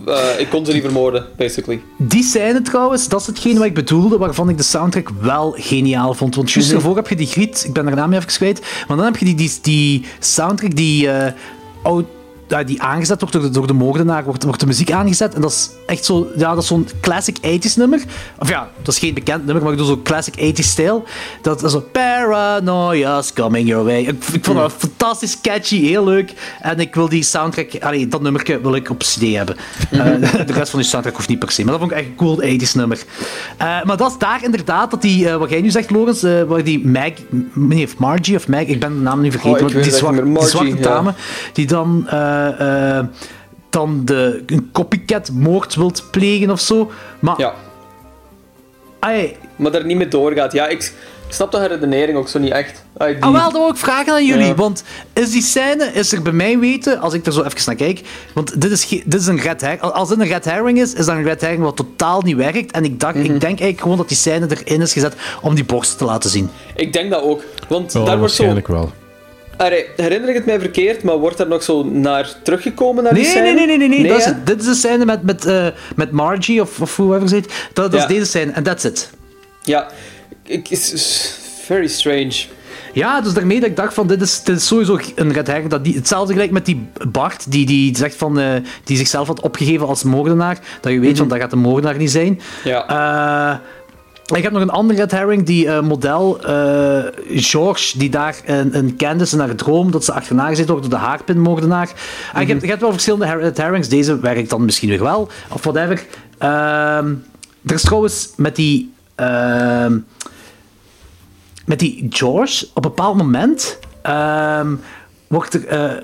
Eh, 0.06 0.18
ik 0.38 0.48
kon 0.50 0.66
ze 0.66 0.72
niet 0.72 0.82
vermoorden, 0.82 1.26
basically. 1.36 1.80
Die 1.96 2.22
scène 2.22 2.62
trouwens, 2.62 3.08
dat 3.08 3.20
is 3.20 3.26
hetgene 3.26 3.54
wat 3.58 3.66
ik 3.66 3.74
bedoelde, 3.74 4.18
waarvan 4.18 4.48
ik 4.48 4.56
de 4.56 4.62
soundtrack 4.62 5.08
wel 5.20 5.54
geniaal 5.58 6.14
vond. 6.14 6.34
Want 6.34 6.50
juist 6.52 6.68
Mhm. 6.68 6.76
daarvoor 6.78 6.96
heb 6.96 7.08
je 7.08 7.16
die 7.16 7.26
griet, 7.26 7.64
ik 7.66 7.72
ben 7.72 7.86
haar 7.86 7.96
naam 7.96 8.12
even 8.12 8.26
kwijt, 8.26 8.60
maar 8.88 8.96
dan 8.96 9.06
heb 9.06 9.16
je 9.16 9.24
die, 9.24 9.34
die, 9.34 9.52
die 9.62 10.04
soundtrack 10.18 10.76
die, 10.76 11.08
oud- 11.82 12.06
ja, 12.58 12.64
die 12.64 12.82
aangezet 12.82 13.20
wordt 13.20 13.34
door 13.34 13.42
de, 13.44 13.50
door 13.50 13.66
de 13.66 13.72
moordenaar, 13.72 14.24
wordt, 14.24 14.44
wordt 14.44 14.60
de 14.60 14.66
muziek 14.66 14.90
aangezet. 14.92 15.34
En 15.34 15.40
dat 15.40 15.50
is 15.50 15.70
echt 15.86 16.04
zo, 16.04 16.26
ja, 16.36 16.54
dat 16.54 16.62
is 16.62 16.68
zo'n 16.68 16.88
classic 17.00 17.36
80s 17.38 17.74
nummer. 17.76 18.02
Of 18.38 18.48
ja, 18.48 18.68
dat 18.82 18.94
is 18.94 19.00
geen 19.00 19.14
bekend 19.14 19.44
nummer, 19.44 19.62
maar 19.62 19.72
ik 19.72 19.78
doe 19.78 19.86
zo'n 19.86 20.02
classic 20.02 20.34
80s 20.36 20.52
stijl. 20.66 21.04
Dat 21.42 21.62
is 21.64 21.70
zo, 21.72 21.80
paranoia's 21.92 23.32
coming 23.32 23.68
your 23.68 23.84
way. 23.84 24.00
Ik, 24.00 24.24
ik 24.32 24.44
vond 24.44 24.58
dat 24.58 24.72
fantastisch 24.78 25.40
catchy, 25.40 25.80
heel 25.86 26.04
leuk. 26.04 26.32
En 26.60 26.80
ik 26.80 26.94
wil 26.94 27.08
die 27.08 27.22
soundtrack, 27.22 27.70
allee, 27.80 28.08
dat 28.08 28.22
nummerke 28.22 28.60
wil 28.60 28.74
ik 28.74 28.90
op 28.90 28.98
CD 28.98 29.34
hebben. 29.34 29.56
Eh, 29.90 29.98
de 30.46 30.52
rest 30.52 30.70
van 30.70 30.80
die 30.80 30.88
soundtrack 30.88 31.16
hoeft 31.16 31.28
niet 31.28 31.38
per 31.38 31.50
se, 31.50 31.62
maar 31.64 31.72
dat 31.72 31.80
vond 31.80 31.92
ik 31.92 31.98
echt 31.98 32.06
een 32.06 32.14
cool 32.14 32.42
80s 32.42 32.72
nummer. 32.74 33.02
Eh, 33.56 33.66
maar 33.84 33.96
dat 33.96 34.10
is 34.10 34.18
daar 34.18 34.44
inderdaad, 34.44 34.90
dat 34.90 35.02
die, 35.02 35.28
eh, 35.28 35.36
wat 35.36 35.50
jij 35.50 35.60
nu 35.60 35.70
zegt, 35.70 35.90
eh, 36.22 36.42
waar 36.42 36.64
die 36.64 36.86
Mag, 36.86 37.10
meneer 37.52 37.86
of 37.86 37.98
Margie 37.98 38.36
of 38.36 38.48
Mag, 38.48 38.60
ik 38.60 38.80
ben 38.80 38.92
de 38.94 39.00
naam 39.00 39.20
nu 39.20 39.30
vergeten, 39.30 39.66
Oh, 39.66 39.72
maar 39.74 39.82
die, 39.82 39.92
zwart- 39.92 40.24
die 40.24 40.42
zwarte 40.48 40.76
ja. 40.76 40.82
dame, 40.82 41.14
die 41.52 41.66
dan, 41.66 42.06
dan 43.70 44.04
de, 44.04 44.42
een 44.46 44.68
copycat-moord 44.72 45.74
wilt 45.74 46.04
plegen 46.10 46.50
of 46.50 46.60
zo. 46.60 46.90
Maar, 47.20 47.34
Ja. 47.40 47.54
ai, 48.98 49.36
Maar 49.56 49.70
daar 49.72 49.84
niet 49.86 49.96
mee 49.96 50.08
doorgaat. 50.08 50.52
Ja, 50.52 50.66
ik, 50.68 50.92
ik 51.26 51.34
snap 51.38 51.50
de 51.52 51.66
redenering 51.66 52.18
ook 52.18 52.28
zo 52.28 52.38
niet 52.38 52.52
echt. 52.52 52.84
Ai, 52.96 53.12
die- 53.14 53.22
Ah, 53.22 53.32
wel, 53.32 53.42
dat 53.42 53.52
wil 53.60 53.68
ik 53.68 53.76
vragen 53.76 54.12
aan 54.12 54.26
jullie. 54.26 54.46
Ja. 54.46 54.54
Want 54.54 54.84
is 55.12 55.30
die 55.30 55.42
scène, 55.42 55.84
is 55.84 56.12
er 56.12 56.22
bij 56.22 56.32
mij 56.32 56.58
weten, 56.58 57.00
als 57.00 57.14
ik 57.14 57.26
er 57.26 57.32
zo 57.32 57.42
even 57.42 57.60
naar 57.66 57.74
kijk, 57.74 58.00
want 58.34 58.60
dit 58.60 58.70
is, 58.70 58.88
dit 58.88 59.14
is 59.20 59.26
een 59.26 59.40
red 59.40 59.60
herring. 59.60 59.80
Als 59.80 60.10
het 60.10 60.20
een 60.20 60.26
red 60.26 60.44
herring 60.44 60.80
is, 60.80 60.94
is 60.94 61.06
dat 61.06 61.16
een 61.16 61.22
red 61.22 61.40
herring 61.40 61.62
wat 61.62 61.76
totaal 61.76 62.20
niet 62.20 62.36
werkt. 62.36 62.72
En 62.72 62.84
ik, 62.84 63.00
dacht, 63.00 63.14
Mhm. 63.14 63.24
ik 63.24 63.30
denk 63.30 63.42
eigenlijk 63.42 63.80
gewoon 63.80 63.96
dat 63.96 64.08
die 64.08 64.16
scène 64.16 64.46
erin 64.48 64.80
is 64.80 64.92
gezet 64.92 65.14
om 65.42 65.54
die 65.54 65.64
borst 65.64 65.98
te 65.98 66.04
laten 66.04 66.30
zien. 66.30 66.50
Ik 66.74 66.92
denk 66.92 67.10
dat 67.10 67.22
ook. 67.22 67.42
Want 67.68 67.94
Oh, 67.96 68.06
daar 68.06 68.18
wordt 68.18 68.34
zo... 68.34 68.44
waarschijnlijk 68.44 68.66
wel. 68.68 68.92
Allee, 69.62 69.86
herinner 69.96 70.28
ik 70.28 70.34
het 70.34 70.46
mij 70.46 70.60
verkeerd, 70.60 71.02
maar 71.02 71.16
wordt 71.16 71.38
er 71.40 71.48
nog 71.48 71.62
zo 71.62 71.84
naar 71.84 72.32
teruggekomen 72.42 73.04
naar 73.04 73.14
die 73.14 73.22
Nee, 73.22 73.30
scène? 73.32 73.44
nee, 73.52 73.66
nee, 73.66 73.76
nee, 73.76 73.88
nee, 73.88 73.98
nee. 74.00 74.08
dat 74.08 74.18
is. 74.18 74.32
Dit 74.44 74.60
is 74.60 74.66
de 74.66 74.74
scène 74.74 75.04
met, 75.04 75.22
met, 75.22 75.44
eh, 75.46 75.66
met 75.96 76.10
Margie, 76.10 76.60
of, 76.60 76.80
of 76.80 76.96
whoever 76.96 77.28
ze 77.28 77.34
heet. 77.34 77.52
Dat, 77.72 77.90
dat 77.90 78.00
Ja. 78.00 78.08
is 78.08 78.14
deze 78.14 78.24
scène, 78.26 78.52
en 78.52 78.62
that's 78.62 78.84
it. 78.84 79.10
Ja. 79.62 79.90
Is 80.68 81.34
very 81.64 81.86
strange. 81.88 82.32
Ja, 82.92 83.20
dus 83.20 83.32
daarmee 83.32 83.60
dat 83.60 83.68
ik 83.68 83.76
dacht 83.76 83.94
van, 83.94 84.06
dit 84.06 84.22
is, 84.22 84.42
dit 84.42 84.56
is 84.56 84.66
sowieso 84.66 84.98
een 85.14 85.32
red 85.32 85.46
herring. 85.46 85.68
Dat 85.70 85.84
die, 85.84 85.94
hetzelfde 85.94 86.32
gelijk 86.32 86.50
met 86.50 86.66
die 86.66 86.86
Bart, 87.08 87.50
die, 87.52 87.66
die 87.66 87.96
zegt 87.96 88.14
van, 88.16 88.38
eh, 88.38 88.46
die 88.84 88.96
zichzelf 88.96 89.26
had 89.26 89.40
opgegeven 89.40 89.86
als 89.86 90.02
moordenaar. 90.02 90.58
Dat 90.80 90.92
je 90.92 91.00
weet, 91.00 91.18
van, 91.18 91.28
dat 91.28 91.38
gaat 91.38 91.52
een 91.52 91.58
moordenaar 91.58 91.96
niet 91.98 92.10
zijn. 92.10 92.40
Ja. 92.64 92.88
Eh, 92.88 93.58
ik 94.36 94.42
heb 94.42 94.52
nog 94.52 94.62
een 94.62 94.70
andere 94.70 94.98
red 94.98 95.10
herring, 95.10 95.46
die 95.46 95.68
eh, 95.68 95.82
model 95.82 96.40
eh, 96.44 97.04
George, 97.28 97.98
die 97.98 98.10
daar 98.10 98.36
een, 98.44 98.76
een 98.76 98.96
Candice 98.96 99.34
in 99.34 99.40
haar 99.40 99.54
droom, 99.54 99.90
dat 99.90 100.04
ze 100.04 100.12
achterna 100.12 100.48
gezeten 100.48 100.72
wordt 100.72 100.90
door 100.90 100.98
de 100.98 101.04
haarpinmoordenaar. 101.04 101.92
En 102.32 102.40
je, 102.40 102.46
hebt, 102.46 102.62
je 102.62 102.68
hebt 102.68 102.80
wel 102.80 102.92
verschillende 102.92 103.36
red 103.36 103.56
herrings. 103.56 103.88
Deze 103.88 104.20
werkt 104.20 104.50
dan 104.50 104.64
misschien 104.64 104.88
weer 104.88 105.02
wel, 105.02 105.28
of 105.48 105.62
whatever. 105.62 106.06
Ehm, 106.38 107.14
er 107.66 107.74
is 107.74 107.82
trouwens 107.82 108.32
met 108.36 108.56
die... 108.56 108.92
ehm, 109.14 109.98
met 111.66 111.78
die 111.78 112.06
George, 112.10 112.66
op 112.74 112.84
een 112.84 112.90
bepaald 112.90 113.16
moment 113.16 113.78
ehm, 114.02 114.74
wordt, 115.26 115.54
er, 115.54 115.66
eh, 115.66 116.02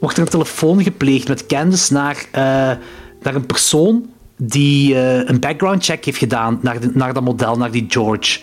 wordt 0.00 0.16
er 0.16 0.22
een 0.22 0.28
telefoon 0.28 0.82
gepleegd 0.82 1.28
met 1.28 1.46
Candice 1.46 1.92
naar, 1.92 2.26
naar 3.22 3.34
een 3.34 3.46
persoon 3.46 4.10
die 4.36 4.94
eh, 4.94 5.28
een 5.28 5.40
background 5.40 5.84
check 5.84 6.04
heeft 6.04 6.18
gedaan 6.18 6.58
naar, 6.62 6.80
de- 6.80 6.90
naar 6.94 7.14
dat 7.14 7.22
model, 7.22 7.56
naar 7.56 7.70
die 7.70 7.84
George. 7.88 8.40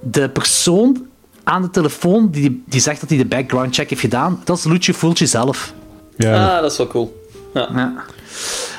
De 0.00 0.28
persoon 0.28 1.06
aan 1.44 1.62
de 1.62 1.70
telefoon 1.70 2.30
die, 2.30 2.62
die 2.66 2.80
zegt 2.80 3.00
dat 3.00 3.08
hij 3.08 3.18
de 3.18 3.24
background 3.26 3.74
check 3.74 3.88
heeft 3.88 4.00
gedaan, 4.00 4.40
dat 4.44 4.56
is 4.58 4.64
Lucio 4.64 4.94
Fulci 4.94 5.26
zelf. 5.26 5.72
Ja. 6.16 6.54
Ah, 6.56 6.60
dat 6.62 6.70
is 6.72 6.76
wel 6.78 6.86
cool. 6.86 7.26
Ja. 7.54 7.68
Ja. 7.74 7.92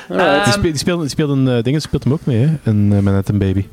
Die, 0.08 0.16
Ehm, 0.18 0.50
speel, 0.50 0.62
die, 0.62 0.76
speelde, 0.76 1.00
die 1.02 1.10
speelde 1.10 1.32
een, 1.32 1.48
eh, 1.48 1.62
dingen 1.62 1.80
speelt 1.80 2.04
hem 2.04 2.12
ook 2.12 2.24
mee, 2.24 2.38
hè? 2.46 2.70
In 2.70 2.90
uh, 2.92 2.98
Manhattan 2.98 3.38
Baby. 3.38 3.66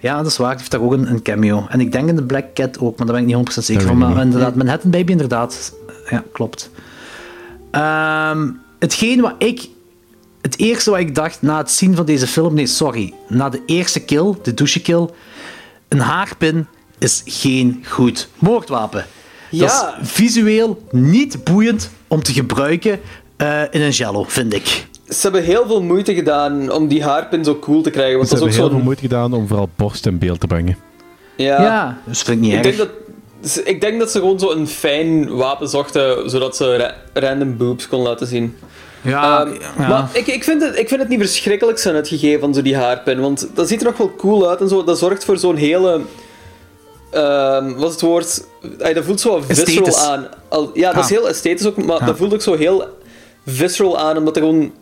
Ja, 0.00 0.16
dat 0.16 0.26
is 0.26 0.36
waar. 0.36 0.48
Die 0.50 0.58
heeft 0.58 0.70
daar 0.70 0.80
ook 0.80 0.92
een, 0.92 1.10
een 1.10 1.22
cameo. 1.22 1.66
En 1.68 1.80
ik 1.80 1.92
denk 1.92 2.08
in 2.08 2.16
de 2.16 2.22
Black 2.24 2.44
Cat 2.54 2.78
ook, 2.78 2.96
maar 2.98 3.06
daar 3.06 3.16
ben 3.16 3.28
ik 3.28 3.36
niet 3.36 3.50
100% 3.50 3.54
zeker 3.64 3.82
Dat 3.82 3.90
van. 3.90 3.98
Maar 3.98 4.08
niet. 4.14 4.18
inderdaad, 4.24 4.54
Manhattan 4.54 4.90
Baby, 4.90 5.10
inderdaad. 5.12 5.74
Ja, 6.10 6.24
klopt. 6.32 6.70
Ehm, 7.70 8.48
hetgeen 8.78 9.20
wat 9.20 9.34
ik... 9.38 9.68
Het 10.42 10.58
eerste 10.58 10.90
wat 10.90 10.98
ik 11.00 11.14
dacht 11.14 11.42
na 11.42 11.58
het 11.58 11.70
zien 11.70 11.96
van 11.96 12.06
deze 12.06 12.26
film... 12.26 12.54
Nee, 12.54 12.66
sorry. 12.66 13.12
Na 13.28 13.48
de 13.48 13.62
eerste 13.66 14.00
kill, 14.00 14.34
de 14.42 14.54
douchekill... 14.54 15.08
Een 15.88 15.98
haarpin 16.00 16.66
is 16.98 17.22
geen 17.24 17.84
goed 17.88 18.28
moordwapen. 18.38 19.06
Dat 19.50 19.60
Ja. 19.60 19.98
is 20.02 20.08
visueel 20.10 20.82
niet 20.90 21.44
boeiend 21.44 21.90
om 22.08 22.22
te 22.22 22.32
gebruiken 22.32 23.00
eh, 23.36 23.62
in 23.70 23.80
een 23.80 23.90
jello, 23.90 24.24
vind 24.28 24.54
ik. 24.54 24.86
Ze 25.08 25.18
hebben 25.22 25.42
heel 25.42 25.66
veel 25.66 25.82
moeite 25.82 26.14
gedaan 26.14 26.70
om 26.70 26.88
die 26.88 27.02
haarpin 27.04 27.44
zo 27.44 27.58
cool 27.58 27.82
te 27.82 27.90
krijgen. 27.90 28.16
Want 28.16 28.28
Ze 28.28 28.34
dat 28.34 28.46
is 28.48 28.54
hebben 28.56 28.64
ook 28.64 28.70
heel 28.70 28.70
zo'n... 28.70 28.76
veel 28.76 28.84
moeite 28.84 29.02
gedaan 29.30 29.40
om 29.40 29.46
vooral 29.48 29.68
borst 29.76 30.06
in 30.06 30.18
beeld 30.18 30.40
te 30.40 30.46
brengen. 30.46 30.76
Ja. 31.36 31.62
Ja, 31.62 31.98
dus 32.06 32.22
vind 32.22 32.36
ik 32.36 32.42
niet 32.42 32.52
ik 32.52 32.64
erg. 32.64 32.76
denk, 32.76 32.88
dat, 33.40 33.50
ze- 33.50 33.62
ik 33.62 33.80
denk 33.80 33.98
dat 33.98 34.10
ze 34.10 34.18
gewoon 34.18 34.38
zo 34.38 34.50
een 34.50 34.68
fijn 34.68 35.34
wapen 35.36 35.68
zochten, 35.68 36.30
zodat 36.30 36.56
ze 36.56 36.76
ra- 36.76 36.94
random 37.12 37.56
boobs 37.56 37.88
kon 37.88 38.00
laten 38.02 38.26
zien. 38.26 38.56
Ja, 39.02 39.44
Ehm, 39.44 39.52
ja. 39.78 39.88
Maar 39.88 40.08
ik, 40.12 40.26
ik, 40.26 40.44
vind 40.44 40.62
het, 40.62 40.78
ik 40.78 40.88
vind 40.88 41.00
het 41.00 41.08
niet 41.08 41.20
verschrikkelijk 41.20 41.78
zijn, 41.78 41.94
het 41.94 42.08
gegeven 42.08 42.40
van 42.40 42.54
zo 42.54 42.62
die 42.62 42.76
haarpin. 42.76 43.20
Want 43.20 43.48
dat 43.54 43.68
ziet 43.68 43.80
er 43.80 43.86
nog 43.86 43.96
wel 43.96 44.14
cool 44.16 44.48
uit 44.50 44.60
en 44.60 44.68
zo. 44.68 44.84
Dat 44.84 44.98
zorgt 44.98 45.24
voor 45.24 45.38
zo'n 45.38 45.56
hele... 45.56 46.00
ehm 47.10 47.72
wat 47.74 47.86
is 47.86 47.92
het 47.92 48.00
woord? 48.00 48.44
Ay, 48.80 48.92
dat 48.94 49.04
voelt 49.04 49.20
zo 49.20 49.40
visceral 49.46 49.66
Esthetisch. 49.86 50.06
aan. 50.06 50.26
Al, 50.48 50.70
ja, 50.74 50.92
dat 50.92 51.04
is 51.04 51.10
Ah. 51.10 51.16
heel 51.18 51.28
esthetisch 51.28 51.66
ook, 51.66 51.76
maar 51.76 51.98
Ja. 52.00 52.06
dat 52.06 52.16
voelt 52.16 52.34
ook 52.34 52.42
zo 52.42 52.56
heel 52.56 52.84
visceral 53.46 53.98
aan, 53.98 54.16
omdat 54.16 54.36
er 54.36 54.42
gewoon... 54.42 54.72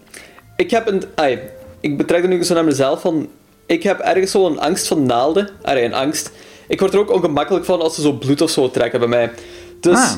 Ik 0.56 0.70
heb 0.70 0.88
een... 0.88 1.02
Ay, 1.14 1.50
ik 1.80 1.96
betrek 1.96 2.20
het 2.22 2.30
nu 2.30 2.42
zo 2.44 2.54
naar 2.54 2.64
mezelf 2.64 3.00
van... 3.00 3.28
Ik 3.66 3.82
heb 3.82 3.98
ergens 3.98 4.30
zo 4.30 4.46
een 4.46 4.60
angst 4.60 4.86
van 4.86 5.06
naalden. 5.06 5.48
Allee, 5.62 5.84
een 5.84 5.94
angst. 5.94 6.30
Ik 6.68 6.80
word 6.80 6.92
er 6.92 6.98
ook 7.00 7.10
ongemakkelijk 7.12 7.64
van 7.64 7.80
als 7.80 7.94
ze 7.94 8.00
zo 8.00 8.12
bloed 8.12 8.40
of 8.40 8.50
zo 8.50 8.70
trekken 8.70 8.98
bij 8.98 9.08
mij. 9.08 9.30
Dus... 9.80 9.96
Ah. 9.96 10.12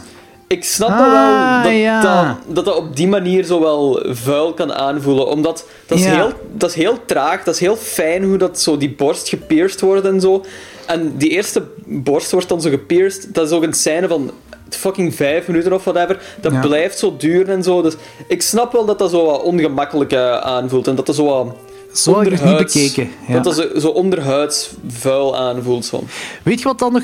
Ik 0.53 0.65
snap 0.65 0.89
Ah, 0.89 0.99
dat 0.99 1.11
wel 1.13 1.63
dat, 1.73 1.81
ja. 1.81 2.01
dat, 2.03 2.55
dat 2.55 2.65
dat 2.65 2.77
op 2.77 2.97
die 2.97 3.09
manier 3.09 3.45
zo 3.45 3.61
wel 3.61 4.03
vuil 4.09 4.55
kan 4.55 4.73
aanvoelen. 4.73 5.27
Omdat 5.27 5.65
dat 5.87 5.99
is, 5.99 6.05
Ja. 6.05 6.11
heel, 6.15 6.33
dat 6.53 6.71
is 6.71 6.77
heel 6.77 6.99
traag, 7.07 7.43
dat 7.45 7.55
is 7.55 7.61
heel 7.61 7.77
fijn 7.77 8.25
hoe 8.25 8.37
dat 8.37 8.61
zo 8.61 8.77
die 8.77 8.95
borst 8.95 9.29
gepierst 9.29 9.81
wordt 9.81 10.07
en 10.07 10.21
zo. 10.21 10.45
En 10.87 11.15
die 11.17 11.29
eerste 11.31 11.63
borst 11.87 12.31
wordt 12.33 12.49
dan 12.49 12.61
zo 12.61 12.71
gepierst. 12.71 13.35
Dat 13.35 13.47
is 13.47 13.53
ook 13.53 13.63
een 13.63 13.73
scène 13.75 14.09
van 14.09 14.31
fucking 14.69 15.15
vijf 15.15 15.47
minuten 15.47 15.73
of 15.73 15.85
whatever. 15.85 16.21
Dat 16.41 16.53
Ja. 16.53 16.61
blijft 16.61 16.99
zo 16.99 17.15
duren 17.19 17.55
en 17.55 17.63
zo. 17.63 17.83
Dus 17.83 17.95
ik 18.29 18.43
snap 18.43 18.73
wel 18.73 18.85
dat 18.85 18.99
dat 18.99 19.11
zo 19.11 19.25
wat 19.27 19.43
ongemakkelijk 19.43 20.13
eh, 20.13 20.37
aanvoelt. 20.37 20.87
En 20.89 20.95
dat 20.95 21.07
dat 21.07 21.15
zo 21.15 21.25
wat 21.25 21.57
Zo 21.93 22.11
ik 22.11 22.17
het 22.17 22.31
niet 22.31 22.41
onderhuids- 22.41 22.75
bekeken. 22.75 23.11
Ja. 23.29 23.35
Dat 23.35 23.45
dat 23.45 23.55
zo, 23.55 23.79
zo 23.79 23.89
onderhuids 23.89 24.71
vuil 24.89 25.37
aanvoelt. 25.37 25.85
Zo. 25.85 26.03
Weet 26.43 26.59
je 26.59 26.65
wat 26.65 26.79
dan 26.79 26.93
nog... 26.93 27.03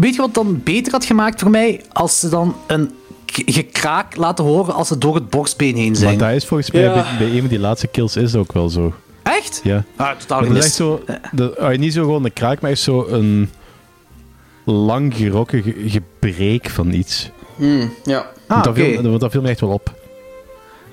Weet 0.00 0.14
je 0.14 0.20
wat 0.20 0.34
dan 0.34 0.60
beter 0.64 0.92
had 0.92 1.04
gemaakt 1.04 1.40
voor 1.40 1.50
mij? 1.50 1.80
Als 1.92 2.20
ze 2.20 2.28
dan 2.28 2.56
een 2.66 2.90
gekraak 3.26 4.16
laten 4.16 4.44
horen 4.44 4.74
als 4.74 4.88
ze 4.88 4.98
door 4.98 5.14
het 5.14 5.30
borstbeen 5.30 5.76
heen 5.76 5.86
Maar 5.90 5.96
zijn. 5.96 6.18
dat 6.18 6.30
is 6.30 6.44
volgens 6.46 6.70
mij 6.70 6.82
Ja. 6.82 6.92
bij, 6.92 7.04
bij 7.18 7.30
een 7.30 7.40
van 7.40 7.48
die 7.48 7.58
laatste 7.58 7.86
kills 7.86 8.16
is 8.16 8.30
dat 8.30 8.40
ook 8.40 8.52
wel 8.52 8.68
zo. 8.68 8.94
Echt? 9.22 9.60
Ja. 9.64 9.84
Ah, 9.96 10.10
totaal 10.18 10.40
Maar 10.40 10.54
dat 10.54 10.64
is 10.64 10.74
zo... 10.74 11.02
Dat, 11.32 11.58
ah, 11.58 11.78
niet 11.78 11.92
zo 11.92 12.02
gewoon 12.04 12.24
een 12.24 12.32
kraak, 12.32 12.60
maar 12.60 12.70
echt 12.70 12.80
zo 12.80 13.06
een 13.08 13.50
lang 14.64 15.14
gerokken 15.16 15.62
ge- 15.62 15.84
gebreek 15.86 16.70
van 16.70 16.92
iets. 16.92 17.30
Hmm, 17.56 17.92
ja. 18.04 18.26
Ah, 18.46 18.56
dat, 18.62 18.66
oké. 18.66 18.84
viel, 18.84 19.02
want 19.02 19.20
dat 19.20 19.30
viel 19.30 19.42
me 19.42 19.48
echt 19.48 19.60
wel 19.60 19.70
op. 19.70 19.94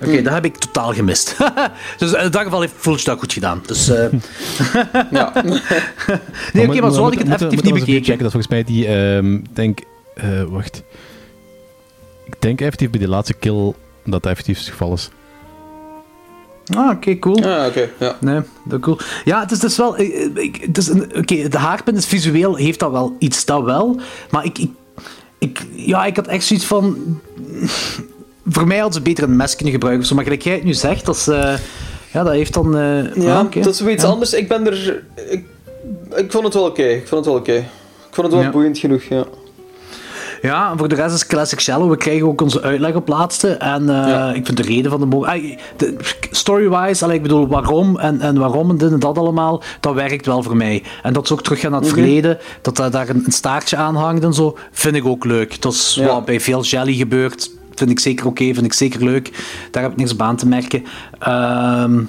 Oké, 0.08 0.22
dat 0.22 0.34
heb 0.34 0.46
ik 0.46 0.58
totaal 0.58 0.94
gemist. 0.94 1.38
dus 1.98 2.12
in 2.14 2.32
dat 2.32 2.42
geval 2.42 2.62
heeft 2.62 2.74
Fulch 2.78 3.04
dat 3.04 3.20
goed 3.20 3.34
gedaan. 3.34 3.62
Dus, 3.66 3.90
eh, 3.90 4.06
Ja. 5.12 5.32
nee, 6.54 6.68
oké, 6.68 6.82
maar 6.82 6.92
zo 6.92 7.04
had 7.04 7.14
ik 7.14 7.20
het 7.20 7.28
effectief 7.30 7.62
niet 7.64 7.74
bekeken. 7.74 8.04
Checken, 8.04 8.24
dat 8.24 8.32
volgens 8.32 8.48
mij 8.52 8.64
die... 8.64 8.88
ehm 8.88 9.40
denk... 9.54 9.80
eh, 10.16 10.44
wacht. 10.44 10.84
Ik 12.26 12.36
denk 12.40 12.62
effectief 12.62 12.90
bij 12.90 13.00
die 13.00 13.08
laatste 13.08 13.34
kill 13.34 13.74
dat 14.04 14.24
dat 14.24 14.26
effectief 14.26 14.58
het 14.58 14.68
geval 14.68 14.94
is. 14.94 15.10
Ah, 16.76 16.90
oké, 16.90 17.20
cool. 17.20 17.44
Ah, 17.44 17.66
oké. 17.68 17.90
ja. 18.00 18.18
Nee, 18.20 18.40
dat 18.66 18.80
is 18.80 18.86
cool. 18.86 18.98
Ja, 19.26 19.40
het 19.40 19.52
is 19.52 19.60
dus 19.60 19.78
wel... 19.78 20.00
ik- 20.00 20.32
ik- 20.38 20.62
het 20.62 20.78
is 20.78 20.88
een- 20.88 21.12
Oké, 21.18 21.48
de 21.48 21.58
haarpin 21.58 21.96
is 21.96 22.06
visueel, 22.06 22.56
heeft 22.56 22.80
dat 22.80 22.92
wel 22.92 23.16
iets, 23.20 23.46
dat 23.46 23.64
wel. 23.64 24.00
Maar 24.32 24.46
ik, 24.46 24.58
ik, 24.58 24.70
ik... 25.40 25.66
Ja, 25.76 26.06
ik 26.06 26.16
had 26.16 26.28
echt 26.28 26.46
zoiets 26.46 26.66
van... 26.66 26.98
Voor 28.46 28.68
mij 28.68 28.76
hadden 28.78 28.94
ze 28.94 29.02
beter 29.02 29.24
een 29.24 29.36
mes 29.36 29.56
kunnen 29.56 29.74
gebruiken. 29.74 30.06
Zo, 30.06 30.16
maar 30.16 30.24
gelijk 30.24 30.42
jij 30.42 30.54
het 30.54 30.64
nu 30.64 30.74
zegt, 30.74 31.06
dat 31.06 31.16
is... 31.16 31.28
eh, 31.28 31.54
ja, 32.14 32.24
dat 32.24 32.34
heeft 32.34 32.54
dan... 32.54 32.78
eh, 32.78 33.16
Ja, 33.16 33.38
ah, 33.40 33.52
dat 33.54 33.66
is 33.66 33.78
zoiets 33.78 34.04
Ja. 34.04 34.10
anders. 34.10 34.34
Ik 34.34 34.48
ben 34.48 34.66
er... 34.66 35.04
Ik, 35.30 35.46
ik 36.16 36.32
vond 36.32 36.44
het 36.44 36.54
wel 36.54 36.66
oké. 36.66 36.84
Ik 36.84 37.08
vond 37.08 37.26
het 37.26 37.34
wel 37.34 37.42
oké. 37.42 37.54
Ik 37.56 38.20
vond 38.20 38.28
het 38.28 38.36
wel 38.36 38.46
Ja. 38.46 38.52
boeiend 38.52 38.78
genoeg, 38.78 39.04
ja. 39.04 39.24
Ja, 40.42 40.72
en 40.72 40.78
voor 40.78 40.88
de 40.88 40.96
rest 40.96 41.16
is 41.16 41.28
Classic 41.28 41.60
Shallow. 41.60 41.90
We 41.90 41.98
krijgen 41.98 42.28
ook 42.28 42.42
onze 42.42 42.62
uitleg 42.62 42.96
op 42.96 43.08
laatste. 43.08 43.50
En 43.50 43.82
eh, 43.82 44.08
Ja. 44.10 44.34
ik 44.34 44.46
vind 44.46 44.58
de 44.58 44.64
reden 44.64 44.92
van 44.92 45.10
de... 45.10 45.58
Story-wise, 46.32 47.04
allee, 47.04 47.16
ik 47.16 47.22
bedoel, 47.22 47.48
waarom 47.48 48.00
en, 48.00 48.22
en 48.22 48.38
waarom 48.40 48.70
en 48.70 48.78
dit 48.78 48.92
en 48.92 49.00
dat 49.00 49.18
allemaal, 49.18 49.64
dat 49.80 49.94
werkt 49.94 50.26
wel 50.26 50.44
voor 50.44 50.56
mij. 50.58 50.84
En 51.04 51.14
dat 51.14 51.28
ze 51.28 51.34
ook 51.34 51.44
teruggaan 51.44 51.72
naar 51.72 51.80
het 51.82 51.90
Mhm. 51.92 52.00
verleden, 52.00 52.38
dat 52.62 52.76
daar 52.76 52.92
daar 52.92 53.10
een, 53.10 53.24
een 53.26 53.32
staartje 53.32 53.76
aan 53.76 53.96
hangt 53.96 54.24
en 54.24 54.34
zo, 54.34 54.58
vind 54.72 54.96
ik 54.96 55.06
ook 55.06 55.26
leuk. 55.26 55.62
Dat 55.62 55.74
is 55.74 55.96
Ja. 56.00 56.06
wat 56.08 56.26
bij 56.26 56.40
veel 56.40 56.64
Jelly 56.64 56.94
gebeurt. 56.94 57.52
Vind 57.76 57.90
ik 57.90 58.00
zeker 58.00 58.26
oké, 58.26 58.44
vind 58.54 58.66
ik 58.66 58.74
zeker 58.74 59.04
leuk. 59.04 59.44
Daar 59.72 59.84
heb 59.84 59.92
ik 59.92 59.98
niks 59.98 60.12
op 60.12 60.22
aan 60.22 60.36
te 60.36 60.48
merken. 60.48 60.84
Ehm, 61.20 62.02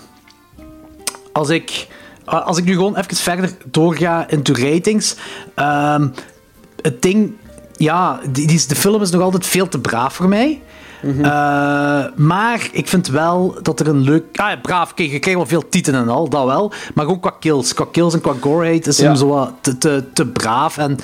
als 1.32 1.48
ik, 1.48 1.86
als 2.24 2.58
ik 2.58 2.64
nu 2.64 2.72
gewoon 2.72 2.96
even 2.96 3.16
verder 3.16 3.50
doorga 3.64 4.28
into 4.28 4.54
ratings. 4.54 5.16
ehm, 5.54 6.08
het 6.82 7.02
ding, 7.02 7.32
ja, 7.76 8.20
die, 8.30 8.46
die, 8.46 8.66
de 8.68 8.74
film 8.76 9.02
is 9.02 9.10
nog 9.10 9.22
altijd 9.22 9.46
veel 9.46 9.68
te 9.68 9.78
braaf 9.80 10.14
voor 10.14 10.28
mij. 10.28 10.60
Eh, 11.22 12.04
maar 12.16 12.68
ik 12.72 12.88
vind 12.88 13.06
wel 13.08 13.58
dat 13.62 13.80
er 13.80 13.88
een 13.88 14.00
leuk... 14.00 14.24
Ah 14.32 14.48
ja, 14.50 14.56
braaf, 14.56 14.94
kijk, 14.94 15.10
je 15.10 15.18
krijgt 15.18 15.38
wel 15.38 15.48
veel 15.48 15.68
tieten 15.68 15.94
en 15.94 16.08
al, 16.08 16.28
dat 16.28 16.44
wel. 16.44 16.72
Maar 16.94 17.06
ook 17.06 17.22
qua 17.22 17.32
kills. 17.40 17.74
Qua 17.74 17.86
kills 17.92 18.14
en 18.14 18.20
qua 18.20 18.32
goreheid 18.40 18.86
is 18.86 18.98
Ja. 18.98 19.04
hem 19.04 19.16
zo 19.16 19.26
wat 19.26 19.52
te, 19.60 19.78
te, 19.78 20.04
te 20.12 20.26
braaf. 20.26 20.76
En, 20.78 20.98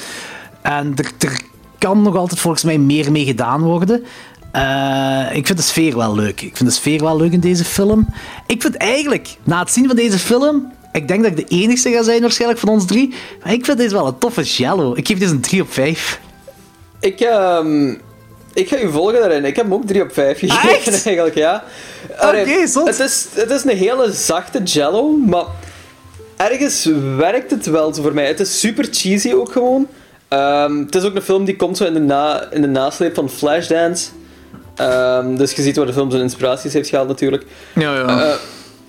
en 0.63 0.93
er, 0.97 1.11
er 1.19 1.41
kan 1.79 2.03
nog 2.03 2.17
altijd 2.17 2.41
volgens 2.41 2.65
mij 2.65 2.79
meer 2.79 3.13
mee 3.13 3.25
gedaan 3.25 3.61
worden. 3.63 4.05
Eh, 4.53 5.27
ik 5.37 5.47
vind 5.47 5.59
de 5.59 5.65
sfeer 5.65 5.97
wel 5.97 6.15
leuk. 6.15 6.41
Ik 6.41 6.57
vind 6.57 6.69
de 6.69 6.75
sfeer 6.75 7.01
wel 7.03 7.17
leuk 7.17 7.33
in 7.33 7.41
deze 7.41 7.65
film. 7.65 8.07
Ik 8.47 8.63
vind 8.63 8.77
eigenlijk, 8.77 9.37
na 9.45 9.59
het 9.59 9.71
zien 9.71 9.87
van 9.87 9.97
deze 9.97 10.19
film... 10.19 10.73
Ik 10.93 11.09
denk 11.09 11.23
dat 11.23 11.31
ik 11.31 11.49
de 11.49 11.55
enige 11.57 11.91
ga 11.91 12.03
zijn 12.03 12.21
waarschijnlijk 12.21 12.61
van 12.61 12.69
ons 12.69 12.87
drie. 12.87 13.15
Maar 13.43 13.53
ik 13.53 13.65
vind 13.65 13.79
deze 13.79 13.95
wel 13.95 14.07
een 14.07 14.19
toffe 14.19 14.43
jello. 14.43 14.95
Ik 14.95 15.07
geef 15.07 15.19
deze 15.19 15.33
een 15.33 15.41
3 15.41 15.63
op 15.63 15.73
5. 15.73 16.21
Ik, 17.01 17.21
ehm, 17.21 17.91
ik 18.55 18.69
ga 18.69 18.79
u 18.81 18.91
volgen 18.91 19.21
daarin. 19.21 19.45
Ik 19.45 19.57
heb 19.57 19.65
hem 19.65 19.75
ook 19.75 19.87
3 19.87 20.03
op 20.03 20.13
5 20.13 20.39
gegeven, 20.39 20.69
Ah, 20.69 20.75
Echt? 20.77 20.89
eigenlijk, 21.07 21.35
ja. 21.35 21.65
Oké, 22.21 22.67
zot. 22.67 22.87
Het 22.87 22.99
is, 22.99 23.27
het 23.35 23.51
is 23.51 23.65
een 23.65 23.77
hele 23.77 24.13
zachte 24.13 24.63
jello, 24.63 25.17
maar 25.27 25.45
ergens 26.37 26.89
werkt 27.17 27.51
het 27.51 27.67
wel 27.67 27.95
zo 27.95 28.03
voor 28.03 28.15
mij. 28.15 28.27
Het 28.27 28.41
is 28.41 28.61
super 28.61 28.89
cheesy 28.91 29.33
ook 29.33 29.53
gewoon. 29.53 29.87
Ehm, 30.29 30.79
het 30.79 30.95
is 30.95 31.03
ook 31.05 31.15
een 31.15 31.23
film 31.23 31.45
die 31.45 31.57
komt 31.57 31.77
zo 31.77 31.85
in 31.85 31.95
de, 31.95 32.01
na, 32.01 32.51
in 32.51 32.61
de 32.61 32.69
nasleep 32.69 33.15
van 33.15 33.31
Flashdance. 33.31 34.09
Ehm, 34.81 35.37
dus 35.37 35.53
je 35.53 35.63
ziet 35.63 35.77
waar 35.77 35.87
de 35.87 35.93
film 35.93 36.11
zijn 36.11 36.23
inspiraties 36.23 36.73
heeft 36.73 36.89
gehaald 36.89 37.09
natuurlijk. 37.09 37.45
Ja, 37.75 37.95
ja. 37.95 38.07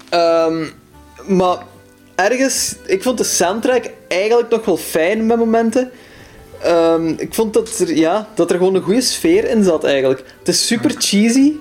Eh, 0.10 0.46
ehm, 0.46 0.66
maar 1.28 1.58
ergens, 2.16 2.76
ik 2.86 3.04
vond 3.04 3.18
de 3.18 3.24
soundtrack 3.24 3.84
eigenlijk 4.08 4.50
nog 4.50 4.66
wel 4.66 4.78
fijn 4.78 5.26
met 5.26 5.38
momenten. 5.38 5.92
Ehm, 6.64 7.08
ik 7.08 7.34
vond 7.34 7.54
dat 7.54 7.80
er, 7.80 7.96
ja, 7.96 8.28
dat 8.36 8.52
er 8.52 8.58
gewoon 8.58 8.76
een 8.76 8.82
goede 8.82 9.02
sfeer 9.02 9.50
in 9.50 9.64
zat 9.64 9.84
eigenlijk. 9.84 10.24
Het 10.40 10.48
is 10.48 10.68
super 10.68 10.92
cheesy. 10.98 11.52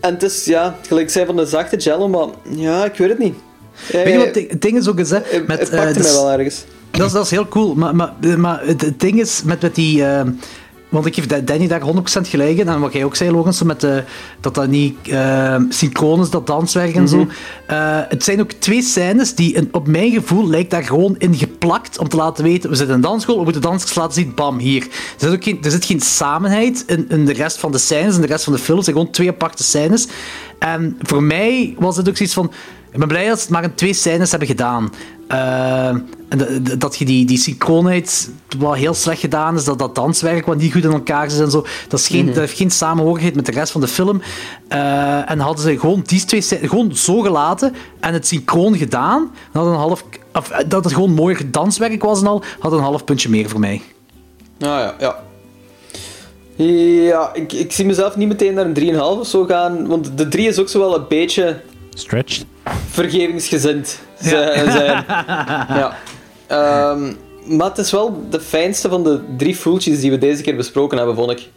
En 0.00 0.12
het 0.12 0.22
is, 0.22 0.44
ja, 0.44 0.76
gelijk 0.86 1.06
ik 1.06 1.12
zei 1.12 1.26
van 1.26 1.36
de 1.36 1.46
zachte 1.46 1.76
jello, 1.76 2.08
maar 2.08 2.28
ja, 2.50 2.84
ik 2.84 2.96
weet 2.96 3.08
het 3.08 3.18
niet. 3.18 3.34
Weet 3.92 4.06
je 4.08 4.16
wat 4.16 4.34
het 4.34 4.62
ding- 4.62 4.76
is 4.78 4.88
ook 4.88 4.98
eens, 4.98 5.10
hè? 5.10 5.20
Met, 5.46 5.58
het 5.58 5.68
eh, 5.68 5.78
pakte 5.78 5.94
dus- 5.94 6.02
mij 6.02 6.12
wel 6.12 6.30
ergens. 6.30 6.64
Dat 6.90 7.06
is, 7.06 7.12
dat 7.12 7.24
is 7.24 7.30
heel 7.30 7.48
cool. 7.48 7.74
Maar, 7.74 7.96
maar, 7.96 8.12
maar 8.38 8.60
het, 8.66 8.80
het 8.80 9.00
ding 9.00 9.20
is 9.20 9.42
met, 9.44 9.62
met 9.62 9.74
die. 9.74 10.04
eh, 10.04 10.22
want 10.90 11.06
ik 11.06 11.14
geef 11.14 11.26
Danny 11.26 11.66
daar 11.66 11.80
100% 11.80 12.20
gelijk 12.20 12.58
in. 12.58 12.68
En 12.68 12.80
wat 12.80 12.92
jij 12.92 13.04
ook 13.04 13.16
zei, 13.16 13.30
Logan, 13.30 13.54
zo 13.54 13.64
met, 13.64 13.80
de 13.80 14.04
dat 14.40 14.54
dat 14.54 14.68
niet 14.68 14.96
eh, 15.08 15.56
synchroon 15.68 16.20
is, 16.20 16.30
dat 16.30 16.46
danswerk 16.46 16.94
en 16.94 17.08
zo. 17.08 17.16
Mhm. 17.16 17.28
Eh, 17.66 17.98
het 18.08 18.24
zijn 18.24 18.40
ook 18.40 18.52
twee 18.52 18.82
scènes 18.82 19.34
die, 19.34 19.52
in- 19.54 19.68
op 19.72 19.86
mijn 19.86 20.10
gevoel, 20.12 20.48
lijkt 20.48 20.70
daar 20.70 20.84
gewoon 20.84 21.14
in 21.18 21.34
geplakt. 21.34 21.98
Om 21.98 22.08
te 22.08 22.16
laten 22.16 22.44
weten, 22.44 22.70
we 22.70 22.76
zitten 22.76 22.96
in 22.96 23.02
een 23.02 23.08
dansschool, 23.10 23.36
we 23.36 23.42
moeten 23.44 23.62
dansers 23.62 23.94
laten 23.94 24.14
zien, 24.14 24.32
bam, 24.34 24.58
hier. 24.58 24.82
Er 24.82 24.88
zit, 25.16 25.30
ook 25.30 25.44
geen, 25.44 25.58
er 25.62 25.70
zit 25.70 25.84
geen 25.84 26.00
samenheid 26.00 26.84
in, 26.86 27.06
in 27.08 27.24
de 27.24 27.32
rest 27.32 27.58
van 27.58 27.72
de 27.72 27.78
scènes, 27.78 28.14
in 28.14 28.20
de 28.20 28.26
rest 28.26 28.44
van 28.44 28.52
de 28.52 28.58
film. 28.58 28.76
Het 28.76 28.84
zijn 28.84 28.96
gewoon 28.96 29.12
twee 29.12 29.28
aparte 29.28 29.62
scènes. 29.62 30.06
En 30.58 30.96
voor 31.02 31.22
mij 31.22 31.74
was 31.78 31.96
het 31.96 32.08
ook 32.08 32.16
zoiets 32.16 32.34
van... 32.34 32.52
Ik 32.92 32.98
ben 32.98 33.08
blij 33.08 33.28
dat 33.28 33.36
ze 33.36 33.42
het 33.42 33.52
maar 33.52 33.62
in 33.62 33.74
twee 33.74 33.92
scènes 33.92 34.30
hebben 34.30 34.48
gedaan. 34.48 34.90
Eh, 35.30 35.94
dat 36.78 36.96
je 36.96 37.04
die, 37.04 37.24
die 37.26 37.38
synchroonheid, 37.38 38.30
wat 38.58 38.76
heel 38.76 38.94
slecht 38.94 39.20
gedaan 39.20 39.56
is, 39.56 39.64
dat 39.64 39.78
dat 39.78 39.94
danswerk 39.94 40.46
wat 40.46 40.56
niet 40.56 40.72
goed 40.72 40.84
in 40.84 40.90
elkaar 40.90 41.30
zit 41.30 41.40
en 41.40 41.50
zo, 41.50 41.64
dat, 41.88 42.00
is 42.00 42.08
geen, 42.08 42.18
Mhm. 42.24 42.26
dat 42.26 42.36
heeft 42.36 42.56
geen 42.56 42.70
samenhorigheid 42.70 43.34
met 43.34 43.46
de 43.46 43.52
rest 43.52 43.72
van 43.72 43.80
de 43.80 43.88
film. 43.88 44.22
Eh, 44.68 45.30
en 45.30 45.38
hadden 45.38 45.64
ze 45.64 45.78
gewoon 45.78 46.02
die 46.06 46.24
twee 46.24 46.42
gewoon 46.42 46.94
zo 46.96 47.20
gelaten 47.20 47.74
en 48.00 48.12
het 48.12 48.26
synchroon 48.26 48.76
gedaan, 48.76 49.30
dan 49.52 49.62
had 49.62 49.72
een 49.72 49.78
half, 49.78 50.04
of, 50.34 50.50
eh, 50.50 50.58
dat 50.68 50.84
het 50.84 50.92
gewoon 50.92 51.14
mooier 51.14 51.50
danswerk 51.50 52.02
was 52.02 52.20
en 52.20 52.26
al, 52.26 52.42
had 52.58 52.72
een 52.72 52.78
half 52.78 53.04
puntje 53.04 53.28
meer 53.28 53.48
voor 53.48 53.60
mij. 53.60 53.80
Ah 54.60 54.66
ja, 54.68 54.94
ja. 54.98 55.16
Ja, 57.06 57.30
ik, 57.34 57.52
ik 57.52 57.72
zie 57.72 57.86
mezelf 57.86 58.16
niet 58.16 58.28
meteen 58.28 58.54
naar 58.54 58.64
een 58.64 58.74
3,5 58.74 59.18
of 59.20 59.26
zo 59.26 59.44
gaan, 59.44 59.86
want 59.86 60.18
de 60.18 60.28
3 60.28 60.48
is 60.48 60.58
ook 60.58 60.68
zo 60.68 60.78
wel 60.78 60.94
een 60.94 61.04
beetje 61.08 61.60
Stretched. 61.94 62.44
vergevingsgezind 62.90 63.98
z- 64.20 64.28
zijn. 64.28 65.04
Ja. 65.80 65.96
Ehm, 66.46 67.12
maar 67.56 67.68
het 67.68 67.78
is 67.78 67.90
wel 67.90 68.26
de 68.30 68.40
fijnste 68.40 68.88
van 68.88 69.04
de 69.04 69.20
drie 69.36 69.56
fulltjes 69.56 70.00
die 70.00 70.10
we 70.10 70.18
deze 70.18 70.42
keer 70.42 70.56
besproken 70.56 70.96
hebben, 70.98 71.14
vond 71.16 71.30
ik. 71.30 71.48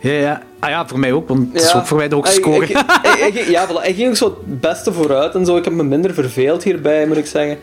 Ja, 0.00 0.12
ja. 0.12 0.42
Ah 0.58 0.70
ja, 0.70 0.86
voor 0.88 0.98
mij 0.98 1.12
ook, 1.12 1.28
want 1.28 1.52
het 1.52 1.62
is 1.62 1.74
ook 1.74 1.86
voor 1.86 1.96
mij 1.96 2.08
de 2.08 2.14
hoogste 2.14 2.34
score. 2.40 2.66
hij- 3.02 3.44
ja, 3.50 3.68
voilà. 3.68 3.72
hij 3.82 3.94
ging 3.94 4.08
ook 4.08 4.16
zo 4.16 4.24
het 4.46 4.60
beste 4.60 4.92
vooruit 4.92 5.34
en 5.34 5.46
zo. 5.46 5.56
Ik 5.56 5.64
heb 5.64 5.72
me 5.72 5.82
minder 5.82 6.14
verveeld 6.14 6.62
hierbij, 6.62 7.06
moet 7.06 7.16
ik 7.16 7.26
zeggen. 7.26 7.58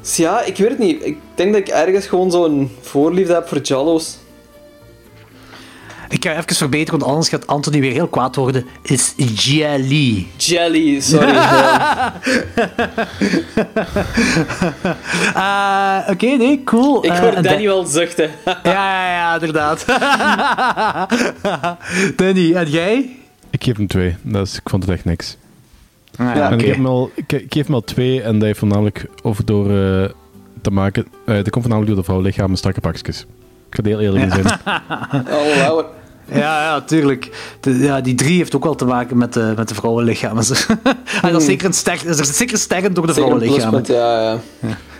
Dus 0.00 0.16
ja, 0.16 0.42
ik 0.42 0.56
weet 0.56 0.68
het 0.68 0.78
niet. 0.78 1.04
Ik 1.04 1.18
denk 1.34 1.52
dat 1.52 1.60
ik 1.60 1.68
ergens 1.68 2.06
gewoon 2.06 2.30
zo'n 2.30 2.70
voorliefde 2.80 3.34
heb 3.34 3.48
voor 3.48 3.58
Jallo's. 3.58 4.16
Ik 6.14 6.24
ga 6.24 6.30
even 6.36 6.54
verbeteren, 6.56 6.98
want 6.98 7.10
anders 7.10 7.28
gaat 7.28 7.46
Anthony 7.46 7.80
weer 7.80 7.92
heel 7.92 8.06
kwaad 8.08 8.36
worden. 8.36 8.66
Is 8.82 9.14
Jelly. 9.16 10.26
Jelly, 10.36 11.00
sorry. 11.00 11.28
ja. 11.32 12.12
Eh, 15.34 16.10
Oké, 16.12 16.26
nee, 16.26 16.64
cool. 16.64 17.04
Ik 17.04 17.10
Eh, 17.10 17.18
hoor 17.18 17.32
en 17.32 17.42
Danny 17.42 17.64
Dan- 17.64 17.74
wel 17.74 17.84
zuchten. 17.84 18.30
Ja, 18.62 18.72
ja, 18.72 19.10
ja, 19.10 19.34
inderdaad. 19.34 19.84
Danny, 22.16 22.54
en 22.54 22.70
jij? 22.70 23.16
Ik 23.50 23.64
geef 23.64 23.76
hem 23.76 23.86
twee. 23.86 24.16
Dat 24.22 24.46
is, 24.46 24.54
ik 24.56 24.68
vond 24.68 24.82
het 24.82 24.92
echt 24.92 25.04
niks. 25.04 25.36
Ah, 26.16 26.36
en 26.36 26.44
oké. 26.44 26.54
ik, 26.54 26.66
heb 26.66 26.76
hem 26.76 26.86
al, 26.86 27.10
ik, 27.14 27.32
ik 27.32 27.52
geef 27.52 27.66
hem 27.66 27.74
al 27.74 27.80
twee 27.84 28.22
en 28.22 28.32
dat 28.38 28.42
heeft 28.42 28.58
voornamelijk 28.58 29.06
over 29.22 29.44
door 29.44 29.64
eh, 29.70 30.08
te 30.62 30.70
maken. 30.70 31.06
eh 31.26 31.34
dat 31.34 31.50
komt 31.50 31.64
voornamelijk 31.64 31.86
door 31.86 31.96
de 31.96 32.04
vrouwlichaam 32.04 32.50
en 32.50 32.56
strakke 32.56 32.80
pakjes. 32.80 33.20
Ik 33.70 33.74
ga 33.76 33.82
heel 33.84 34.00
eerlijk 34.00 34.24
in 34.24 34.30
zijn. 34.30 34.46
Oh, 35.26 35.56
wauw. 35.56 35.86
Ja, 36.32 36.62
ja, 36.62 36.80
tuurlijk. 36.80 37.56
De, 37.60 37.78
ja, 37.78 38.00
die 38.00 38.14
drie 38.14 38.36
heeft 38.36 38.54
ook 38.56 38.64
wel 38.64 38.74
te 38.74 38.84
maken 38.84 39.16
met 39.16 39.32
de, 39.32 39.52
met 39.56 39.68
de 39.68 39.74
vrouwenlichamen. 39.74 40.44
en 41.22 41.32
dat 41.32 41.40
is 41.40 41.46
zeker 41.46 41.66
een 41.66 41.72
ster, 41.72 42.00
dat 42.06 42.18
is 42.18 42.36
zeker 42.36 42.58
sterren 42.58 42.94
door 42.94 43.06
de 43.06 43.14
vrouwenlichamen. 43.14 43.82
ja, 43.86 44.22
ja. 44.22 44.38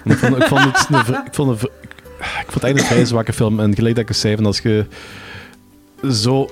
En 0.05 0.11
ik, 0.11 0.19
vond, 0.19 0.37
ik, 0.37 0.45
vond 0.47 0.61
het 0.61 0.89
ik, 1.27 1.35
vond 1.35 1.51
een 1.51 1.59
ver- 1.59 1.71
ik 2.19 2.51
vond 2.51 2.55
het 2.55 2.63
eigenlijk 2.63 2.79
een 2.79 2.85
vrij 2.85 3.05
zwakke 3.05 3.33
film. 3.33 3.61
En 3.61 3.75
gelijk 3.75 3.97
dat 3.97 4.09
ik 4.09 4.15
zei, 4.15 4.35
van 4.37 4.47
als 4.47 4.59
je 4.59 4.87
zo... 6.13 6.49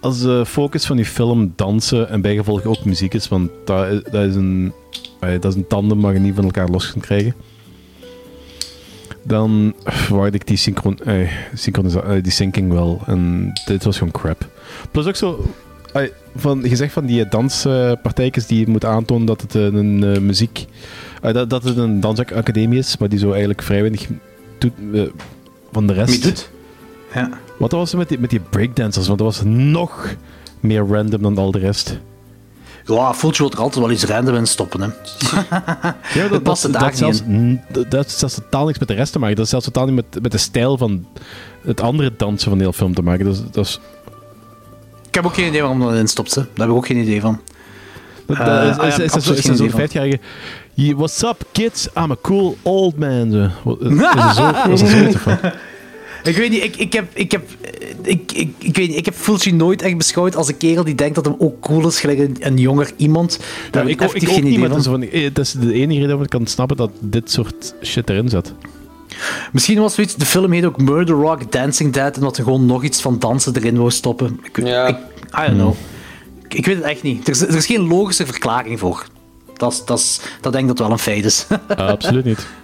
Als 0.00 0.20
de 0.20 0.46
focus 0.46 0.86
van 0.86 0.96
die 0.96 1.04
film 1.04 1.52
dansen 1.56 2.08
en 2.08 2.20
bijgevolg 2.20 2.64
ook 2.64 2.84
muziek 2.84 3.14
is, 3.14 3.28
want 3.28 3.50
dat 3.64 3.86
is, 3.86 4.00
dat 4.10 4.24
is, 4.24 4.34
een, 4.34 4.72
dat 5.20 5.44
is 5.44 5.54
een 5.54 5.66
tandem 5.66 6.00
waar 6.00 6.12
je 6.12 6.18
niet 6.18 6.34
van 6.34 6.44
elkaar 6.44 6.68
los 6.68 6.90
kunt 6.92 7.04
krijgen, 7.04 7.34
dan 9.28 9.74
waarde 10.08 10.36
ik 10.36 10.46
die, 10.46 10.56
synchron, 10.56 10.98
eh, 10.98 11.22
eh, 11.22 12.22
die 12.22 12.32
syncing 12.32 12.72
wel. 12.72 13.00
En 13.06 13.52
dit 13.66 13.84
was 13.84 13.98
gewoon 13.98 14.12
crap. 14.12 14.48
Plus 14.90 15.06
ook 15.06 15.16
zo... 15.16 15.46
van, 16.36 16.60
je 16.62 16.76
zegt 16.76 16.92
van 16.92 17.06
die 17.06 17.28
danspartijtjes 17.28 18.46
die 18.46 18.60
je 18.60 18.68
moet 18.68 18.84
aantonen 18.84 19.26
dat 19.26 19.40
het 19.40 19.54
een, 19.54 20.04
eh, 20.04 20.20
muziek... 20.20 20.66
eh, 21.22 21.32
dat, 21.32 21.50
dat 21.50 21.62
het 21.64 21.76
een 21.76 22.00
dansacademie 22.00 22.78
is, 22.78 22.96
maar 22.96 23.08
die 23.08 23.18
zo 23.18 23.30
eigenlijk 23.30 23.62
vrij 23.62 23.80
weinig 23.80 24.06
doet 24.58 24.72
van 25.72 25.86
de 25.86 25.92
rest. 25.92 26.10
Wie 26.10 26.20
doet? 26.20 26.50
Ja. 27.14 27.30
Wat 27.58 27.72
was 27.72 27.92
er 27.92 27.98
met 27.98 28.08
die, 28.08 28.18
met 28.18 28.30
die 28.30 28.40
breakdancers? 28.40 29.06
Want 29.06 29.18
dat 29.18 29.26
was 29.26 29.42
nog 29.44 30.14
meer 30.60 30.86
random 30.86 31.22
dan 31.22 31.38
al 31.38 31.50
de 31.50 31.58
rest. 31.58 31.98
Ja, 32.88 33.14
Fultje 33.14 33.42
wil 33.42 33.52
er 33.52 33.58
altijd 33.60 33.84
wel 33.84 33.94
iets 33.94 34.04
random 34.04 34.34
in 34.34 34.46
stoppen. 34.46 34.80
Hè. 34.80 34.88
Ja, 36.20 36.28
dat 36.28 36.42
past 36.42 36.64
er 36.64 36.72
daar 36.72 36.82
dat, 36.82 36.96
zelfs, 36.96 37.20
in. 37.22 37.60
dat, 37.68 37.84
dat 37.90 37.92
heeft 37.92 38.18
zelfs 38.18 38.34
totaal 38.34 38.66
niks 38.66 38.78
met 38.78 38.88
de 38.88 38.94
rest 38.94 39.12
te 39.12 39.18
maken. 39.18 39.36
Dat 39.36 39.44
is 39.44 39.50
zelfs 39.50 39.64
totaal 39.64 39.86
niet 39.86 39.94
met, 39.94 40.22
met 40.22 40.32
de 40.32 40.38
stijl 40.38 40.76
van 40.78 41.06
het 41.64 41.80
andere 41.80 42.12
dansen 42.16 42.48
van 42.48 42.58
de 42.58 42.64
hele 42.64 42.76
film 42.76 42.94
te 42.94 43.02
maken. 43.02 43.24
Dat 43.24 43.34
is, 43.34 43.40
dat 43.50 43.64
is, 43.66 43.80
Ik 45.08 45.14
heb 45.14 45.24
ook 45.26 45.34
geen 45.34 45.46
idee 45.48 45.60
waarom 45.60 45.80
dat 45.80 45.92
erin 45.92 46.08
stopt. 46.08 46.34
Hè. 46.34 46.40
Daar 46.42 46.50
heb 46.66 46.68
ik 46.68 46.74
ook 46.74 46.86
geen 46.86 46.96
idee 46.96 47.20
van. 47.20 47.40
dat, 48.26 48.36
Eh, 48.36 48.46
dat 48.46 48.62
is, 48.70 48.78
ah 48.78 48.88
ja, 48.88 49.04
is, 49.04 49.14
is, 49.14 49.28
is, 49.28 49.36
is, 49.38 49.44
zo'n 49.44 49.56
van. 49.56 49.70
vijfjarige... 49.78 50.18
"Ye- 50.74 50.94
What's 50.94 51.22
up, 51.22 51.44
kids? 51.52 51.88
I'm 51.96 52.10
a 52.10 52.16
cool 52.22 52.56
old 52.62 52.98
man. 52.98 53.30
Zo. 53.30 53.76
Is 53.80 54.76
er 54.76 54.78
zo, 54.78 54.86
zoiets 54.86 55.16
van? 55.16 55.38
Ik 56.24 56.36
weet 56.36 56.50
niet, 56.50 56.64
ik, 56.64 56.76
ik 56.76 56.92
heb, 56.92 57.10
ik 57.14 57.32
heb, 57.32 57.42
eh, 57.60 57.90
ik, 58.02 58.32
ik, 58.32 58.54
ik 58.58 58.76
weet 58.76 58.88
niet, 58.88 58.96
ik 58.96 59.04
heb 59.04 59.14
Fulci 59.14 59.52
nooit 59.52 59.82
echt 59.82 59.96
beschouwd 59.96 60.36
als 60.36 60.48
een 60.48 60.56
kerel 60.56 60.84
die 60.84 60.94
denkt 60.94 61.14
dat 61.14 61.24
hem 61.24 61.34
ook 61.38 61.60
cool 61.60 61.86
is, 61.86 62.00
gelijk 62.00 62.18
een, 62.18 62.36
een 62.40 62.56
jonger 62.56 62.90
iemand. 62.96 63.38
Daar 63.70 63.88
Ja, 63.88 63.90
heb 63.96 64.00
ik, 64.14 64.22
ik 64.22 64.28
geen 64.28 64.46
idee 64.46 64.58
van. 64.58 64.68
dat 64.68 64.78
is, 64.78 64.84
van, 64.84 65.02
eh, 65.02 65.30
dat 65.32 65.44
is 65.44 65.52
de 65.52 65.72
enige 65.72 65.92
reden 65.92 66.06
waarom 66.06 66.22
ik 66.22 66.30
kan 66.30 66.46
snappen 66.46 66.76
dat 66.76 66.90
dit 67.00 67.30
soort 67.30 67.74
shit 67.82 68.10
erin 68.10 68.28
zat. 68.28 68.52
Misschien 69.52 69.78
was 69.78 69.94
zoiets, 69.94 70.14
de 70.14 70.26
film 70.26 70.52
heet 70.52 70.64
ook 70.64 70.80
Murder 70.80 71.14
Rock, 71.14 71.52
Dancing 71.52 71.92
Dead, 71.92 72.16
en 72.16 72.20
dat 72.22 72.36
er 72.36 72.44
gewoon 72.44 72.66
nog 72.66 72.84
iets 72.84 73.00
van 73.00 73.18
dansen 73.18 73.56
erin 73.56 73.76
wou 73.76 73.90
stoppen. 73.90 74.40
Ik, 74.42 74.66
Ja. 74.66 74.86
ik, 74.86 74.96
I 75.38 75.46
don't 75.46 75.52
know. 75.58 75.74
Ik, 76.44 76.54
ik 76.54 76.66
weet 76.66 76.76
het 76.76 76.84
echt 76.84 77.02
niet. 77.02 77.24
Er 77.28 77.34
is, 77.34 77.40
er 77.40 77.56
is 77.56 77.66
geen 77.66 77.86
logische 77.86 78.26
verklaring 78.26 78.78
voor. 78.78 79.06
Dat, 79.56 79.72
is, 79.72 79.84
dat, 79.84 79.98
is, 79.98 80.20
dat 80.40 80.52
denk 80.52 80.64
ik 80.70 80.76
dat 80.76 80.86
wel 80.86 80.90
een 80.90 80.98
feit 81.02 81.24
is. 81.24 81.46
Ah, 81.68 81.88
absoluut 81.88 82.24
niet. 82.24 82.46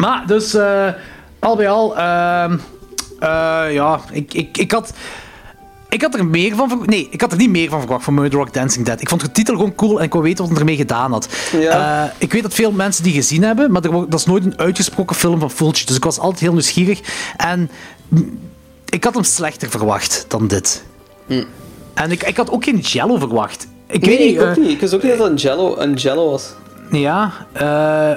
Maar, 0.00 0.26
dus, 0.26 0.54
eh, 0.54 0.88
al 1.42 1.56
bij 1.56 1.68
al, 1.68 1.96
ehm, 1.96 2.58
eh, 3.18 3.72
ja, 3.72 4.00
ik, 4.12 4.34
ik, 4.34 4.58
ik 4.58 4.72
had... 4.72 4.92
Ik 5.88 6.02
had 6.02 6.14
er 6.14 6.26
meer 6.26 6.56
van 6.56 6.68
verwacht. 6.68 6.90
Nee, 6.90 7.08
ik 7.10 7.20
had 7.20 7.32
er 7.32 7.38
niet 7.38 7.50
meer 7.50 7.68
van 7.68 7.80
verwacht 7.80 8.04
van 8.04 8.14
Murder 8.14 8.38
Rock 8.38 8.52
Dancing 8.52 8.86
Dead. 8.86 9.00
Ik 9.00 9.08
vond 9.08 9.20
de 9.20 9.32
titel 9.32 9.54
gewoon 9.54 9.74
cool 9.74 9.98
en 9.98 10.04
ik 10.04 10.12
wou 10.12 10.24
weten 10.24 10.38
wat 10.38 10.48
hij 10.48 10.58
ermee 10.58 10.76
gedaan 10.76 11.12
had. 11.12 11.28
Ja. 11.60 12.04
Eh, 12.04 12.10
ik 12.18 12.32
weet 12.32 12.42
dat 12.42 12.54
veel 12.54 12.72
mensen 12.72 13.02
die 13.04 13.12
gezien 13.12 13.42
hebben, 13.42 13.72
maar 13.72 13.82
er, 13.84 13.90
dat 13.90 14.20
is 14.20 14.26
nooit 14.26 14.44
een 14.44 14.58
uitgesproken 14.58 15.16
film 15.16 15.40
van 15.40 15.50
Fulci. 15.50 15.86
Dus 15.86 15.96
ik 15.96 16.04
was 16.04 16.18
altijd 16.18 16.40
heel 16.40 16.52
nieuwsgierig. 16.52 17.00
En 17.36 17.70
ik 18.88 19.04
had 19.04 19.14
hem 19.14 19.24
slechter 19.24 19.70
verwacht 19.70 20.24
dan 20.28 20.46
dit. 20.46 20.84
En 21.94 22.10
ik, 22.10 22.22
ik 22.22 22.36
had 22.36 22.50
ook 22.50 22.64
geen 22.64 22.78
Jello 22.78 23.18
verwacht. 23.18 23.66
Ik 23.86 24.00
nee, 24.00 24.10
weet 24.10 24.26
niet, 24.26 24.36
ik 24.36 24.42
ook 24.42 24.56
eh, 24.56 24.56
niet. 24.56 24.70
Ik 24.70 24.80
wist 24.80 24.94
ook 24.94 25.02
niet 25.02 25.18
dat 25.18 25.20
het 25.20 25.30
een 25.30 25.36
jello, 25.36 25.76
een 25.76 25.94
jello 25.94 26.30
was. 26.30 26.54
ja, 26.90 27.32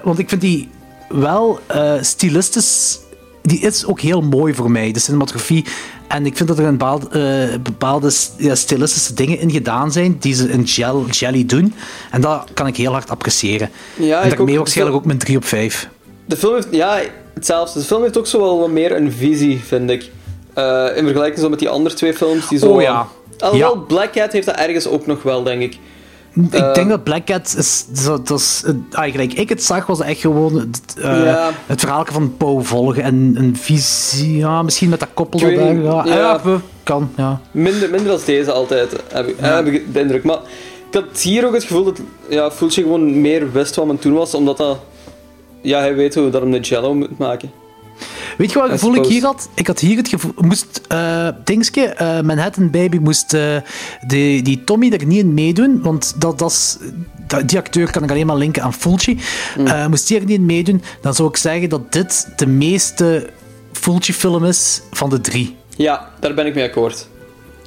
want 0.03 0.19
ik 0.19 0.29
vind 0.29 0.41
die 0.41 0.69
wel 1.09 1.59
stilistisch. 2.01 2.99
Die 3.45 3.59
is 3.59 3.85
ook 3.85 3.99
heel 3.99 4.21
mooi 4.21 4.53
voor 4.53 4.71
mij, 4.71 4.91
de 4.91 4.99
cinematografie. 4.99 5.65
En 6.07 6.25
ik 6.25 6.37
vind 6.37 6.49
dat 6.49 6.59
er 6.59 6.65
een 6.65 6.77
bepaalde, 6.77 7.07
eh, 7.09 7.59
bepaalde 7.59 8.11
ja, 8.37 8.55
stilistische 8.55 9.13
dingen 9.13 9.39
in 9.39 9.51
gedaan 9.51 9.91
zijn 9.91 10.17
die 10.19 10.33
ze 10.33 10.49
in 10.49 10.67
gel, 10.67 11.05
Jelly 11.09 11.45
doen. 11.45 11.73
En 12.11 12.21
dat 12.21 12.47
kan 12.53 12.67
ik 12.67 12.77
heel 12.77 12.91
hard 12.91 13.09
appreciëren. 13.09 13.69
Ja, 13.95 14.21
en 14.21 14.29
ik 14.31 14.35
daarmee 14.37 14.53
ook. 14.53 14.59
waarschijnlijk 14.59 14.97
ook 14.97 15.05
mijn 15.05 15.17
3 15.17 15.37
op 15.37 15.45
5. 15.45 15.89
De 16.25 16.37
film 16.37 16.53
heeft, 16.53 16.67
ja, 16.71 17.01
hetzelfde. 17.33 17.79
De 17.79 17.85
film 17.85 18.01
heeft 18.01 18.17
ook 18.17 18.27
zo 18.27 18.39
wel 18.39 18.59
wat 18.59 18.69
meer 18.69 18.95
een 18.95 19.11
visie, 19.11 19.59
vind 19.65 19.89
ik. 19.89 20.11
Eh, 20.53 20.85
in 20.95 21.03
vergelijking 21.03 21.39
zo 21.39 21.49
met 21.49 21.59
die 21.59 21.69
andere 21.69 21.95
twee 21.95 22.13
films 22.13 22.47
die 22.47 22.59
zo... 22.59 22.67
Oh 22.69 22.81
ja. 22.81 23.07
Alhoewel, 23.39 23.75
Ja. 23.75 23.79
Black 23.87 24.11
Cat 24.11 24.31
heeft 24.31 24.45
dat 24.45 24.55
ergens 24.55 24.87
ook 24.87 25.05
nog 25.05 25.23
wel, 25.23 25.43
denk 25.43 25.61
ik. 25.61 25.77
Ik 26.35 26.53
Eh, 26.53 26.73
denk 26.73 26.89
dat 26.89 27.03
Black 27.03 27.25
Cat 27.25 27.55
is, 27.57 27.85
zo- 27.93 28.21
dat 28.23 28.39
is 28.39 28.63
eigenlijk 28.91 29.33
ik 29.33 29.49
het 29.49 29.63
zag, 29.63 29.85
was 29.85 29.99
echt 30.01 30.19
gewoon 30.19 30.53
het, 30.59 30.81
eh, 30.97 31.25
Ja. 31.25 31.49
het 31.65 31.79
verhaal 31.79 32.05
van 32.11 32.37
Poe 32.37 32.63
volgen 32.63 33.03
en 33.03 33.33
een 33.37 33.55
visie, 33.57 34.37
ja, 34.37 34.61
misschien 34.61 34.89
met 34.89 34.99
dat 34.99 35.09
koppel 35.13 35.39
daar, 35.39 35.51
ja, 35.51 35.71
ja. 36.05 36.05
ja, 36.05 36.41
kan, 36.83 37.11
ja. 37.17 37.41
Minder, 37.51 37.89
minder 37.89 38.11
als 38.11 38.25
deze 38.25 38.51
altijd, 38.51 38.91
heb 39.11 39.27
ik, 39.27 39.35
heb 39.39 39.65
ik 39.65 39.93
de 39.93 39.99
indruk. 39.99 40.23
Maar 40.23 40.39
ik 40.91 40.93
had 40.93 41.21
hier 41.21 41.45
ook 41.47 41.53
het 41.53 41.63
gevoel 41.63 41.83
dat 41.83 41.99
ja, 42.29 42.51
Fulci 42.51 42.81
gewoon 42.81 43.21
meer 43.21 43.51
wist 43.51 43.75
wat 43.75 43.85
men 43.85 43.99
toen 43.99 44.13
was, 44.13 44.33
omdat 44.33 44.57
dat... 44.57 44.77
Ja, 45.61 45.79
hij 45.79 45.95
weet 45.95 46.15
hoe 46.15 46.29
dat 46.29 46.41
hem 46.41 46.51
de 46.51 46.59
jello 46.59 46.93
moet 46.93 47.17
maken. 47.17 47.51
Weet 48.37 48.51
je 48.51 48.59
wat 48.59 48.69
gevoel 48.69 48.95
ik 48.95 49.05
hier 49.05 49.23
had? 49.23 49.49
Ik 49.53 49.67
had 49.67 49.79
hier 49.79 49.97
het 49.97 50.07
gevoel... 50.07 50.31
Moest, 50.37 50.81
eh 50.87 51.27
dingske, 51.43 51.81
eh, 51.81 52.21
Manhattan 52.21 52.69
Baby 52.69 52.97
moest 52.97 53.33
eh, 53.33 53.55
die, 54.07 54.41
die 54.41 54.63
Tommy 54.63 54.89
er 54.91 55.05
niet 55.05 55.19
in 55.19 55.33
meedoen, 55.33 55.81
want 55.81 56.15
dat, 56.21 56.39
dat 56.39 56.51
is... 56.51 56.77
dat- 57.27 57.47
die 57.49 57.57
acteur 57.57 57.91
kan 57.91 58.03
ik 58.03 58.09
alleen 58.09 58.25
maar 58.25 58.35
linken 58.35 58.63
aan 58.63 58.73
Fulci. 58.73 59.19
Eh, 59.65 59.87
moest 59.87 60.07
die 60.07 60.19
er 60.19 60.25
niet 60.25 60.37
in 60.37 60.45
meedoen, 60.45 60.81
dan 61.01 61.13
zou 61.13 61.29
ik 61.29 61.37
zeggen 61.37 61.69
dat 61.69 61.91
dit 61.91 62.27
de 62.35 62.47
meeste 62.47 63.29
Fulci-film 63.71 64.45
is 64.45 64.81
van 64.91 65.09
de 65.09 65.21
drie. 65.21 65.55
Ja, 65.77 66.09
daar 66.19 66.33
ben 66.33 66.45
ik 66.45 66.55
mee 66.55 66.63
akkoord. 66.63 67.07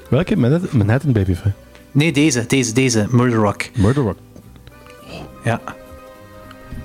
Welke? 0.08 0.36
Manhattan, 0.72 1.12
Baby? 1.12 1.34
Nee, 1.92 2.12
deze, 2.12 2.44
deze, 2.46 2.72
deze, 2.72 3.06
Murder 3.10 3.38
Rock. 3.38 3.62
Murder 3.76 4.02
Rock. 4.02 4.16
Ja. 5.44 5.60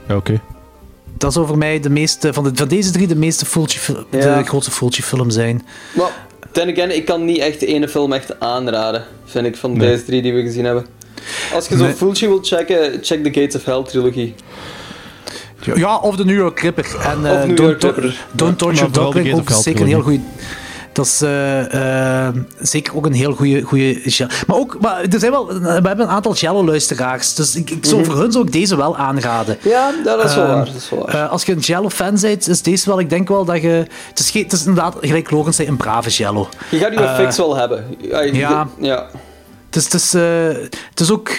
Ja, 0.07 0.15
oké. 0.15 0.41
Dat 1.23 1.33
zou 1.33 1.47
voor 1.47 1.57
mij 1.57 1.79
de 1.79 1.89
meeste, 1.89 2.33
van, 2.33 2.43
de, 2.43 2.51
van 2.53 2.67
deze 2.67 2.91
drie 2.91 3.07
de 3.07 3.15
meeste 3.15 3.45
Fulci, 3.45 3.79
Ja. 4.11 4.37
de 4.37 4.43
grootste 4.43 4.71
Fulci-film 4.71 5.29
zijn. 5.29 5.65
Maar, 5.93 6.11
then 6.51 6.69
again, 6.71 6.95
ik 6.95 7.05
kan 7.05 7.25
niet 7.25 7.37
echt 7.37 7.59
de 7.59 7.65
ene 7.65 7.87
film 7.87 8.13
echt 8.13 8.39
aanraden, 8.39 9.03
vind 9.25 9.45
ik, 9.45 9.55
van 9.55 9.77
Nee. 9.77 9.87
deze 9.89 10.03
drie 10.03 10.21
die 10.21 10.33
we 10.33 10.41
gezien 10.41 10.65
hebben. 10.65 10.85
Als 11.53 11.67
je 11.67 11.77
zo 11.77 11.83
Nee. 11.83 11.93
Fulci 11.93 12.27
wilt 12.27 12.47
checken, 12.47 12.99
check 13.01 13.23
de 13.23 13.41
Gates 13.41 13.55
of 13.55 13.65
Hell 13.65 13.83
trilogie. 13.83 14.35
Ja, 15.75 15.97
of 15.97 16.15
de 16.15 16.25
New 16.25 16.35
York 16.37 16.55
Clipper. 16.55 16.85
En, 16.99 17.19
Of 17.19 17.25
eh, 17.25 17.43
New 17.43 17.47
Don't, 17.47 17.59
York 17.59 17.79
Clipper. 17.79 18.25
Don't 18.31 18.57
Torture 18.57 18.89
Gates 18.93 19.33
ook 19.33 19.49
zeker 19.49 19.81
een 19.81 19.87
heel 19.87 20.01
trilogie. 20.03 20.23
Dat 20.94 21.06
is 21.06 21.22
eh, 21.22 22.28
eh, 22.28 22.36
zeker 22.60 22.95
ook 22.95 23.06
een 23.06 23.14
heel 23.14 23.34
goede 23.64 23.99
gel. 24.06 24.28
Maar 24.48 24.57
ook, 24.57 24.78
maar 24.82 25.02
er 25.02 25.20
zijn 25.20 25.32
wel, 25.32 25.48
we 25.48 25.70
hebben 25.70 25.99
een 25.99 26.07
aantal 26.07 26.34
Jello-luisteraars. 26.34 27.34
Dus 27.34 27.56
ik, 27.56 27.70
ik 27.70 27.86
zou 27.86 28.02
Mhm. 28.02 28.10
voor 28.11 28.20
hun 28.20 28.32
zou 28.32 28.45
ik 28.45 28.52
deze 28.52 28.76
wel 28.76 28.98
aanraden. 28.98 29.57
Ja, 29.61 29.91
dat 30.03 30.24
is 30.24 30.36
wel 30.36 30.44
Ehm, 30.45 30.53
waar. 30.56 30.65
Dat 30.65 30.76
is 30.76 30.90
wel 30.90 31.06
waar. 31.06 31.15
eh, 31.24 31.30
als 31.32 31.44
je 31.44 31.52
een 31.52 31.60
Jello-fan 31.60 32.18
bent, 32.22 32.48
is 32.48 32.61
deze 32.61 32.90
wel, 32.90 32.99
ik 32.99 33.10
denk 33.10 33.28
wel 33.28 33.45
dat 33.45 33.61
je. 33.61 33.88
Het 34.10 34.20
is, 34.20 34.32
geen, 34.32 34.44
het 34.44 34.52
is 34.53 34.60
inderdaad, 34.65 34.95
gelijk 35.02 35.32
Logan 35.32 35.53
zei, 35.53 35.68
een 35.68 35.78
brave 35.78 36.10
Jello. 36.10 36.48
je 36.72 36.78
gaat 36.78 36.94
je 36.94 36.99
eh, 36.99 37.15
fix 37.15 37.38
wel 37.38 37.56
hebben. 37.56 37.86
Ja. 38.34 38.68
ja. 38.80 39.06
Het 39.65 39.76
is, 39.76 39.84
het, 39.84 39.94
is, 39.94 40.11
het 40.90 40.99
is 40.99 41.11
ook 41.11 41.32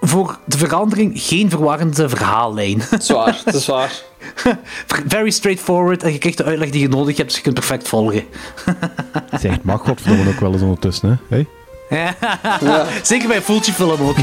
voor 0.00 0.38
de 0.44 0.58
verandering 0.58 1.12
geen 1.14 1.50
verwarrende 1.50 2.08
verhaallijn. 2.08 2.82
Zwaar, 2.98 3.40
het 3.44 3.54
is 3.54 3.66
waar. 3.66 3.92
Very 5.08 5.30
straightforward 5.30 6.02
en 6.02 6.12
je 6.12 6.18
krijgt 6.18 6.38
de 6.38 6.44
uitleg 6.44 6.70
die 6.70 6.80
je 6.80 6.88
nodig 6.88 7.16
hebt, 7.16 7.28
dus 7.28 7.36
je 7.36 7.42
kunt 7.42 7.54
perfect 7.54 7.88
volgen. 7.88 8.24
Zeg, 9.40 9.52
het 9.52 9.64
mag 9.64 9.80
godverdomme 9.80 10.28
ook 10.30 10.40
wel 10.40 10.52
eens 10.52 10.62
ondertussen, 10.62 11.20
hè? 11.28 11.36
Hey? 11.36 11.46
Zeker 13.02 13.28
bij 13.28 13.36
een 13.36 13.42
Fulci 13.42 13.72
film 13.72 14.00
ook. 14.00 14.16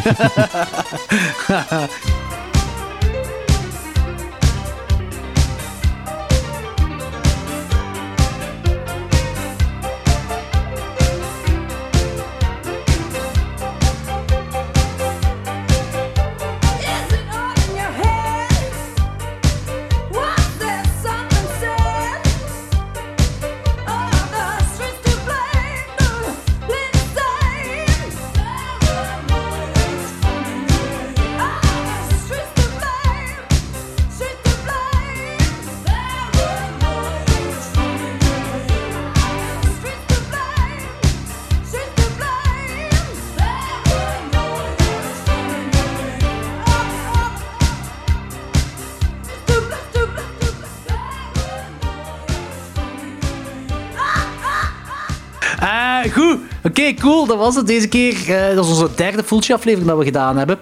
Oké, 56.66 56.94
cool. 56.94 57.26
Dat 57.26 57.38
was 57.38 57.56
het 57.56 57.68
deze 57.68 57.88
keer. 57.88 58.14
Eh, 58.14 58.56
dat 58.56 58.66
is 58.66 58.72
onze 58.72 58.90
derde 58.96 59.24
Fulci-aflevering 59.24 59.90
dat 59.90 59.98
we 59.98 60.04
gedaan 60.04 60.38
hebben. 60.38 60.60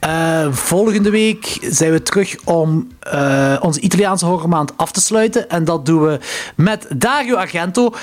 Eh, 0.00 0.52
volgende 0.52 1.10
week 1.10 1.58
zijn 1.60 1.92
we 1.92 2.02
terug 2.02 2.36
om 2.44 2.88
eh, 3.00 3.56
onze 3.60 3.80
Italiaanse 3.80 4.26
horrormaand 4.26 4.76
af 4.76 4.92
te 4.92 5.00
sluiten. 5.00 5.48
En 5.50 5.64
dat 5.64 5.86
doen 5.86 6.02
we 6.02 6.18
met 6.56 6.86
Dario 6.96 7.34
Argento, 7.34 7.94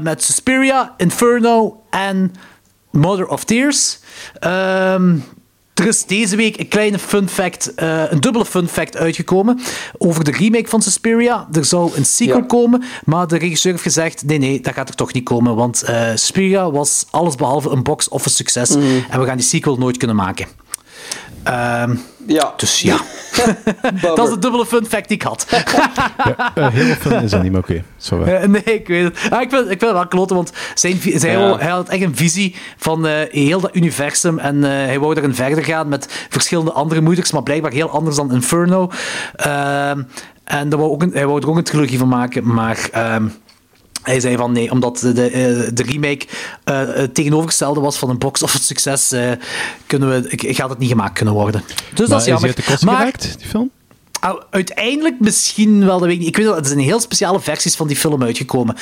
met 0.00 0.22
Suspiria, 0.22 0.94
Inferno 0.96 1.82
en 1.90 2.34
Mother 2.90 3.26
of 3.26 3.44
Tears. 3.44 3.98
Ehm, 4.38 5.16
er 5.74 5.86
is 5.86 6.06
deze 6.06 6.36
week 6.36 6.58
een 6.58 6.68
kleine 6.68 6.98
fun 6.98 7.28
fact, 7.28 7.74
eh, 7.74 8.10
een 8.10 8.20
dubbele 8.20 8.44
fun 8.44 8.68
fact 8.68 8.96
uitgekomen 8.96 9.60
over 9.98 10.24
de 10.24 10.30
remake 10.30 10.68
van 10.68 10.82
Suspiria. 10.82 11.48
Er 11.52 11.64
zou 11.64 11.96
een 11.96 12.04
sequel 12.04 12.46
komen, 12.46 12.82
maar 13.04 13.26
de 13.26 13.36
regisseur 13.38 13.72
heeft 13.72 13.84
gezegd: 13.84 14.24
nee, 14.24 14.38
nee, 14.38 14.60
dat 14.60 14.74
gaat 14.74 14.88
er 14.88 14.94
toch 14.94 15.12
niet 15.12 15.24
komen. 15.24 15.54
Want 15.56 15.82
eh 15.82 16.08
Suspiria 16.08 16.70
was 16.70 17.06
allesbehalve 17.10 17.70
een 17.70 17.82
box-office 17.82 18.36
succes 18.36 18.74
en 19.10 19.20
we 19.20 19.26
gaan 19.26 19.36
die 19.36 19.46
sequel 19.46 19.76
nooit 19.76 19.96
kunnen 19.96 20.16
maken. 20.16 20.46
Ehm, 21.42 21.96
Ja. 22.26 22.52
dus 22.56 22.80
ja, 22.80 22.96
dat 24.14 24.18
is 24.18 24.28
de 24.34 24.38
dubbele 24.38 24.66
fun 24.66 24.86
fact 24.86 25.08
die 25.08 25.16
ik 25.16 25.22
had. 25.22 25.46
Ja, 25.50 26.52
eh, 26.54 26.68
heel 26.68 26.84
veel 26.94 27.10
fun 27.10 27.22
is 27.22 27.30
dat 27.30 27.42
niet, 27.42 27.52
maar 27.52 27.60
oké. 27.60 27.82
Zo 27.96 28.18
wel. 28.18 28.26
Eh, 28.26 28.48
nee, 28.48 28.62
ik 28.62 28.88
weet 28.88 29.04
het. 29.04 29.18
Ah, 29.30 29.40
ik, 29.42 29.50
vind, 29.50 29.62
ik 29.62 29.68
vind 29.68 29.80
het 29.80 29.92
wel 29.92 30.06
kloten, 30.08 30.36
want 30.36 30.52
zijn, 30.74 30.98
Ja. 31.04 31.58
hij 31.58 31.70
had 31.70 31.88
echt 31.88 32.02
een 32.02 32.16
visie 32.16 32.54
van 32.76 33.06
eh, 33.06 33.12
heel 33.30 33.60
dat 33.60 33.76
universum. 33.76 34.38
En 34.38 34.64
eh, 34.64 34.70
hij 34.70 34.98
wou 34.98 35.14
daarin 35.14 35.34
verder 35.34 35.64
gaan 35.64 35.88
met 35.88 36.26
verschillende 36.28 36.72
andere 36.72 37.00
moeders, 37.00 37.32
maar 37.32 37.42
blijkbaar 37.42 37.72
heel 37.72 37.90
anders 37.90 38.16
dan 38.16 38.32
Inferno. 38.32 38.90
Ehm, 39.36 40.02
en 40.44 40.68
daar 40.68 40.78
wou 40.78 40.90
ook 40.90 41.02
een, 41.02 41.10
hij 41.12 41.26
wou 41.26 41.40
er 41.42 41.48
ook 41.48 41.56
een 41.56 41.64
trilogie 41.64 41.98
van 41.98 42.08
maken, 42.08 42.54
maar... 42.54 42.88
ehm, 42.92 43.26
hij 44.04 44.20
zei 44.20 44.36
van 44.36 44.52
nee, 44.52 44.70
omdat 44.70 44.98
de, 44.98 45.12
de, 45.12 45.26
eh, 45.30 45.70
de 45.74 45.82
remake 45.82 46.26
eh, 46.64 46.80
het 46.86 47.14
tegenovergestelde 47.14 47.80
was 47.80 47.96
van 47.98 48.10
een 48.10 48.18
box-office 48.18 48.64
succes, 48.64 49.12
eh, 49.12 49.30
kunnen 49.86 50.08
we, 50.22 50.28
ik- 50.28 50.56
gaat 50.56 50.68
het 50.70 50.78
niet 50.78 50.88
gemaakt 50.90 51.12
kunnen 51.14 51.34
worden. 51.34 51.62
Dus 51.66 51.98
dat 51.98 52.08
Maar 52.08 52.18
is 52.18 52.24
jammer. 52.24 52.46
uit 52.48 52.56
de 52.56 52.62
kosten 52.62 52.86
Maar- 52.86 52.96
geraakt, 52.96 53.38
die 53.38 53.46
film? 53.48 53.70
Ah, 54.20 54.40
Uiteindelijk 54.50 55.20
misschien 55.20 55.84
wel, 55.86 55.98
dat 55.98 56.02
weet 56.08 56.12
ik 56.12 56.18
niet. 56.18 56.28
Ik 56.28 56.36
weet 56.36 56.46
wel, 56.46 56.56
er 56.56 56.66
zijn 56.66 56.78
heel 56.78 57.00
speciale 57.00 57.40
versies 57.40 57.76
van 57.76 57.86
die 57.86 57.96
film 57.96 58.22
uitgekomen. 58.22 58.76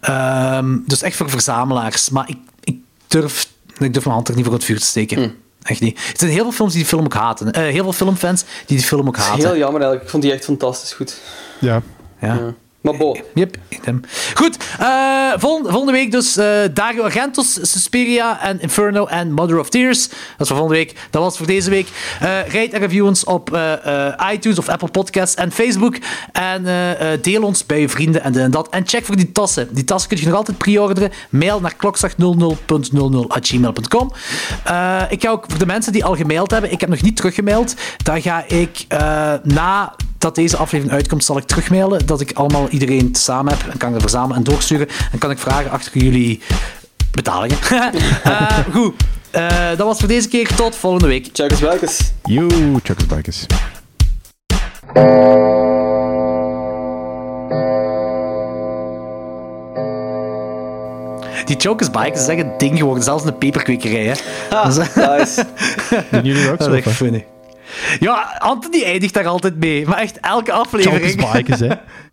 Ehm, 0.00 0.76
dus 0.86 1.02
echt 1.02 1.16
voor 1.16 1.30
verzamelaars. 1.30 2.10
Maar 2.10 2.28
ik, 2.28 2.36
ik, 2.64 2.76
durf, 3.06 3.48
ik 3.78 3.92
durf 3.92 4.04
mijn 4.04 4.14
hand 4.16 4.28
er 4.28 4.34
niet 4.34 4.44
voor 4.44 4.54
het 4.54 4.64
vuur 4.64 4.78
te 4.78 4.86
steken. 4.86 5.34
Echt 5.62 5.80
niet. 5.80 5.96
Er 5.98 6.12
zijn 6.18 6.30
heel 6.30 6.42
veel 6.42 6.52
films 6.52 6.72
die 6.72 6.80
die 6.80 6.88
film 6.90 7.04
ook 7.04 7.14
haten. 7.14 7.52
Eh, 7.52 7.62
heel 7.62 7.82
veel 7.82 7.92
filmfans 7.92 8.44
die 8.66 8.76
die 8.76 8.86
film 8.86 9.06
ook 9.06 9.14
Dat 9.16 9.24
is 9.24 9.30
haten. 9.30 9.44
heel 9.48 9.56
jammer 9.56 9.80
eigenlijk. 9.80 10.02
Ik 10.02 10.10
vond 10.10 10.22
die 10.22 10.32
echt 10.32 10.44
fantastisch 10.44 10.92
goed. 10.92 11.16
Ja. 11.60 11.82
Ja. 12.20 12.54
Maar 12.80 12.96
bon. 12.96 13.20
Yep, 13.34 13.56
idem. 13.68 14.00
Goed, 14.34 14.56
eh, 14.78 15.32
volgende, 15.36 15.92
week 15.92 16.10
dus 16.10 16.36
eh, 16.36 16.46
Dario 16.74 17.02
Argentos, 17.02 17.58
Suspiria 17.62 18.42
en 18.42 18.60
Inferno 18.60 19.06
en 19.06 19.32
Mother 19.32 19.58
of 19.58 19.68
Tears. 19.68 20.08
Dat 20.08 20.18
is 20.18 20.24
voor 20.36 20.46
volgende 20.46 20.74
week. 20.74 20.94
Dat 21.10 21.22
was 21.22 21.36
voor 21.36 21.46
deze 21.46 21.70
week. 21.70 21.88
Eh 22.20 22.28
rate 22.28 22.68
en 22.70 22.80
review 22.80 23.06
ons 23.06 23.24
op 23.24 23.54
eh, 23.54 24.06
eh, 24.06 24.32
iTunes 24.32 24.58
of 24.58 24.68
Apple 24.68 24.88
Podcasts 24.88 25.34
en 25.34 25.52
Facebook. 25.52 25.96
En 26.32 26.66
eh, 26.66 27.12
eh, 27.12 27.22
deel 27.22 27.42
ons 27.42 27.66
bij 27.66 27.80
je 27.80 27.88
vrienden 27.88 28.22
en 28.22 28.36
en 28.36 28.50
dat. 28.50 28.68
En 28.68 28.88
check 28.88 29.04
voor 29.04 29.16
die 29.16 29.32
tassen. 29.32 29.74
Die 29.74 29.84
tassen 29.84 30.08
kun 30.08 30.18
je 30.18 30.26
nog 30.26 30.34
altijd 30.34 30.58
pre-orderen. 30.58 31.10
Mail 31.28 31.60
naar 31.60 31.74
klokslag00.00.gmail.com 31.76 34.12
Eh 34.64 35.02
Ik 35.08 35.22
ga 35.22 35.30
ook 35.30 35.44
voor 35.48 35.58
de 35.58 35.66
mensen 35.66 35.92
die 35.92 36.04
al 36.04 36.16
gemaild 36.16 36.50
hebben, 36.50 36.72
ik 36.72 36.80
heb 36.80 36.90
nog 36.90 37.02
niet 37.02 37.16
teruggemaild. 37.16 37.74
Daar 38.02 38.20
ga 38.20 38.44
ik 38.46 38.84
eh, 38.88 39.32
na 39.42 39.94
dat 40.18 40.34
deze 40.34 40.56
aflevering 40.56 40.96
uitkomt, 40.96 41.24
zal 41.24 41.36
ik 41.38 41.44
terugmailen. 41.44 42.06
Dat 42.06 42.20
ik 42.20 42.32
allemaal 42.32 42.68
iedereen 42.68 43.14
samen 43.14 43.52
heb. 43.58 43.72
En 43.72 43.78
kan 43.78 43.88
ik 43.88 43.94
er 43.94 44.00
verzamelen 44.00 44.36
en 44.36 44.42
doorsturen. 44.44 44.88
En 45.12 45.18
kan 45.18 45.30
ik 45.30 45.38
vragen 45.38 45.70
achter 45.70 45.98
jullie 46.02 46.40
betalingen. 47.12 47.56
Eh, 48.22 48.58
goed. 48.72 48.94
Eh, 49.30 49.68
dat 49.68 49.86
was 49.86 49.98
voor 49.98 50.08
deze 50.08 50.28
keer. 50.28 50.54
Tot 50.54 50.76
volgende 50.76 51.06
week. 51.06 51.28
Chuckers 51.32 51.60
Welkes. 51.60 52.12
Yo, 52.24 52.48
Chuckers 52.82 53.06
Bikers. 53.06 53.46
Die 61.44 61.56
Chokers 61.58 61.90
Bikes 61.90 62.20
is 62.20 62.26
echt 62.28 62.38
een 62.40 62.52
ding 62.58 62.78
geworden. 62.78 63.04
Zelfs 63.04 63.24
een 63.24 63.38
peperkwekerij. 63.38 64.04
Hè. 64.06 64.12
Ah, 64.56 64.64
Dat 64.76 64.78
is- 64.78 64.94
nice. 64.94 65.46
Doen 66.10 66.24
jullie 66.24 66.50
ook 66.50 66.58
Dat 66.58 66.66
zo? 66.66 66.72
is 66.72 66.78
echt 66.78 66.86
of 66.86 66.98
wat? 66.98 67.08
funny. 67.08 67.26
Ja, 68.00 68.36
Anthony 68.38 68.84
eindigt 68.84 69.14
daar 69.14 69.26
altijd 69.26 69.56
mee. 69.56 69.86
Maar 69.86 69.98
echt 69.98 70.20
elke 70.20 70.52
aflevering. 70.52 71.10
Chuckers 71.10 71.32
Bikers, 71.32 71.60
hè. 71.60 71.74